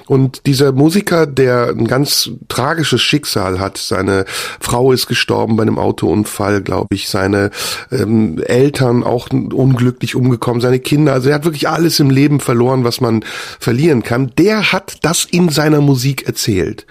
Und 0.07 0.45
dieser 0.45 0.73
Musiker, 0.73 1.27
der 1.27 1.69
ein 1.69 1.87
ganz 1.87 2.31
tragisches 2.49 3.01
Schicksal 3.01 3.59
hat, 3.59 3.79
seine 3.79 4.27
Frau 4.61 4.93
ist 4.93 5.07
gestorben 5.07 5.57
bei 5.57 5.63
einem 5.63 5.79
Autounfall, 5.79 6.61
glaube 6.61 6.95
ich, 6.95 7.09
seine 7.09 7.51
ähm, 7.91 8.39
Eltern 8.45 9.03
auch 9.03 9.31
unglücklich 9.31 10.15
umgekommen, 10.15 10.61
seine 10.61 10.79
Kinder, 10.79 11.15
also 11.15 11.31
er 11.31 11.37
hat 11.37 11.45
wirklich 11.45 11.71
alles 11.71 12.01
im 12.01 12.11
Leben 12.11 12.41
verloren, 12.41 12.85
was 12.85 13.01
man 13.01 13.25
verlieren 13.59 14.03
kann, 14.03 14.31
der 14.37 14.73
hat 14.73 14.99
das 15.01 15.25
in 15.25 15.49
seiner 15.49 15.81
Musik 15.81 16.27
erzählt. 16.27 16.85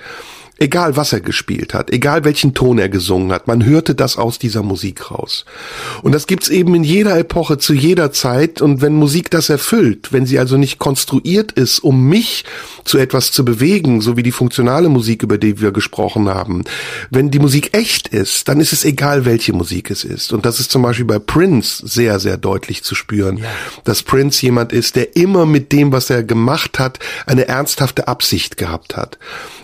Egal 0.64 0.96
was 0.96 1.12
er 1.12 1.20
gespielt 1.20 1.74
hat, 1.74 1.92
egal 1.92 2.24
welchen 2.24 2.54
Ton 2.54 2.80
er 2.80 2.88
gesungen 2.88 3.34
hat, 3.34 3.48
man 3.48 3.66
hörte 3.66 3.96
das 3.96 4.16
aus 4.16 4.40
dieser 4.40 4.64
Musik 4.64 5.12
raus. 5.12 5.44
Und 6.04 6.14
das 6.14 6.26
gibt's 6.26 6.48
eben 6.48 6.74
in 6.74 6.86
jeder 6.86 7.20
Epoche, 7.20 7.58
zu 7.58 7.74
jeder 7.74 8.14
Zeit. 8.14 8.62
Und 8.62 8.80
wenn 8.80 8.94
Musik 8.94 9.30
das 9.30 9.50
erfüllt, 9.50 10.14
wenn 10.14 10.26
sie 10.26 10.40
also 10.40 10.56
nicht 10.56 10.80
konstruiert 10.80 11.52
ist, 11.52 11.80
um 11.80 12.08
mich 12.08 12.46
zu 12.86 12.98
etwas 12.98 13.34
zu 13.34 13.44
bewegen, 13.44 14.00
so 14.00 14.16
wie 14.16 14.24
die 14.24 14.32
funktionale 14.32 14.88
Musik, 14.88 15.24
über 15.24 15.38
die 15.38 15.60
wir 15.60 15.74
gesprochen 15.74 16.30
haben, 16.30 16.64
wenn 17.10 17.30
die 17.30 17.40
Musik 17.40 17.76
echt 17.76 18.08
ist, 18.08 18.48
dann 18.48 18.62
ist 18.62 18.72
es 18.72 18.86
egal, 18.86 19.26
welche 19.26 19.52
Musik 19.52 19.92
es 19.92 20.06
ist. 20.06 20.32
Und 20.32 20.46
das 20.46 20.62
ist 20.62 20.72
zum 20.72 20.82
Beispiel 20.82 21.04
bei 21.04 21.20
Prince 21.20 21.86
sehr, 21.86 22.22
sehr 22.22 22.38
deutlich 22.38 22.86
zu 22.86 22.96
spüren, 22.96 23.36
ja. 23.36 23.50
dass 23.84 24.02
Prince 24.02 24.42
jemand 24.46 24.72
ist, 24.72 24.96
der 24.96 25.18
immer 25.18 25.46
mit 25.46 25.74
dem, 25.74 25.92
was 25.92 26.10
er 26.10 26.24
gemacht 26.24 26.80
hat, 26.80 27.00
eine 27.26 27.50
ernsthafte 27.50 28.08
Absicht 28.08 28.56
gehabt 28.56 28.96
hat. 28.96 29.18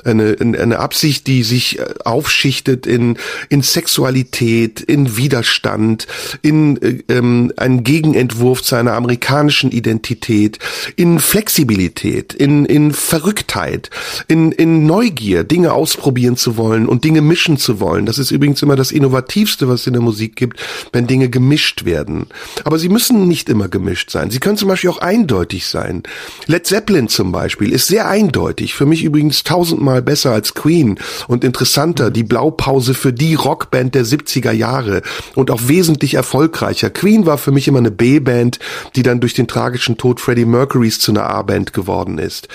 Eine, 0.04 0.36
eine 0.39 0.80
Absicht, 0.90 1.28
die 1.28 1.44
sich 1.44 1.78
äh, 1.78 1.86
aufschichtet 2.04 2.88
in, 2.88 3.18
in 3.50 3.62
Sexualität, 3.62 4.82
in 4.82 5.18
Widerstand, 5.18 6.08
in 6.42 6.82
äh, 6.82 7.04
ähm, 7.10 7.54
einen 7.58 7.84
Gegenentwurf 7.84 8.64
zu 8.64 8.76
einer 8.76 8.94
amerikanischen 8.94 9.70
Identität, 9.72 10.58
in 10.96 11.20
Flexibilität, 11.20 12.34
in, 12.34 12.66
in 12.66 12.92
Verrücktheit, 12.92 13.92
in, 14.28 14.52
in 14.52 14.88
Neugier, 14.88 15.44
Dinge 15.44 15.74
ausprobieren 15.74 16.38
zu 16.38 16.58
wollen 16.58 16.88
und 16.88 17.04
Dinge 17.04 17.22
mischen 17.22 17.58
zu 17.58 17.80
wollen. 17.80 18.08
Das 18.08 18.18
ist 18.18 18.32
übrigens 18.32 18.64
immer 18.64 18.76
das 18.76 18.92
Innovativste, 18.92 19.68
was 19.68 19.82
es 19.82 19.88
in 19.88 19.94
der 19.94 20.02
Musik 20.02 20.36
gibt, 20.36 20.60
wenn 20.92 21.06
Dinge 21.06 21.30
gemischt 21.30 21.86
werden. 21.86 22.26
Aber 22.64 22.80
sie 22.80 22.90
müssen 22.90 23.28
nicht 23.28 23.48
immer 23.48 23.68
gemischt 23.68 24.10
sein. 24.10 24.32
Sie 24.32 24.40
können 24.40 24.58
zum 24.58 24.70
Beispiel 24.70 24.90
auch 24.90 24.98
eindeutig 24.98 25.68
sein. 25.68 26.02
Led 26.48 26.66
Zeppelin 26.66 27.10
zum 27.10 27.32
Beispiel 27.32 27.72
ist 27.74 27.86
sehr 27.86 28.10
eindeutig. 28.10 28.74
Für 28.74 28.88
mich 28.88 29.04
übrigens 29.04 29.44
tausendmal 29.44 30.02
besser 30.02 30.32
als 30.32 30.56
Queen 30.56 30.79
Queen 30.80 31.00
und 31.28 31.44
interessanter, 31.44 32.10
die 32.10 32.24
Blaupause 32.24 32.94
für 32.94 33.12
die 33.12 33.36
Rockband 33.36 33.96
der 33.96 34.06
70er 34.06 34.52
Jahre 34.52 35.02
und 35.36 35.52
auch 35.52 35.62
wesentlich 35.68 36.14
erfolgreicher. 36.14 36.90
Queen 36.90 37.26
war 37.26 37.38
für 37.38 37.52
mich 37.52 37.68
immer 37.68 37.80
eine 37.80 37.92
B-Band, 37.92 38.60
die 38.96 39.04
dann 39.04 39.20
durch 39.20 39.34
den 39.34 39.48
tragischen 39.48 39.98
Tod 39.98 40.20
Freddie 40.20 40.46
Mercurys 40.46 41.00
zu 41.00 41.12
einer 41.12 41.30
A-Band 41.30 41.74
geworden 41.74 42.18
ist. 42.18 42.48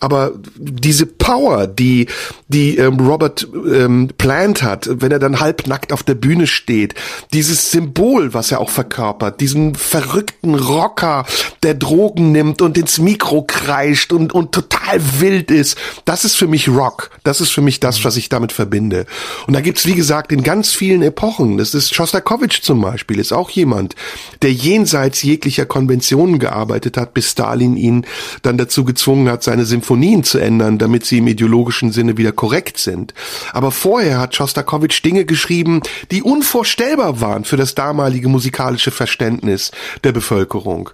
Aber 0.00 0.32
diese 0.56 1.06
Power, 1.06 1.66
die, 1.66 2.06
die 2.48 2.76
ähm, 2.76 2.98
Robert 3.00 3.46
ähm, 3.52 4.08
Plant 4.16 4.62
hat, 4.62 4.88
wenn 4.90 5.12
er 5.12 5.18
dann 5.18 5.40
halbnackt 5.40 5.92
auf 5.92 6.02
der 6.02 6.14
Bühne 6.14 6.46
steht, 6.46 6.94
dieses 7.32 7.70
Symbol, 7.70 8.34
was 8.34 8.50
er 8.50 8.60
auch 8.60 8.70
verkörpert, 8.70 9.40
diesen 9.40 9.74
verrückten 9.74 10.54
Rocker, 10.54 11.26
der 11.62 11.74
Drogen 11.74 12.32
nimmt 12.32 12.62
und 12.62 12.78
ins 12.78 12.98
Mikro 12.98 13.42
kreischt 13.46 14.12
und, 14.12 14.32
und 14.32 14.52
total 14.52 15.00
wild 15.18 15.50
ist, 15.50 15.76
das 16.04 16.24
ist 16.24 16.36
für 16.36 16.46
mich 16.46 16.68
Rock. 16.68 17.10
Das 17.24 17.40
ist 17.40 17.50
für 17.50 17.59
für 17.60 17.64
mich 17.64 17.78
das, 17.78 18.02
was 18.06 18.16
ich 18.16 18.30
damit 18.30 18.52
verbinde. 18.52 19.04
Und 19.46 19.52
da 19.52 19.60
gibt's 19.60 19.84
wie 19.84 19.94
gesagt, 19.94 20.32
in 20.32 20.42
ganz 20.42 20.72
vielen 20.72 21.02
Epochen, 21.02 21.58
das 21.58 21.74
ist 21.74 21.94
Schostakowitsch 21.94 22.62
zum 22.62 22.80
Beispiel, 22.80 23.18
ist 23.18 23.32
auch 23.32 23.50
jemand, 23.50 23.94
der 24.40 24.50
jenseits 24.50 25.22
jeglicher 25.22 25.66
Konventionen 25.66 26.38
gearbeitet 26.38 26.96
hat, 26.96 27.12
bis 27.12 27.32
Stalin 27.32 27.76
ihn 27.76 28.06
dann 28.40 28.56
dazu 28.56 28.86
gezwungen 28.86 29.28
hat, 29.28 29.42
seine 29.42 29.66
Symphonien 29.66 30.24
zu 30.24 30.38
ändern, 30.38 30.78
damit 30.78 31.04
sie 31.04 31.18
im 31.18 31.26
ideologischen 31.26 31.92
Sinne 31.92 32.16
wieder 32.16 32.32
korrekt 32.32 32.78
sind. 32.78 33.12
Aber 33.52 33.72
vorher 33.72 34.20
hat 34.20 34.34
Schostakowitsch 34.34 35.04
Dinge 35.04 35.26
geschrieben, 35.26 35.82
die 36.10 36.22
unvorstellbar 36.22 37.20
waren 37.20 37.44
für 37.44 37.58
das 37.58 37.74
damalige 37.74 38.28
musikalische 38.28 38.90
Verständnis 38.90 39.70
der 40.02 40.12
Bevölkerung. 40.12 40.88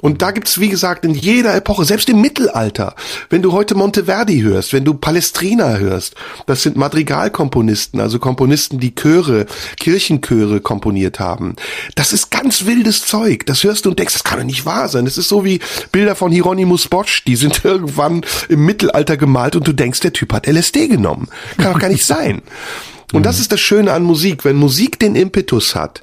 Und 0.00 0.22
da 0.22 0.30
gibt's 0.30 0.60
wie 0.60 0.68
gesagt, 0.68 1.04
in 1.04 1.14
jeder 1.14 1.56
Epoche, 1.56 1.84
selbst 1.84 2.08
im 2.08 2.20
Mittelalter, 2.20 2.94
wenn 3.28 3.42
du 3.42 3.50
heute 3.50 3.74
Monteverdi 3.74 4.42
hörst, 4.42 4.72
wenn 4.72 4.84
du 4.84 4.94
Palestrina 4.94 5.78
hörst, 5.78 6.11
das 6.46 6.62
sind 6.62 6.76
Madrigalkomponisten, 6.76 8.00
also 8.00 8.18
Komponisten, 8.18 8.80
die 8.80 8.94
Chöre, 8.94 9.46
Kirchenchöre 9.78 10.60
komponiert 10.60 11.20
haben. 11.20 11.56
Das 11.94 12.12
ist 12.12 12.30
ganz 12.30 12.66
wildes 12.66 13.04
Zeug. 13.04 13.46
Das 13.46 13.64
hörst 13.64 13.84
du 13.84 13.90
und 13.90 13.98
denkst, 13.98 14.14
das 14.14 14.24
kann 14.24 14.38
doch 14.38 14.46
nicht 14.46 14.66
wahr 14.66 14.88
sein. 14.88 15.04
Das 15.04 15.18
ist 15.18 15.28
so 15.28 15.44
wie 15.44 15.60
Bilder 15.90 16.14
von 16.14 16.32
Hieronymus 16.32 16.88
Bosch, 16.88 17.24
die 17.24 17.36
sind 17.36 17.64
irgendwann 17.64 18.24
im 18.48 18.64
Mittelalter 18.64 19.16
gemalt 19.16 19.56
und 19.56 19.66
du 19.66 19.72
denkst, 19.72 20.00
der 20.00 20.12
Typ 20.12 20.32
hat 20.32 20.46
LSD 20.46 20.88
genommen. 20.88 21.28
Kann 21.56 21.72
doch 21.72 21.80
gar 21.80 21.88
nicht 21.88 22.04
sein. 22.04 22.42
Und 23.12 23.26
das 23.26 23.38
ist 23.38 23.52
das 23.52 23.60
Schöne 23.60 23.92
an 23.92 24.02
Musik. 24.02 24.44
Wenn 24.44 24.56
Musik 24.56 24.98
den 24.98 25.14
Impetus 25.14 25.74
hat, 25.74 26.02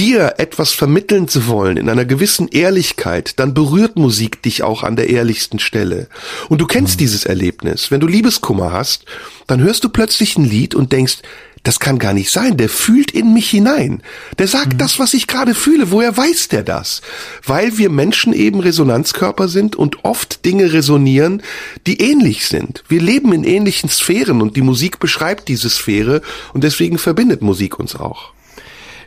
dir 0.00 0.36
etwas 0.38 0.72
vermitteln 0.72 1.28
zu 1.28 1.46
wollen 1.46 1.76
in 1.76 1.90
einer 1.90 2.06
gewissen 2.06 2.48
Ehrlichkeit, 2.48 3.38
dann 3.38 3.52
berührt 3.52 3.96
Musik 3.96 4.40
dich 4.42 4.62
auch 4.62 4.82
an 4.82 4.96
der 4.96 5.10
ehrlichsten 5.10 5.58
Stelle. 5.58 6.08
Und 6.48 6.58
du 6.62 6.66
kennst 6.66 6.94
mhm. 6.94 7.00
dieses 7.00 7.26
Erlebnis. 7.26 7.90
Wenn 7.90 8.00
du 8.00 8.06
Liebeskummer 8.06 8.72
hast, 8.72 9.04
dann 9.46 9.60
hörst 9.60 9.84
du 9.84 9.90
plötzlich 9.90 10.38
ein 10.38 10.48
Lied 10.48 10.74
und 10.74 10.92
denkst, 10.92 11.18
das 11.64 11.80
kann 11.80 11.98
gar 11.98 12.14
nicht 12.14 12.30
sein. 12.30 12.56
Der 12.56 12.70
fühlt 12.70 13.10
in 13.10 13.34
mich 13.34 13.50
hinein. 13.50 14.02
Der 14.38 14.48
sagt 14.48 14.72
mhm. 14.72 14.78
das, 14.78 14.98
was 14.98 15.12
ich 15.12 15.26
gerade 15.26 15.54
fühle. 15.54 15.90
Woher 15.90 16.16
weiß 16.16 16.48
der 16.48 16.62
das? 16.62 17.02
Weil 17.44 17.76
wir 17.76 17.90
Menschen 17.90 18.32
eben 18.32 18.60
Resonanzkörper 18.60 19.48
sind 19.48 19.76
und 19.76 20.02
oft 20.02 20.46
Dinge 20.46 20.72
resonieren, 20.72 21.42
die 21.86 22.00
ähnlich 22.00 22.46
sind. 22.46 22.84
Wir 22.88 23.02
leben 23.02 23.34
in 23.34 23.44
ähnlichen 23.44 23.90
Sphären 23.90 24.40
und 24.40 24.56
die 24.56 24.62
Musik 24.62 24.98
beschreibt 24.98 25.48
diese 25.48 25.68
Sphäre 25.68 26.22
und 26.54 26.64
deswegen 26.64 26.96
verbindet 26.96 27.42
Musik 27.42 27.78
uns 27.78 27.94
auch. 27.94 28.32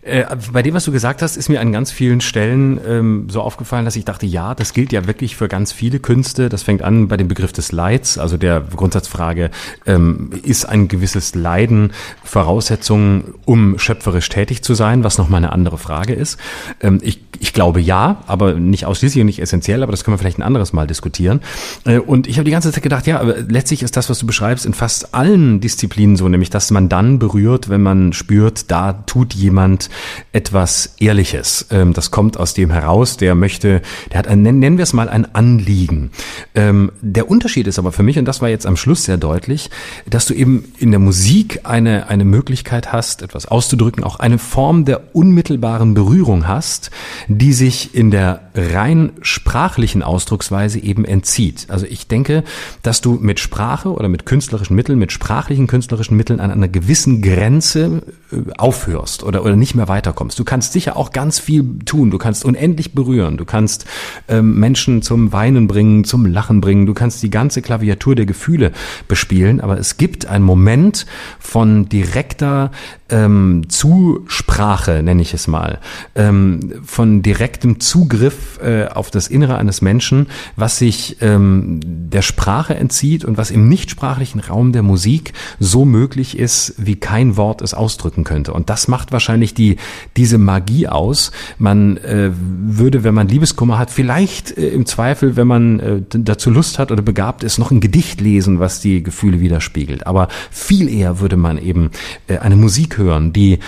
Äh, 0.06 0.26
bei 0.52 0.62
dem, 0.62 0.74
was 0.74 0.84
du 0.84 0.92
gesagt 0.92 1.22
hast, 1.22 1.38
ist 1.38 1.48
mir 1.48 1.62
an 1.62 1.72
ganz 1.72 1.90
vielen 1.90 2.20
Stellen 2.20 2.80
ähm, 2.86 3.28
so 3.30 3.42
aufgefallen, 3.42 3.86
dass 3.86 3.96
ich 3.96 4.04
dachte, 4.04 4.26
ja, 4.26 4.54
das 4.54 4.74
gilt 4.74 4.92
ja 4.92 5.08
wirklich 5.08 5.38
für 5.38 5.48
ganz 5.48 5.72
viele 5.72 6.00
Künste. 6.00 6.50
Das 6.50 6.64
fängt 6.64 6.82
an 6.82 7.08
bei 7.08 7.16
dem 7.16 7.30
Begriff 7.30 7.54
des 7.54 7.72
Leids, 7.72 8.18
also 8.18 8.36
der 8.36 8.60
Grundsatzfrage, 8.62 9.50
ähm, 9.86 10.32
ist 10.44 10.66
ein 10.66 10.90
gewisses 10.90 11.36
Leiden 11.36 11.94
Voraussetzung, 12.24 13.36
um 13.46 13.80
schöpferisch 13.80 14.28
tätig 14.28 14.62
zu 14.62 14.74
sein, 14.74 15.06
was 15.06 15.18
nochmal 15.18 15.38
eine 15.38 15.54
andere 15.54 15.78
Frage 15.78 16.14
ist. 16.14 16.38
Ähm, 16.82 17.00
ich, 17.02 17.22
ich 17.40 17.54
glaube 17.54 17.80
ja, 17.80 18.24
aber 18.28 18.56
nicht 18.56 18.86
ausschließlich 18.86 19.22
und 19.22 19.28
nicht 19.28 19.42
essentiell, 19.42 19.84
aber 19.84 19.92
das 19.92 20.04
können 20.04 20.16
wir 20.16 20.20
vielleicht 20.20 20.40
ein 20.40 20.44
anderes 20.44 20.74
Mal 20.74 20.86
diskutieren. 20.86 21.40
Äh, 21.86 22.00
und 22.00 22.28
ich 22.28 22.38
habe 22.38 22.46
die 22.46 22.52
ganze 22.52 22.74
Zeit 22.74 22.84
gedacht, 22.84 23.08
ja, 23.08 23.22
aber 23.22 23.38
letztlich 23.48 23.84
ist 23.84 23.96
das, 23.96 24.10
was 24.10 24.20
du 24.20 24.26
beschreibst, 24.26 24.66
in 24.66 24.74
fast 24.74 25.14
allen 25.14 25.62
Disziplinen 25.62 26.18
so, 26.18 26.28
nämlich 26.28 26.50
dass 26.50 26.72
man 26.72 26.90
dann 26.90 27.20
berührt, 27.20 27.70
wenn 27.70 27.82
man 27.82 28.12
spürt, 28.12 28.70
da 28.70 28.92
tut 28.94 29.34
jemand 29.34 29.90
etwas 30.32 30.96
Ehrliches. 31.00 31.68
Ähm, 31.72 31.94
das 31.94 32.12
kommt 32.12 32.38
aus 32.38 32.54
dem 32.54 32.72
heraus, 32.72 33.18
der 33.18 33.36
möchte, 33.36 33.82
der 34.12 34.20
hat 34.20 34.28
ein, 34.28 34.42
nennen 34.42 34.78
wir 34.78 34.84
es 34.84 34.94
mal 34.94 35.10
ein 35.10 35.34
Anliegen. 35.34 36.12
Ähm, 36.56 36.92
der 37.02 37.30
Unterschied 37.30 37.68
ist 37.68 37.80
aber 37.80 37.92
für 37.92 38.04
mich, 38.04 38.18
und 38.18 38.26
das 38.26 38.42
war 38.42 38.50
jetzt 38.50 38.66
am 38.66 38.78
Schluss 38.78 39.06
sehr 39.06 39.18
deutlich, 39.18 39.70
dass 40.10 40.26
du 40.26 40.34
eben 40.34 40.74
in 40.78 40.92
der 40.92 41.00
Musik 41.00 41.62
eine, 41.64 42.08
eine 42.10 42.26
Möglichkeit 42.26 42.92
hast, 42.92 43.22
etwas 43.22 43.46
auszudrücken, 43.46 44.04
auch 44.04 44.20
eine 44.20 44.38
Form 44.38 44.86
der 44.86 45.16
unmittelbaren 45.16 45.94
Berührung 45.94 46.48
hast, 46.48 46.92
die 47.28 47.54
sich 47.54 47.96
in 47.96 48.12
der 48.12 48.50
rein 48.56 49.14
sprachlichen 49.22 50.04
Ausdrucksweise 50.04 50.80
eben 50.80 51.06
entzieht. 51.06 51.68
Also 51.70 51.86
ich 51.86 52.08
denke, 52.08 52.44
dass 52.82 53.02
du 53.02 53.14
mit 53.14 53.40
Sprache 53.40 53.92
oder 53.92 54.10
mit 54.10 54.26
künstlerischen 54.26 54.76
Mitteln, 54.76 55.00
mit 55.00 55.12
sprachlichen 55.12 55.68
künstlerischen 55.68 56.18
Mitteln 56.18 56.40
an 56.40 56.52
einer 56.52 56.68
gewissen 56.68 57.22
Grenze 57.22 58.04
äh, 58.32 58.52
aufhörst 58.58 59.24
oder, 59.24 59.44
oder 59.44 59.56
nicht 59.56 59.76
mehr 59.76 59.83
weiterkommst. 59.88 60.38
Du 60.40 60.44
kannst 60.44 60.74
sicher 60.74 60.98
auch 60.98 61.12
ganz 61.12 61.40
viel 61.40 61.80
tun. 61.86 62.12
Du 62.12 62.18
kannst 62.18 62.46
unendlich 62.46 62.94
berühren. 62.94 63.38
Du 63.38 63.46
kannst 63.46 63.86
ähm, 64.28 64.60
Menschen 64.60 65.02
zum 65.02 65.32
Weinen 65.32 65.68
bringen, 65.68 66.04
zum 66.04 66.26
Lachen 66.26 66.62
bringen. 66.62 66.86
Du 66.86 66.94
kannst 66.94 67.24
die 67.24 67.30
ganze 67.30 67.62
Klaviatur 67.62 68.16
der 68.16 68.26
Gefühle 68.26 68.72
bespielen. 69.08 69.62
Aber 69.62 69.78
es 69.78 69.98
gibt 69.98 70.26
einen 70.26 70.46
Moment 70.46 71.06
von 71.40 71.90
direkter 71.90 72.72
ähm, 73.14 73.70
Zusprache, 73.70 75.04
nenne 75.04 75.22
ich 75.22 75.34
es 75.34 75.48
mal, 75.48 75.80
ähm, 76.16 76.82
von 76.84 77.22
direktem 77.22 77.80
Zugriff 77.80 78.60
äh, 78.62 78.88
auf 78.88 79.12
das 79.12 79.28
Innere 79.28 79.58
eines 79.58 79.82
Menschen, 79.82 80.28
was 80.56 80.80
sich 80.80 81.18
ähm, 81.22 81.80
der 81.84 82.24
Sprache 82.24 82.76
entzieht 82.76 83.24
und 83.24 83.38
was 83.38 83.52
im 83.52 83.70
nichtsprachlichen 83.70 84.40
Raum 84.40 84.72
der 84.72 84.84
Musik 84.84 85.34
so 85.60 85.86
möglich 85.86 86.38
ist, 86.38 86.74
wie 86.78 86.96
kein 86.96 87.38
Wort 87.38 87.62
es 87.62 87.74
ausdrücken 87.74 88.24
könnte. 88.24 88.54
Und 88.54 88.70
das 88.70 88.88
macht 88.88 89.12
wahrscheinlich 89.12 89.54
die, 89.54 89.73
diese 90.18 90.38
Magie 90.38 90.88
aus. 90.88 91.32
Man 91.58 91.98
äh, 91.98 92.32
würde, 92.34 93.04
wenn 93.04 93.14
man 93.14 93.28
Liebeskummer 93.28 93.78
hat, 93.78 93.92
vielleicht 93.92 94.58
äh, 94.58 94.70
im 94.70 94.86
Zweifel, 94.86 95.36
wenn 95.36 95.48
man 95.48 95.80
äh, 95.80 96.02
dazu 96.10 96.50
Lust 96.50 96.80
hat 96.80 96.92
oder 96.92 97.02
begabt 97.02 97.44
ist, 97.44 97.58
noch 97.58 97.72
ein 97.72 97.82
Gedicht 97.82 98.22
lesen, 98.22 98.60
was 98.60 98.80
die 98.80 99.04
Gefühle 99.04 99.40
widerspiegelt. 99.40 100.08
Aber 100.08 100.28
viel 100.52 100.90
eher 100.90 101.20
würde 101.20 101.38
man 101.38 101.58
eben 101.58 101.92
äh, 102.28 102.38
eine 102.38 102.56
Musik 102.56 102.98
hören, 102.98 103.34
die 103.34 103.60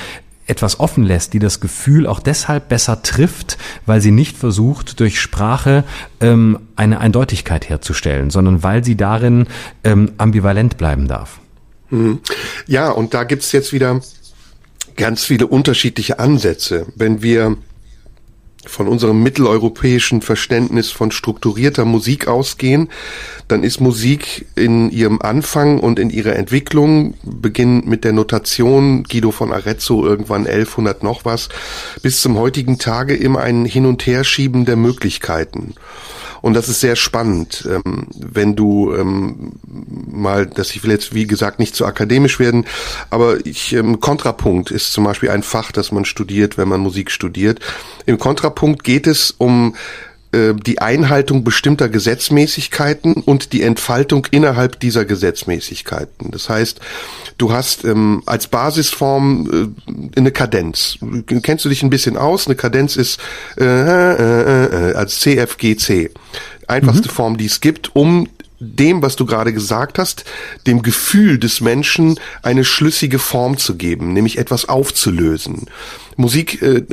etwas 0.47 0.79
offen 0.79 1.03
lässt, 1.03 1.33
die 1.33 1.39
das 1.39 1.59
Gefühl 1.59 2.07
auch 2.07 2.19
deshalb 2.19 2.69
besser 2.69 3.01
trifft, 3.01 3.57
weil 3.85 4.01
sie 4.01 4.11
nicht 4.11 4.37
versucht, 4.37 4.99
durch 4.99 5.19
Sprache 5.19 5.83
ähm, 6.21 6.59
eine 6.75 6.99
Eindeutigkeit 6.99 7.67
herzustellen, 7.69 8.29
sondern 8.29 8.63
weil 8.63 8.83
sie 8.83 8.95
darin 8.95 9.47
ähm, 9.83 10.11
ambivalent 10.17 10.77
bleiben 10.77 11.07
darf. 11.07 11.39
Mhm. 11.89 12.19
Ja, 12.67 12.91
und 12.91 13.13
da 13.13 13.23
gibt's 13.23 13.51
jetzt 13.51 13.73
wieder 13.73 14.01
ganz 14.95 15.23
viele 15.23 15.47
unterschiedliche 15.47 16.19
Ansätze. 16.19 16.85
Wenn 16.95 17.21
wir 17.21 17.57
von 18.67 18.87
unserem 18.87 19.21
mitteleuropäischen 19.21 20.21
Verständnis 20.21 20.89
von 20.89 21.11
strukturierter 21.11 21.85
Musik 21.85 22.27
ausgehen, 22.27 22.89
dann 23.47 23.63
ist 23.63 23.79
Musik 23.79 24.47
in 24.55 24.89
ihrem 24.89 25.21
Anfang 25.21 25.79
und 25.79 25.99
in 25.99 26.09
ihrer 26.09 26.35
Entwicklung, 26.35 27.13
beginnend 27.23 27.87
mit 27.87 28.03
der 28.03 28.13
Notation 28.13 29.03
Guido 29.03 29.31
von 29.31 29.53
Arezzo 29.53 30.05
irgendwann 30.05 30.47
1100 30.47 31.03
noch 31.03 31.25
was, 31.25 31.49
bis 32.01 32.21
zum 32.21 32.37
heutigen 32.37 32.79
Tage 32.79 33.15
immer 33.15 33.41
ein 33.41 33.65
Hin- 33.65 33.85
und 33.85 34.05
Herschieben 34.05 34.65
der 34.65 34.77
Möglichkeiten. 34.77 35.75
Und 36.41 36.53
das 36.53 36.69
ist 36.69 36.79
sehr 36.79 36.95
spannend, 36.95 37.67
ähm, 37.69 38.07
wenn 38.17 38.55
du 38.55 38.93
ähm, 38.93 39.53
mal, 39.65 40.45
dass 40.45 40.75
ich 40.75 40.83
will 40.83 40.91
jetzt 40.91 41.13
wie 41.13 41.27
gesagt 41.27 41.59
nicht 41.59 41.75
zu 41.75 41.85
akademisch 41.85 42.39
werden, 42.39 42.65
aber 43.09 43.45
ich, 43.45 43.73
ähm, 43.73 43.99
Kontrapunkt 43.99 44.71
ist 44.71 44.93
zum 44.93 45.03
Beispiel 45.03 45.29
ein 45.29 45.43
Fach, 45.43 45.71
das 45.71 45.91
man 45.91 46.05
studiert, 46.05 46.57
wenn 46.57 46.67
man 46.67 46.81
Musik 46.81 47.11
studiert. 47.11 47.59
Im 48.05 48.17
Kontrapunkt 48.17 48.83
geht 48.83 49.07
es 49.07 49.31
um 49.31 49.75
äh, 50.35 50.53
die 50.53 50.79
Einhaltung 50.79 51.43
bestimmter 51.43 51.89
Gesetzmäßigkeiten 51.89 53.13
und 53.13 53.53
die 53.53 53.61
Entfaltung 53.61 54.27
innerhalb 54.31 54.79
dieser 54.79 55.05
Gesetzmäßigkeiten. 55.05 56.31
Das 56.31 56.49
heißt, 56.49 56.79
du 57.37 57.53
hast 57.53 57.85
ähm, 57.85 58.21
als 58.25 58.47
Basisform 58.47 59.73
äh, 59.87 60.17
eine 60.17 60.31
Kadenz. 60.31 60.97
Kennst 61.41 61.63
du 61.65 61.69
dich 61.69 61.83
ein 61.83 61.89
bisschen 61.89 62.17
aus? 62.17 62.47
Eine 62.47 62.55
Kadenz 62.55 62.95
ist 62.97 63.19
äh, 63.57 63.63
äh, 63.63 64.91
äh, 64.91 64.93
als 64.95 65.19
CFGC. 65.21 66.11
Einfachste 66.67 67.09
mhm. 67.09 67.13
Form, 67.13 67.37
die 67.37 67.45
es 67.45 67.61
gibt, 67.61 67.95
um 67.95 68.27
dem, 68.59 69.01
was 69.01 69.15
du 69.15 69.25
gerade 69.25 69.53
gesagt 69.53 69.99
hast, 69.99 70.25
dem 70.65 70.81
Gefühl 70.81 71.37
des 71.37 71.61
Menschen 71.61 72.19
eine 72.41 72.63
schlüssige 72.63 73.19
Form 73.19 73.57
zu 73.57 73.75
geben, 73.75 74.13
nämlich 74.13 74.37
etwas 74.37 74.69
aufzulösen. 74.69 75.65
Musik 76.17 76.61
äh, 76.61 76.83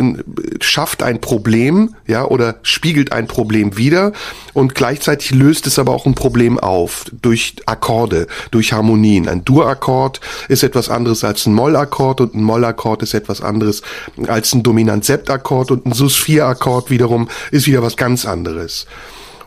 schafft 0.61 1.03
ein 1.03 1.21
Problem, 1.21 1.95
ja, 2.07 2.25
oder 2.25 2.57
spiegelt 2.63 3.13
ein 3.13 3.29
Problem 3.29 3.77
wider 3.77 4.13
und 4.53 4.75
gleichzeitig 4.75 5.31
löst 5.31 5.67
es 5.69 5.79
aber 5.79 5.93
auch 5.93 6.07
ein 6.07 6.17
Problem 6.17 6.59
auf 6.59 7.05
durch 7.23 7.55
Akkorde, 7.67 8.27
durch 8.51 8.73
Harmonien. 8.73 9.29
Ein 9.29 9.45
Dur-Akkord 9.45 10.21
ist 10.49 10.65
etwas 10.65 10.89
anderes 10.89 11.23
als 11.23 11.47
ein 11.47 11.55
Moll-Akkord 11.55 12.21
und 12.21 12.35
ein 12.35 12.43
Moll-Akkord 12.43 13.03
ist 13.03 13.15
etwas 13.15 13.41
anderes 13.41 13.83
als 14.27 14.53
ein 14.53 14.65
Dominant-Sept-Akkord 14.65 15.71
und 15.71 15.87
ein 15.87 15.93
Sus-4-Akkord 15.93 16.91
wiederum 16.91 17.29
ist 17.53 17.67
wieder 17.67 17.83
was 17.83 17.97
ganz 17.97 18.27
anderes. 18.27 18.87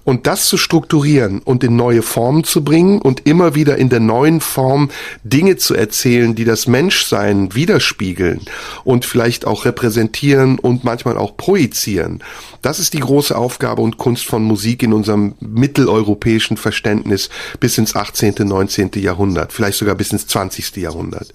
Und 0.05 0.27
das 0.27 0.47
zu 0.47 0.55
strukturieren 0.55 1.39
und 1.39 1.63
in 1.63 1.75
neue 1.75 2.01
Formen 2.01 2.45
zu 2.45 2.63
bringen 2.63 3.01
und 3.01 3.27
immer 3.27 3.55
wieder 3.55 3.77
in 3.77 3.89
der 3.89 3.99
neuen 3.99 4.39
Form 4.39 4.89
Dinge 5.23 5.57
zu 5.57 5.75
erzählen, 5.75 6.35
die 6.35 6.45
das 6.45 6.67
Menschsein 6.67 7.53
widerspiegeln 7.53 8.41
und 8.83 9.03
vielleicht 9.03 9.45
auch 9.45 9.65
repräsentieren 9.65 10.59
und 10.59 10.83
manchmal 10.83 11.17
auch 11.17 11.35
projizieren. 11.35 12.23
Das 12.61 12.79
ist 12.79 12.93
die 12.93 12.99
große 12.99 13.37
Aufgabe 13.37 13.81
und 13.81 13.97
Kunst 13.97 14.25
von 14.25 14.43
Musik 14.43 14.83
in 14.83 14.93
unserem 14.93 15.35
mitteleuropäischen 15.39 16.57
Verständnis 16.57 17.29
bis 17.59 17.77
ins 17.77 17.95
18., 17.95 18.35
19. 18.39 18.91
Jahrhundert, 18.95 19.53
vielleicht 19.53 19.77
sogar 19.77 19.95
bis 19.95 20.11
ins 20.11 20.27
20. 20.27 20.77
Jahrhundert. 20.77 21.33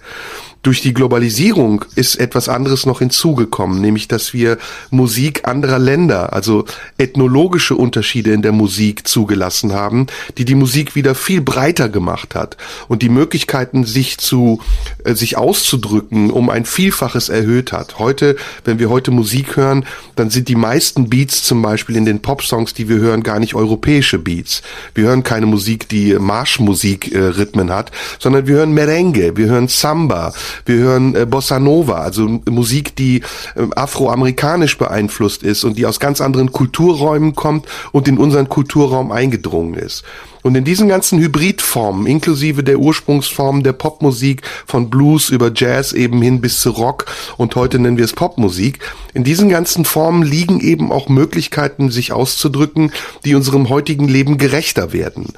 Durch 0.62 0.82
die 0.82 0.92
Globalisierung 0.92 1.86
ist 1.94 2.16
etwas 2.16 2.50
anderes 2.50 2.84
noch 2.84 2.98
hinzugekommen, 2.98 3.80
nämlich 3.80 4.08
dass 4.08 4.34
wir 4.34 4.58
Musik 4.90 5.48
anderer 5.48 5.78
Länder, 5.78 6.34
also 6.34 6.66
ethnologische 6.98 7.74
Unterschiede 7.74 8.32
in 8.32 8.42
der 8.42 8.52
Musik 8.52 9.08
zugelassen 9.08 9.72
haben, 9.72 10.06
die 10.36 10.44
die 10.44 10.54
Musik 10.54 10.94
wieder 10.94 11.14
viel 11.14 11.40
breiter 11.40 11.88
gemacht 11.88 12.34
hat 12.34 12.58
und 12.88 13.00
die 13.00 13.08
Möglichkeiten, 13.08 13.84
sich 13.84 14.18
zu 14.18 14.60
äh, 15.04 15.14
sich 15.14 15.38
auszudrücken, 15.38 16.30
um 16.30 16.50
ein 16.50 16.66
Vielfaches 16.66 17.30
erhöht 17.30 17.72
hat. 17.72 17.98
Heute, 17.98 18.36
wenn 18.64 18.78
wir 18.78 18.90
heute 18.90 19.12
Musik 19.12 19.56
hören, 19.56 19.86
dann 20.16 20.28
sind 20.28 20.48
die 20.48 20.56
meisten 20.56 21.08
Beats 21.08 21.42
zum 21.42 21.62
Beispiel 21.62 21.96
in 21.96 22.04
den 22.04 22.20
Popsongs, 22.20 22.74
die 22.74 22.88
wir 22.90 22.98
hören, 22.98 23.22
gar 23.22 23.40
nicht 23.40 23.54
europäische 23.54 24.18
Beats. 24.18 24.60
Wir 24.94 25.04
hören 25.04 25.22
keine 25.22 25.46
Musik, 25.46 25.88
die 25.88 26.18
Marschmusik-Rhythmen 26.18 27.68
äh, 27.68 27.72
hat, 27.72 27.92
sondern 28.18 28.46
wir 28.46 28.56
hören 28.56 28.74
Merengue, 28.74 29.38
wir 29.38 29.46
hören 29.46 29.68
Samba, 29.68 30.34
wir 30.66 30.76
hören 30.76 31.14
äh, 31.14 31.26
Bossa 31.26 31.58
Nova, 31.58 32.00
also 32.00 32.40
Musik, 32.48 32.96
die 32.96 33.22
äh, 33.54 33.66
afroamerikanisch 33.76 34.78
beeinflusst 34.78 35.42
ist 35.42 35.64
und 35.64 35.78
die 35.78 35.86
aus 35.86 36.00
ganz 36.00 36.20
anderen 36.20 36.52
Kulturräumen 36.52 37.34
kommt 37.34 37.66
und 37.92 38.08
in 38.08 38.18
unseren 38.18 38.48
Kulturraum 38.48 39.12
eingedrungen 39.12 39.74
ist. 39.74 40.04
Und 40.42 40.54
in 40.54 40.64
diesen 40.64 40.88
ganzen 40.88 41.18
Hybridformen, 41.18 42.06
inklusive 42.06 42.64
der 42.64 42.78
Ursprungsformen 42.78 43.62
der 43.62 43.72
Popmusik, 43.72 44.42
von 44.66 44.88
Blues 44.88 45.28
über 45.30 45.50
Jazz 45.54 45.92
eben 45.92 46.22
hin 46.22 46.40
bis 46.40 46.60
zu 46.60 46.70
Rock 46.70 47.06
und 47.36 47.56
heute 47.56 47.78
nennen 47.78 47.98
wir 47.98 48.04
es 48.04 48.14
Popmusik, 48.14 48.78
in 49.12 49.24
diesen 49.24 49.48
ganzen 49.48 49.84
Formen 49.84 50.22
liegen 50.22 50.60
eben 50.60 50.92
auch 50.92 51.08
Möglichkeiten, 51.08 51.90
sich 51.90 52.12
auszudrücken, 52.12 52.92
die 53.24 53.34
unserem 53.34 53.68
heutigen 53.68 54.08
Leben 54.08 54.38
gerechter 54.38 54.92
werden. 54.92 55.34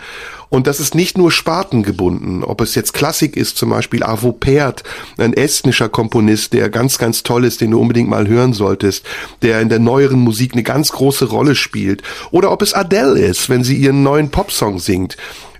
Und 0.53 0.67
das 0.67 0.81
ist 0.81 0.95
nicht 0.95 1.17
nur 1.17 1.33
spartengebunden, 1.33 2.45
ob 2.45 2.61
es 2.61 2.75
jetzt 2.75 2.93
Klassik 2.93 3.39
ist, 3.39 3.57
zum 3.57 3.71
Beispiel 3.71 4.03
Avo 4.03 4.33
Pärt, 4.33 4.83
ein 5.17 5.33
estnischer 5.33 5.89
Komponist, 5.89 6.53
der 6.53 6.69
ganz, 6.69 6.99
ganz 6.99 7.23
toll 7.23 7.47
ist, 7.47 7.63
den 7.63 7.71
du 7.71 7.81
unbedingt 7.81 8.11
mal 8.11 8.29
hören 8.29 8.53
solltest, 8.53 9.07
der 9.41 9.63
in 9.63 9.71
der 9.71 9.79
neueren 9.79 10.21
Musik 10.21 10.53
eine 10.53 10.63
ganz 10.63 10.93
große 10.93 11.25
Rolle 11.25 11.55
spielt. 11.55 12.03
Oder 12.33 12.53
ob 12.53 12.61
es 12.61 12.75
Adele 12.75 13.19
ist, 13.19 13.49
wenn 13.49 13.65
sie 13.65 13.77
ihren 13.77 14.03
neuen 14.03 14.29
Popsong 14.29 14.79
singt 14.79 14.92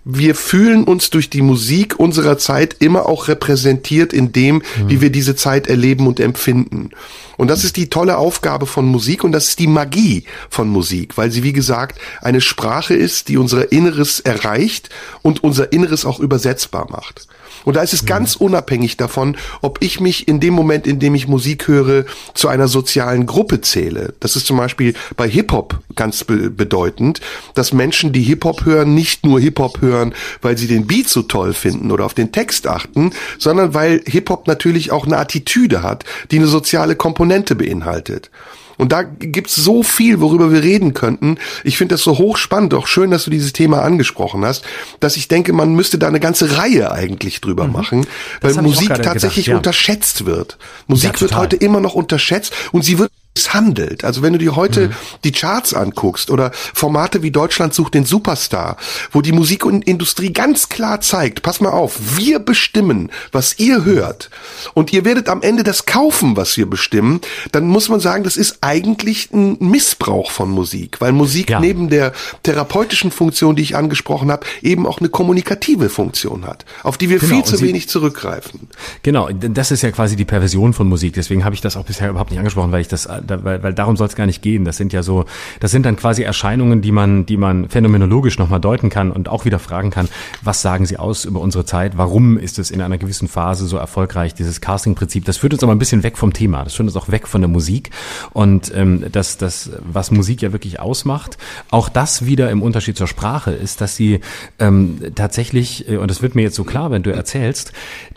wir 0.05 0.35
fühlen 0.35 0.85
uns 0.85 1.11
durch 1.11 1.31
die 1.31 1.43
Musik 1.43 1.99
unserer 1.99 2.37
Zeit 2.37 2.77
immer 2.81 3.07
auch 3.07 3.29
repräsentiert 3.29 4.13
in 4.13 4.33
dem, 4.33 4.57
mhm. 4.57 4.63
wie 4.89 5.01
wir 5.01 5.11
diese 5.11 5.37
Zeit 5.37 5.69
erleben 5.69 6.07
und 6.07 6.19
empfinden. 6.19 6.91
Und 7.37 7.49
das 7.49 7.65
ist 7.65 7.77
die 7.77 7.89
tolle 7.89 8.19
Aufgabe 8.19 8.67
von 8.67 8.85
Musik 8.85 9.23
und 9.23 9.33
das 9.33 9.49
ist 9.49 9.59
die 9.59 9.67
Magie 9.69 10.25
von 10.51 10.69
Musik, 10.69 11.17
weil 11.17 11.31
sie, 11.31 11.45
wie 11.45 11.53
gesagt, 11.53 12.01
eine 12.21 12.41
Sprache 12.41 12.95
ist, 12.95 13.29
die 13.29 13.37
unser 13.37 13.71
Inneres 13.71 14.21
erreicht 14.21 14.91
und 15.23 15.45
unser 15.45 15.73
Inneres 15.73 16.05
auch 16.05 16.19
übersetzbar 16.19 16.89
macht. 16.91 17.29
Und 17.65 17.77
da 17.77 17.83
ist 17.83 17.93
es 17.93 18.07
ganz 18.07 18.37
unabhängig 18.37 18.97
davon, 18.97 19.37
ob 19.61 19.79
ich 19.81 20.01
mich 20.01 20.29
in 20.29 20.41
dem 20.41 20.55
Moment, 20.55 20.87
in 20.87 20.99
dem 20.99 21.15
ich 21.15 21.29
Musik 21.29 21.69
höre, 21.69 22.05
zu 22.35 22.49
einer 22.49 22.69
sozialen 22.69 23.27
Gruppe 23.27 23.61
zähle. 23.61 24.15
Das 24.21 24.37
ist 24.37 24.47
zum 24.47 24.57
Beispiel 24.57 24.95
bei 25.17 25.29
Hip-Hop 25.29 25.79
ganz 25.95 26.25
be 26.25 26.51
bedeutend, 26.51 27.21
dass 27.55 27.73
Menschen, 27.73 28.13
die 28.13 28.23
Hip-Hop 28.23 28.65
hören, 28.65 28.95
nicht 28.95 29.25
nur 29.25 29.41
Hip-Hop 29.41 29.81
hören, 29.81 30.15
weil 30.41 30.59
sie 30.59 30.67
den 30.67 30.87
Beat 30.87 31.09
so 31.09 31.23
toll 31.23 31.55
finden 31.55 31.91
oder 31.91 32.05
auf 32.05 32.15
den 32.15 32.33
Text 32.33 32.67
achten, 32.67 33.13
sondern 33.39 33.75
weil 33.75 34.03
Hip-Hop 34.07 34.47
natürlich 34.47 34.91
auch 34.91 35.07
eine 35.07 35.19
Attitüde 35.19 35.83
hat, 35.83 36.05
die 36.31 36.39
eine 36.39 36.47
soziale 36.47 36.97
Komponente 36.97 37.55
beinhaltet. 37.55 38.31
Und 38.77 38.93
da 38.93 39.03
gibt's 39.03 39.55
so 39.55 39.83
viel, 39.83 40.21
worüber 40.21 40.53
wir 40.53 40.63
reden 40.63 40.95
könnten. 40.95 41.39
Ich 41.65 41.79
finde 41.79 41.95
das 41.95 42.03
so 42.03 42.19
hochspannend, 42.19 42.75
auch 42.75 42.87
schön, 42.87 43.11
dass 43.11 43.25
du 43.25 43.31
dieses 43.31 43.53
Thema 43.53 43.83
angesprochen 43.83 44.45
hast, 44.45 44.65
dass 45.01 45.17
ich 45.17 45.29
denke, 45.29 45.53
man 45.53 45.75
müsste 45.75 45.99
da 45.99 46.09
eine 46.09 46.21
ganze 46.21 46.57
Reihe 46.57 46.93
eigentlich 46.93 47.41
drüber 47.41 47.67
mhm. 47.67 47.73
machen, 47.73 48.07
weil 48.41 48.55
Musik 48.63 48.89
tatsächlich 48.89 49.47
gedacht, 49.47 49.49
ja. 49.49 49.57
unterschätzt 49.57 50.27
wird. 50.27 50.59
Musik 50.87 51.15
ja, 51.15 51.21
wird 51.21 51.37
heute 51.37 51.57
immer 51.57 51.81
noch 51.81 51.95
unterschätzt 51.95 52.53
und 52.73 52.83
sie 52.83 52.99
wird 52.99 53.11
es 53.35 53.55
handelt. 53.55 54.05
Also 54.05 54.23
wenn 54.23 54.35
du 54.35 54.39
dir 54.39 54.57
heute 54.57 54.89
mhm. 54.89 54.93
die 55.25 55.33
Charts 55.33 55.73
anguckst 55.73 56.31
oder 56.31 56.51
Formate 56.53 57.23
wie 57.23 57.31
Deutschland 57.31 57.73
sucht 57.73 57.95
den 57.95 58.05
Superstar, 58.05 58.77
wo 59.11 59.23
die 59.23 59.33
Musikindustrie 59.33 60.33
ganz 60.33 60.69
klar 60.69 61.01
zeigt, 61.01 61.43
pass 61.43 61.61
mal 61.61 61.71
auf, 61.71 62.17
wir 62.17 62.41
bestimmen, 62.41 63.11
was 63.31 63.59
ihr 63.59 63.85
hört 63.85 64.31
und 64.75 64.93
ihr 64.93 65.05
werdet 65.05 65.29
am 65.29 65.41
Ende 65.41 65.63
das 65.63 65.87
kaufen, 65.87 66.37
was 66.37 66.57
wir 66.59 66.69
bestimmen, 66.69 67.21
dann 67.53 67.67
muss 67.67 67.89
man 67.89 68.01
sagen, 68.01 68.23
das 68.23 68.37
ist 68.37 68.59
eigentlich 68.61 69.31
ein 69.33 69.57
Missbrauch 69.61 70.31
von 70.31 70.51
Musik, 70.51 71.01
weil 71.01 71.13
Musik 71.13 71.51
ja. 71.51 71.61
neben 71.61 71.89
der 71.89 72.13
therapeutischen 72.43 73.11
Funktion, 73.11 73.57
die 73.57 73.63
ich 73.63 73.77
angesprochen 73.77 74.31
habe, 74.31 74.47
eben 74.61 74.87
auch 74.87 75.01
eine 75.01 75.09
kommunikative 75.09 75.89
Funktion 75.89 76.47
hat, 76.47 76.67
auf 76.83 76.99
die 76.99 77.09
wir 77.09 77.19
genau, 77.19 77.37
viel 77.37 77.45
zu 77.45 77.57
Sie, 77.57 77.67
wenig 77.67 77.89
zurückgreifen. 77.89 78.69
Genau, 79.03 79.31
das 79.31 79.71
ist 79.71 79.83
ja 79.83 79.91
quasi 79.91 80.17
die 80.17 80.27
Perversion 80.27 80.75
von 80.75 80.87
Musik, 80.87 81.15
deswegen 81.15 81.45
habe 81.45 81.55
ich 81.55 81.63
das 81.63 81.79
auch 81.79 81.85
bisher 81.85 82.11
überhaupt 82.11 82.31
nicht 82.31 82.39
angesprochen, 82.39 82.73
weil 82.73 82.83
ich 82.83 82.89
das 82.89 83.07
da, 83.27 83.45
weil, 83.45 83.63
weil 83.63 83.75
darum 83.75 83.97
soll 83.97 84.07
es 84.07 84.17
gar 84.17 84.27
nicht 84.27 84.43
gehen. 84.43 84.65
Das 84.65 84.77
sind 84.77 84.93
ja 84.93 85.03
so, 85.03 85.25
das 85.61 85.71
sind 85.71 85.87
dann 85.87 85.97
quasi 85.97 86.23
Erscheinungen, 86.23 86.83
die 86.83 86.93
man, 86.93 87.27
die 87.27 87.37
man 87.37 87.69
phänomenologisch 87.69 88.39
nochmal 88.39 88.61
deuten 88.61 88.91
kann 88.91 89.11
und 89.11 89.29
auch 89.29 89.45
wieder 89.45 89.59
fragen 89.59 89.91
kann, 89.91 90.09
was 90.43 90.63
sagen 90.63 90.87
sie 90.87 90.97
aus 90.97 91.25
über 91.25 91.41
unsere 91.41 91.65
Zeit? 91.65 91.97
Warum 91.97 92.39
ist 92.39 92.59
es 92.59 92.71
in 92.71 92.81
einer 92.81 92.99
gewissen 92.99 93.29
Phase 93.29 93.67
so 93.67 93.77
erfolgreich, 93.77 94.35
dieses 94.35 94.61
Casting-Prinzip? 94.61 95.25
Das 95.25 95.39
führt 95.39 95.53
uns 95.53 95.63
aber 95.63 95.73
ein 95.73 95.79
bisschen 95.79 96.03
weg 96.03 96.19
vom 96.19 96.33
Thema. 96.33 96.65
Das 96.65 96.75
führt 96.75 96.89
uns 96.89 96.97
auch 96.97 97.11
weg 97.11 97.29
von 97.29 97.41
der 97.41 97.49
Musik 97.49 97.91
und 98.33 98.73
ähm, 98.75 99.05
das, 99.11 99.39
das, 99.39 99.71
was 99.81 100.11
Musik 100.11 100.43
ja 100.43 100.53
wirklich 100.53 100.81
ausmacht, 100.81 101.39
auch 101.71 101.89
das 101.89 102.27
wieder 102.27 102.51
im 102.51 102.63
Unterschied 102.63 102.97
zur 102.97 103.07
Sprache 103.07 103.53
ist, 103.53 103.81
dass 103.81 103.97
sie 103.97 104.21
ähm, 104.59 105.01
tatsächlich, 105.15 105.89
äh, 105.89 105.97
und 105.97 106.11
das 106.11 106.23
wird 106.23 106.35
mir 106.35 106.43
jetzt 106.43 106.57
so 106.57 106.65
klar, 106.65 106.91
wenn 106.91 107.03
du 107.03 107.13
erzählst, 107.13 107.73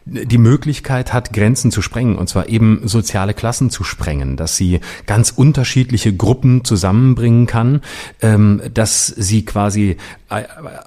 die 0.06 0.38
Möglichkeit 0.38 1.14
hat, 1.14 1.34
Grenzen 1.34 1.72
zu 1.72 1.82
sprengen, 1.82 2.16
und 2.16 2.30
zwar 2.30 2.48
eben 2.48 2.88
soziale 2.88 3.34
Klassen 3.34 3.70
zu 3.70 3.84
sprengen, 3.84 4.38
dass 4.38 4.56
sie 4.56 4.80
ganz 5.06 5.32
unterschiedliche 5.32 6.14
Gruppen 6.14 6.64
zusammenbringen 6.64 7.48
kann, 7.48 7.82
ähm, 8.22 8.62
dass 8.74 9.08
sie 9.08 9.46
quasi 9.46 9.98
äh, 10.30 10.44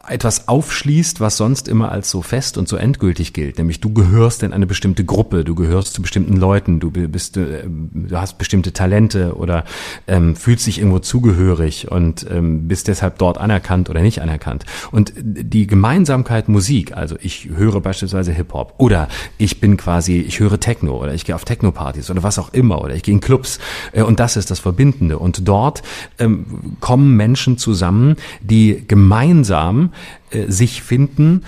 etwas 0.08 0.48
aufschließt, 0.48 1.20
was 1.20 1.36
sonst 1.36 1.68
immer 1.68 1.92
als 1.92 2.10
so 2.10 2.22
fest 2.22 2.58
und 2.58 2.68
so 2.68 2.76
endgültig 2.76 3.32
gilt, 3.32 3.58
nämlich 3.58 3.80
du 3.80 3.92
gehörst 3.92 4.42
in 4.42 4.52
eine 4.52 4.66
bestimmte 4.66 5.04
Gruppe, 5.04 5.44
du 5.44 5.54
gehörst 5.54 5.92
zu 5.92 6.02
bestimmten 6.02 6.36
Leuten, 6.36 6.80
du 6.80 6.90
bist, 6.90 7.36
äh, 7.36 7.64
du 7.66 8.16
hast 8.16 8.38
bestimmte 8.38 8.72
Talente 8.72 9.36
oder 9.36 9.64
ähm, 10.08 10.34
fühlst 10.34 10.66
dich 10.66 10.78
irgendwo 10.78 10.98
zugehörig 10.98 11.88
und 11.90 12.26
ähm, 12.30 12.66
bist 12.66 12.88
deshalb 12.88 13.18
dort 13.18 13.38
anerkannt 13.38 13.88
oder 13.88 14.00
nicht 14.00 14.22
anerkannt. 14.22 14.64
Und 14.90 15.12
die 15.16 15.66
Gemeinsamkeit 15.68 16.48
Musik, 16.48 16.96
also 16.96 17.16
ich 17.20 17.48
höre 17.54 17.80
beispielsweise 17.80 18.32
Hip 18.32 18.52
Hop 18.54 18.74
oder 18.78 19.08
ich 19.38 19.60
bin 19.60 19.76
quasi, 19.76 20.18
ich 20.18 20.40
höre 20.40 20.58
Techno 20.58 21.00
oder 21.00 21.14
ich 21.14 21.24
gehe 21.24 21.34
auf 21.34 21.44
Techno-Partys 21.44 22.10
oder 22.10 22.22
was 22.22 22.40
auch 22.40 22.52
immer 22.52 22.82
oder 22.82 22.96
ich 22.96 23.04
gehe 23.04 23.14
in 23.14 23.20
Clubs 23.20 23.60
und 24.02 24.20
das 24.20 24.36
ist 24.36 24.50
das 24.50 24.60
Verbindende. 24.60 25.18
Und 25.18 25.46
dort 25.46 25.82
ähm, 26.18 26.46
kommen 26.80 27.16
Menschen 27.16 27.58
zusammen, 27.58 28.16
die 28.40 28.84
gemeinsam 28.86 29.92
äh, 30.30 30.50
sich 30.50 30.82
finden 30.82 31.42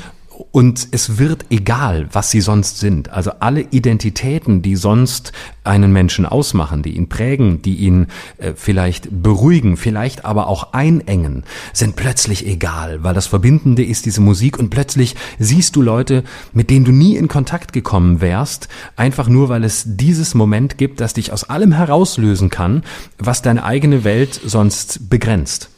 und 0.53 0.89
es 0.91 1.19
wird 1.19 1.47
egal, 1.51 2.09
was 2.13 2.31
sie 2.31 2.41
sonst 2.41 2.79
sind. 2.79 3.11
Also 3.11 3.33
alle 3.41 3.63
Identitäten, 3.63 4.63
die 4.63 4.77
sonst 4.77 5.33
einen 5.65 5.93
Menschen 5.93 6.27
ausmachen, 6.27 6.83
die 6.83 6.97
ihn 6.97 7.09
prägen, 7.09 7.63
die 7.63 7.77
ihn 7.77 8.07
äh, 8.39 8.53
vielleicht 8.57 9.09
beruhigen, 9.23 9.77
vielleicht 9.77 10.25
aber 10.25 10.47
auch 10.47 10.73
einengen, 10.73 11.45
sind 11.73 11.97
plötzlich 11.97 12.47
egal, 12.47 13.03
weil 13.03 13.15
das 13.15 13.27
Verbindende 13.27 13.85
ist 13.85 14.07
diese 14.07 14.21
Musik 14.21 14.59
und 14.59 14.71
plötzlich 14.71 15.17
siehst 15.39 15.77
du 15.77 15.83
Leute, 15.83 16.25
mit 16.53 16.71
denen 16.71 16.85
du 16.85 16.93
nie 16.93 17.17
in 17.17 17.29
Kontakt 17.29 17.73
gekommen 17.73 18.21
wärst, 18.21 18.69
einfach 18.97 19.29
nur, 19.29 19.49
weil 19.49 19.65
es 19.65 19.85
dieses 19.87 20.35
Moment 20.35 20.79
gibt, 20.79 21.01
das 21.01 21.15
dich 21.15 21.33
aus 21.33 21.45
allem 21.45 21.73
herauslösen 21.73 22.51
kann, 22.51 22.83
was 23.19 23.43
deine 23.43 23.65
eigene 23.65 24.05
Welt 24.05 24.41
sonst 24.45 25.11
begrenzt. 25.11 25.71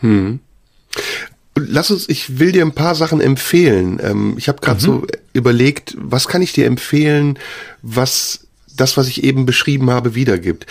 Hm. 0.00 0.40
Lass 1.56 1.90
uns, 1.90 2.08
ich 2.08 2.38
will 2.38 2.52
dir 2.52 2.64
ein 2.64 2.74
paar 2.74 2.94
Sachen 2.94 3.20
empfehlen. 3.20 4.00
Ähm, 4.02 4.34
ich 4.38 4.48
habe 4.48 4.60
gerade 4.60 4.80
mhm. 4.80 4.84
so 4.84 5.06
überlegt, 5.32 5.96
was 5.98 6.28
kann 6.28 6.42
ich 6.42 6.52
dir 6.52 6.66
empfehlen, 6.66 7.38
was 7.82 8.46
das, 8.76 8.96
was 8.96 9.08
ich 9.08 9.24
eben 9.24 9.46
beschrieben 9.46 9.90
habe, 9.90 10.14
wiedergibt. 10.14 10.66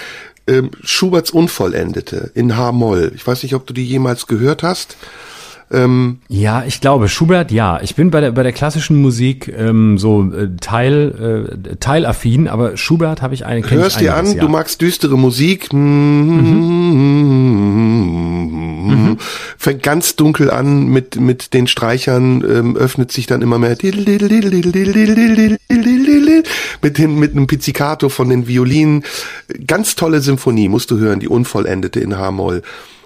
Ähm, 0.48 0.72
Schuberts 0.84 1.32
Unvollendete 1.32 2.32
in 2.34 2.58
H-Moll. 2.58 3.12
Ich 3.16 3.26
weiß 3.26 3.44
nicht, 3.44 3.54
ob 3.54 3.68
du 3.68 3.74
die 3.74 3.86
jemals 3.86 4.26
gehört 4.28 4.64
hast. 4.64 4.98
Ähm, 5.72 6.20
ja, 6.28 6.64
ich 6.66 6.82
glaube, 6.82 7.10
Schubert, 7.10 7.52
ja. 7.52 7.80
Ich 7.82 7.94
bin 7.96 8.10
bei 8.10 8.22
der, 8.22 8.32
bei 8.32 8.42
der 8.42 8.54
klassischen 8.54 9.00
Musik 9.02 9.54
ähm, 9.56 10.00
so 10.00 10.24
äh, 10.24 10.50
Teil, 10.60 11.48
äh, 11.70 11.76
teilaffin, 11.76 12.48
aber 12.48 12.76
Schubert 12.76 13.22
habe 13.22 13.36
ich 13.36 13.46
eine 13.46 13.62
Hörst 13.70 13.98
ich 13.98 14.04
dir 14.04 14.16
an, 14.16 14.34
ja. 14.34 14.42
du 14.42 14.48
magst 14.48 14.82
düstere 14.82 15.18
Musik. 15.18 15.72
Mhm. 15.72 16.80
Mhm. 18.90 19.18
fängt 19.58 19.84
ganz 19.84 20.16
dunkel 20.16 20.50
an 20.50 20.88
mit, 20.88 21.20
mit 21.20 21.54
den 21.54 21.68
Streichern, 21.68 22.44
ähm, 22.50 22.76
öffnet 22.76 23.12
sich 23.12 23.28
dann 23.28 23.44
immer 23.44 23.60
mehr 23.60 23.78
mit, 26.82 26.98
den, 26.98 27.20
mit 27.20 27.32
einem 27.34 27.46
Pizzicato 27.48 28.10
von 28.10 28.30
den 28.30 28.48
Violinen. 28.48 29.04
Ganz 29.68 29.96
tolle 29.96 30.22
Symphonie, 30.22 30.70
musst 30.70 30.90
du 30.90 30.98
hören, 30.98 31.20
die 31.20 31.28
unvollendete 31.28 32.00
in 32.00 32.18
H-Moll. 32.18 32.64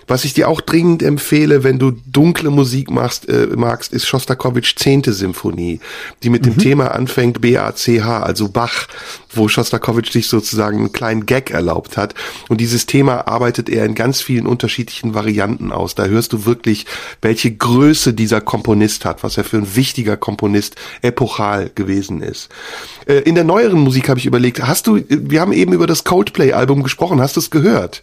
Was 0.08 0.26
ich 0.26 0.34
dir 0.34 0.50
auch 0.50 0.62
dringend 0.62 1.04
empfehle, 1.04 1.64
wenn 1.64 1.80
du 1.80 1.92
dunkle 1.92 2.50
Musik 2.50 2.92
machst, 2.92 3.30
äh, 3.30 3.48
magst, 3.56 3.94
ist 3.94 4.08
Schostakowitsch 4.08 4.76
zehnte 4.76 5.14
Symphonie, 5.14 5.80
die 6.24 6.30
mit 6.30 6.46
mhm. 6.46 6.52
dem 6.52 6.58
Thema 6.58 6.92
anfängt 6.92 7.42
B-A-C-H, 7.42 8.24
also 8.24 8.50
Bach, 8.50 8.88
wo 9.32 9.48
Schostakowitsch 9.48 10.12
sich 10.12 10.28
sozusagen 10.28 10.78
einen 10.80 10.92
kleinen 10.92 11.26
Gag 11.26 11.52
erlaubt 11.52 11.98
hat. 11.98 12.14
Und 12.50 12.60
dieses 12.60 12.86
Thema 12.86 13.28
arbeitet 13.28 13.70
er 13.70 13.86
in 13.86 13.96
ganz 13.96 14.22
vielen 14.22 14.46
unterschiedlichen 14.46 15.14
Varianten 15.14 15.72
aus. 15.72 15.96
Da 15.96 16.06
hörst 16.06 16.34
du 16.34 16.46
wirklich, 16.46 16.86
welche 17.22 17.52
Größe 17.52 18.14
dieser 18.14 18.42
Komponist 18.42 19.06
hat, 19.06 19.24
was 19.24 19.38
er 19.38 19.44
für 19.44 19.58
ein 19.58 19.76
wichtiger 19.76 20.18
Komponist 20.18 20.76
epochal 21.02 21.72
gewesen 21.74 22.22
ist. 22.22 22.50
Äh, 23.06 23.20
in 23.20 23.36
der 23.36 23.44
neueren 23.44 23.80
Musik 23.80 24.10
habe 24.10 24.20
ich 24.20 24.26
überlegt, 24.26 24.62
hast 24.62 24.88
du, 24.88 25.00
wir 25.08 25.42
haben 25.42 25.54
eben 25.54 25.74
über 25.74 25.88
das 25.88 26.04
Coldplay-Album 26.04 26.84
gesprochen, 26.84 27.22
hast 27.22 27.36
du 27.36 27.40
es 27.40 27.50
gehört? 27.50 28.02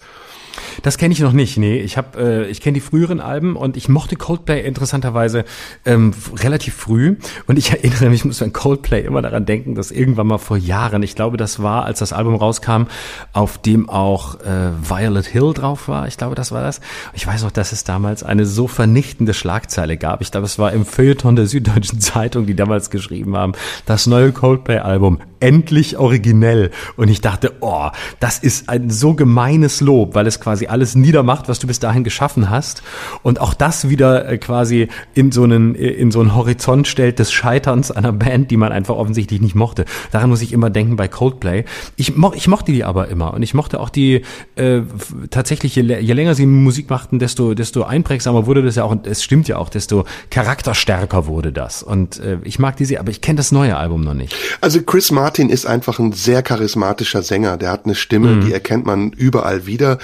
Das 0.83 0.99
kenne 0.99 1.13
ich 1.13 1.21
noch 1.21 1.33
nicht. 1.33 1.57
Nee, 1.57 1.79
ich 1.79 1.97
habe, 1.97 2.19
äh, 2.19 2.51
ich 2.51 2.61
kenne 2.61 2.75
die 2.75 2.81
früheren 2.81 3.21
Alben 3.21 3.57
und 3.57 3.77
ich 3.77 3.89
mochte 3.89 4.17
Coldplay 4.17 4.65
interessanterweise 4.65 5.45
ähm, 5.85 6.13
relativ 6.37 6.75
früh. 6.75 7.17
Und 7.47 7.59
ich 7.59 7.71
erinnere 7.73 8.11
mich, 8.11 8.25
muss 8.25 8.43
an 8.43 8.53
Coldplay 8.53 9.05
immer 9.05 9.23
daran 9.23 9.47
denken, 9.47 9.75
dass 9.75 9.91
irgendwann 9.91 10.27
mal 10.27 10.39
vor 10.39 10.57
Jahren, 10.57 11.03
ich 11.03 11.15
glaube, 11.15 11.37
das 11.37 11.63
war, 11.63 11.85
als 11.85 11.99
das 11.99 12.13
Album 12.13 12.35
rauskam, 12.35 12.85
auf 13.33 13.59
dem 13.59 13.89
auch 13.89 14.41
äh, 14.41 14.71
Violet 14.83 15.27
Hill 15.27 15.53
drauf 15.55 15.89
war. 15.89 16.09
Ich 16.09 16.17
glaube, 16.17 16.35
das 16.35 16.53
war 16.53 16.63
das. 16.63 16.81
Ich 17.13 17.27
weiß 17.27 17.43
noch, 17.43 17.51
dass 17.51 17.73
es 17.73 17.85
damals 17.85 18.23
eine 18.23 18.47
so 18.47 18.67
vernichtende 18.67 19.35
Schlagzeile 19.35 19.97
gab. 19.97 20.21
Ich 20.23 20.31
glaube, 20.31 20.47
es 20.47 20.59
war 20.59 20.73
im 20.73 20.85
Feuilleton 20.85 21.37
der 21.37 21.47
Süddeutschen 21.47 22.01
Zeitung, 22.01 22.47
die 22.47 22.55
damals 22.55 22.91
geschrieben 22.91 23.37
haben, 23.37 23.53
das 23.87 24.07
neue 24.07 24.33
Coldplay-Album 24.33 25.21
endlich 25.41 25.97
originell. 25.97 26.71
Und 26.97 27.09
ich 27.09 27.21
dachte, 27.21 27.55
oh, 27.61 27.89
das 28.21 28.39
ist 28.39 28.69
ein 28.69 28.91
so 28.91 29.15
gemeines 29.15 29.81
Lob, 29.81 30.15
weil 30.15 30.27
es 30.27 30.41
quasi 30.41 30.60
alles 30.69 30.95
niedermacht, 30.95 31.49
was 31.49 31.59
du 31.59 31.67
bis 31.67 31.81
dahin 31.81 32.05
geschaffen 32.05 32.51
hast. 32.51 32.83
Und 33.23 33.41
auch 33.41 33.55
das 33.55 33.89
wieder 33.89 34.29
äh, 34.29 34.39
quasi 34.39 34.89
in 35.15 35.33
so 35.33 35.43
einen, 35.43 35.75
äh, 35.75 35.89
in 35.89 36.11
so 36.11 36.21
einen 36.21 36.35
Horizont 36.35 36.87
stellt 36.87 37.19
des 37.19 37.33
Scheiterns 37.33 37.91
einer 37.91 38.13
Band, 38.13 38.51
die 38.51 38.57
man 38.57 38.73
einfach 38.73 38.97
offensichtlich 38.97 39.41
nicht 39.41 39.55
mochte. 39.55 39.85
Daran 40.13 40.31
muss 40.31 40.43
ich 40.43 40.53
immer 40.53 40.71
denken 40.71 40.97
bei 40.97 41.09
Coldplay. 41.09 41.65
Ich, 41.97 42.17
mo 42.17 42.33
ich 42.35 42.49
mochte 42.49 42.73
die 42.73 42.85
aber 42.85 43.09
immer. 43.09 43.35
Und 43.35 43.43
ich 43.43 43.55
mochte 43.55 43.81
auch 43.81 43.89
die, 43.89 44.23
äh, 44.57 44.83
tatsächlich, 45.31 45.75
je, 45.77 45.83
je 45.83 46.13
länger 46.13 46.35
sie 46.35 46.47
Musik 46.47 46.91
machten, 46.91 47.19
desto, 47.19 47.55
desto 47.55 47.83
einprägsamer 47.83 48.47
wurde 48.47 48.63
das 48.63 48.77
ja 48.77 48.85
auch. 48.85 48.91
Und 48.91 49.07
es 49.07 49.23
stimmt 49.23 49.49
ja 49.49 49.57
auch, 49.57 49.69
desto 49.69 50.05
charakterstärker 50.31 51.27
wurde 51.27 51.53
das. 51.53 51.83
Und 51.83 52.21
äh, 52.21 52.39
ich 52.45 52.59
mag 52.59 52.77
diese, 52.77 53.01
aber 53.01 53.11
ich 53.11 53.21
kenne 53.21 53.39
das 53.39 53.53
neue 53.53 53.77
Album 53.77 54.03
noch 54.03 54.15
nicht. 54.15 54.35
Also 54.61 54.83
Chris 54.83 55.11
Martin 55.11 55.31
Martin 55.31 55.51
ist 55.51 55.65
einfach 55.65 55.99
ein 55.99 56.13
sehr 56.13 56.43
charismatischer 56.43 57.23
Sänger. 57.23 57.57
Der 57.57 57.71
hat 57.71 57.85
eine 57.85 57.95
Stimme, 57.95 58.37
mhm. 58.37 58.47
die 58.47 58.53
erkennt 58.53 58.85
man 58.85 59.13
überall 59.13 59.67
wieder. 59.67 59.99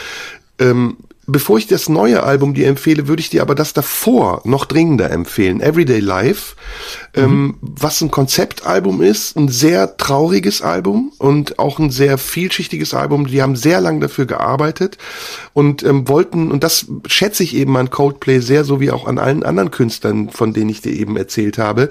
Ähm, 0.59 0.97
bevor 1.27 1.59
ich 1.59 1.67
das 1.67 1.89
neue 1.89 2.23
Album 2.23 2.55
dir 2.55 2.69
empfehle, 2.69 3.09
würde 3.09 3.21
ich 3.21 3.31
dir 3.31 3.43
aber 3.43 3.55
das 3.55 3.73
davor 3.73 4.43
noch 4.45 4.65
dringender 4.65 5.11
empfehlen. 5.11 5.61
Everyday 5.61 6.01
Life 6.01 6.55
ähm, 7.17 7.31
mhm. 7.31 7.55
was 7.61 8.01
ein 8.01 8.11
Konzeptalbum 8.11 9.01
ist, 9.01 9.37
ein 9.37 9.49
sehr 9.49 9.97
trauriges 9.97 10.61
Album 10.63 11.13
und 11.19 11.59
auch 11.59 11.79
ein 11.79 11.91
sehr 11.91 12.19
vielschichtiges 12.19 12.95
Album. 12.95 13.27
Die 13.27 13.43
haben 13.43 13.57
sehr 13.57 13.81
lange 13.81 14.01
dafür 14.01 14.27
gearbeitet 14.27 14.99
und 15.55 15.83
ähm, 15.83 16.09
wollten, 16.09 16.51
und 16.51 16.63
das 16.63 16.87
schätze 17.07 17.43
ich 17.43 17.57
eben 17.57 17.77
an 17.77 17.91
Coldplay 17.91 18.41
sehr, 18.41 18.65
so 18.65 18.81
wie 18.81 18.91
auch 18.91 19.07
an 19.07 19.19
allen 19.19 19.43
anderen 19.43 19.71
Künstlern, 19.71 20.29
von 20.29 20.53
denen 20.53 20.69
ich 20.69 20.83
dir 20.83 20.93
eben 20.93 21.17
erzählt 21.17 21.59
habe. 21.59 21.89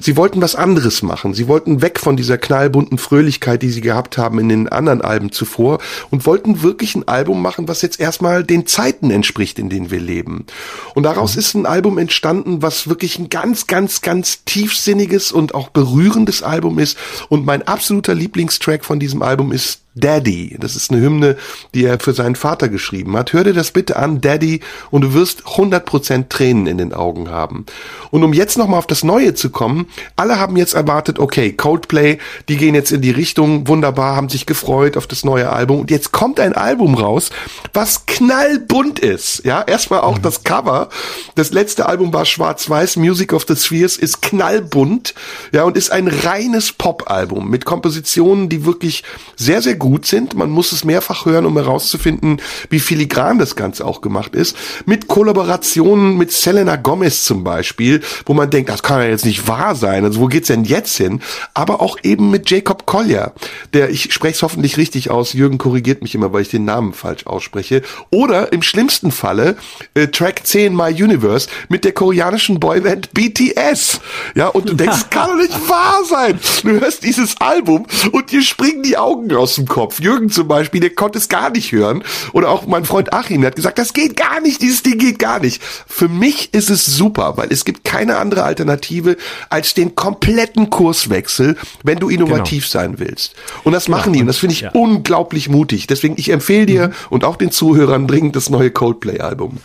Sie 0.00 0.16
wollten 0.16 0.40
was 0.40 0.54
anderes 0.54 1.02
machen. 1.02 1.34
Sie 1.34 1.48
wollten 1.48 1.82
weg 1.82 1.98
von 1.98 2.16
dieser 2.16 2.38
knallbunten 2.38 2.98
Fröhlichkeit, 2.98 3.62
die 3.62 3.70
sie 3.70 3.80
gehabt 3.80 4.16
haben 4.16 4.38
in 4.38 4.48
den 4.48 4.68
anderen 4.68 5.02
Alben 5.02 5.32
zuvor 5.32 5.78
und 6.10 6.24
wollten 6.24 6.62
wirklich 6.62 6.94
ein 6.94 7.08
Album 7.08 7.42
machen, 7.42 7.66
was 7.66 7.82
jetzt 7.82 7.98
erstmal 7.98 8.44
den 8.44 8.66
Zeiten 8.78 9.10
entspricht, 9.10 9.58
in 9.58 9.68
denen 9.68 9.90
wir 9.90 9.98
leben. 9.98 10.46
Und 10.94 11.02
daraus 11.02 11.34
mhm. 11.34 11.40
ist 11.40 11.54
ein 11.54 11.66
Album 11.66 11.98
entstanden, 11.98 12.62
was 12.62 12.88
wirklich 12.88 13.18
ein 13.18 13.28
ganz, 13.28 13.66
ganz, 13.66 14.02
ganz 14.02 14.44
tief 14.44 14.68
tiefsinniges 14.68 15.32
und 15.32 15.54
auch 15.54 15.68
berührendes 15.70 16.42
Album 16.42 16.78
ist. 16.78 16.98
Und 17.28 17.46
mein 17.46 17.62
absoluter 17.62 18.14
Lieblingstrack 18.14 18.84
von 18.84 19.00
diesem 19.00 19.22
Album 19.22 19.52
ist 19.52 19.80
Daddy. 20.00 20.56
Das 20.60 20.76
ist 20.76 20.90
eine 20.90 21.00
Hymne, 21.00 21.36
die 21.74 21.84
er 21.84 21.98
für 21.98 22.12
seinen 22.12 22.36
Vater 22.36 22.68
geschrieben 22.68 23.16
hat. 23.16 23.32
Hör 23.32 23.44
dir 23.44 23.52
das 23.52 23.72
bitte 23.72 23.96
an, 23.96 24.20
Daddy, 24.20 24.60
und 24.90 25.02
du 25.02 25.14
wirst 25.14 25.44
100% 25.44 26.28
Tränen 26.28 26.66
in 26.66 26.78
den 26.78 26.92
Augen 26.92 27.30
haben. 27.30 27.66
Und 28.10 28.22
um 28.24 28.32
jetzt 28.32 28.56
nochmal 28.56 28.78
auf 28.78 28.86
das 28.86 29.04
Neue 29.04 29.34
zu 29.34 29.50
kommen, 29.50 29.88
alle 30.16 30.38
haben 30.38 30.56
jetzt 30.56 30.74
erwartet, 30.74 31.18
okay, 31.18 31.52
Coldplay, 31.52 32.18
die 32.48 32.56
gehen 32.56 32.74
jetzt 32.74 32.92
in 32.92 33.00
die 33.00 33.10
Richtung, 33.10 33.68
wunderbar, 33.68 34.16
haben 34.16 34.28
sich 34.28 34.46
gefreut 34.46 34.96
auf 34.96 35.06
das 35.06 35.24
neue 35.24 35.50
Album. 35.50 35.80
Und 35.80 35.90
jetzt 35.90 36.12
kommt 36.12 36.40
ein 36.40 36.52
Album 36.52 36.94
raus, 36.94 37.30
was 37.72 38.06
knallbunt 38.06 38.98
ist. 38.98 39.44
Ja, 39.44 39.62
erstmal 39.62 40.00
auch 40.00 40.18
mhm. 40.18 40.22
das 40.22 40.44
Cover. 40.44 40.88
Das 41.34 41.50
letzte 41.52 41.86
Album 41.86 42.12
war 42.12 42.24
schwarz-weiß, 42.24 42.96
Music 42.96 43.32
of 43.32 43.44
the 43.48 43.56
Spheres 43.56 43.96
ist 43.96 44.22
knallbunt. 44.22 45.14
Ja, 45.52 45.64
und 45.64 45.76
ist 45.76 45.90
ein 45.90 46.08
reines 46.08 46.72
Pop-Album 46.72 47.50
mit 47.50 47.64
Kompositionen, 47.64 48.48
die 48.48 48.64
wirklich 48.64 49.04
sehr, 49.36 49.62
sehr 49.62 49.74
gut 49.74 49.87
sind. 49.96 50.34
Man 50.34 50.50
muss 50.50 50.72
es 50.72 50.84
mehrfach 50.84 51.24
hören, 51.24 51.46
um 51.46 51.56
herauszufinden, 51.56 52.40
wie 52.70 52.80
filigran 52.80 53.38
das 53.38 53.56
Ganze 53.56 53.84
auch 53.84 54.00
gemacht 54.00 54.34
ist. 54.34 54.56
Mit 54.86 55.08
Kollaborationen 55.08 56.16
mit 56.16 56.32
Selena 56.32 56.76
Gomez 56.76 57.24
zum 57.24 57.44
Beispiel, 57.44 58.02
wo 58.26 58.34
man 58.34 58.50
denkt, 58.50 58.68
das 58.70 58.82
kann 58.82 59.00
ja 59.00 59.08
jetzt 59.08 59.24
nicht 59.24 59.48
wahr 59.48 59.74
sein. 59.74 60.04
Also 60.04 60.20
wo 60.20 60.26
geht's 60.26 60.48
denn 60.48 60.64
jetzt 60.64 60.96
hin? 60.96 61.20
Aber 61.54 61.80
auch 61.80 61.98
eben 62.02 62.30
mit 62.30 62.50
Jacob 62.50 62.86
Collier, 62.86 63.32
der, 63.72 63.90
ich 63.90 64.12
spreche 64.12 64.34
es 64.34 64.42
hoffentlich 64.42 64.76
richtig 64.76 65.10
aus, 65.10 65.32
Jürgen 65.32 65.58
korrigiert 65.58 66.02
mich 66.02 66.14
immer, 66.14 66.32
weil 66.32 66.42
ich 66.42 66.48
den 66.48 66.64
Namen 66.64 66.92
falsch 66.92 67.26
ausspreche. 67.26 67.82
Oder 68.10 68.52
im 68.52 68.62
schlimmsten 68.62 69.10
Falle 69.10 69.56
äh, 69.94 70.08
Track 70.08 70.46
10 70.46 70.74
My 70.74 70.90
Universe 70.90 71.48
mit 71.68 71.84
der 71.84 71.92
koreanischen 71.92 72.60
Boyband 72.60 73.12
BTS. 73.14 74.00
Ja, 74.34 74.48
und 74.48 74.68
du 74.68 74.74
denkst, 74.74 74.96
das 75.00 75.10
kann 75.10 75.30
doch 75.30 75.36
nicht 75.36 75.68
wahr 75.68 76.02
sein. 76.04 76.38
Du 76.62 76.70
hörst 76.70 77.04
dieses 77.04 77.40
Album 77.40 77.86
und 78.12 78.32
dir 78.32 78.42
springen 78.42 78.82
die 78.82 78.96
Augen 78.96 79.34
aus 79.34 79.54
dem 79.54 79.66
Kopf. 79.66 79.77
Jürgen 80.00 80.30
zum 80.30 80.48
Beispiel, 80.48 80.80
der 80.80 80.90
konnte 80.90 81.18
es 81.18 81.28
gar 81.28 81.50
nicht 81.50 81.72
hören. 81.72 82.02
Oder 82.32 82.50
auch 82.50 82.66
mein 82.66 82.84
Freund 82.84 83.12
Achim, 83.12 83.40
der 83.40 83.48
hat 83.48 83.56
gesagt, 83.56 83.78
das 83.78 83.92
geht 83.92 84.16
gar 84.16 84.40
nicht, 84.40 84.62
dieses 84.62 84.82
Ding 84.82 84.98
geht 84.98 85.18
gar 85.18 85.40
nicht. 85.40 85.62
Für 85.86 86.08
mich 86.08 86.52
ist 86.54 86.70
es 86.70 86.84
super, 86.84 87.36
weil 87.36 87.48
es 87.50 87.64
gibt 87.64 87.84
keine 87.84 88.18
andere 88.18 88.42
Alternative 88.44 89.16
als 89.50 89.74
den 89.74 89.94
kompletten 89.94 90.70
Kurswechsel, 90.70 91.56
wenn 91.82 91.98
du 91.98 92.08
innovativ 92.08 92.70
genau. 92.70 92.82
sein 92.82 92.98
willst. 92.98 93.34
Und 93.64 93.72
das 93.72 93.88
machen 93.88 94.12
ja, 94.12 94.16
die 94.16 94.20
und 94.22 94.26
das 94.26 94.38
finde 94.38 94.54
ich 94.54 94.60
ja. 94.62 94.70
unglaublich 94.72 95.48
mutig. 95.48 95.86
Deswegen, 95.86 96.14
ich 96.16 96.30
empfehle 96.30 96.66
dir 96.66 96.88
mhm. 96.88 96.92
und 97.10 97.24
auch 97.24 97.36
den 97.36 97.50
Zuhörern 97.50 98.06
dringend 98.06 98.36
das 98.36 98.50
neue 98.50 98.70
Coldplay-Album. 98.70 99.58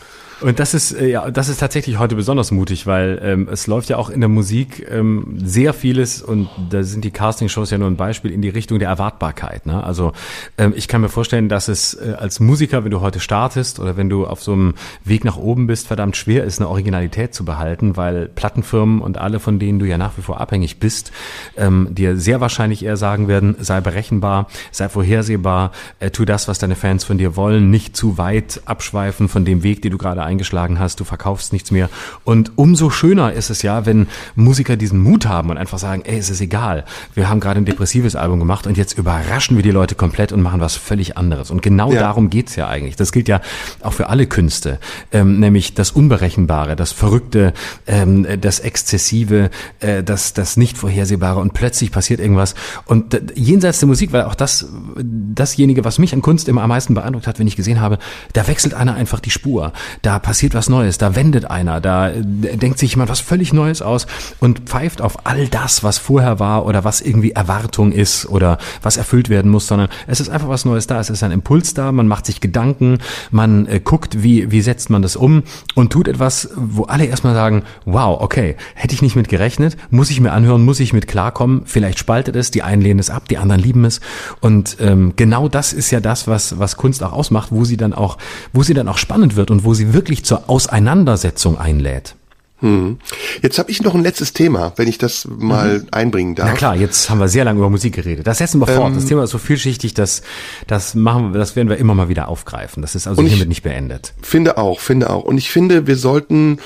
Und 0.44 0.60
das 0.60 0.74
ist 0.74 0.92
äh, 0.92 1.08
ja, 1.08 1.32
das 1.32 1.48
ist 1.48 1.62
tatsächlich 1.62 2.00
heute 2.00 2.16
besonders 2.16 2.52
mutig, 2.52 2.86
weil 2.86 3.18
ähm, 3.24 3.48
es 3.50 3.66
läuft 3.66 3.88
ja 3.88 3.96
auch 3.98 4.10
in 4.10 4.20
der 4.20 4.28
Musik 4.28 4.86
ähm, 4.92 5.38
sehr 5.42 5.74
vieles 5.74 6.22
und 6.22 6.50
da 6.70 6.84
sind 6.84 7.06
die 7.06 7.12
Castingshows 7.12 7.72
ja 7.72 7.78
nur 7.78 7.88
ein 7.88 7.96
Beispiel 7.96 8.30
in 8.30 8.42
die 8.42 8.50
Richtung 8.50 8.78
der 8.78 8.90
Erwartbarkeit. 8.90 9.66
Ne? 9.66 9.82
Also 9.82 10.12
ähm, 10.58 10.74
ich 10.76 10.90
kann 10.90 11.00
mir 11.00 11.08
vorstellen, 11.08 11.48
dass 11.48 11.70
es 11.70 11.94
äh, 11.94 12.16
als 12.20 12.42
Musiker, 12.42 12.84
wenn 12.84 12.92
du 12.92 13.00
heute 13.00 13.22
startest 13.22 13.80
oder 13.80 13.96
wenn 13.96 14.10
du 14.10 14.28
auf 14.28 14.44
so 14.44 14.52
einem 14.52 14.74
Weg 15.06 15.24
nach 15.24 15.38
oben 15.38 15.66
bist, 15.66 15.88
verdammt 15.88 16.18
schwer 16.18 16.44
ist, 16.44 16.60
eine 16.60 16.68
Originalität 16.68 17.34
zu 17.34 17.46
behalten, 17.46 17.96
weil 17.96 18.28
Plattenfirmen 18.28 19.00
und 19.00 19.18
alle, 19.18 19.40
von 19.40 19.60
denen 19.60 19.80
du 19.80 19.86
ja 19.86 19.98
nach 19.98 20.18
wie 20.18 20.22
vor 20.24 20.42
abhängig 20.42 20.78
bist, 20.78 21.14
ähm, 21.56 21.88
dir 21.92 22.18
sehr 22.18 22.42
wahrscheinlich 22.42 22.84
eher 22.84 22.98
sagen 22.98 23.30
werden, 23.30 23.56
sei 23.60 23.80
berechenbar, 23.80 24.48
sei 24.72 24.90
vorhersehbar, 24.90 25.72
äh, 26.00 26.12
tu 26.12 26.26
das, 26.26 26.50
was 26.50 26.60
deine 26.60 26.76
Fans 26.76 27.06
von 27.06 27.18
dir 27.18 27.38
wollen, 27.38 27.70
nicht 27.70 27.96
zu 27.96 28.18
weit 28.18 28.60
abschweifen 28.66 29.30
von 29.30 29.46
dem 29.46 29.64
Weg, 29.64 29.82
den 29.82 29.92
du 29.92 29.98
gerade 29.98 30.22
eingeschlagen 30.34 30.80
hast, 30.80 31.00
du 31.00 31.04
verkaufst 31.04 31.54
nichts 31.54 31.72
mehr. 31.72 31.90
Und 32.24 32.52
umso 32.58 32.90
schöner 32.90 33.34
ist 33.34 33.50
es 33.50 33.62
ja, 33.62 33.86
wenn 33.86 34.08
Musiker 34.36 34.76
diesen 34.76 35.00
Mut 35.00 35.26
haben 35.26 35.50
und 35.50 35.58
einfach 35.58 35.78
sagen, 35.78 36.04
ey, 36.06 36.18
es 36.18 36.30
ist 36.30 36.42
egal, 36.42 36.86
wir 37.14 37.30
haben 37.30 37.40
gerade 37.40 37.60
ein 37.60 37.66
depressives 37.66 38.16
Album 38.16 38.40
gemacht 38.40 38.68
und 38.68 38.78
jetzt 38.78 38.98
überraschen 38.98 39.56
wir 39.56 39.64
die 39.64 39.72
Leute 39.72 39.96
komplett 39.96 40.32
und 40.32 40.42
machen 40.42 40.60
was 40.60 40.76
völlig 40.76 41.18
anderes. 41.18 41.52
Und 41.52 41.62
genau 41.62 41.92
ja. 41.92 42.00
darum 42.00 42.30
geht's 42.30 42.56
ja 42.56 42.68
eigentlich. 42.68 42.96
Das 42.96 43.12
gilt 43.12 43.28
ja 43.28 43.42
auch 43.82 43.94
für 43.94 44.10
alle 44.10 44.28
Künste, 44.28 44.80
ähm, 45.12 45.40
nämlich 45.40 45.74
das 45.74 45.92
Unberechenbare, 45.92 46.76
das 46.76 46.92
Verrückte, 46.92 47.54
ähm, 47.88 48.28
das 48.42 48.60
Exzessive, 48.60 49.50
äh, 49.80 50.04
das, 50.04 50.34
das 50.34 50.58
nicht 50.58 50.78
vorhersehbare 50.78 51.40
und 51.40 51.54
plötzlich 51.54 51.92
passiert 51.92 52.20
irgendwas. 52.20 52.56
Und 52.86 53.22
jenseits 53.36 53.80
der 53.80 53.88
Musik, 53.88 54.12
weil 54.12 54.24
auch 54.24 54.36
das, 54.36 54.68
dasjenige, 54.98 55.86
was 55.86 56.00
mich 56.00 56.14
an 56.14 56.22
Kunst 56.22 56.48
immer 56.48 56.64
am 56.64 56.70
meisten 56.70 56.94
beeindruckt 56.94 57.28
hat, 57.28 57.40
wenn 57.40 57.48
ich 57.48 57.56
gesehen 57.56 57.80
habe, 57.80 58.00
da 58.34 58.48
wechselt 58.48 58.74
einer 58.74 58.96
einfach 58.96 59.20
die 59.20 59.30
Spur. 59.30 59.74
Da 60.02 60.20
passiert 60.24 60.56
was 60.56 60.70
Neues, 60.70 60.98
da 60.98 61.16
wendet 61.16 61.52
einer, 61.52 61.80
da 61.80 62.10
äh, 62.10 62.24
denkt 62.24 62.80
sich 62.80 62.92
jemand 62.92 63.12
was 63.12 63.20
völlig 63.20 63.54
Neues 63.54 63.84
aus 63.84 64.08
und 64.40 64.62
pfeift 64.62 65.02
auf 65.02 65.28
all 65.28 65.48
das, 65.48 65.84
was 65.84 66.00
vorher 66.00 66.40
war 66.40 66.66
oder 66.66 66.84
was 66.84 67.02
irgendwie 67.02 67.32
Erwartung 67.32 67.92
ist 67.92 68.26
oder 68.26 68.58
was 68.82 68.98
erfüllt 68.98 69.30
werden 69.30 69.52
muss, 69.52 69.68
sondern 69.68 69.90
es 70.08 70.20
ist 70.20 70.30
einfach 70.30 70.50
was 70.50 70.66
Neues 70.66 70.88
da, 70.88 71.00
es 71.00 71.12
ist 71.12 71.22
ein 71.22 71.32
Impuls 71.32 71.76
da, 71.76 71.92
man 71.92 72.08
macht 72.08 72.26
sich 72.26 72.42
Gedanken, 72.42 72.98
man 73.30 73.68
äh, 73.68 73.80
guckt, 73.84 74.24
wie, 74.24 74.50
wie 74.50 74.62
setzt 74.62 74.90
man 74.90 75.04
das 75.04 75.16
um 75.16 75.44
und 75.76 75.92
tut 75.92 76.08
etwas, 76.08 76.50
wo 76.56 76.84
alle 76.84 77.06
erstmal 77.06 77.36
sagen, 77.36 77.64
wow, 77.86 78.20
okay, 78.20 78.56
hätte 78.74 78.96
ich 78.96 79.02
nicht 79.02 79.16
mit 79.16 79.30
gerechnet, 79.30 79.78
muss 79.92 80.10
ich 80.10 80.22
mir 80.22 80.32
anhören, 80.32 80.64
muss 80.64 80.80
ich 80.80 80.94
mit 80.94 81.08
klarkommen, 81.08 81.64
vielleicht 81.66 82.00
spaltet 82.00 82.36
es, 82.36 82.50
die 82.50 82.64
einen 82.64 82.82
lehnen 82.82 83.00
es 83.00 83.10
ab, 83.10 83.28
die 83.28 83.38
anderen 83.38 83.62
lieben 83.62 83.84
es 83.84 84.00
und 84.40 84.78
ähm, 84.80 85.14
genau 85.18 85.50
das 85.50 85.74
ist 85.74 85.92
ja 85.92 86.00
das, 86.00 86.28
was, 86.28 86.58
was 86.58 86.78
Kunst 86.78 87.04
auch 87.04 87.12
ausmacht, 87.12 87.50
wo 87.52 87.66
sie 87.66 87.76
dann 87.76 87.94
auch, 87.94 88.18
wo 88.54 88.64
sie 88.64 88.74
dann 88.74 88.88
auch 88.88 88.98
spannend 88.98 89.36
wird 89.36 89.52
und 89.52 89.66
wo 89.66 89.74
sie 89.74 89.94
wirklich 89.94 90.03
zur 90.24 90.50
Auseinandersetzung 90.50 91.58
einlädt. 91.58 92.16
Hm. 92.64 92.98
Jetzt 93.42 93.60
habe 93.60 93.70
ich 93.72 93.82
noch 93.82 93.94
ein 93.94 94.04
letztes 94.04 94.32
Thema, 94.32 94.72
wenn 94.78 94.88
ich 94.88 94.98
das 94.98 95.28
mal 95.28 95.80
mhm. 95.80 95.88
einbringen 95.92 96.36
darf. 96.36 96.48
Na 96.48 96.56
klar, 96.56 96.76
jetzt 96.78 97.10
haben 97.10 97.20
wir 97.20 97.28
sehr 97.28 97.44
lange 97.44 97.60
über 97.60 97.70
Musik 97.70 97.94
geredet. 97.94 98.26
Das 98.26 98.38
setzen 98.38 98.62
wir 98.62 98.68
fort. 98.68 98.88
Ähm, 98.88 98.96
das 98.96 99.06
Thema 99.06 99.26
ist 99.26 99.32
so 99.32 99.38
vielschichtig, 99.38 99.94
dass 99.94 100.22
das 100.66 100.96
machen 100.96 101.34
wir, 101.34 101.40
das 101.40 101.58
werden 101.58 101.68
wir 101.68 101.76
immer 101.76 101.94
mal 101.94 102.08
wieder 102.08 102.30
aufgreifen. 102.30 102.82
Das 102.82 102.96
ist 102.96 103.06
also 103.06 103.22
hiermit 103.22 103.50
nicht 103.50 103.64
beendet. 103.64 104.14
Finde 104.22 104.58
auch, 104.58 104.80
finde 104.80 105.10
auch. 105.10 105.24
Und 105.26 105.38
ich 105.38 105.50
finde, 105.50 105.88
wir 105.88 105.98
sollten 105.98 106.60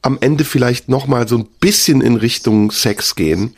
am 0.00 0.16
Ende 0.18 0.44
vielleicht 0.44 0.88
noch 0.88 1.06
mal 1.06 1.28
so 1.28 1.36
ein 1.36 1.46
bisschen 1.60 2.00
in 2.00 2.16
Richtung 2.16 2.70
Sex 2.70 3.14
gehen, 3.14 3.54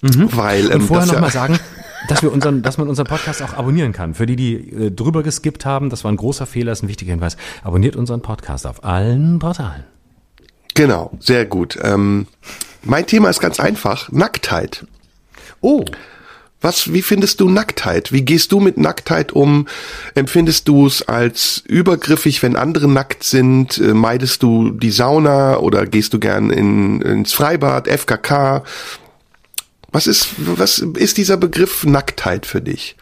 mhm. 0.00 0.30
weil 0.32 0.66
ähm, 0.66 0.80
und 0.80 0.88
vorher 0.88 1.06
noch 1.06 1.14
ja 1.14 1.20
mal 1.20 1.30
sagen, 1.30 1.60
dass 2.08 2.22
wir 2.22 2.32
unseren, 2.32 2.62
dass 2.62 2.78
man 2.78 2.88
unseren 2.88 3.06
Podcast 3.06 3.42
auch 3.42 3.54
abonnieren 3.54 3.92
kann. 3.92 4.14
Für 4.14 4.26
die, 4.26 4.36
die 4.36 4.54
äh, 4.54 4.90
drüber 4.90 5.22
geskippt 5.22 5.64
haben, 5.64 5.90
das 5.90 6.04
war 6.04 6.12
ein 6.12 6.16
großer 6.16 6.46
Fehler, 6.46 6.72
ist 6.72 6.82
ein 6.82 6.88
wichtiger 6.88 7.12
Hinweis. 7.12 7.36
Abonniert 7.62 7.96
unseren 7.96 8.22
Podcast 8.22 8.66
auf 8.66 8.84
allen 8.84 9.38
Portalen. 9.38 9.84
Genau, 10.74 11.10
sehr 11.20 11.46
gut. 11.46 11.78
Ähm, 11.82 12.26
mein 12.82 13.06
Thema 13.06 13.28
ist 13.28 13.40
ganz 13.40 13.60
einfach, 13.60 14.10
Nacktheit. 14.10 14.86
Oh. 15.60 15.84
Was, 16.62 16.92
wie 16.92 17.00
findest 17.00 17.40
du 17.40 17.48
Nacktheit? 17.48 18.12
Wie 18.12 18.22
gehst 18.22 18.52
du 18.52 18.60
mit 18.60 18.76
Nacktheit 18.76 19.32
um? 19.32 19.66
Empfindest 20.14 20.68
du 20.68 20.86
es 20.86 21.00
als 21.00 21.62
übergriffig, 21.66 22.42
wenn 22.42 22.54
andere 22.54 22.86
nackt 22.86 23.24
sind? 23.24 23.78
Äh, 23.78 23.94
meidest 23.94 24.42
du 24.42 24.70
die 24.70 24.90
Sauna 24.90 25.56
oder 25.56 25.86
gehst 25.86 26.12
du 26.12 26.18
gern 26.18 26.50
in, 26.50 27.00
ins 27.00 27.32
Freibad, 27.32 27.88
FKK? 27.88 28.62
Was 29.92 30.06
ist, 30.06 30.34
was 30.38 30.78
ist 30.78 31.16
dieser 31.16 31.36
Begriff 31.36 31.84
Nacktheit 31.84 32.46
für 32.46 32.60
dich? 32.60 32.96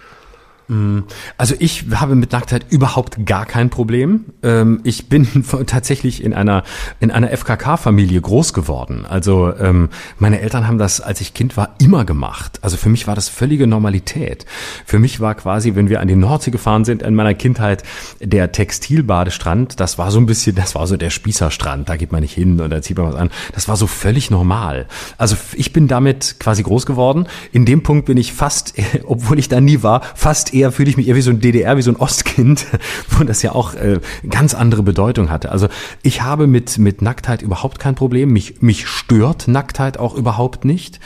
Mm, 0.69 1.01
also 1.39 1.55
ich 1.59 1.87
habe 1.95 2.15
mit 2.15 2.33
Nacktheit 2.33 2.67
überhaupt 2.71 3.25
gar 3.27 3.47
kein 3.47 3.71
Problem. 3.71 4.27
Ähm, 4.43 4.81
ich 4.85 5.09
bin 5.09 5.27
tatsächlich 5.67 6.23
in 6.23 6.35
einer 6.35 6.63
in 7.01 7.11
einer 7.11 7.31
FKK-Familie 7.37 8.21
groß 8.21 8.53
geworden. 8.53 9.07
Also 9.09 9.55
ähm, 9.57 9.89
meine 10.19 10.41
Eltern 10.41 10.69
haben 10.69 10.79
das, 10.79 11.01
als 11.01 11.21
ich 11.21 11.33
Kind 11.35 11.57
war, 11.57 11.75
immer 11.81 12.05
gemacht. 12.05 12.59
Also 12.63 12.77
für 12.77 12.91
mich 12.91 13.07
war 13.07 13.15
das 13.15 13.29
völlige 13.29 13.67
Normalität. 13.67 14.45
Für 14.85 14.99
mich 14.99 15.21
war 15.21 15.35
quasi, 15.35 15.75
wenn 15.75 15.89
wir 15.89 16.01
an 16.01 16.09
die 16.09 16.17
Nordsee 16.17 16.51
gefahren 16.51 16.85
sind 16.85 17.03
in 17.03 17.15
meiner 17.15 17.35
Kindheit, 17.35 17.83
der 18.21 18.53
Textilbadestrand, 18.53 19.81
das 19.81 19.97
war 19.97 20.11
so 20.11 20.19
ein 20.19 20.27
bisschen, 20.27 20.55
das 20.55 20.75
war 20.75 20.87
so 20.87 20.97
der 20.97 21.11
Spießerstrand. 21.11 21.89
Da 21.89 21.97
geht 21.97 22.13
man 22.13 22.21
nicht 22.21 22.35
hin 22.35 22.61
und 22.61 22.71
da 22.71 22.83
zieht 22.83 22.99
man 22.99 23.07
was 23.07 23.15
an. 23.15 23.31
Das 23.55 23.69
war 23.69 23.77
so 23.77 23.87
völlig 23.87 24.31
normal. 24.31 24.87
Also 25.17 25.37
ich 25.55 25.73
bin 25.73 25.89
damit 25.89 26.37
quasi 26.39 26.63
groß 26.63 26.85
geworden. 26.85 27.27
In 27.53 27.65
dem 27.65 27.83
Punkt 27.83 28.07
bin 28.07 28.19
ich 28.19 28.35
fast, 28.35 28.75
obwohl 29.07 29.39
ich 29.39 29.49
da 29.49 29.61
nie 29.61 29.83
war, 29.83 30.03
fast 30.15 30.53
eher 30.59 30.73
fühle 30.73 30.91
ich 30.91 30.97
mich 30.97 31.09
eher 31.09 31.15
wie 31.15 31.21
so 31.21 31.31
ein 31.31 31.41
DDR, 31.41 31.77
wie 31.77 31.83
so 31.83 31.91
ein 31.91 31.97
Ostkind, 31.97 32.67
wo 33.11 33.25
das 33.25 33.43
ja 33.43 33.53
auch 33.53 33.75
äh, 33.75 34.01
ganz 34.29 34.55
andere 34.55 34.83
Bedeutung 34.83 35.31
hatte. 35.31 35.51
Also 35.51 35.69
ich 36.03 36.23
habe 36.23 36.47
mit, 36.47 36.79
mit 36.79 37.03
Nacktheit 37.03 37.43
überhaupt 37.43 37.79
kein 37.79 37.95
Problem. 37.95 38.33
Mich, 38.33 38.61
mich 38.61 38.87
stört 38.89 39.49
Nacktheit 39.49 39.99
auch 39.99 40.15
überhaupt 40.15 40.65
nicht. 40.65 41.01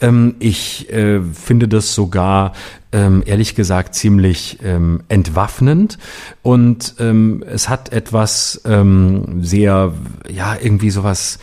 Ähm, 0.00 0.36
ich 0.38 0.90
äh, 0.92 1.20
finde 1.22 1.68
das 1.68 1.94
sogar 1.94 2.52
ähm, 2.92 3.22
ehrlich 3.26 3.54
gesagt 3.54 3.94
ziemlich 3.94 4.58
ähm, 4.62 5.02
entwaffnend 5.08 5.98
und 6.42 6.94
ähm, 6.98 7.44
es 7.46 7.68
hat 7.68 7.92
etwas 7.92 8.62
ähm, 8.64 9.42
sehr, 9.42 9.92
ja, 10.30 10.56
irgendwie 10.60 10.90
sowas 10.90 11.38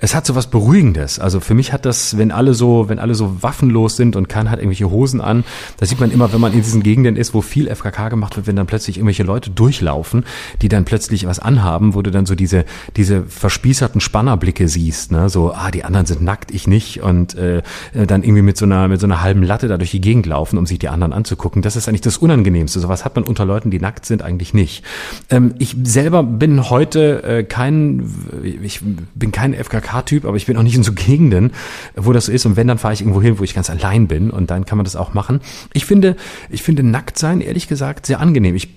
es 0.00 0.14
hat 0.14 0.26
so 0.26 0.36
was 0.36 0.46
Beruhigendes. 0.46 1.18
Also 1.18 1.40
für 1.40 1.54
mich 1.54 1.72
hat 1.72 1.84
das, 1.84 2.16
wenn 2.16 2.30
alle 2.30 2.54
so, 2.54 2.88
wenn 2.88 3.00
alle 3.00 3.14
so 3.16 3.42
waffenlos 3.42 3.96
sind 3.96 4.14
und 4.14 4.28
keiner 4.28 4.50
hat 4.50 4.60
irgendwelche 4.60 4.90
Hosen 4.90 5.20
an, 5.20 5.44
da 5.78 5.86
sieht 5.86 5.98
man 5.98 6.12
immer, 6.12 6.32
wenn 6.32 6.40
man 6.40 6.52
in 6.52 6.62
diesen 6.62 6.84
Gegenden 6.84 7.16
ist, 7.16 7.34
wo 7.34 7.42
viel 7.42 7.68
FKK 7.68 8.08
gemacht 8.08 8.36
wird, 8.36 8.46
wenn 8.46 8.54
dann 8.54 8.66
plötzlich 8.66 8.98
irgendwelche 8.98 9.24
Leute 9.24 9.50
durchlaufen, 9.50 10.24
die 10.62 10.68
dann 10.68 10.84
plötzlich 10.84 11.26
was 11.26 11.40
anhaben, 11.40 11.94
wo 11.94 12.02
du 12.02 12.12
dann 12.12 12.26
so 12.26 12.36
diese, 12.36 12.64
diese 12.96 13.24
verspießerten 13.24 14.00
Spannerblicke 14.00 14.68
siehst, 14.68 15.10
ne, 15.10 15.28
so, 15.28 15.52
ah, 15.52 15.72
die 15.72 15.82
anderen 15.82 16.06
sind 16.06 16.22
nackt, 16.22 16.52
ich 16.52 16.68
nicht 16.68 17.02
und 17.02 17.34
äh, 17.34 17.62
dann 17.92 18.22
irgendwie 18.22 18.42
mit 18.42 18.56
so 18.56 18.66
einer, 18.66 18.86
mit 18.86 19.00
so 19.00 19.06
einer 19.06 19.20
halben 19.20 19.42
Latte 19.42 19.66
da 19.66 19.78
durch 19.78 19.90
die 19.90 20.00
Gegend 20.00 20.26
laufen, 20.26 20.58
um 20.58 20.66
sich 20.66 20.78
die 20.78 20.88
anderen 20.88 21.12
anzugucken. 21.12 21.60
Das 21.60 21.74
ist 21.74 21.88
eigentlich 21.88 22.02
das 22.02 22.18
Unangenehmste. 22.18 22.78
Sowas 22.78 23.04
hat 23.04 23.16
man 23.16 23.24
unter 23.24 23.44
Leuten, 23.44 23.72
die 23.72 23.80
nackt 23.80 24.06
sind, 24.06 24.22
eigentlich 24.22 24.54
nicht. 24.54 24.84
Ähm, 25.28 25.54
ich 25.58 25.74
selber 25.82 26.22
bin 26.22 26.70
heute 26.70 27.24
äh, 27.24 27.42
kein, 27.42 28.08
ich 28.62 28.80
bin 29.14 29.32
kein 29.32 29.54
FKK 29.54 29.87
FKK-Typ, 29.88 30.24
aber 30.24 30.36
ich 30.36 30.46
bin 30.46 30.56
auch 30.56 30.62
nicht 30.62 30.76
in 30.76 30.82
so 30.82 30.92
Gegenden, 30.92 31.52
wo 31.96 32.12
das 32.12 32.26
so 32.26 32.32
ist. 32.32 32.46
Und 32.46 32.56
wenn, 32.56 32.68
dann 32.68 32.78
fahre 32.78 32.94
ich 32.94 33.00
irgendwo 33.00 33.22
hin, 33.22 33.38
wo 33.38 33.44
ich 33.44 33.54
ganz 33.54 33.70
allein 33.70 34.08
bin 34.08 34.30
und 34.30 34.50
dann 34.50 34.64
kann 34.64 34.78
man 34.78 34.84
das 34.84 34.96
auch 34.96 35.14
machen. 35.14 35.40
Ich 35.72 35.84
finde, 35.84 36.16
ich 36.50 36.62
finde 36.62 36.82
Nacktsein, 36.82 37.40
ehrlich 37.40 37.68
gesagt, 37.68 38.06
sehr 38.06 38.20
angenehm. 38.20 38.54
Ich 38.54 38.68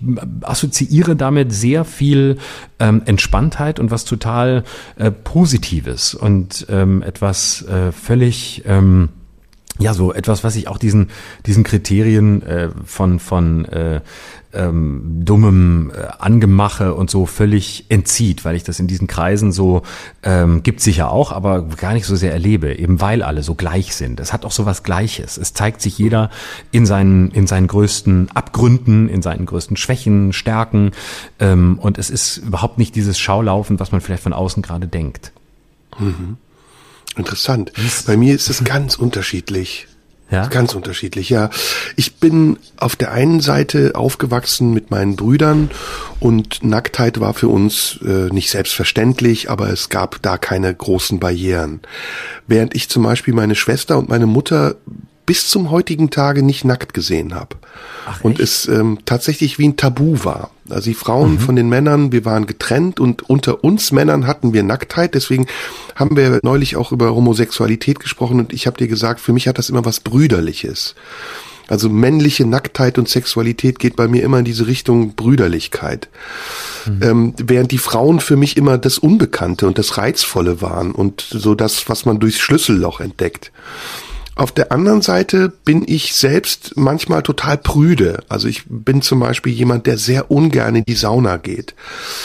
assoziiere 0.42 1.16
damit 1.16 1.54
sehr 1.54 1.86
viel 1.86 2.38
ähm, 2.80 3.02
Entspanntheit 3.06 3.80
und 3.80 3.92
was 3.92 4.06
total 4.06 4.64
äh, 4.98 5.12
Positives 5.12 6.14
und 6.14 6.66
ähm, 6.70 7.02
etwas 7.02 7.64
äh, 7.64 7.92
völlig 7.92 8.64
ähm, 8.66 9.10
ja, 9.80 9.94
so 9.94 10.14
etwas, 10.14 10.44
was 10.44 10.56
ich 10.56 10.68
auch 10.68 10.78
diesen, 10.78 11.10
diesen 11.46 11.64
Kriterien 11.64 12.44
äh, 12.44 12.70
von, 12.86 13.20
von 13.20 13.66
äh, 13.66 14.02
ähm, 14.54 15.22
dummem 15.24 15.92
äh, 15.96 16.08
Angemache 16.20 16.94
und 16.94 17.10
so 17.10 17.26
völlig 17.26 17.86
entzieht, 17.90 18.46
weil 18.46 18.56
ich 18.56 18.64
das 18.64 18.80
in 18.80 18.88
diesen 18.88 19.08
Kreisen 19.08 19.52
so, 19.52 19.84
ähm, 20.24 20.64
gibt 20.64 20.82
sicher 20.82 21.12
auch, 21.12 21.32
aber 21.32 21.64
gar 21.64 21.94
nicht 21.94 22.06
so 22.06 22.16
sehr 22.16 22.32
erlebe, 22.32 22.74
eben 22.74 23.02
weil 23.02 23.24
alle 23.24 23.44
so 23.44 23.56
gleich 23.56 23.96
sind. 23.96 24.20
Es 24.20 24.34
hat 24.34 24.46
auch 24.46 24.52
so 24.52 24.66
was 24.66 24.84
Gleiches. 24.84 25.38
Es 25.38 25.54
zeigt 25.54 25.82
sich 25.82 25.98
jeder 25.98 26.30
in 26.72 26.86
seinen, 26.86 27.32
in 27.32 27.48
seinen 27.48 27.68
größten 27.68 28.30
Abgründen, 28.34 29.10
in 29.10 29.22
seinen 29.22 29.46
größten 29.46 29.78
Schwächen, 29.78 30.34
Stärken 30.34 30.92
ähm, 31.40 31.78
und 31.80 31.98
es 31.98 32.10
ist 32.10 32.38
überhaupt 32.38 32.78
nicht 32.78 32.96
dieses 32.96 33.20
Schaulaufen, 33.20 33.80
was 33.80 33.92
man 33.92 34.02
vielleicht 34.02 34.24
von 34.24 34.34
außen 34.34 34.62
gerade 34.62 34.88
denkt. 34.88 35.32
Mhm. 36.00 36.38
Interessant. 37.16 37.74
Bei 38.08 38.16
mir 38.16 38.34
ist 38.34 38.50
es 38.50 38.64
ganz 38.64 38.96
unterschiedlich. 38.96 39.88
Ja? 40.32 40.48
Ganz 40.48 40.74
unterschiedlich, 40.74 41.30
ja. 41.30 41.50
Ich 41.98 42.16
bin 42.16 42.58
auf 42.78 42.96
der 42.96 43.12
einen 43.12 43.42
Seite 43.42 43.92
aufgewachsen 43.96 44.74
mit 44.74 44.90
meinen 44.90 45.18
Brüdern 45.18 45.70
und 46.20 46.64
Nacktheit 46.64 47.20
war 47.20 47.34
für 47.34 47.50
uns 47.50 48.00
äh, 48.04 48.34
nicht 48.34 48.50
selbstverständlich, 48.50 49.50
aber 49.50 49.70
es 49.70 49.90
gab 49.90 50.22
da 50.22 50.38
keine 50.38 50.74
großen 50.74 51.20
Barrieren. 51.20 51.82
Während 52.48 52.76
ich 52.76 52.90
zum 52.90 53.04
Beispiel 53.04 53.34
meine 53.34 53.56
Schwester 53.56 53.98
und 53.98 54.08
meine 54.10 54.26
Mutter 54.26 54.76
bis 55.26 55.50
zum 55.50 55.70
heutigen 55.70 56.10
Tage 56.10 56.44
nicht 56.44 56.66
nackt 56.66 56.94
gesehen 56.94 57.36
habe. 57.36 57.58
und 58.24 58.40
es 58.40 58.68
ähm, 58.68 59.00
tatsächlich 59.06 59.60
wie 59.60 59.68
ein 59.68 59.78
Tabu 59.78 60.24
war. 60.24 60.52
Also 60.72 60.90
die 60.90 60.96
Frauen 60.96 61.34
mhm. 61.34 61.40
von 61.40 61.56
den 61.56 61.70
Männern, 61.70 62.12
wir 62.12 62.26
waren 62.26 62.46
getrennt 62.46 63.00
und 63.00 63.30
unter 63.30 63.64
uns 63.64 63.92
Männern 63.92 64.28
hatten 64.28 64.54
wir 64.54 64.64
Nacktheit. 64.64 65.16
Deswegen 65.16 65.48
haben 65.96 66.16
wir 66.16 66.40
neulich 66.44 66.76
auch 66.76 66.92
über 66.92 67.14
Homosexualität 67.14 68.00
gesprochen 68.00 68.40
und 68.40 68.54
ich 68.54 68.68
habe 68.68 68.78
dir 68.78 68.88
gesagt, 68.88 69.20
für 69.20 69.34
mich 69.34 69.48
hat 69.48 69.58
das 69.58 69.70
immer 69.70 69.86
was 69.86 70.00
Brüderliches. 70.00 70.96
Also 71.68 71.88
männliche 71.88 72.46
Nacktheit 72.46 72.98
und 72.98 73.08
Sexualität 73.08 73.80
geht 73.80 73.96
bei 73.96 74.10
mir 74.10 74.24
immer 74.24 74.40
in 74.40 74.46
diese 74.46 74.68
Richtung 74.68 75.16
Brüderlichkeit. 75.16 76.10
Mhm. 76.86 77.00
Ähm, 77.02 77.34
während 77.38 77.72
die 77.72 77.78
Frauen 77.78 78.20
für 78.20 78.36
mich 78.36 78.58
immer 78.58 78.78
das 78.78 78.98
Unbekannte 78.98 79.68
und 79.68 79.78
das 79.78 79.98
Reizvolle 79.98 80.62
waren 80.62 80.92
und 80.92 81.22
so 81.30 81.56
das, 81.56 81.88
was 81.88 82.06
man 82.06 82.20
durchs 82.20 82.40
Schlüsselloch 82.40 83.00
entdeckt. 83.00 83.54
Auf 84.36 84.54
der 84.54 84.72
anderen 84.72 85.02
Seite 85.02 85.52
bin 85.66 85.84
ich 85.86 86.16
selbst 86.16 86.74
manchmal 86.78 87.22
total 87.22 87.58
prüde. 87.58 88.24
Also 88.30 88.48
ich 88.48 88.64
bin 88.68 89.02
zum 89.02 89.20
Beispiel 89.20 89.52
jemand, 89.52 89.88
der 89.88 89.98
sehr 89.98 90.32
ungern 90.32 90.76
in 90.78 90.86
die 90.86 90.96
Sauna 90.96 91.36
geht. 91.36 91.76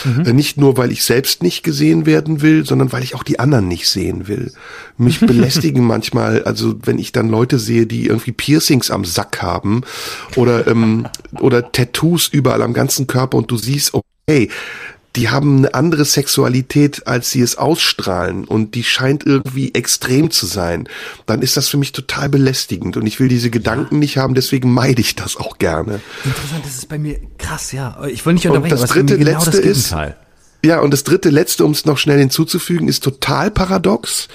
Mhm. 0.05 0.35
Nicht 0.35 0.57
nur, 0.57 0.77
weil 0.77 0.91
ich 0.91 1.03
selbst 1.03 1.43
nicht 1.43 1.63
gesehen 1.63 2.05
werden 2.05 2.41
will, 2.41 2.65
sondern 2.65 2.93
weil 2.93 3.03
ich 3.03 3.13
auch 3.13 3.23
die 3.23 3.39
anderen 3.39 3.67
nicht 3.67 3.89
sehen 3.89 4.27
will. 4.29 4.53
Mich 4.97 5.19
belästigen 5.25 5.85
manchmal, 5.85 6.43
also 6.43 6.75
wenn 6.83 6.97
ich 6.97 7.11
dann 7.11 7.27
Leute 7.27 7.59
sehe, 7.59 7.85
die 7.85 8.05
irgendwie 8.05 8.31
Piercings 8.31 8.89
am 8.89 9.03
Sack 9.03 9.41
haben 9.41 9.81
oder, 10.37 10.65
ähm, 10.67 11.07
oder 11.41 11.73
Tattoos 11.73 12.29
überall 12.29 12.61
am 12.61 12.73
ganzen 12.73 13.07
Körper 13.07 13.37
und 13.37 13.51
du 13.51 13.57
siehst, 13.57 13.93
okay, 13.93 14.49
die 15.17 15.29
haben 15.29 15.57
eine 15.57 15.73
andere 15.73 16.05
Sexualität, 16.05 17.07
als 17.07 17.31
sie 17.31 17.41
es 17.41 17.57
ausstrahlen 17.57 18.45
und 18.45 18.75
die 18.75 18.83
scheint 18.83 19.25
irgendwie 19.25 19.73
extrem 19.73 20.29
zu 20.29 20.45
sein, 20.45 20.87
dann 21.25 21.41
ist 21.41 21.57
das 21.57 21.67
für 21.67 21.77
mich 21.77 21.91
total 21.91 22.29
belästigend 22.29 22.97
und 22.97 23.07
ich 23.07 23.19
will 23.19 23.27
diese 23.27 23.49
Gedanken 23.49 23.97
nicht 23.97 24.17
haben, 24.17 24.35
deswegen 24.35 24.71
meide 24.71 25.01
ich 25.01 25.15
das 25.15 25.35
auch 25.35 25.57
gerne. 25.57 26.01
Interessant, 26.23 26.63
das 26.63 26.75
ist 26.75 26.87
bei 26.87 26.99
mir 26.99 27.19
krass, 27.39 27.71
ja. 27.71 27.97
Ich 28.05 28.27
wollte 28.27 28.35
nicht 28.35 28.47
unterbrechen, 28.47 28.75
und 28.75 28.81
das 28.81 28.89
dritte, 28.91 29.17
genau 29.17 29.31
letzte 29.31 29.51
das 29.51 29.59
ist, 29.59 29.95
Ja, 30.63 30.81
und 30.81 30.91
das 30.91 31.03
dritte, 31.03 31.31
letzte, 31.31 31.65
um 31.65 31.71
es 31.71 31.85
noch 31.85 31.97
schnell 31.97 32.19
hinzuzufügen, 32.19 32.87
ist 32.87 33.03
total 33.03 33.49
paradox. 33.49 34.27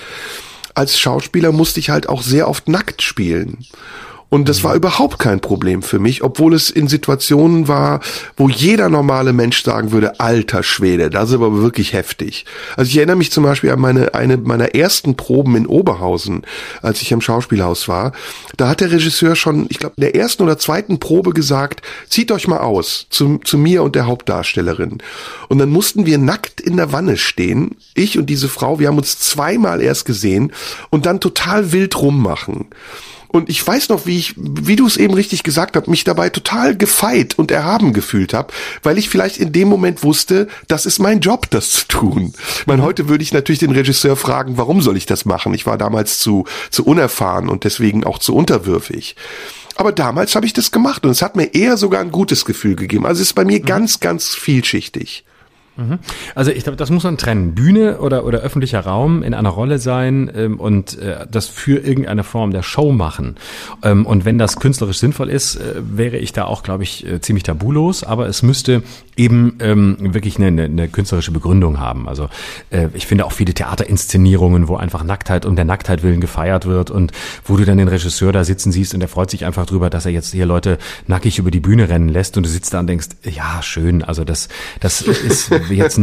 Als 0.75 0.99
Schauspieler 0.99 1.53
musste 1.53 1.79
ich 1.79 1.91
halt 1.91 2.09
auch 2.09 2.23
sehr 2.23 2.49
oft 2.49 2.69
nackt 2.69 3.03
spielen. 3.03 3.67
Und 4.33 4.49
das 4.49 4.65
war 4.65 4.75
überhaupt 4.75 5.19
kein 5.19 5.41
Problem 5.41 5.83
für 5.83 5.99
mich, 5.99 6.25
obwohl 6.25 6.55
es 6.55 6.71
in 6.71 6.89
Situationen 6.89 7.69
war, 7.69 8.01
wo 8.35 8.49
jeder 8.49 8.89
normale 8.89 9.35
Mensch 9.35 9.63
sagen 9.63 9.93
würde, 9.93 10.21
alter 10.21 10.63
Schwede, 10.63 11.11
das 11.11 11.29
ist 11.29 11.35
aber 11.35 11.61
wirklich 11.61 11.93
heftig. 11.93 12.47
Also 12.75 12.89
ich 12.89 12.97
erinnere 12.97 13.17
mich 13.17 13.31
zum 13.31 13.45
Beispiel 13.45 13.69
an 13.69 13.81
meine, 13.81 14.15
eine 14.15 14.39
meiner 14.39 14.75
ersten 14.75 15.17
Proben 15.17 15.55
in 15.55 15.67
Oberhausen, 15.67 16.45
als 16.81 17.03
ich 17.03 17.13
am 17.13 17.21
Schauspielhaus 17.21 17.89
war. 17.89 18.13
Da 18.57 18.71
hat 18.71 18.81
der 18.81 18.91
Regisseur 18.91 19.37
schon, 19.37 19.67
ich 19.69 19.79
glaube, 19.79 19.97
in 19.99 20.01
der 20.01 20.17
ersten 20.17 20.43
oder 20.43 20.57
zweiten 20.57 20.99
Probe 20.99 21.35
gesagt, 21.35 21.83
zieht 22.09 22.33
euch 22.33 22.49
mal 22.49 22.61
aus 22.61 23.09
zu, 23.11 23.37
zu 23.45 23.59
mir 23.59 23.83
und 23.83 23.95
der 23.95 24.07
Hauptdarstellerin. 24.07 25.03
Und 25.51 25.59
dann 25.59 25.69
mussten 25.69 26.07
wir 26.07 26.17
nackt 26.17 26.59
in 26.59 26.79
der 26.79 26.91
Wanne 26.91 27.19
stehen, 27.19 27.77
ich 27.93 28.17
und 28.17 28.31
diese 28.31 28.49
Frau, 28.49 28.79
wir 28.79 28.89
haben 28.89 28.97
uns 28.97 29.19
zweimal 29.19 29.83
erst 29.83 30.07
gesehen 30.07 30.55
und 30.89 31.05
dann 31.05 31.21
total 31.21 31.73
wild 31.73 32.01
rummachen. 32.01 32.69
Und 33.33 33.49
ich 33.49 33.67
weiß 33.67 33.89
noch, 33.89 34.07
wie 34.07 34.19
ich, 34.19 34.35
wie 34.37 34.77
du 34.77 34.87
es 34.87 34.99
eben 34.99 35.15
richtig 35.15 35.43
gesagt 35.43 35.75
hast, 35.75 35.89
mich 35.89 36.05
dabei 36.05 36.29
total 36.29 36.77
gefeit 36.77 37.39
und 37.39 37.51
erhaben 37.51 37.95
gefühlt 37.95 38.35
habe, 38.35 38.53
weil 38.83 38.99
ich 38.99 39.09
vielleicht 39.09 39.39
in 39.39 39.53
dem 39.53 39.69
Moment 39.69 40.03
wusste, 40.05 40.49
das 40.69 40.85
ist 40.85 40.99
mein 40.99 41.21
Job, 41.21 41.49
das 41.51 41.71
zu 41.71 41.89
tun. 41.89 42.35
Ich 42.59 42.67
meine, 42.67 42.83
heute 42.83 43.09
würde 43.09 43.25
ich 43.25 43.33
natürlich 43.33 43.59
den 43.59 43.73
Regisseur 43.73 44.17
fragen, 44.17 44.59
warum 44.59 44.83
soll 44.83 44.99
ich 44.99 45.07
das 45.07 45.25
machen? 45.25 45.55
Ich 45.55 45.67
war 45.67 45.79
damals 45.79 46.19
zu, 46.19 46.45
zu 46.71 46.85
unerfahren 46.85 47.49
und 47.49 47.65
deswegen 47.65 48.05
auch 48.05 48.19
zu 48.19 48.35
unterwürfig. 48.35 49.17
Aber 49.77 49.93
damals 49.93 50.37
habe 50.37 50.45
ich 50.45 50.53
das 50.53 50.71
gemacht 50.71 51.05
und 51.05 51.11
es 51.11 51.23
hat 51.23 51.35
mir 51.35 51.55
eher 51.55 51.79
sogar 51.79 52.03
ein 52.03 52.13
gutes 52.13 52.45
Gefühl 52.45 52.77
gegeben. 52.77 53.07
Also 53.07 53.23
es 53.23 53.29
ist 53.29 53.35
bei 53.35 53.47
mir 53.47 53.61
mhm. 53.61 53.65
ganz, 53.65 54.01
ganz 54.01 54.35
vielschichtig. 54.35 55.25
Mhm. 55.77 55.99
Also 56.35 56.51
ich 56.51 56.65
glaube, 56.65 56.77
das 56.77 56.91
muss 56.91 57.05
man 57.05 57.17
trennen. 57.17 57.55
Bühne 57.55 57.99
oder, 57.99 58.25
oder 58.25 58.41
öffentlicher 58.41 58.81
Raum 58.81 59.23
in 59.23 59.33
einer 59.33 59.49
Rolle 59.49 59.79
sein 59.79 60.31
ähm, 60.35 60.61
und 60.61 60.99
äh, 60.99 61.27
das 61.31 61.49
für 61.49 61.79
irgendeine 61.79 62.25
Form 62.25 62.51
der 62.51 62.63
Show 62.63 62.93
machen. 62.93 63.37
Ähm, 63.83 64.05
und 64.05 64.25
wenn 64.25 64.39
das 64.39 64.57
künstlerisch 64.57 64.99
sinnvoll 64.99 65.31
ist, 65.31 65.57
äh, 65.57 65.75
wäre 65.77 66.19
ich 66.19 66.33
da 66.33 66.45
auch, 66.45 66.63
glaube 66.63 66.83
ich, 66.83 67.07
äh, 67.07 67.21
ziemlich 67.21 67.45
tabulos. 67.45 68.05
Aber 68.05 68.27
es 68.27 68.43
müsste 68.43 68.83
eben 69.17 69.57
ähm, 69.61 69.97
wirklich 70.15 70.37
eine, 70.37 70.49
eine, 70.49 70.65
eine 70.65 70.89
künstlerische 70.89 71.33
Begründung 71.33 71.81
haben. 71.81 72.09
Also 72.09 72.29
äh, 72.71 72.89
ich 72.93 73.07
finde 73.07 73.25
auch 73.25 73.33
viele 73.33 73.55
Theaterinszenierungen, 73.55 74.69
wo 74.69 74.77
einfach 74.77 75.05
Nacktheit 75.05 75.47
um 75.47 75.57
der 75.57 75.65
Nacktheit 75.65 76.03
willen 76.03 76.21
gefeiert 76.21 76.67
wird 76.67 76.91
und 76.91 77.13
wo 77.45 77.57
du 77.57 77.65
dann 77.65 77.79
den 77.79 77.89
Regisseur 77.89 78.33
da 78.33 78.45
sitzen 78.45 78.73
siehst 78.73 78.95
und 78.95 79.01
er 79.01 79.09
freut 79.09 79.31
sich 79.31 79.45
einfach 79.47 79.67
drüber, 79.67 79.91
dass 79.91 80.05
er 80.07 80.13
jetzt 80.13 80.33
hier 80.33 80.47
Leute 80.47 80.79
nackig 81.07 81.39
über 81.39 81.51
die 81.51 81.61
Bühne 81.61 81.89
rennen 81.89 82.09
lässt 82.09 82.37
und 82.37 82.45
du 82.45 82.49
sitzt 82.49 82.75
da 82.75 82.81
und 82.81 82.87
denkst, 82.87 83.09
ja, 83.25 83.63
schön, 83.63 84.03
also 84.03 84.25
das, 84.25 84.49
das 84.81 85.01
ist 85.03 85.51
äh, 85.71 85.75
jetzt 85.75 86.01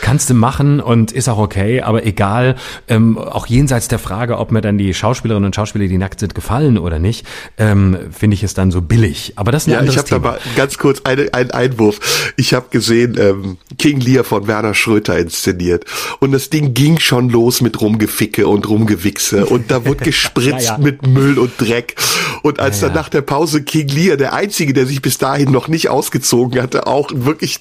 kannst 0.00 0.30
du 0.30 0.34
machen 0.34 0.80
und 0.80 1.12
ist 1.12 1.28
auch 1.28 1.38
okay, 1.38 1.82
aber 1.82 2.04
egal, 2.06 2.56
ähm, 2.88 3.18
auch 3.18 3.46
jenseits 3.46 3.88
der 3.88 3.98
Frage, 3.98 4.38
ob 4.38 4.52
mir 4.52 4.60
dann 4.60 4.78
die 4.78 4.94
Schauspielerinnen 4.94 5.46
und 5.46 5.54
Schauspieler, 5.54 5.86
die 5.86 5.98
nackt 5.98 6.20
sind, 6.20 6.34
gefallen 6.34 6.78
oder 6.78 6.98
nicht, 6.98 7.26
ähm, 7.58 7.98
finde 8.10 8.34
ich 8.34 8.42
es 8.42 8.54
dann 8.54 8.70
so 8.70 8.82
billig. 8.82 9.32
Aber 9.36 9.52
das 9.52 9.64
ist 9.64 9.68
ein 9.68 9.72
ja, 9.72 9.78
anderes 9.78 9.96
ich 9.96 10.00
hab 10.00 10.06
Thema. 10.06 10.20
Da 10.20 10.30
mal 10.30 10.40
ganz 10.56 10.78
kurz 10.78 11.00
eine, 11.04 11.32
ein 11.32 11.50
Einwurf. 11.50 12.32
Ich 12.36 12.54
habe 12.54 12.66
gesehen, 12.70 13.16
ähm, 13.18 13.58
King 13.78 14.00
Lear 14.00 14.24
von 14.24 14.46
Werner 14.46 14.74
Schröter 14.74 15.18
inszeniert 15.18 15.84
und 16.20 16.32
das 16.32 16.50
Ding 16.50 16.74
ging 16.74 16.98
schon 16.98 17.28
los 17.28 17.60
mit 17.60 17.80
Rumgeficke 17.80 18.46
und 18.46 18.68
Rumgewichse 18.68 19.46
und 19.46 19.70
da 19.70 19.86
wurde 19.86 20.04
gespritzt 20.04 20.66
ja, 20.66 20.76
ja. 20.76 20.78
mit 20.78 21.06
Müll 21.06 21.38
und 21.38 21.52
Dreck 21.58 21.96
und 22.42 22.60
als 22.60 22.80
ja, 22.80 22.88
dann 22.88 22.96
nach 22.96 23.08
der 23.08 23.22
Pause 23.22 23.62
King 23.62 23.88
Lear, 23.88 24.16
der 24.16 24.32
Einzige, 24.32 24.72
der 24.72 24.86
sich 24.86 25.02
bis 25.02 25.18
dahin 25.18 25.50
noch 25.50 25.68
nicht 25.68 25.88
ausgezogen 25.88 26.62
hatte, 26.62 26.86
auch 26.86 27.10
wirklich 27.12 27.60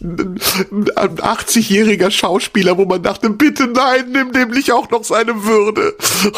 80-jähriger 1.35 2.11
Schauspieler, 2.11 2.77
wo 2.77 2.85
man 2.85 3.03
dachte, 3.03 3.29
bitte 3.29 3.67
nein, 3.67 4.11
nimm 4.11 4.31
dem 4.31 4.51
nicht 4.51 4.71
auch 4.71 4.89
noch 4.89 5.03
seine 5.03 5.43
Würde. 5.43 5.95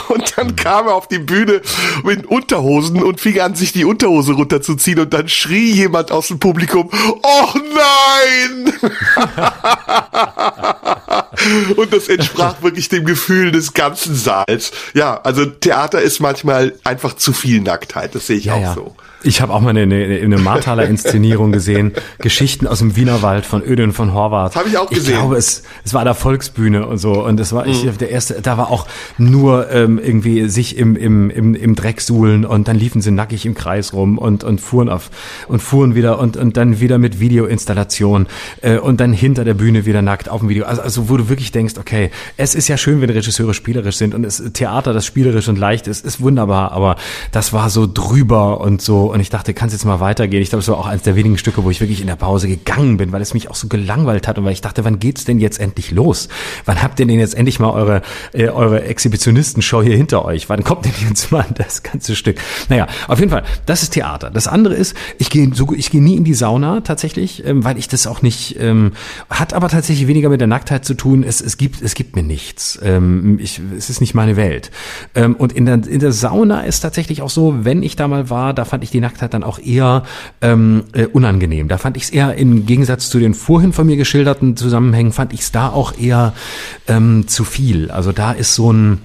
Und 0.10 0.34
dann 0.38 0.56
kam 0.56 0.88
er 0.88 0.96
auf 0.96 1.08
die 1.08 1.20
Bühne 1.20 1.62
mit 2.04 2.26
Unterhosen 2.26 3.02
und 3.04 3.20
fing 3.20 3.40
an, 3.40 3.56
sich 3.56 3.72
die 3.74 3.86
Unterhose 3.86 4.34
runterzuziehen 4.34 5.00
und 5.00 5.14
dann 5.14 5.30
schrie 5.30 5.72
jemand 5.72 6.12
aus 6.12 6.28
dem 6.28 6.40
Publikum, 6.40 6.90
oh 6.92 7.54
nein! 7.56 8.74
und 11.76 11.94
das 11.94 12.08
entsprach 12.10 12.62
wirklich 12.62 12.90
dem 12.90 13.06
Gefühl 13.06 13.52
des 13.52 13.74
ganzen 13.74 14.16
Saals. 14.16 14.72
Ja, 14.94 15.20
also 15.22 15.46
Theater 15.46 16.02
ist 16.02 16.20
manchmal 16.20 16.74
einfach 16.84 17.14
zu 17.14 17.34
viel 17.34 17.62
Nacktheit, 17.62 18.16
das 18.16 18.28
sehe 18.28 18.38
ich 18.38 18.46
ja, 18.46 18.56
auch 18.56 18.62
ja. 18.62 18.74
so. 18.74 18.96
Ich 19.24 19.42
habe 19.42 19.52
auch 19.52 19.62
mal 19.62 19.72
eine, 19.72 19.82
eine, 19.82 20.20
eine 20.22 20.38
Marthaler 20.38 20.86
Inszenierung 20.86 21.52
gesehen, 21.52 21.94
Geschichten 22.20 22.68
aus 22.68 22.80
dem 22.80 22.96
Wienerwald 22.96 23.48
von 23.48 23.64
Ödön 23.64 23.92
von 23.92 24.14
Horvath. 24.14 24.56
Habe 24.56 24.70
ich 24.70 24.78
auch 24.78 24.90
gesehen. 24.90 25.14
Ich 25.14 25.20
glaube, 25.20 25.38
es, 25.38 25.64
es 25.84 25.94
war 25.96 26.04
der 26.04 26.14
Volksbühne 26.14 26.86
und 26.86 27.00
so 27.00 27.26
und 27.26 27.40
es 27.40 27.52
war 27.52 27.66
mhm. 27.66 27.72
ich, 27.72 27.98
der 27.98 28.12
erste, 28.12 28.42
da 28.42 28.58
war 28.58 28.70
auch 28.70 28.86
nur 29.18 29.72
ähm, 29.72 29.98
irgendwie 29.98 30.48
sich 30.50 30.78
im, 30.78 30.96
im, 30.96 31.32
im, 31.32 31.56
im 31.56 31.76
Dreck 31.76 32.02
suhlen 32.02 32.46
und 32.46 32.68
dann 32.68 32.78
liefen 32.78 33.02
sie 33.02 33.10
nackig 33.10 33.46
im 33.48 33.56
Kreis 33.56 33.92
rum 33.94 34.20
und, 34.20 34.44
und 34.44 34.62
fuhren 34.62 34.88
auf 34.88 35.10
und 35.48 35.62
fuhren 35.62 35.96
wieder 35.96 36.20
und, 36.20 36.38
und 36.38 36.56
dann 36.56 36.80
wieder 36.80 37.00
mit 37.00 37.20
Videoinstallation 37.20 38.28
äh, 38.62 38.78
und 38.78 39.00
dann 39.00 39.14
hinter 39.14 39.44
der 39.44 39.56
Bühne 39.56 39.88
wieder 39.88 40.04
nackt 40.04 40.30
auf 40.30 40.42
dem 40.42 40.50
Video. 40.50 40.66
Also, 40.66 40.84
also 40.84 41.10
wo 41.10 41.18
du 41.18 41.28
wirklich 41.28 41.52
denkst, 41.52 41.76
okay, 41.80 42.12
es 42.38 42.54
ist 42.54 42.68
ja 42.68 42.78
schön, 42.78 43.02
wenn 43.02 43.10
Regisseure 43.10 43.56
spielerisch 43.56 43.98
sind 43.98 44.14
und 44.14 44.24
es 44.24 44.44
Theater, 44.54 44.94
das 44.94 45.08
spielerisch 45.08 45.48
und 45.48 45.58
leicht 45.58 45.88
ist, 45.88 46.06
ist 46.06 46.22
wunderbar, 46.22 46.72
aber 46.72 46.98
das 47.32 47.52
war 47.52 47.72
so 47.72 47.90
drüber 47.92 48.62
und 48.62 48.80
so 48.82 49.07
und 49.08 49.20
ich 49.20 49.30
dachte, 49.30 49.54
kann 49.54 49.68
es 49.68 49.74
jetzt 49.74 49.86
mal 49.86 50.00
weitergehen. 50.00 50.42
Ich 50.42 50.50
glaube, 50.50 50.62
es 50.62 50.68
war 50.68 50.78
auch 50.78 50.88
eines 50.88 51.04
der 51.04 51.16
wenigen 51.16 51.38
Stücke, 51.38 51.64
wo 51.64 51.70
ich 51.70 51.82
wirklich 51.82 52.02
in 52.02 52.08
der 52.08 52.16
Pause 52.16 52.48
gegangen 52.48 52.98
bin, 52.98 53.12
weil 53.12 53.22
es 53.22 53.34
mich 53.34 53.50
auch 53.50 53.56
so 53.56 53.68
gelangweilt 53.68 54.28
hat 54.28 54.38
und 54.38 54.46
weil 54.46 54.54
ich 54.54 54.62
dachte, 54.62 54.86
wann 54.86 55.00
geht's 55.00 55.26
denn 55.26 55.40
jetzt 55.40 55.60
endlich 55.60 55.92
los? 55.92 56.30
Wann 56.66 56.82
habt 56.82 57.00
ihr 57.00 57.06
denn 57.06 57.20
jetzt 57.20 57.36
endlich 57.36 57.60
mal 57.60 57.72
eure, 57.72 58.02
äh, 58.34 58.50
eure 58.50 58.84
Exhibitionistenshow 58.84 59.82
hier 59.82 59.96
hinter 59.96 60.26
euch? 60.26 60.50
Wann 60.50 60.64
kommt 60.64 60.86
denn 60.86 60.94
jetzt 61.08 61.32
mal 61.32 61.46
das 61.56 61.84
ganze 61.84 62.16
Stück? 62.16 62.38
Naja, 62.70 62.88
auf 63.08 63.20
jeden 63.20 63.32
Fall, 63.32 63.44
das 63.66 63.84
ist 63.84 63.92
Theater. 63.94 64.30
Das 64.30 64.48
andere 64.48 64.76
ist, 64.76 64.96
ich 65.18 65.30
gehe 65.30 65.50
so, 65.54 65.74
ich 65.74 65.90
gehe 65.90 66.02
nie 66.02 66.16
in 66.16 66.24
die 66.24 66.34
Sauna 66.34 66.82
tatsächlich, 66.82 67.46
ähm, 67.46 67.64
weil 67.64 67.78
ich 67.78 67.88
das 67.88 68.08
auch 68.08 68.22
nicht, 68.22 68.60
ähm, 68.60 68.94
hat 69.30 69.54
aber 69.54 69.70
tatsächlich 69.70 70.08
weniger 70.08 70.30
mit 70.30 70.42
der 70.42 70.48
Nacktheit 70.48 70.86
zu 70.86 70.94
tun. 70.94 71.24
Es, 71.24 71.42
es 71.42 71.58
gibt, 71.58 71.82
es 71.82 71.96
gibt 71.96 72.16
mir 72.16 72.24
nichts. 72.24 72.80
Ähm, 72.84 73.40
ich, 73.40 73.62
es 73.78 73.90
ist 73.90 74.02
nicht 74.02 74.14
meine 74.14 74.36
Welt. 74.36 74.72
Ähm, 75.16 75.36
und 75.36 75.54
in 75.54 75.66
der, 75.66 75.76
in 75.88 76.00
der 76.00 76.12
Sauna 76.12 76.62
ist 76.62 76.82
tatsächlich 76.82 77.22
auch 77.22 77.30
so, 77.30 77.66
wenn 77.66 77.84
ich 77.84 77.96
da 77.96 78.08
mal 78.08 78.30
war, 78.30 78.54
da 78.54 78.66
fand 78.66 78.84
ich 78.84 78.92
die 78.92 78.97
die 78.98 79.02
Nacktheit 79.02 79.34
dann 79.34 79.44
auch 79.44 79.60
eher 79.60 80.04
ähm, 80.42 80.84
äh, 80.94 81.06
unangenehm. 81.06 81.68
Da 81.68 81.78
fand 81.78 81.98
ich 81.98 82.04
es 82.04 82.10
eher 82.10 82.36
im 82.36 82.66
Gegensatz 82.66 83.10
zu 83.10 83.20
den 83.20 83.34
vorhin 83.34 83.74
von 83.74 83.86
mir 83.86 83.96
geschilderten 83.96 84.58
Zusammenhängen, 84.58 85.12
fand 85.12 85.34
ich 85.34 85.42
es 85.42 85.52
da 85.52 85.70
auch 85.70 85.98
eher 85.98 86.34
ähm, 86.88 87.28
zu 87.28 87.44
viel. 87.44 87.92
Also 87.92 88.12
da 88.12 88.32
ist 88.32 88.56
so 88.56 88.74
ein. 88.74 89.00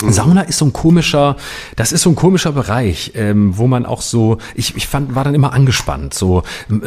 Sauna 0.00 0.42
ist 0.42 0.58
so 0.58 0.66
ein 0.66 0.72
komischer, 0.72 1.36
das 1.76 1.92
ist 1.92 2.02
so 2.02 2.10
ein 2.10 2.16
komischer 2.16 2.52
Bereich, 2.52 3.12
ähm, 3.14 3.56
wo 3.56 3.66
man 3.66 3.86
auch 3.86 4.02
so, 4.02 4.38
ich, 4.54 4.76
ich 4.76 4.88
fand, 4.88 5.14
war 5.14 5.24
dann 5.24 5.34
immer 5.34 5.52
angespannt, 5.52 6.14
so 6.14 6.42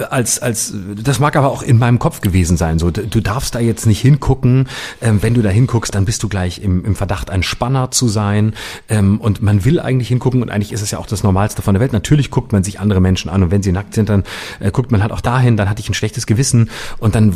als 0.09 0.39
als 0.39 0.73
das 0.95 1.19
mag 1.19 1.35
aber 1.35 1.49
auch 1.49 1.61
in 1.61 1.77
meinem 1.77 1.99
Kopf 1.99 2.21
gewesen 2.21 2.57
sein. 2.57 2.79
So, 2.79 2.91
du 2.91 3.21
darfst 3.21 3.55
da 3.55 3.59
jetzt 3.59 3.85
nicht 3.85 4.01
hingucken. 4.01 4.67
Ähm, 5.01 5.21
wenn 5.21 5.34
du 5.34 5.41
da 5.41 5.49
hinguckst, 5.49 5.93
dann 5.95 6.05
bist 6.05 6.21
du 6.23 6.29
gleich 6.29 6.61
im, 6.61 6.84
im 6.84 6.95
Verdacht, 6.95 7.29
ein 7.29 7.43
Spanner 7.43 7.91
zu 7.91 8.07
sein. 8.07 8.53
Ähm, 8.89 9.21
und 9.21 9.41
man 9.41 9.63
will 9.65 9.79
eigentlich 9.79 10.09
hingucken 10.09 10.41
und 10.41 10.49
eigentlich 10.49 10.73
ist 10.73 10.81
es 10.81 10.91
ja 10.91 10.99
auch 10.99 11.07
das 11.07 11.23
Normalste 11.23 11.61
von 11.61 11.73
der 11.73 11.81
Welt. 11.81 11.93
Natürlich 11.93 12.31
guckt 12.31 12.51
man 12.51 12.63
sich 12.63 12.79
andere 12.79 12.99
Menschen 12.99 13.29
an 13.29 13.43
und 13.43 13.51
wenn 13.51 13.63
sie 13.63 13.71
nackt 13.71 13.93
sind, 13.93 14.09
dann 14.09 14.23
äh, 14.59 14.71
guckt 14.71 14.91
man 14.91 15.01
halt 15.01 15.11
auch 15.11 15.21
dahin. 15.21 15.57
Dann 15.57 15.69
hatte 15.69 15.81
ich 15.81 15.89
ein 15.89 15.93
schlechtes 15.93 16.27
Gewissen 16.27 16.69
und 16.99 17.15
dann, 17.15 17.34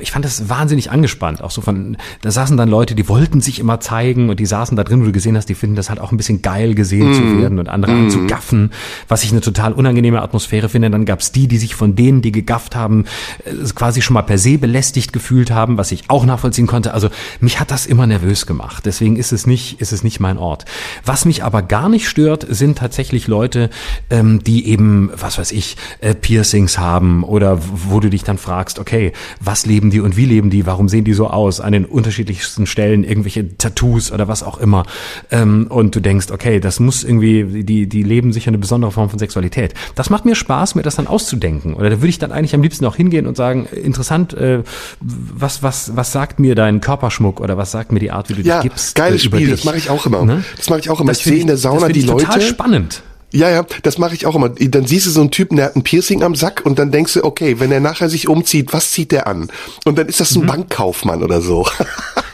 ich 0.00 0.12
fand 0.12 0.24
das 0.24 0.48
wahnsinnig 0.48 0.90
angespannt. 0.90 1.42
Auch 1.42 1.50
so 1.50 1.60
von, 1.60 1.96
da 2.22 2.30
saßen 2.30 2.56
dann 2.56 2.68
Leute, 2.68 2.94
die 2.94 3.08
wollten 3.08 3.40
sich 3.40 3.58
immer 3.58 3.80
zeigen 3.80 4.30
und 4.30 4.40
die 4.40 4.46
saßen 4.46 4.76
da 4.76 4.84
drin 4.84 5.01
wo 5.02 5.06
du 5.06 5.12
gesehen 5.12 5.36
hast, 5.36 5.48
die 5.48 5.54
finden 5.54 5.76
das 5.76 5.90
halt 5.90 6.00
auch 6.00 6.12
ein 6.12 6.16
bisschen 6.16 6.42
geil 6.42 6.74
gesehen 6.74 7.10
mm. 7.10 7.14
zu 7.14 7.20
mhm. 7.20 7.42
werden 7.42 7.58
und 7.58 7.68
andere 7.68 7.92
mm. 7.92 8.04
anzugaffen, 8.04 8.70
was 9.08 9.24
ich 9.24 9.32
eine 9.32 9.40
total 9.40 9.72
unangenehme 9.72 10.22
Atmosphäre 10.22 10.68
finde. 10.68 10.90
Dann 10.90 11.04
gab's 11.04 11.32
die, 11.32 11.48
die 11.48 11.58
sich 11.58 11.74
von 11.74 11.94
denen, 11.94 12.22
die 12.22 12.32
gegafft 12.32 12.76
haben, 12.76 13.04
äh, 13.44 13.52
quasi 13.74 14.02
schon 14.02 14.14
mal 14.14 14.22
per 14.22 14.38
se 14.38 14.58
belästigt 14.58 15.12
gefühlt 15.12 15.50
haben, 15.50 15.76
was 15.76 15.92
ich 15.92 16.04
auch 16.08 16.24
nachvollziehen 16.24 16.66
konnte. 16.66 16.94
Also 16.94 17.10
mich 17.40 17.60
hat 17.60 17.70
das 17.70 17.86
immer 17.86 18.06
nervös 18.06 18.46
gemacht. 18.46 18.86
Deswegen 18.86 19.16
ist 19.16 19.32
es 19.32 19.46
nicht, 19.46 19.80
ist 19.80 19.92
es 19.92 20.04
nicht 20.04 20.20
mein 20.20 20.38
Ort. 20.38 20.64
Was 21.04 21.24
mich 21.24 21.44
aber 21.44 21.62
gar 21.62 21.88
nicht 21.88 22.08
stört, 22.08 22.46
sind 22.48 22.78
tatsächlich 22.78 23.26
Leute, 23.26 23.70
ähm, 24.10 24.42
die 24.42 24.68
eben, 24.68 25.10
was 25.16 25.38
weiß 25.38 25.52
ich, 25.52 25.76
äh, 26.00 26.14
Piercings 26.14 26.78
haben 26.78 27.24
oder 27.24 27.58
wo 27.62 28.00
du 28.00 28.10
dich 28.10 28.24
dann 28.24 28.38
fragst, 28.38 28.78
okay, 28.78 29.12
was 29.40 29.66
leben 29.66 29.90
die 29.90 30.00
und 30.00 30.16
wie 30.16 30.26
leben 30.26 30.50
die? 30.50 30.66
Warum 30.66 30.88
sehen 30.88 31.04
die 31.04 31.12
so 31.12 31.28
aus? 31.28 31.60
An 31.60 31.72
den 31.72 31.84
unterschiedlichsten 31.84 32.66
Stellen 32.66 33.04
irgendwelche 33.04 33.56
Tattoos 33.56 34.12
oder 34.12 34.28
was 34.28 34.42
auch 34.42 34.58
immer 34.58 34.84
ähm, 35.30 35.66
und 35.68 35.94
du 35.94 36.00
denkst, 36.00 36.30
okay, 36.30 36.60
das 36.60 36.80
muss 36.80 37.04
irgendwie, 37.04 37.62
die, 37.64 37.86
die 37.86 38.02
leben 38.02 38.32
sicher 38.32 38.48
eine 38.48 38.58
besondere 38.58 38.92
Form 38.92 39.10
von 39.10 39.18
Sexualität. 39.18 39.74
Das 39.94 40.10
macht 40.10 40.24
mir 40.24 40.34
Spaß, 40.34 40.74
mir 40.74 40.82
das 40.82 40.96
dann 40.96 41.06
auszudenken. 41.06 41.74
Oder 41.74 41.90
da 41.90 41.96
würde 41.98 42.08
ich 42.08 42.18
dann 42.18 42.32
eigentlich 42.32 42.54
am 42.54 42.62
liebsten 42.62 42.84
auch 42.84 42.96
hingehen 42.96 43.26
und 43.26 43.36
sagen, 43.36 43.66
interessant, 43.66 44.34
äh, 44.34 44.62
was, 45.00 45.62
was, 45.62 45.96
was 45.96 46.12
sagt 46.12 46.40
mir 46.40 46.54
dein 46.54 46.80
Körperschmuck 46.80 47.40
oder 47.40 47.56
was 47.56 47.70
sagt 47.70 47.92
mir 47.92 48.00
die 48.00 48.10
Art, 48.10 48.28
wie 48.28 48.34
du 48.34 48.42
ja, 48.42 48.60
dich 48.60 48.70
gibst? 48.70 48.94
Geiles 48.94 49.22
äh, 49.22 49.24
Spiel, 49.24 49.40
dich? 49.40 49.50
das 49.50 49.64
mache 49.64 49.78
ich 49.78 49.90
auch 49.90 50.06
immer. 50.06 50.24
Ne? 50.24 50.44
Das 50.56 50.70
mache 50.70 50.80
ich 50.80 50.90
auch 50.90 51.00
immer. 51.00 51.10
Das 51.10 51.18
ich 51.18 51.24
sehe 51.24 51.40
in 51.40 51.46
der 51.46 51.56
Sauna 51.56 51.88
die 51.88 52.02
Leute. 52.02 52.24
Total 52.24 52.40
spannend. 52.42 53.02
Ja, 53.32 53.48
ja, 53.48 53.64
das 53.82 53.96
mache 53.96 54.14
ich 54.14 54.26
auch 54.26 54.34
immer. 54.34 54.50
Dann 54.50 54.86
siehst 54.86 55.06
du 55.06 55.10
so 55.10 55.22
einen 55.22 55.30
Typen, 55.30 55.56
der 55.56 55.66
hat 55.66 55.76
ein 55.76 55.82
Piercing 55.82 56.22
am 56.22 56.34
Sack 56.34 56.62
und 56.64 56.78
dann 56.78 56.92
denkst 56.92 57.14
du, 57.14 57.24
okay, 57.24 57.58
wenn 57.60 57.72
er 57.72 57.80
nachher 57.80 58.10
sich 58.10 58.28
umzieht, 58.28 58.74
was 58.74 58.90
zieht 58.90 59.10
der 59.10 59.26
an? 59.26 59.48
Und 59.86 59.96
dann 59.96 60.06
ist 60.06 60.20
das 60.20 60.36
ein 60.36 60.42
mhm. 60.42 60.48
Bankkaufmann 60.48 61.22
oder 61.22 61.40
so. 61.40 61.66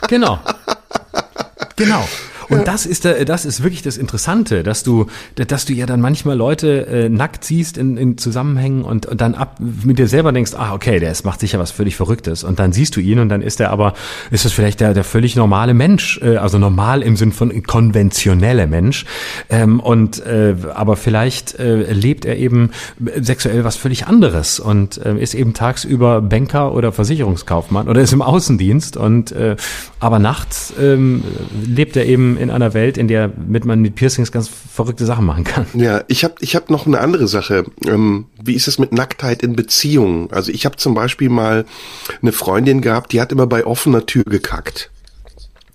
Genau. 0.07 0.39
Genau. 1.75 2.07
Und 2.49 2.67
das 2.67 2.85
ist 2.85 3.05
das 3.05 3.45
ist 3.45 3.63
wirklich 3.63 3.81
das 3.81 3.97
Interessante, 3.97 4.63
dass 4.63 4.83
du, 4.83 5.05
dass 5.35 5.65
du 5.65 5.73
ja 5.73 5.85
dann 5.85 6.01
manchmal 6.01 6.35
Leute 6.35 6.87
äh, 6.87 7.09
nackt 7.09 7.43
siehst 7.43 7.77
in, 7.77 7.97
in 7.97 8.17
Zusammenhängen 8.17 8.83
und, 8.83 9.05
und 9.05 9.21
dann 9.21 9.35
ab 9.35 9.57
mit 9.59 9.99
dir 9.99 10.07
selber 10.07 10.31
denkst, 10.31 10.53
ah 10.55 10.73
okay, 10.73 10.99
der 10.99 11.11
ist, 11.11 11.25
macht 11.25 11.39
sicher 11.39 11.59
was 11.59 11.71
völlig 11.71 11.95
Verrücktes. 11.95 12.43
Und 12.43 12.59
dann 12.59 12.71
siehst 12.71 12.95
du 12.95 12.99
ihn 12.99 13.19
und 13.19 13.29
dann 13.29 13.41
ist 13.41 13.59
er 13.59 13.71
aber, 13.71 13.93
ist 14.31 14.45
es 14.45 14.53
vielleicht 14.53 14.79
der, 14.79 14.93
der 14.93 15.03
völlig 15.03 15.35
normale 15.35 15.73
Mensch, 15.73 16.19
äh, 16.21 16.37
also 16.37 16.57
normal 16.57 17.01
im 17.01 17.15
Sinn 17.15 17.31
von 17.31 17.63
konventionelle 17.63 18.67
Mensch. 18.67 19.05
Ähm, 19.49 19.79
und 19.79 20.25
äh, 20.25 20.55
aber 20.73 20.95
vielleicht 20.95 21.59
äh, 21.59 21.91
lebt 21.91 22.25
er 22.25 22.37
eben 22.37 22.71
sexuell 23.19 23.63
was 23.63 23.75
völlig 23.75 24.07
anderes 24.07 24.59
und 24.59 24.97
äh, 24.97 25.17
ist 25.17 25.33
eben 25.33 25.53
tagsüber 25.53 26.21
Banker 26.21 26.73
oder 26.73 26.91
Versicherungskaufmann 26.91 27.87
oder 27.87 28.01
ist 28.01 28.13
im 28.13 28.21
Außendienst 28.21 28.97
und 28.97 29.31
äh, 29.31 29.55
aber 29.99 30.19
nachts 30.19 30.73
ähm, 30.79 31.23
lebt 31.65 31.95
er 31.97 32.05
eben 32.05 32.37
in 32.39 32.49
einer 32.49 32.73
Welt, 32.73 32.97
in 32.97 33.07
der 33.07 33.27
mit 33.27 33.65
man 33.65 33.81
mit 33.81 33.95
Piercings 33.95 34.31
ganz 34.31 34.49
verrückte 34.49 35.05
Sachen 35.05 35.25
machen 35.25 35.43
kann. 35.43 35.65
Ja, 35.73 36.03
ich 36.07 36.23
habe 36.23 36.35
ich 36.39 36.55
hab 36.55 36.69
noch 36.69 36.87
eine 36.87 36.99
andere 36.99 37.27
Sache. 37.27 37.65
Ähm, 37.85 38.25
wie 38.41 38.53
ist 38.53 38.67
es 38.67 38.79
mit 38.79 38.91
Nacktheit 38.91 39.43
in 39.43 39.55
Beziehungen? 39.55 40.31
Also 40.31 40.51
ich 40.51 40.65
habe 40.65 40.77
zum 40.77 40.93
Beispiel 40.93 41.29
mal 41.29 41.65
eine 42.21 42.31
Freundin 42.31 42.81
gehabt, 42.81 43.11
die 43.11 43.21
hat 43.21 43.31
immer 43.31 43.47
bei 43.47 43.65
offener 43.65 44.05
Tür 44.05 44.23
gekackt. 44.23 44.89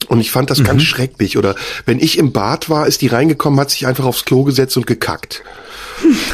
Und 0.08 0.20
ich 0.20 0.30
fand 0.30 0.50
das 0.50 0.58
mhm. 0.60 0.64
ganz 0.64 0.82
schrecklich. 0.82 1.38
Oder 1.38 1.54
wenn 1.86 1.98
ich 1.98 2.18
im 2.18 2.32
Bad 2.32 2.68
war, 2.68 2.86
ist 2.86 3.02
die 3.02 3.06
reingekommen, 3.06 3.58
hat 3.60 3.70
sich 3.70 3.86
einfach 3.86 4.04
aufs 4.04 4.24
Klo 4.24 4.44
gesetzt 4.44 4.76
und 4.76 4.86
gekackt. 4.86 5.42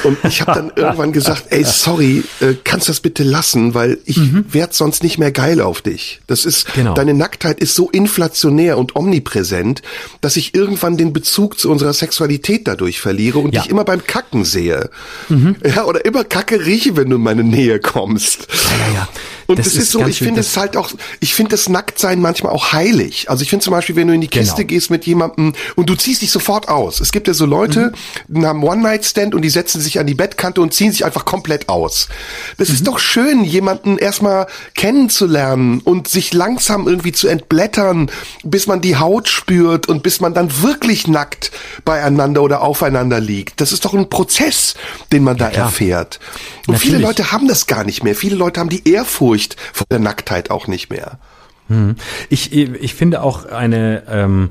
Und 0.04 0.18
ich 0.24 0.40
habe 0.40 0.52
dann 0.52 0.72
irgendwann 0.74 1.12
gesagt, 1.12 1.44
ey, 1.50 1.64
sorry, 1.64 2.24
äh, 2.40 2.54
kannst 2.64 2.88
das 2.88 3.00
bitte 3.00 3.22
lassen, 3.22 3.74
weil 3.74 3.98
ich 4.04 4.16
mhm. 4.16 4.44
werd 4.50 4.74
sonst 4.74 5.02
nicht 5.02 5.18
mehr 5.18 5.32
geil 5.32 5.60
auf 5.60 5.82
dich. 5.82 6.20
Das 6.26 6.44
ist, 6.44 6.72
genau. 6.74 6.94
deine 6.94 7.14
Nacktheit 7.14 7.60
ist 7.60 7.74
so 7.74 7.90
inflationär 7.90 8.78
und 8.78 8.96
omnipräsent, 8.96 9.82
dass 10.20 10.36
ich 10.36 10.54
irgendwann 10.54 10.96
den 10.96 11.12
Bezug 11.12 11.58
zu 11.58 11.70
unserer 11.70 11.92
Sexualität 11.92 12.66
dadurch 12.66 13.00
verliere 13.00 13.38
und 13.38 13.54
ja. 13.54 13.62
dich 13.62 13.70
immer 13.70 13.84
beim 13.84 14.04
Kacken 14.06 14.44
sehe. 14.44 14.90
Mhm. 15.28 15.56
Ja, 15.64 15.84
oder 15.84 16.04
immer 16.04 16.24
Kacke 16.24 16.64
rieche, 16.64 16.96
wenn 16.96 17.10
du 17.10 17.16
in 17.16 17.22
meine 17.22 17.44
Nähe 17.44 17.80
kommst. 17.80 18.48
Ja, 18.50 18.86
ja, 18.86 18.94
ja. 18.94 19.08
Und 19.50 19.58
das, 19.58 19.66
das 19.66 19.74
ist, 19.74 19.82
ist 19.82 19.90
so, 19.90 20.06
ich 20.06 20.20
finde 20.20 20.40
es 20.40 20.56
halt 20.56 20.76
auch, 20.76 20.92
ich 21.18 21.34
finde 21.34 21.50
das 21.50 21.68
Nacktsein 21.68 22.20
manchmal 22.20 22.52
auch 22.52 22.72
heilig. 22.72 23.28
Also 23.28 23.42
ich 23.42 23.50
finde 23.50 23.64
zum 23.64 23.72
Beispiel, 23.72 23.96
wenn 23.96 24.06
du 24.06 24.14
in 24.14 24.20
die 24.20 24.28
Kiste 24.28 24.58
genau. 24.58 24.68
gehst 24.68 24.90
mit 24.90 25.06
jemandem 25.06 25.54
und 25.74 25.90
du 25.90 25.96
ziehst 25.96 26.22
dich 26.22 26.30
sofort 26.30 26.68
aus. 26.68 27.00
Es 27.00 27.10
gibt 27.10 27.26
ja 27.26 27.34
so 27.34 27.46
Leute, 27.46 27.92
mhm. 28.28 28.40
die 28.40 28.46
haben 28.46 28.62
One-Night-Stand 28.62 29.34
und 29.34 29.42
die 29.42 29.50
setzen 29.50 29.80
sich 29.80 29.98
an 29.98 30.06
die 30.06 30.14
Bettkante 30.14 30.60
und 30.60 30.72
ziehen 30.72 30.92
sich 30.92 31.04
einfach 31.04 31.24
komplett 31.24 31.68
aus. 31.68 32.06
Das 32.58 32.68
mhm. 32.68 32.74
ist 32.76 32.86
doch 32.86 33.00
schön, 33.00 33.42
jemanden 33.42 33.98
erstmal 33.98 34.46
kennenzulernen 34.76 35.80
und 35.80 36.06
sich 36.06 36.32
langsam 36.32 36.86
irgendwie 36.86 37.10
zu 37.10 37.26
entblättern, 37.26 38.08
bis 38.44 38.68
man 38.68 38.80
die 38.80 38.98
Haut 38.98 39.28
spürt 39.28 39.88
und 39.88 40.04
bis 40.04 40.20
man 40.20 40.32
dann 40.32 40.62
wirklich 40.62 41.08
nackt 41.08 41.50
beieinander 41.84 42.42
oder 42.42 42.62
aufeinander 42.62 43.18
liegt. 43.18 43.60
Das 43.60 43.72
ist 43.72 43.84
doch 43.84 43.94
ein 43.94 44.08
Prozess, 44.08 44.74
den 45.10 45.24
man 45.24 45.36
da 45.36 45.50
ja, 45.50 45.64
erfährt. 45.64 46.20
Und 46.66 46.74
Natürlich. 46.74 46.94
viele 46.94 46.98
Leute 46.98 47.32
haben 47.32 47.48
das 47.48 47.66
gar 47.66 47.82
nicht 47.82 48.04
mehr. 48.04 48.14
Viele 48.14 48.36
Leute 48.36 48.60
haben 48.60 48.68
die 48.68 48.88
Ehrfurcht 48.88 49.39
vor 49.72 49.86
der 49.90 49.98
Nacktheit 49.98 50.50
auch 50.50 50.66
nicht 50.66 50.90
mehr. 50.90 51.18
Hm. 51.68 51.96
Ich, 52.28 52.52
ich 52.52 52.94
finde 52.94 53.22
auch 53.22 53.46
eine, 53.46 54.02
ähm, 54.08 54.50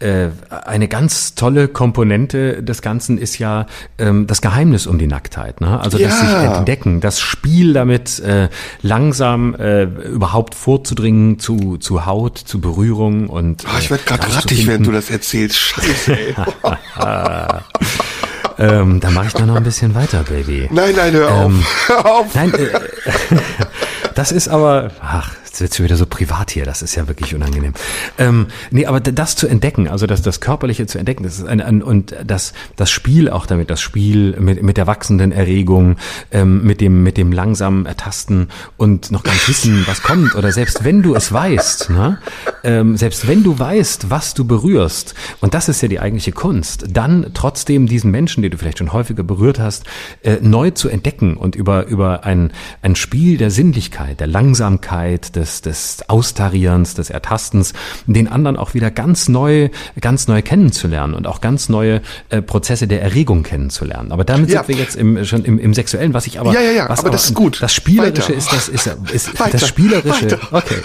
äh, 0.00 0.30
eine 0.48 0.88
ganz 0.88 1.34
tolle 1.34 1.68
Komponente 1.68 2.62
des 2.62 2.80
Ganzen 2.80 3.18
ist 3.18 3.38
ja 3.38 3.66
ähm, 3.98 4.26
das 4.26 4.40
Geheimnis 4.40 4.86
um 4.86 4.98
die 4.98 5.06
Nacktheit. 5.06 5.60
Ne? 5.60 5.78
Also 5.78 5.98
das 5.98 6.22
ja. 6.22 6.26
sich 6.26 6.56
entdecken, 6.56 7.00
das 7.00 7.20
Spiel 7.20 7.74
damit 7.74 8.18
äh, 8.20 8.48
langsam 8.80 9.54
äh, 9.56 9.82
überhaupt 9.82 10.54
vorzudringen 10.54 11.38
zu, 11.38 11.76
zu 11.76 12.06
Haut, 12.06 12.38
zu 12.38 12.60
Berührung 12.60 13.28
und. 13.28 13.64
Oh, 13.66 13.78
ich 13.78 13.90
werde 13.90 14.04
gerade 14.04 14.34
rattig, 14.34 14.66
wenn 14.66 14.84
du 14.84 14.92
das 14.92 15.10
erzählst. 15.10 15.58
Scheiße. 15.58 16.16
Ey. 16.16 16.34
ähm, 18.58 19.00
da 19.00 19.10
mache 19.10 19.26
ich 19.26 19.34
doch 19.34 19.44
noch 19.44 19.56
ein 19.56 19.64
bisschen 19.64 19.94
weiter, 19.94 20.22
Baby. 20.22 20.66
Nein, 20.72 20.94
nein, 20.96 21.12
hör 21.12 21.30
auf. 21.30 21.46
Ähm, 21.46 21.62
hör 21.88 22.06
auf. 22.06 22.34
Nein, 22.34 22.54
äh, 22.54 22.68
das 24.14 24.32
ist 24.32 24.48
aber, 24.48 24.90
ach, 25.00 25.34
Jetzt 25.50 25.60
wird's 25.60 25.82
wieder 25.82 25.96
so 25.96 26.06
privat 26.06 26.52
hier, 26.52 26.64
das 26.64 26.80
ist 26.80 26.94
ja 26.94 27.08
wirklich 27.08 27.34
unangenehm. 27.34 27.72
Ähm, 28.18 28.46
nee, 28.70 28.86
aber 28.86 29.00
das 29.00 29.34
zu 29.34 29.48
entdecken, 29.48 29.88
also 29.88 30.06
das, 30.06 30.22
das 30.22 30.40
Körperliche 30.40 30.86
zu 30.86 30.96
entdecken, 30.96 31.24
das 31.24 31.40
ist 31.40 31.46
ein, 31.46 31.60
ein 31.60 31.82
und 31.82 32.14
das, 32.24 32.52
das 32.76 32.88
Spiel 32.88 33.28
auch 33.28 33.46
damit, 33.46 33.68
das 33.68 33.80
Spiel 33.80 34.38
mit, 34.38 34.62
mit 34.62 34.76
der 34.76 34.86
wachsenden 34.86 35.32
Erregung, 35.32 35.96
ähm, 36.30 36.62
mit 36.62 36.80
dem, 36.80 37.02
mit 37.02 37.16
dem 37.16 37.32
langsamen 37.32 37.84
Ertasten 37.84 38.48
und 38.76 39.10
noch 39.10 39.24
gar 39.24 39.32
nicht 39.32 39.48
wissen, 39.48 39.82
was 39.88 40.04
kommt, 40.04 40.36
oder 40.36 40.52
selbst 40.52 40.84
wenn 40.84 41.02
du 41.02 41.16
es 41.16 41.32
weißt, 41.32 41.90
ne? 41.90 42.18
ähm, 42.62 42.96
selbst 42.96 43.26
wenn 43.26 43.42
du 43.42 43.58
weißt, 43.58 44.08
was 44.08 44.34
du 44.34 44.44
berührst, 44.44 45.16
und 45.40 45.52
das 45.54 45.68
ist 45.68 45.80
ja 45.80 45.88
die 45.88 45.98
eigentliche 45.98 46.30
Kunst, 46.30 46.86
dann 46.92 47.32
trotzdem 47.34 47.88
diesen 47.88 48.12
Menschen, 48.12 48.42
den 48.42 48.52
du 48.52 48.56
vielleicht 48.56 48.78
schon 48.78 48.92
häufiger 48.92 49.24
berührt 49.24 49.58
hast, 49.58 49.84
äh, 50.22 50.36
neu 50.40 50.70
zu 50.70 50.88
entdecken 50.88 51.36
und 51.36 51.56
über, 51.56 51.86
über 51.86 52.24
ein, 52.24 52.52
ein 52.82 52.94
Spiel 52.94 53.36
der 53.36 53.50
Sinnlichkeit, 53.50 54.20
der 54.20 54.28
Langsamkeit, 54.28 55.34
des, 55.39 55.39
des 55.40 56.08
Austarierens, 56.08 56.94
des 56.94 57.10
Ertastens, 57.10 57.72
den 58.06 58.28
anderen 58.28 58.56
auch 58.56 58.74
wieder 58.74 58.90
ganz 58.90 59.28
neu, 59.28 59.68
ganz 60.00 60.28
neu 60.28 60.42
kennenzulernen 60.42 61.14
und 61.14 61.26
auch 61.26 61.40
ganz 61.40 61.68
neue 61.68 62.02
äh, 62.28 62.42
Prozesse 62.42 62.86
der 62.86 63.02
Erregung 63.02 63.42
kennenzulernen. 63.42 64.12
Aber 64.12 64.24
damit 64.24 64.50
ja. 64.50 64.64
sind 64.64 64.68
wir 64.68 64.82
jetzt 64.82 64.96
im, 64.96 65.24
schon 65.24 65.44
im, 65.44 65.58
im 65.58 65.74
Sexuellen, 65.74 66.14
was 66.14 66.26
ich 66.26 66.40
aber, 66.40 66.52
ja, 66.52 66.60
ja, 66.60 66.72
ja, 66.72 66.88
was 66.88 67.00
aber, 67.00 67.10
das 67.10 67.26
ist 67.26 67.34
gut. 67.34 67.62
Das 67.62 67.72
Spielerische 67.72 68.28
Weiter. 68.28 68.34
ist 68.34 68.52
das, 68.52 68.68
ist, 68.68 68.86
ist 69.12 69.40
Weiter. 69.40 69.58
das 69.58 69.68
Spielerische. 69.68 70.30
Weiter. 70.30 70.38
Okay. 70.50 70.78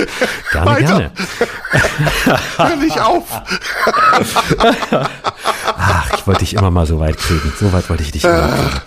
Gerne, 0.52 0.70
Weiter. 0.70 0.86
gerne. 0.86 1.10
Hör 2.56 2.76
nicht 2.76 3.00
auf. 3.00 3.24
Ach, 5.76 6.10
ich 6.16 6.26
wollte 6.26 6.40
dich 6.40 6.54
immer 6.54 6.70
mal 6.70 6.86
so 6.86 6.98
weit 7.00 7.18
kriegen. 7.18 7.52
So 7.58 7.72
weit 7.72 7.88
wollte 7.90 8.02
ich 8.02 8.12
dich 8.12 8.24
immer 8.24 8.48
kriegen. 8.48 8.80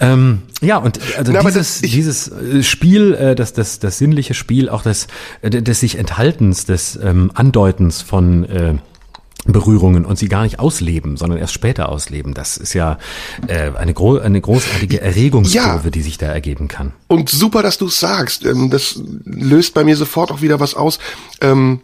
Ähm, 0.00 0.42
ja, 0.60 0.78
und 0.78 0.98
also 1.16 1.32
Na, 1.32 1.40
dieses, 1.40 1.80
das, 1.80 1.90
dieses 1.90 2.28
äh, 2.28 2.62
Spiel, 2.62 3.14
äh, 3.14 3.34
das, 3.34 3.52
das, 3.52 3.78
das 3.78 3.98
sinnliche 3.98 4.34
Spiel, 4.34 4.68
auch 4.68 4.82
das, 4.82 5.06
äh, 5.42 5.50
des 5.50 5.80
sich 5.80 5.98
Enthaltens, 5.98 6.64
des 6.66 6.98
ähm, 7.02 7.30
Andeutens 7.34 8.02
von 8.02 8.44
äh, 8.44 8.74
Berührungen 9.46 10.04
und 10.04 10.18
sie 10.18 10.28
gar 10.28 10.42
nicht 10.42 10.58
ausleben, 10.58 11.16
sondern 11.16 11.38
erst 11.38 11.54
später 11.54 11.88
ausleben. 11.88 12.34
Das 12.34 12.56
ist 12.56 12.74
ja 12.74 12.98
äh, 13.46 13.70
eine, 13.76 13.94
gro 13.94 14.18
eine 14.18 14.40
großartige 14.40 15.00
Erregungskurve, 15.00 15.84
ja. 15.84 15.90
die 15.90 16.02
sich 16.02 16.18
da 16.18 16.26
ergeben 16.26 16.68
kann. 16.68 16.92
Und 17.06 17.30
super, 17.30 17.62
dass 17.62 17.78
du 17.78 17.86
es 17.86 18.00
sagst. 18.00 18.44
Ähm, 18.44 18.70
das 18.70 19.00
löst 19.24 19.74
bei 19.74 19.84
mir 19.84 19.96
sofort 19.96 20.30
auch 20.30 20.42
wieder 20.42 20.60
was 20.60 20.74
aus. 20.74 20.98
Ähm, 21.40 21.80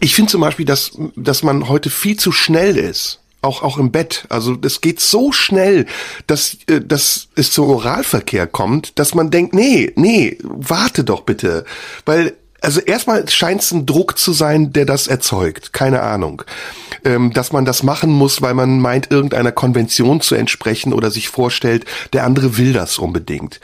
ich 0.00 0.14
finde 0.14 0.30
zum 0.30 0.40
Beispiel, 0.40 0.66
dass, 0.66 0.92
dass 1.16 1.42
man 1.42 1.68
heute 1.68 1.90
viel 1.90 2.16
zu 2.16 2.30
schnell 2.30 2.76
ist 2.76 3.20
auch 3.42 3.62
auch 3.62 3.78
im 3.78 3.92
Bett. 3.92 4.26
Also 4.28 4.54
das 4.56 4.80
geht 4.80 5.00
so 5.00 5.32
schnell, 5.32 5.86
dass 6.26 6.58
äh, 6.68 6.80
dass 6.80 7.28
es 7.34 7.52
zum 7.52 7.68
Oralverkehr 7.70 8.46
kommt, 8.46 8.98
dass 8.98 9.14
man 9.14 9.30
denkt, 9.30 9.54
nee, 9.54 9.92
nee, 9.96 10.38
warte 10.42 11.04
doch 11.04 11.22
bitte, 11.22 11.64
weil 12.04 12.36
also 12.60 12.80
erstmal 12.80 13.28
scheint 13.28 13.62
es 13.62 13.72
ein 13.72 13.86
Druck 13.86 14.18
zu 14.18 14.32
sein, 14.32 14.72
der 14.72 14.84
das 14.84 15.06
erzeugt. 15.06 15.72
Keine 15.72 16.02
Ahnung 16.02 16.42
ähm, 17.04 17.32
dass 17.32 17.52
man 17.52 17.64
das 17.64 17.82
machen 17.82 18.10
muss, 18.10 18.42
weil 18.42 18.54
man 18.54 18.80
meint, 18.80 19.10
irgendeiner 19.10 19.52
Konvention 19.52 20.20
zu 20.20 20.34
entsprechen 20.34 20.92
oder 20.92 21.10
sich 21.10 21.28
vorstellt, 21.28 21.84
der 22.12 22.24
andere 22.24 22.56
will 22.58 22.72
das 22.72 22.98
unbedingt. 22.98 23.60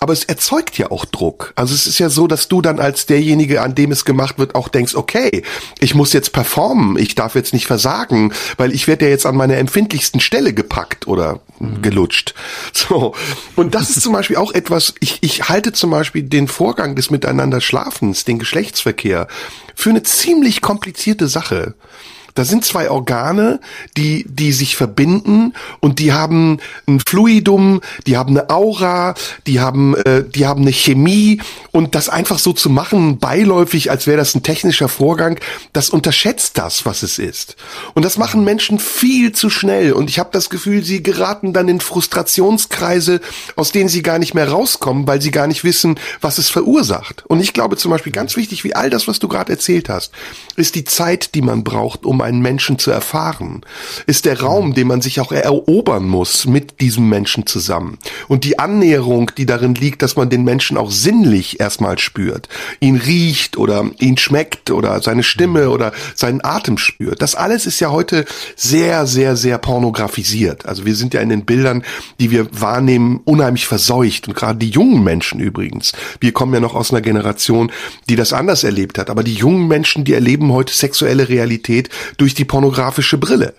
Aber 0.00 0.12
es 0.12 0.24
erzeugt 0.24 0.78
ja 0.78 0.90
auch 0.90 1.04
Druck. 1.04 1.52
Also 1.56 1.74
es 1.74 1.86
ist 1.86 1.98
ja 1.98 2.08
so, 2.08 2.26
dass 2.26 2.48
du 2.48 2.60
dann 2.60 2.80
als 2.80 3.06
derjenige, 3.06 3.62
an 3.62 3.74
dem 3.74 3.92
es 3.92 4.04
gemacht 4.04 4.38
wird, 4.38 4.54
auch 4.54 4.68
denkst, 4.68 4.94
okay, 4.94 5.42
ich 5.78 5.94
muss 5.94 6.12
jetzt 6.12 6.32
performen, 6.32 6.98
ich 6.98 7.14
darf 7.14 7.34
jetzt 7.34 7.52
nicht 7.52 7.66
versagen, 7.66 8.32
weil 8.56 8.72
ich 8.72 8.88
werde 8.88 9.06
ja 9.06 9.10
jetzt 9.10 9.26
an 9.26 9.36
meiner 9.36 9.56
empfindlichsten 9.56 10.20
Stelle 10.20 10.52
gepackt 10.52 11.06
oder 11.06 11.40
mhm. 11.58 11.82
gelutscht. 11.82 12.34
So. 12.72 13.14
Und 13.56 13.74
das 13.74 13.90
ist 13.90 14.02
zum 14.02 14.12
Beispiel 14.12 14.36
auch 14.36 14.52
etwas, 14.52 14.94
ich, 15.00 15.18
ich 15.22 15.48
halte 15.48 15.72
zum 15.72 15.90
Beispiel 15.90 16.22
den 16.22 16.46
Vorgang 16.46 16.94
des 16.94 17.10
Miteinanderschlafens, 17.10 18.24
den 18.24 18.37
Geschlechtsverkehr, 18.38 19.28
für 19.74 19.90
eine 19.90 20.02
ziemlich 20.02 20.60
komplizierte 20.60 21.28
Sache. 21.28 21.74
Da 22.34 22.44
sind 22.44 22.64
zwei 22.64 22.90
Organe, 22.90 23.60
die, 23.96 24.24
die 24.28 24.52
sich 24.52 24.76
verbinden 24.76 25.54
und 25.80 25.98
die 25.98 26.12
haben 26.12 26.58
ein 26.86 27.00
Fluidum, 27.06 27.80
die 28.06 28.16
haben 28.16 28.36
eine 28.36 28.50
Aura, 28.50 29.14
die 29.46 29.60
haben, 29.60 29.96
äh, 29.96 30.24
die 30.24 30.46
haben 30.46 30.62
eine 30.62 30.72
Chemie 30.72 31.40
und 31.72 31.94
das 31.94 32.08
einfach 32.08 32.38
so 32.38 32.52
zu 32.52 32.70
machen, 32.70 33.18
beiläufig, 33.18 33.90
als 33.90 34.06
wäre 34.06 34.18
das 34.18 34.34
ein 34.34 34.42
technischer 34.42 34.88
Vorgang, 34.88 35.40
das 35.72 35.90
unterschätzt 35.90 36.58
das, 36.58 36.86
was 36.86 37.02
es 37.02 37.18
ist. 37.18 37.56
Und 37.94 38.04
das 38.04 38.18
machen 38.18 38.44
Menschen 38.44 38.78
viel 38.78 39.32
zu 39.32 39.50
schnell 39.50 39.92
und 39.92 40.08
ich 40.08 40.18
habe 40.18 40.30
das 40.32 40.50
Gefühl, 40.50 40.84
sie 40.84 41.02
geraten 41.02 41.52
dann 41.52 41.68
in 41.68 41.80
Frustrationskreise, 41.80 43.20
aus 43.56 43.72
denen 43.72 43.88
sie 43.88 44.02
gar 44.02 44.18
nicht 44.18 44.34
mehr 44.34 44.48
rauskommen, 44.48 45.06
weil 45.06 45.20
sie 45.20 45.30
gar 45.30 45.46
nicht 45.46 45.64
wissen, 45.64 45.98
was 46.20 46.38
es 46.38 46.50
verursacht. 46.50 47.24
Und 47.26 47.40
ich 47.40 47.52
glaube 47.52 47.76
zum 47.76 47.90
Beispiel 47.90 48.12
ganz 48.12 48.36
wichtig, 48.36 48.64
wie 48.64 48.74
all 48.74 48.90
das, 48.90 49.08
was 49.08 49.18
du 49.18 49.28
gerade 49.28 49.52
erzählt 49.52 49.88
hast, 49.88 50.12
ist 50.56 50.74
die 50.74 50.84
Zeit, 50.84 51.34
die 51.34 51.42
man 51.42 51.64
braucht, 51.64 52.04
um 52.04 52.20
einen 52.28 52.40
Menschen 52.40 52.78
zu 52.78 52.90
erfahren, 52.90 53.62
ist 54.06 54.26
der 54.26 54.40
Raum, 54.40 54.74
den 54.74 54.86
man 54.86 55.00
sich 55.00 55.20
auch 55.20 55.32
erobern 55.32 56.06
muss 56.06 56.46
mit 56.46 56.80
diesem 56.80 57.08
Menschen 57.08 57.46
zusammen. 57.46 57.98
Und 58.28 58.44
die 58.44 58.58
Annäherung, 58.58 59.30
die 59.36 59.46
darin 59.46 59.74
liegt, 59.74 60.02
dass 60.02 60.16
man 60.16 60.30
den 60.30 60.44
Menschen 60.44 60.76
auch 60.76 60.90
sinnlich 60.90 61.60
erstmal 61.60 61.98
spürt, 61.98 62.48
ihn 62.80 62.96
riecht 62.96 63.56
oder 63.56 63.90
ihn 63.98 64.18
schmeckt 64.18 64.70
oder 64.70 65.00
seine 65.02 65.22
Stimme 65.22 65.70
oder 65.70 65.92
seinen 66.14 66.44
Atem 66.44 66.78
spürt. 66.78 67.22
Das 67.22 67.34
alles 67.34 67.66
ist 67.66 67.80
ja 67.80 67.90
heute 67.90 68.24
sehr, 68.56 69.06
sehr, 69.06 69.36
sehr 69.36 69.58
pornografisiert. 69.58 70.66
Also 70.66 70.84
wir 70.84 70.94
sind 70.94 71.14
ja 71.14 71.20
in 71.20 71.30
den 71.30 71.44
Bildern, 71.44 71.82
die 72.20 72.30
wir 72.30 72.48
wahrnehmen, 72.60 73.20
unheimlich 73.24 73.66
verseucht. 73.66 74.28
Und 74.28 74.34
gerade 74.34 74.58
die 74.58 74.70
jungen 74.70 75.02
Menschen 75.02 75.40
übrigens. 75.40 75.92
Wir 76.20 76.32
kommen 76.32 76.52
ja 76.54 76.60
noch 76.60 76.74
aus 76.74 76.90
einer 76.90 77.00
Generation, 77.00 77.72
die 78.08 78.16
das 78.16 78.32
anders 78.32 78.64
erlebt 78.64 78.98
hat. 78.98 79.10
Aber 79.10 79.24
die 79.24 79.34
jungen 79.34 79.68
Menschen, 79.68 80.04
die 80.04 80.12
erleben 80.12 80.52
heute 80.52 80.74
sexuelle 80.74 81.28
Realität 81.28 81.88
durch 82.16 82.34
die 82.34 82.44
pornografische 82.44 83.18
Brille. 83.18 83.54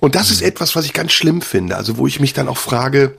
Und 0.00 0.14
das 0.14 0.30
ist 0.30 0.42
etwas, 0.42 0.76
was 0.76 0.84
ich 0.84 0.92
ganz 0.92 1.12
schlimm 1.12 1.40
finde. 1.40 1.76
Also 1.76 1.96
wo 1.96 2.06
ich 2.06 2.20
mich 2.20 2.32
dann 2.32 2.48
auch 2.48 2.58
frage, 2.58 3.16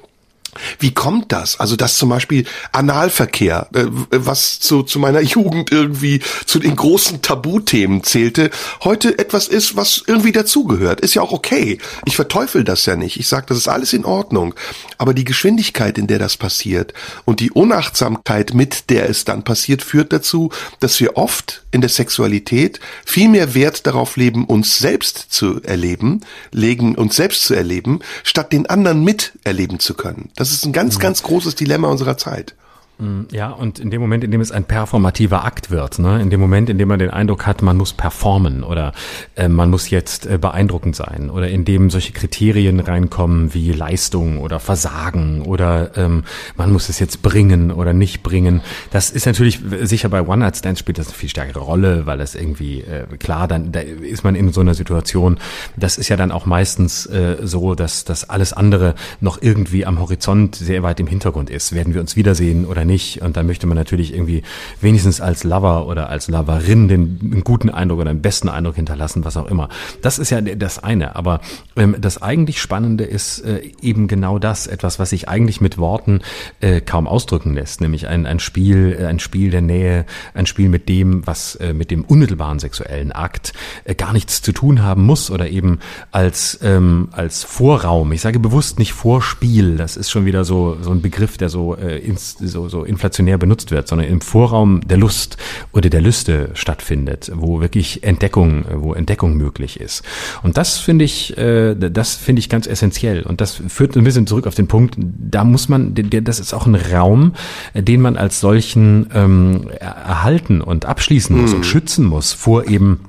wie 0.79 0.93
kommt 0.93 1.31
das? 1.31 1.59
Also 1.59 1.75
dass 1.75 1.97
zum 1.97 2.09
Beispiel 2.09 2.45
Analverkehr, 2.71 3.67
äh, 3.73 3.85
was 4.11 4.59
zu, 4.59 4.84
zu 4.84 4.99
meiner 4.99 5.21
Jugend 5.27 5.71
irgendwie 5.71 6.21
zu 6.45 6.59
den 6.59 6.75
großen 6.75 7.21
Tabuthemen 7.21 8.03
zählte, 8.03 8.49
heute 8.84 9.17
etwas 9.19 9.47
ist, 9.47 9.75
was 9.75 10.03
irgendwie 10.05 10.31
dazugehört. 10.31 11.01
Ist 11.01 11.13
ja 11.13 11.21
auch 11.21 11.31
okay. 11.31 11.77
Ich 12.05 12.15
verteufel 12.15 12.63
das 12.63 12.85
ja 12.85 12.95
nicht. 12.95 13.19
Ich 13.19 13.27
sage, 13.27 13.45
das 13.49 13.57
ist 13.57 13.67
alles 13.67 13.93
in 13.93 14.05
Ordnung. 14.05 14.55
Aber 14.97 15.13
die 15.13 15.25
Geschwindigkeit, 15.25 15.97
in 15.97 16.07
der 16.07 16.19
das 16.19 16.38
passiert 16.38 16.93
und 17.25 17.39
die 17.39 17.51
Unachtsamkeit, 17.51 18.53
mit 18.53 18.89
der 18.89 19.09
es 19.09 19.25
dann 19.25 19.43
passiert, 19.43 19.81
führt 19.81 20.13
dazu, 20.13 20.51
dass 20.79 20.99
wir 20.99 21.17
oft 21.17 21.63
in 21.71 21.81
der 21.81 21.89
Sexualität 21.89 22.79
viel 23.05 23.29
mehr 23.29 23.53
Wert 23.53 23.85
darauf 23.85 24.17
leben, 24.17 24.45
uns 24.45 24.77
selbst 24.79 25.27
zu 25.29 25.61
erleben, 25.61 26.21
legen 26.51 26.95
uns 26.95 27.15
selbst 27.15 27.43
zu 27.43 27.53
erleben, 27.53 27.99
statt 28.23 28.51
den 28.51 28.65
anderen 28.65 29.03
miterleben 29.03 29.79
zu 29.79 29.93
können. 29.93 30.29
Das 30.35 30.46
ist 30.51 30.65
ein 30.65 30.73
ganz, 30.73 30.99
ganz 30.99 31.23
großes 31.23 31.55
Dilemma 31.55 31.89
unserer 31.89 32.17
Zeit. 32.17 32.55
Mm, 32.99 33.23
ja, 33.31 33.51
und 33.51 33.77
in 33.77 33.91
dem 33.91 34.01
Moment, 34.01 34.23
in 34.23 34.31
dem 34.31 34.41
es 34.41 34.51
ein 34.51 34.63
performativer 34.63 35.45
Akt 35.45 35.69
wird, 35.69 35.99
ne, 35.99 36.19
in 36.19 36.31
dem 36.31 36.39
Moment, 36.39 36.67
in 36.67 36.79
dem 36.79 36.87
man 36.87 36.97
den 36.97 37.11
Eindruck 37.11 37.45
hat, 37.45 37.61
man 37.61 37.77
muss 37.77 37.93
performen 37.93 38.63
oder 38.63 38.91
äh, 39.35 39.47
man 39.47 39.69
muss 39.69 39.91
jetzt 39.91 40.25
äh, 40.25 40.39
beeindruckend 40.39 40.95
sein 40.95 41.29
oder 41.29 41.47
in 41.47 41.63
dem 41.63 41.91
solche 41.91 42.11
Kriterien 42.11 42.79
reinkommen 42.79 43.53
wie 43.53 43.71
Leistung 43.71 44.39
oder 44.39 44.59
Versagen 44.59 45.43
oder 45.43 45.95
ähm, 45.95 46.23
man 46.55 46.71
muss 46.71 46.89
es 46.89 46.97
jetzt 46.97 47.21
bringen 47.21 47.71
oder 47.71 47.93
nicht 47.93 48.23
bringen. 48.23 48.61
Das 48.89 49.11
ist 49.11 49.27
natürlich 49.27 49.59
sicher 49.81 50.09
bei 50.09 50.23
One 50.23 50.37
Night 50.37 50.57
Stands 50.57 50.79
spielt 50.79 50.97
das 50.97 51.07
eine 51.07 51.15
viel 51.15 51.29
stärkere 51.29 51.59
Rolle, 51.59 52.07
weil 52.07 52.17
das 52.17 52.33
irgendwie 52.33 52.81
äh, 52.81 53.05
klar, 53.17 53.47
dann 53.47 53.71
da 53.71 53.81
ist 53.81 54.23
man 54.23 54.33
in 54.33 54.51
so 54.51 54.61
einer 54.61 54.73
Situation. 54.73 55.37
Das 55.75 55.99
ist 55.99 56.09
ja 56.09 56.17
dann 56.17 56.31
auch 56.31 56.47
meistens 56.47 57.05
äh, 57.05 57.37
so, 57.43 57.75
dass 57.75 58.05
dass 58.05 58.27
alles 58.27 58.53
andere 58.53 58.95
noch 59.21 59.39
irgendwie 59.39 59.85
am 59.85 59.99
Horizont 59.99 60.55
sehr 60.55 60.81
weit 60.81 60.99
im 60.99 61.05
Hintergrund 61.05 61.51
ist. 61.51 61.75
Werden 61.75 61.93
wir 61.93 62.01
uns 62.01 62.15
wiedersehen 62.15 62.65
oder 62.65 62.86
nicht. 62.88 63.22
Und 63.22 63.38
da 63.38 63.43
möchte 63.43 63.68
man 63.68 63.77
natürlich 63.77 64.14
irgendwie 64.14 64.41
wenigstens 64.81 65.22
als 65.22 65.43
Lover 65.43 65.88
oder 65.88 66.09
als 66.09 66.27
Loverin 66.27 66.88
den 66.88 67.19
einen 67.22 67.43
guten 67.43 67.69
Eindruck 67.69 67.99
oder 67.99 68.09
einen 68.09 68.22
besten 68.22 68.49
Eindruck 68.49 68.76
hinterlassen, 68.76 69.23
was 69.26 69.38
auch 69.38 69.47
immer. 69.47 69.69
Das 70.01 70.18
ist 70.18 70.30
ja 70.30 70.41
das 70.41 70.80
eine. 70.80 71.15
Aber 71.15 71.41
ähm, 71.76 71.95
das 71.99 72.22
eigentlich 72.22 72.61
Spannende 72.61 73.03
ist 73.03 73.39
äh, 73.41 73.72
eben 73.81 74.07
genau 74.07 74.39
das, 74.39 74.68
etwas, 74.68 74.99
was 74.99 75.11
sich 75.11 75.30
eigentlich 75.30 75.61
mit 75.61 75.77
Worten 75.77 76.22
äh, 76.61 76.81
kaum 76.81 77.07
ausdrücken 77.07 77.53
lässt, 77.53 77.81
nämlich 77.81 78.07
ein, 78.07 78.26
ein 78.26 78.39
Spiel, 78.39 78.97
äh, 78.99 79.05
ein 79.05 79.19
Spiel 79.19 79.51
der 79.51 79.61
Nähe, 79.61 80.05
ein 80.34 80.45
Spiel 80.45 80.69
mit 80.69 80.89
dem, 80.89 81.26
was 81.27 81.55
äh, 81.55 81.73
mit 81.73 81.91
dem 81.91 82.03
unmittelbaren 82.03 82.59
sexuellen 82.59 83.11
Akt 83.11 83.53
äh, 83.84 83.95
gar 83.95 84.14
nichts 84.14 84.41
zu 84.41 84.51
tun 84.51 84.81
haben 84.81 85.03
muss 85.03 85.30
oder 85.30 85.49
eben 85.49 85.80
als, 86.11 86.59
ähm, 86.64 87.09
als 87.11 87.43
Vorraum. 87.43 88.11
Ich 88.11 88.22
sage 88.22 88.39
bewusst 88.39 88.80
nicht 88.80 88.93
Vorspiel, 88.93 89.77
das 89.77 89.97
ist 89.97 90.09
schon 90.09 90.26
wieder 90.26 90.43
so, 90.45 90.77
so 90.81 90.91
ein 90.91 91.01
Begriff, 91.01 91.38
der 91.38 91.49
so, 91.49 91.76
äh, 91.76 91.97
ins, 91.99 92.38
so, 92.39 92.69
so 92.69 92.76
so 92.77 92.83
inflationär 92.83 93.37
benutzt 93.37 93.71
wird, 93.71 93.87
sondern 93.87 94.07
im 94.07 94.21
Vorraum 94.21 94.81
der 94.87 94.97
Lust 94.97 95.37
oder 95.71 95.89
der 95.89 96.01
Lüste 96.01 96.51
stattfindet, 96.53 97.31
wo 97.33 97.59
wirklich 97.59 98.03
Entdeckung, 98.03 98.65
wo 98.71 98.93
Entdeckung 98.93 99.35
möglich 99.35 99.79
ist. 99.79 100.03
Und 100.43 100.57
das 100.57 100.77
finde 100.77 101.05
ich, 101.05 101.37
äh, 101.37 101.75
das 101.75 102.15
finde 102.15 102.39
ich 102.39 102.49
ganz 102.49 102.67
essentiell. 102.67 103.23
Und 103.23 103.41
das 103.41 103.61
führt 103.67 103.95
ein 103.95 104.03
bisschen 104.03 104.27
zurück 104.27 104.47
auf 104.47 104.55
den 104.55 104.67
Punkt, 104.67 104.95
da 104.97 105.43
muss 105.43 105.69
man, 105.69 105.93
das 105.95 106.39
ist 106.39 106.53
auch 106.53 106.67
ein 106.67 106.75
Raum, 106.75 107.33
den 107.73 108.01
man 108.01 108.17
als 108.17 108.39
solchen 108.39 109.09
ähm, 109.13 109.69
erhalten 109.79 110.61
und 110.61 110.85
abschließen 110.85 111.35
muss 111.35 111.51
mhm. 111.51 111.57
und 111.57 111.63
schützen 111.65 112.05
muss 112.05 112.33
vor 112.33 112.67
eben 112.67 112.99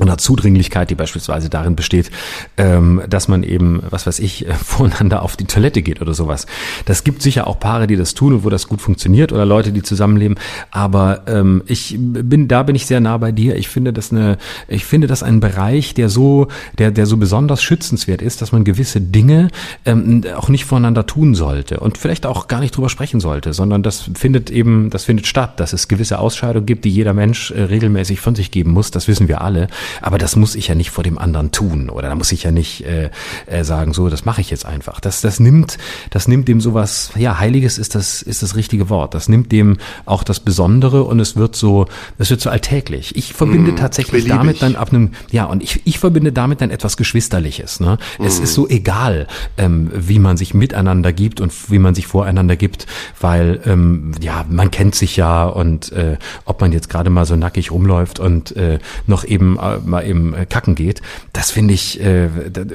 einer 0.00 0.16
Zudringlichkeit, 0.16 0.88
die 0.88 0.94
beispielsweise 0.94 1.50
darin 1.50 1.76
besteht, 1.76 2.10
ähm, 2.56 3.02
dass 3.10 3.28
man 3.28 3.42
eben, 3.42 3.82
was 3.90 4.06
weiß 4.06 4.20
ich, 4.20 4.46
voneinander 4.64 5.22
auf 5.22 5.36
die 5.36 5.44
Toilette 5.44 5.82
geht 5.82 6.00
oder 6.00 6.14
sowas. 6.14 6.46
Das 6.86 7.04
gibt 7.04 7.20
sicher 7.20 7.46
auch 7.46 7.60
Paare, 7.60 7.86
die 7.86 7.96
das 7.96 8.14
tun 8.14 8.32
und 8.32 8.44
wo 8.44 8.48
das 8.48 8.68
gut 8.68 8.80
funktioniert 8.80 9.32
oder 9.32 9.44
Leute, 9.44 9.70
die 9.70 9.82
zusammenleben. 9.82 10.38
Aber 10.70 11.24
ähm, 11.26 11.62
ich 11.66 11.94
bin, 11.98 12.48
da 12.48 12.62
bin 12.62 12.74
ich 12.74 12.86
sehr 12.86 13.00
nah 13.00 13.18
bei 13.18 13.32
dir. 13.32 13.56
Ich 13.56 13.68
finde 13.68 13.92
das 13.92 14.12
eine, 14.12 14.38
ich 14.66 14.86
finde 14.86 15.08
das 15.08 15.22
ein 15.22 15.40
Bereich, 15.40 15.92
der 15.92 16.08
so, 16.08 16.48
der, 16.78 16.90
der 16.90 17.04
so 17.04 17.18
besonders 17.18 17.62
schützenswert 17.62 18.22
ist, 18.22 18.40
dass 18.40 18.50
man 18.50 18.64
gewisse 18.64 19.02
Dinge 19.02 19.48
ähm, 19.84 20.22
auch 20.34 20.48
nicht 20.48 20.64
voneinander 20.64 21.04
tun 21.04 21.34
sollte 21.34 21.80
und 21.80 21.98
vielleicht 21.98 22.24
auch 22.24 22.48
gar 22.48 22.60
nicht 22.60 22.74
drüber 22.74 22.88
sprechen 22.88 23.20
sollte, 23.20 23.52
sondern 23.52 23.82
das 23.82 24.10
findet 24.14 24.50
eben, 24.50 24.88
das 24.88 25.04
findet 25.04 25.26
statt, 25.26 25.60
dass 25.60 25.74
es 25.74 25.86
gewisse 25.86 26.18
Ausscheidungen 26.18 26.64
gibt, 26.64 26.86
die 26.86 26.90
jeder 26.90 27.12
Mensch 27.12 27.50
äh, 27.50 27.64
regelmäßig 27.64 28.20
von 28.20 28.34
sich 28.34 28.50
geben 28.50 28.70
muss. 28.70 28.90
Das 28.90 29.06
wissen 29.06 29.28
wir 29.28 29.42
alle. 29.42 29.68
Aber 30.00 30.18
das 30.18 30.36
muss 30.36 30.54
ich 30.54 30.68
ja 30.68 30.74
nicht 30.74 30.90
vor 30.90 31.04
dem 31.04 31.18
anderen 31.18 31.52
tun 31.52 31.90
oder 31.90 32.08
da 32.08 32.14
muss 32.14 32.32
ich 32.32 32.42
ja 32.42 32.50
nicht 32.50 32.84
äh, 32.84 33.10
äh, 33.46 33.64
sagen, 33.64 33.92
so, 33.92 34.08
das 34.08 34.24
mache 34.24 34.40
ich 34.40 34.50
jetzt 34.50 34.66
einfach. 34.66 35.00
Das, 35.00 35.20
das 35.20 35.40
nimmt, 35.40 35.78
das 36.10 36.28
nimmt 36.28 36.48
dem 36.48 36.60
sowas, 36.60 37.10
ja, 37.16 37.38
Heiliges 37.38 37.78
ist 37.78 37.94
das, 37.94 38.22
ist 38.22 38.42
das 38.42 38.56
richtige 38.56 38.88
Wort. 38.88 39.14
Das 39.14 39.28
nimmt 39.28 39.52
dem 39.52 39.78
auch 40.04 40.24
das 40.24 40.40
Besondere 40.40 41.04
und 41.04 41.20
es 41.20 41.36
wird 41.36 41.56
so, 41.56 41.86
es 42.18 42.30
wird 42.30 42.40
so 42.40 42.50
alltäglich. 42.50 43.16
Ich 43.16 43.32
verbinde 43.34 43.72
mm, 43.72 43.76
tatsächlich 43.76 44.24
beliebig. 44.24 44.36
damit 44.36 44.62
dann 44.62 44.76
ab 44.76 44.90
einem, 44.90 45.12
ja, 45.30 45.44
und 45.44 45.62
ich, 45.62 45.80
ich 45.84 45.98
verbinde 45.98 46.32
damit 46.32 46.60
dann 46.60 46.70
etwas 46.70 46.96
Geschwisterliches. 46.96 47.80
Ne? 47.80 47.98
Mm. 48.18 48.24
Es 48.24 48.38
ist 48.38 48.54
so 48.54 48.68
egal, 48.68 49.26
ähm, 49.58 49.90
wie 49.94 50.18
man 50.18 50.36
sich 50.36 50.54
miteinander 50.54 51.12
gibt 51.12 51.40
und 51.40 51.52
wie 51.70 51.78
man 51.78 51.94
sich 51.94 52.06
voreinander 52.06 52.56
gibt, 52.56 52.86
weil 53.20 53.60
ähm, 53.66 54.12
ja, 54.20 54.44
man 54.48 54.70
kennt 54.70 54.94
sich 54.94 55.16
ja 55.16 55.44
und 55.44 55.92
äh, 55.92 56.16
ob 56.44 56.60
man 56.60 56.72
jetzt 56.72 56.88
gerade 56.88 57.10
mal 57.10 57.24
so 57.24 57.36
nackig 57.36 57.70
rumläuft 57.70 58.20
und 58.20 58.54
äh, 58.56 58.78
noch 59.06 59.24
eben 59.24 59.58
mal 59.78 60.06
eben 60.06 60.34
äh, 60.34 60.46
kacken 60.46 60.74
geht. 60.74 61.02
Das 61.32 61.50
finde 61.50 61.74
ich, 61.74 62.00
äh, 62.00 62.28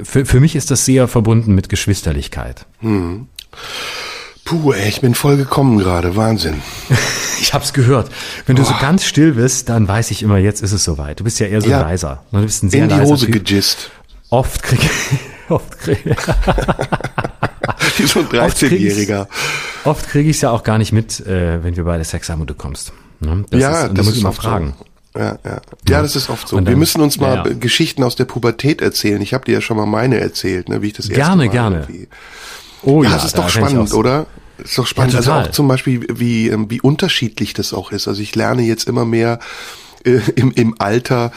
für, 0.04 0.26
für 0.26 0.40
mich 0.40 0.56
ist 0.56 0.70
das 0.70 0.84
sehr 0.84 1.08
verbunden 1.08 1.54
mit 1.54 1.68
Geschwisterlichkeit. 1.68 2.66
Hm. 2.80 3.28
Puh, 4.44 4.72
ey, 4.72 4.88
ich 4.88 5.00
bin 5.02 5.14
voll 5.14 5.36
gekommen 5.36 5.78
gerade, 5.78 6.16
Wahnsinn. 6.16 6.62
ich 7.40 7.52
hab's 7.52 7.74
gehört. 7.74 8.10
Wenn 8.46 8.56
du 8.56 8.62
oh. 8.62 8.64
so 8.64 8.74
ganz 8.80 9.04
still 9.04 9.32
bist, 9.32 9.68
dann 9.68 9.86
weiß 9.86 10.10
ich 10.10 10.22
immer, 10.22 10.38
jetzt 10.38 10.62
ist 10.62 10.72
es 10.72 10.84
soweit. 10.84 11.20
Du 11.20 11.24
bist 11.24 11.38
ja 11.38 11.46
eher 11.46 11.60
so 11.60 11.68
ja, 11.68 11.82
leiser. 11.82 12.22
Du 12.32 12.40
bist 12.40 12.62
ein 12.62 12.70
sehr 12.70 12.84
in 12.84 12.88
die 12.88 13.00
Hose 13.00 13.26
typ. 13.26 13.44
gejist. 13.44 13.90
Oft 14.30 14.62
krieg 14.62 14.80
ich, 14.82 14.90
oft 15.50 15.78
krieg 15.78 15.98
Wie 17.98 18.06
so 18.06 18.20
ein 18.20 18.26
13-Jähriger. 18.26 19.26
Oft 19.84 20.08
kriege 20.08 20.30
ich 20.30 20.36
es 20.36 20.42
ja 20.42 20.50
auch 20.50 20.64
gar 20.64 20.78
nicht 20.78 20.92
mit, 20.92 21.20
äh, 21.26 21.62
wenn 21.62 21.76
wir 21.76 21.84
beide 21.84 22.04
Sex 22.04 22.30
haben 22.30 22.40
und 22.40 22.48
du 22.48 22.54
kommst. 22.54 22.92
Ne? 23.20 23.44
Das 23.50 23.60
ja, 23.60 23.70
ist, 23.70 23.88
das 23.88 23.94
da 23.94 24.02
muss 24.02 24.16
ich 24.16 24.22
mal 24.22 24.32
fragen. 24.32 24.74
So 24.78 24.84
ja, 25.16 25.38
ja. 25.44 25.60
Ja, 25.88 26.02
das 26.02 26.16
ist 26.16 26.30
oft 26.30 26.48
so. 26.48 26.56
Dann, 26.56 26.66
wir 26.66 26.76
müssen 26.76 27.00
uns 27.00 27.18
mal 27.18 27.36
ja, 27.36 27.54
Geschichten 27.54 28.02
aus 28.02 28.16
der 28.16 28.24
Pubertät 28.24 28.80
erzählen. 28.80 29.20
Ich 29.22 29.34
habe 29.34 29.44
dir 29.44 29.52
ja 29.52 29.60
schon 29.60 29.76
mal 29.76 29.86
meine 29.86 30.20
erzählt, 30.20 30.68
ne, 30.68 30.82
wie 30.82 30.88
ich 30.88 30.92
das 30.92 31.06
erste 31.06 31.20
gerne, 31.20 31.46
Mal 31.46 31.52
Gerne, 31.52 31.86
gerne. 31.86 32.06
Oh 32.82 33.02
ja, 33.02 33.10
das 33.10 33.24
ist 33.24 33.38
doch 33.38 33.48
spannend, 33.48 33.92
oder? 33.94 34.26
Ist 34.58 34.76
doch 34.76 34.86
spannend. 34.86 35.12
Ja, 35.12 35.18
also 35.18 35.32
auch 35.32 35.50
zum 35.50 35.68
Beispiel, 35.68 36.06
wie, 36.12 36.48
ähm, 36.48 36.70
wie 36.70 36.80
unterschiedlich 36.80 37.54
das 37.54 37.72
auch 37.72 37.92
ist. 37.92 38.08
Also 38.08 38.22
ich 38.22 38.34
lerne 38.34 38.62
jetzt 38.62 38.88
immer 38.88 39.04
mehr 39.04 39.38
äh, 40.04 40.20
im, 40.36 40.52
im 40.52 40.74
Alter, 40.78 41.32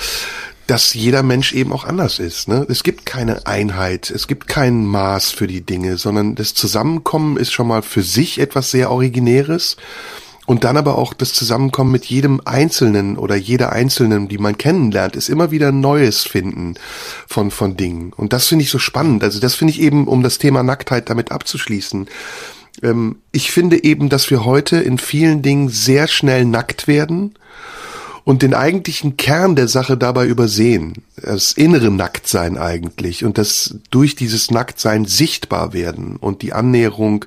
dass 0.68 0.94
jeder 0.94 1.24
Mensch 1.24 1.54
eben 1.54 1.74
auch 1.74 1.84
anders 1.84 2.20
ist. 2.20 2.48
Ne? 2.48 2.66
Es 2.70 2.84
gibt 2.84 3.06
keine 3.06 3.46
Einheit, 3.46 4.10
es 4.10 4.28
gibt 4.28 4.48
kein 4.48 4.86
Maß 4.86 5.32
für 5.32 5.48
die 5.48 5.62
Dinge, 5.62 5.98
sondern 5.98 6.36
das 6.36 6.54
Zusammenkommen 6.54 7.38
ist 7.38 7.52
schon 7.52 7.68
mal 7.68 7.82
für 7.82 8.04
sich 8.04 8.40
etwas 8.40 8.72
sehr 8.72 8.92
Originäres. 8.92 9.78
Und 10.52 10.66
dann 10.66 10.76
aber 10.76 10.98
auch 10.98 11.14
das 11.14 11.32
Zusammenkommen 11.32 11.94
mit 11.94 12.08
jedem 12.08 12.42
Einzelnen 12.44 13.18
oder 13.18 13.38
jeder 13.38 13.72
Einzelnen, 13.72 14.28
die 14.28 14.38
man 14.38 14.58
kennenlernt, 14.58 15.16
ist 15.16 15.30
immer 15.30 15.50
wieder 15.50 15.72
Neues 15.72 16.24
finden 16.24 16.76
von, 17.26 17.52
von 17.52 17.78
Dingen. 17.78 18.12
Und 18.12 18.34
das 18.34 18.48
finde 18.50 18.64
ich 18.66 18.70
so 18.70 18.78
spannend. 18.78 19.24
Also 19.24 19.40
das 19.40 19.56
finde 19.56 19.72
ich 19.72 19.80
eben, 19.80 20.10
um 20.10 20.24
das 20.24 20.40
Thema 20.40 20.62
Nacktheit 20.62 21.10
damit 21.10 21.32
abzuschließen. 21.32 22.06
Ähm, 22.84 23.20
ich 23.32 23.50
finde 23.50 23.82
eben, 23.82 24.10
dass 24.10 24.30
wir 24.30 24.44
heute 24.44 24.76
in 24.76 24.98
vielen 24.98 25.42
Dingen 25.42 25.70
sehr 25.70 26.10
schnell 26.10 26.44
nackt 26.44 26.86
werden 26.86 27.36
und 28.24 28.42
den 28.42 28.54
eigentlichen 28.54 29.18
Kern 29.18 29.56
der 29.56 29.68
Sache 29.68 29.98
dabei 29.98 30.26
übersehen. 30.28 30.94
Das 31.16 31.54
innere 31.54 31.92
Nacktsein 31.92 32.58
eigentlich 32.58 33.26
und 33.26 33.38
das 33.38 33.76
durch 33.90 34.16
dieses 34.16 34.52
Nacktsein 34.52 35.06
sichtbar 35.06 35.74
werden 35.74 36.18
und 36.18 36.42
die 36.42 36.54
Annäherung 36.54 37.26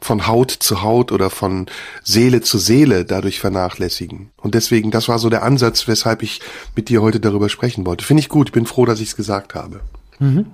von 0.00 0.26
Haut 0.26 0.50
zu 0.50 0.82
Haut 0.82 1.10
oder 1.10 1.30
von 1.30 1.66
Seele 2.02 2.40
zu 2.40 2.58
Seele 2.58 3.04
dadurch 3.04 3.40
vernachlässigen. 3.40 4.30
Und 4.36 4.54
deswegen, 4.54 4.90
das 4.90 5.08
war 5.08 5.18
so 5.18 5.30
der 5.30 5.42
Ansatz, 5.42 5.88
weshalb 5.88 6.22
ich 6.22 6.40
mit 6.76 6.88
dir 6.88 7.02
heute 7.02 7.18
darüber 7.18 7.48
sprechen 7.48 7.86
wollte. 7.86 8.04
Finde 8.04 8.20
ich 8.20 8.28
gut. 8.28 8.48
Ich 8.48 8.52
bin 8.52 8.66
froh, 8.66 8.84
dass 8.84 9.00
ich 9.00 9.08
es 9.08 9.16
gesagt 9.16 9.54
habe. 9.54 9.80
Mhm. 10.18 10.46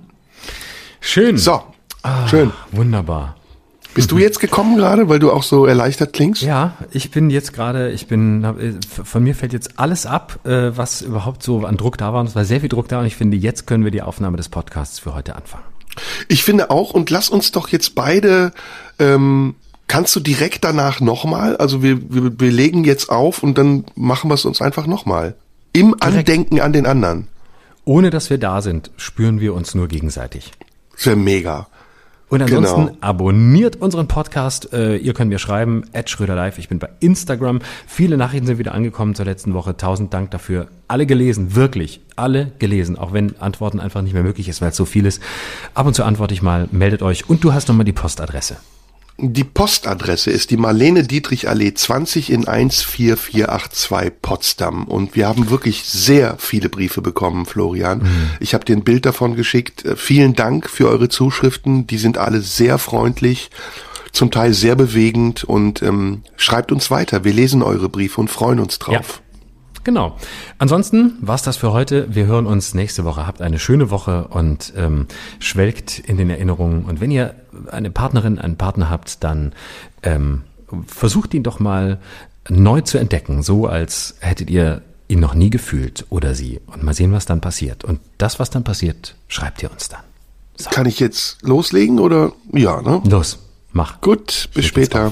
Schön. 0.99 1.37
So, 1.37 1.61
ah, 2.01 2.27
schön. 2.27 2.51
Wunderbar. 2.71 3.35
Bist 3.93 4.11
du 4.11 4.17
jetzt 4.17 4.39
gekommen 4.39 4.75
gerade, 4.75 5.07
weil 5.07 5.19
du 5.19 5.31
auch 5.31 5.43
so 5.43 5.65
erleichtert 5.65 6.13
klingst? 6.13 6.41
Ja, 6.41 6.73
ich 6.91 7.11
bin 7.11 7.29
jetzt 7.29 7.53
gerade, 7.53 7.91
ich 7.91 8.07
bin, 8.07 8.43
äh, 8.43 8.73
von 8.87 9.23
mir 9.23 9.35
fällt 9.35 9.53
jetzt 9.53 9.77
alles 9.77 10.05
ab, 10.05 10.39
äh, 10.45 10.71
was 10.75 11.01
überhaupt 11.01 11.43
so 11.43 11.65
an 11.65 11.77
Druck 11.77 11.97
da 11.97 12.11
war. 12.11 12.21
Und 12.21 12.27
es 12.27 12.35
war 12.35 12.43
sehr 12.43 12.61
viel 12.61 12.69
Druck 12.69 12.87
da 12.87 13.01
und 13.01 13.05
ich 13.05 13.15
finde, 13.15 13.37
jetzt 13.37 13.67
können 13.67 13.83
wir 13.83 13.91
die 13.91 14.01
Aufnahme 14.01 14.37
des 14.37 14.49
Podcasts 14.49 14.97
für 14.97 15.13
heute 15.13 15.35
anfangen. 15.35 15.63
Ich 16.27 16.43
finde 16.43 16.71
auch 16.71 16.91
und 16.91 17.11
lass 17.11 17.29
uns 17.29 17.51
doch 17.51 17.67
jetzt 17.69 17.93
beide, 17.93 18.51
ähm, 18.97 19.55
kannst 19.87 20.15
du 20.15 20.19
direkt 20.19 20.63
danach 20.63 20.99
nochmal, 20.99 21.55
also 21.57 21.83
wir, 21.83 21.99
wir, 22.11 22.39
wir 22.39 22.51
legen 22.51 22.83
jetzt 22.83 23.09
auf 23.09 23.43
und 23.43 23.59
dann 23.59 23.85
machen 23.95 24.29
wir 24.29 24.35
es 24.35 24.45
uns 24.45 24.59
einfach 24.59 24.87
nochmal. 24.87 25.35
Im 25.71 25.91
direkt. 25.91 26.03
Andenken 26.03 26.59
an 26.61 26.73
den 26.73 26.87
anderen. 26.87 27.27
Ohne 27.85 28.09
dass 28.09 28.29
wir 28.29 28.39
da 28.39 28.61
sind, 28.61 28.91
spüren 28.97 29.39
wir 29.39 29.53
uns 29.53 29.75
nur 29.75 29.87
gegenseitig. 29.87 30.51
Das 30.95 31.05
wäre 31.05 31.15
mega. 31.15 31.67
Und 32.29 32.41
ansonsten 32.41 32.87
genau. 32.87 32.97
abonniert 33.01 33.75
unseren 33.75 34.07
Podcast. 34.07 34.73
Äh, 34.73 34.97
ihr 34.97 35.13
könnt 35.13 35.29
mir 35.29 35.39
schreiben, 35.39 35.83
at 35.93 36.09
Schröder 36.09 36.35
Live. 36.35 36.57
Ich 36.57 36.69
bin 36.69 36.79
bei 36.79 36.89
Instagram. 36.99 37.59
Viele 37.85 38.17
Nachrichten 38.17 38.47
sind 38.47 38.57
wieder 38.57 38.73
angekommen 38.73 39.13
zur 39.13 39.25
letzten 39.25 39.53
Woche. 39.53 39.77
Tausend 39.77 40.13
Dank 40.13 40.31
dafür. 40.31 40.67
Alle 40.87 41.05
gelesen, 41.05 41.55
wirklich. 41.55 42.01
Alle 42.15 42.51
gelesen. 42.59 42.97
Auch 42.97 43.13
wenn 43.13 43.39
Antworten 43.39 43.79
einfach 43.79 44.01
nicht 44.01 44.13
mehr 44.13 44.23
möglich 44.23 44.49
ist, 44.49 44.61
weil 44.61 44.69
es 44.69 44.75
so 44.75 44.85
viel 44.85 45.05
ist. 45.05 45.21
Ab 45.73 45.85
und 45.85 45.93
zu 45.93 46.03
antworte 46.03 46.33
ich 46.33 46.41
mal. 46.41 46.67
Meldet 46.71 47.03
euch. 47.03 47.29
Und 47.29 47.43
du 47.43 47.53
hast 47.53 47.67
nochmal 47.67 47.85
die 47.85 47.93
Postadresse. 47.93 48.57
Die 49.17 49.43
Postadresse 49.43 50.31
ist 50.31 50.49
die 50.49 50.57
Marlene 50.57 51.03
Dietrich 51.03 51.47
Allee 51.47 51.73
20 51.73 52.31
in 52.31 52.45
14482 52.45 54.11
Potsdam 54.21 54.85
und 54.85 55.15
wir 55.15 55.27
haben 55.27 55.51
wirklich 55.51 55.83
sehr 55.83 56.35
viele 56.39 56.67
Briefe 56.69 57.01
bekommen, 57.01 57.45
Florian. 57.45 57.99
Mhm. 57.99 58.29
Ich 58.39 58.55
habe 58.55 58.65
dir 58.65 58.75
ein 58.75 58.83
Bild 58.83 59.05
davon 59.05 59.35
geschickt. 59.35 59.85
Äh, 59.85 59.95
vielen 59.95 60.33
Dank 60.33 60.67
für 60.67 60.89
eure 60.89 61.09
Zuschriften, 61.09 61.85
die 61.85 61.99
sind 61.99 62.17
alle 62.17 62.41
sehr 62.41 62.79
freundlich, 62.79 63.51
zum 64.13 64.31
Teil 64.31 64.53
sehr 64.53 64.75
bewegend 64.75 65.43
und 65.43 65.83
ähm, 65.83 66.23
schreibt 66.35 66.71
uns 66.71 66.89
weiter. 66.89 67.23
Wir 67.23 67.33
lesen 67.33 67.61
eure 67.61 67.89
Briefe 67.89 68.19
und 68.19 68.29
freuen 68.29 68.59
uns 68.59 68.79
drauf. 68.79 68.93
Ja. 68.93 69.32
Genau. 69.83 70.17
Ansonsten 70.57 71.17
war's 71.21 71.43
das 71.43 71.57
für 71.57 71.73
heute. 71.73 72.13
Wir 72.13 72.25
hören 72.25 72.45
uns 72.45 72.73
nächste 72.73 73.03
Woche. 73.03 73.27
Habt 73.27 73.41
eine 73.41 73.59
schöne 73.59 73.89
Woche 73.89 74.27
und 74.29 74.73
ähm, 74.77 75.07
schwelgt 75.39 75.99
in 75.99 76.17
den 76.17 76.29
Erinnerungen. 76.29 76.85
Und 76.85 77.01
wenn 77.01 77.11
ihr 77.11 77.35
eine 77.71 77.91
Partnerin, 77.91 78.39
einen 78.39 78.57
Partner 78.57 78.89
habt, 78.89 79.23
dann 79.23 79.53
ähm, 80.01 80.43
versucht 80.87 81.33
ihn 81.33 81.43
doch 81.43 81.59
mal 81.59 81.99
neu 82.49 82.81
zu 82.81 82.97
entdecken, 82.97 83.41
so 83.43 83.67
als 83.67 84.15
hättet 84.19 84.49
ihr 84.49 84.81
ihn 85.07 85.19
noch 85.19 85.33
nie 85.33 85.49
gefühlt 85.49 86.05
oder 86.09 86.35
sie. 86.35 86.59
Und 86.67 86.83
mal 86.83 86.93
sehen, 86.93 87.11
was 87.11 87.25
dann 87.25 87.41
passiert. 87.41 87.83
Und 87.83 87.99
das, 88.17 88.39
was 88.39 88.49
dann 88.49 88.63
passiert, 88.63 89.15
schreibt 89.27 89.61
ihr 89.63 89.71
uns 89.71 89.89
dann. 89.89 90.01
So. 90.57 90.69
Kann 90.69 90.85
ich 90.85 90.99
jetzt 90.99 91.41
loslegen 91.41 91.99
oder 91.99 92.31
ja, 92.51 92.81
ne? 92.81 93.01
Los, 93.07 93.39
mach. 93.71 94.01
Gut, 94.01 94.49
bis 94.53 94.65
Steht 94.65 94.85
später. 94.85 95.11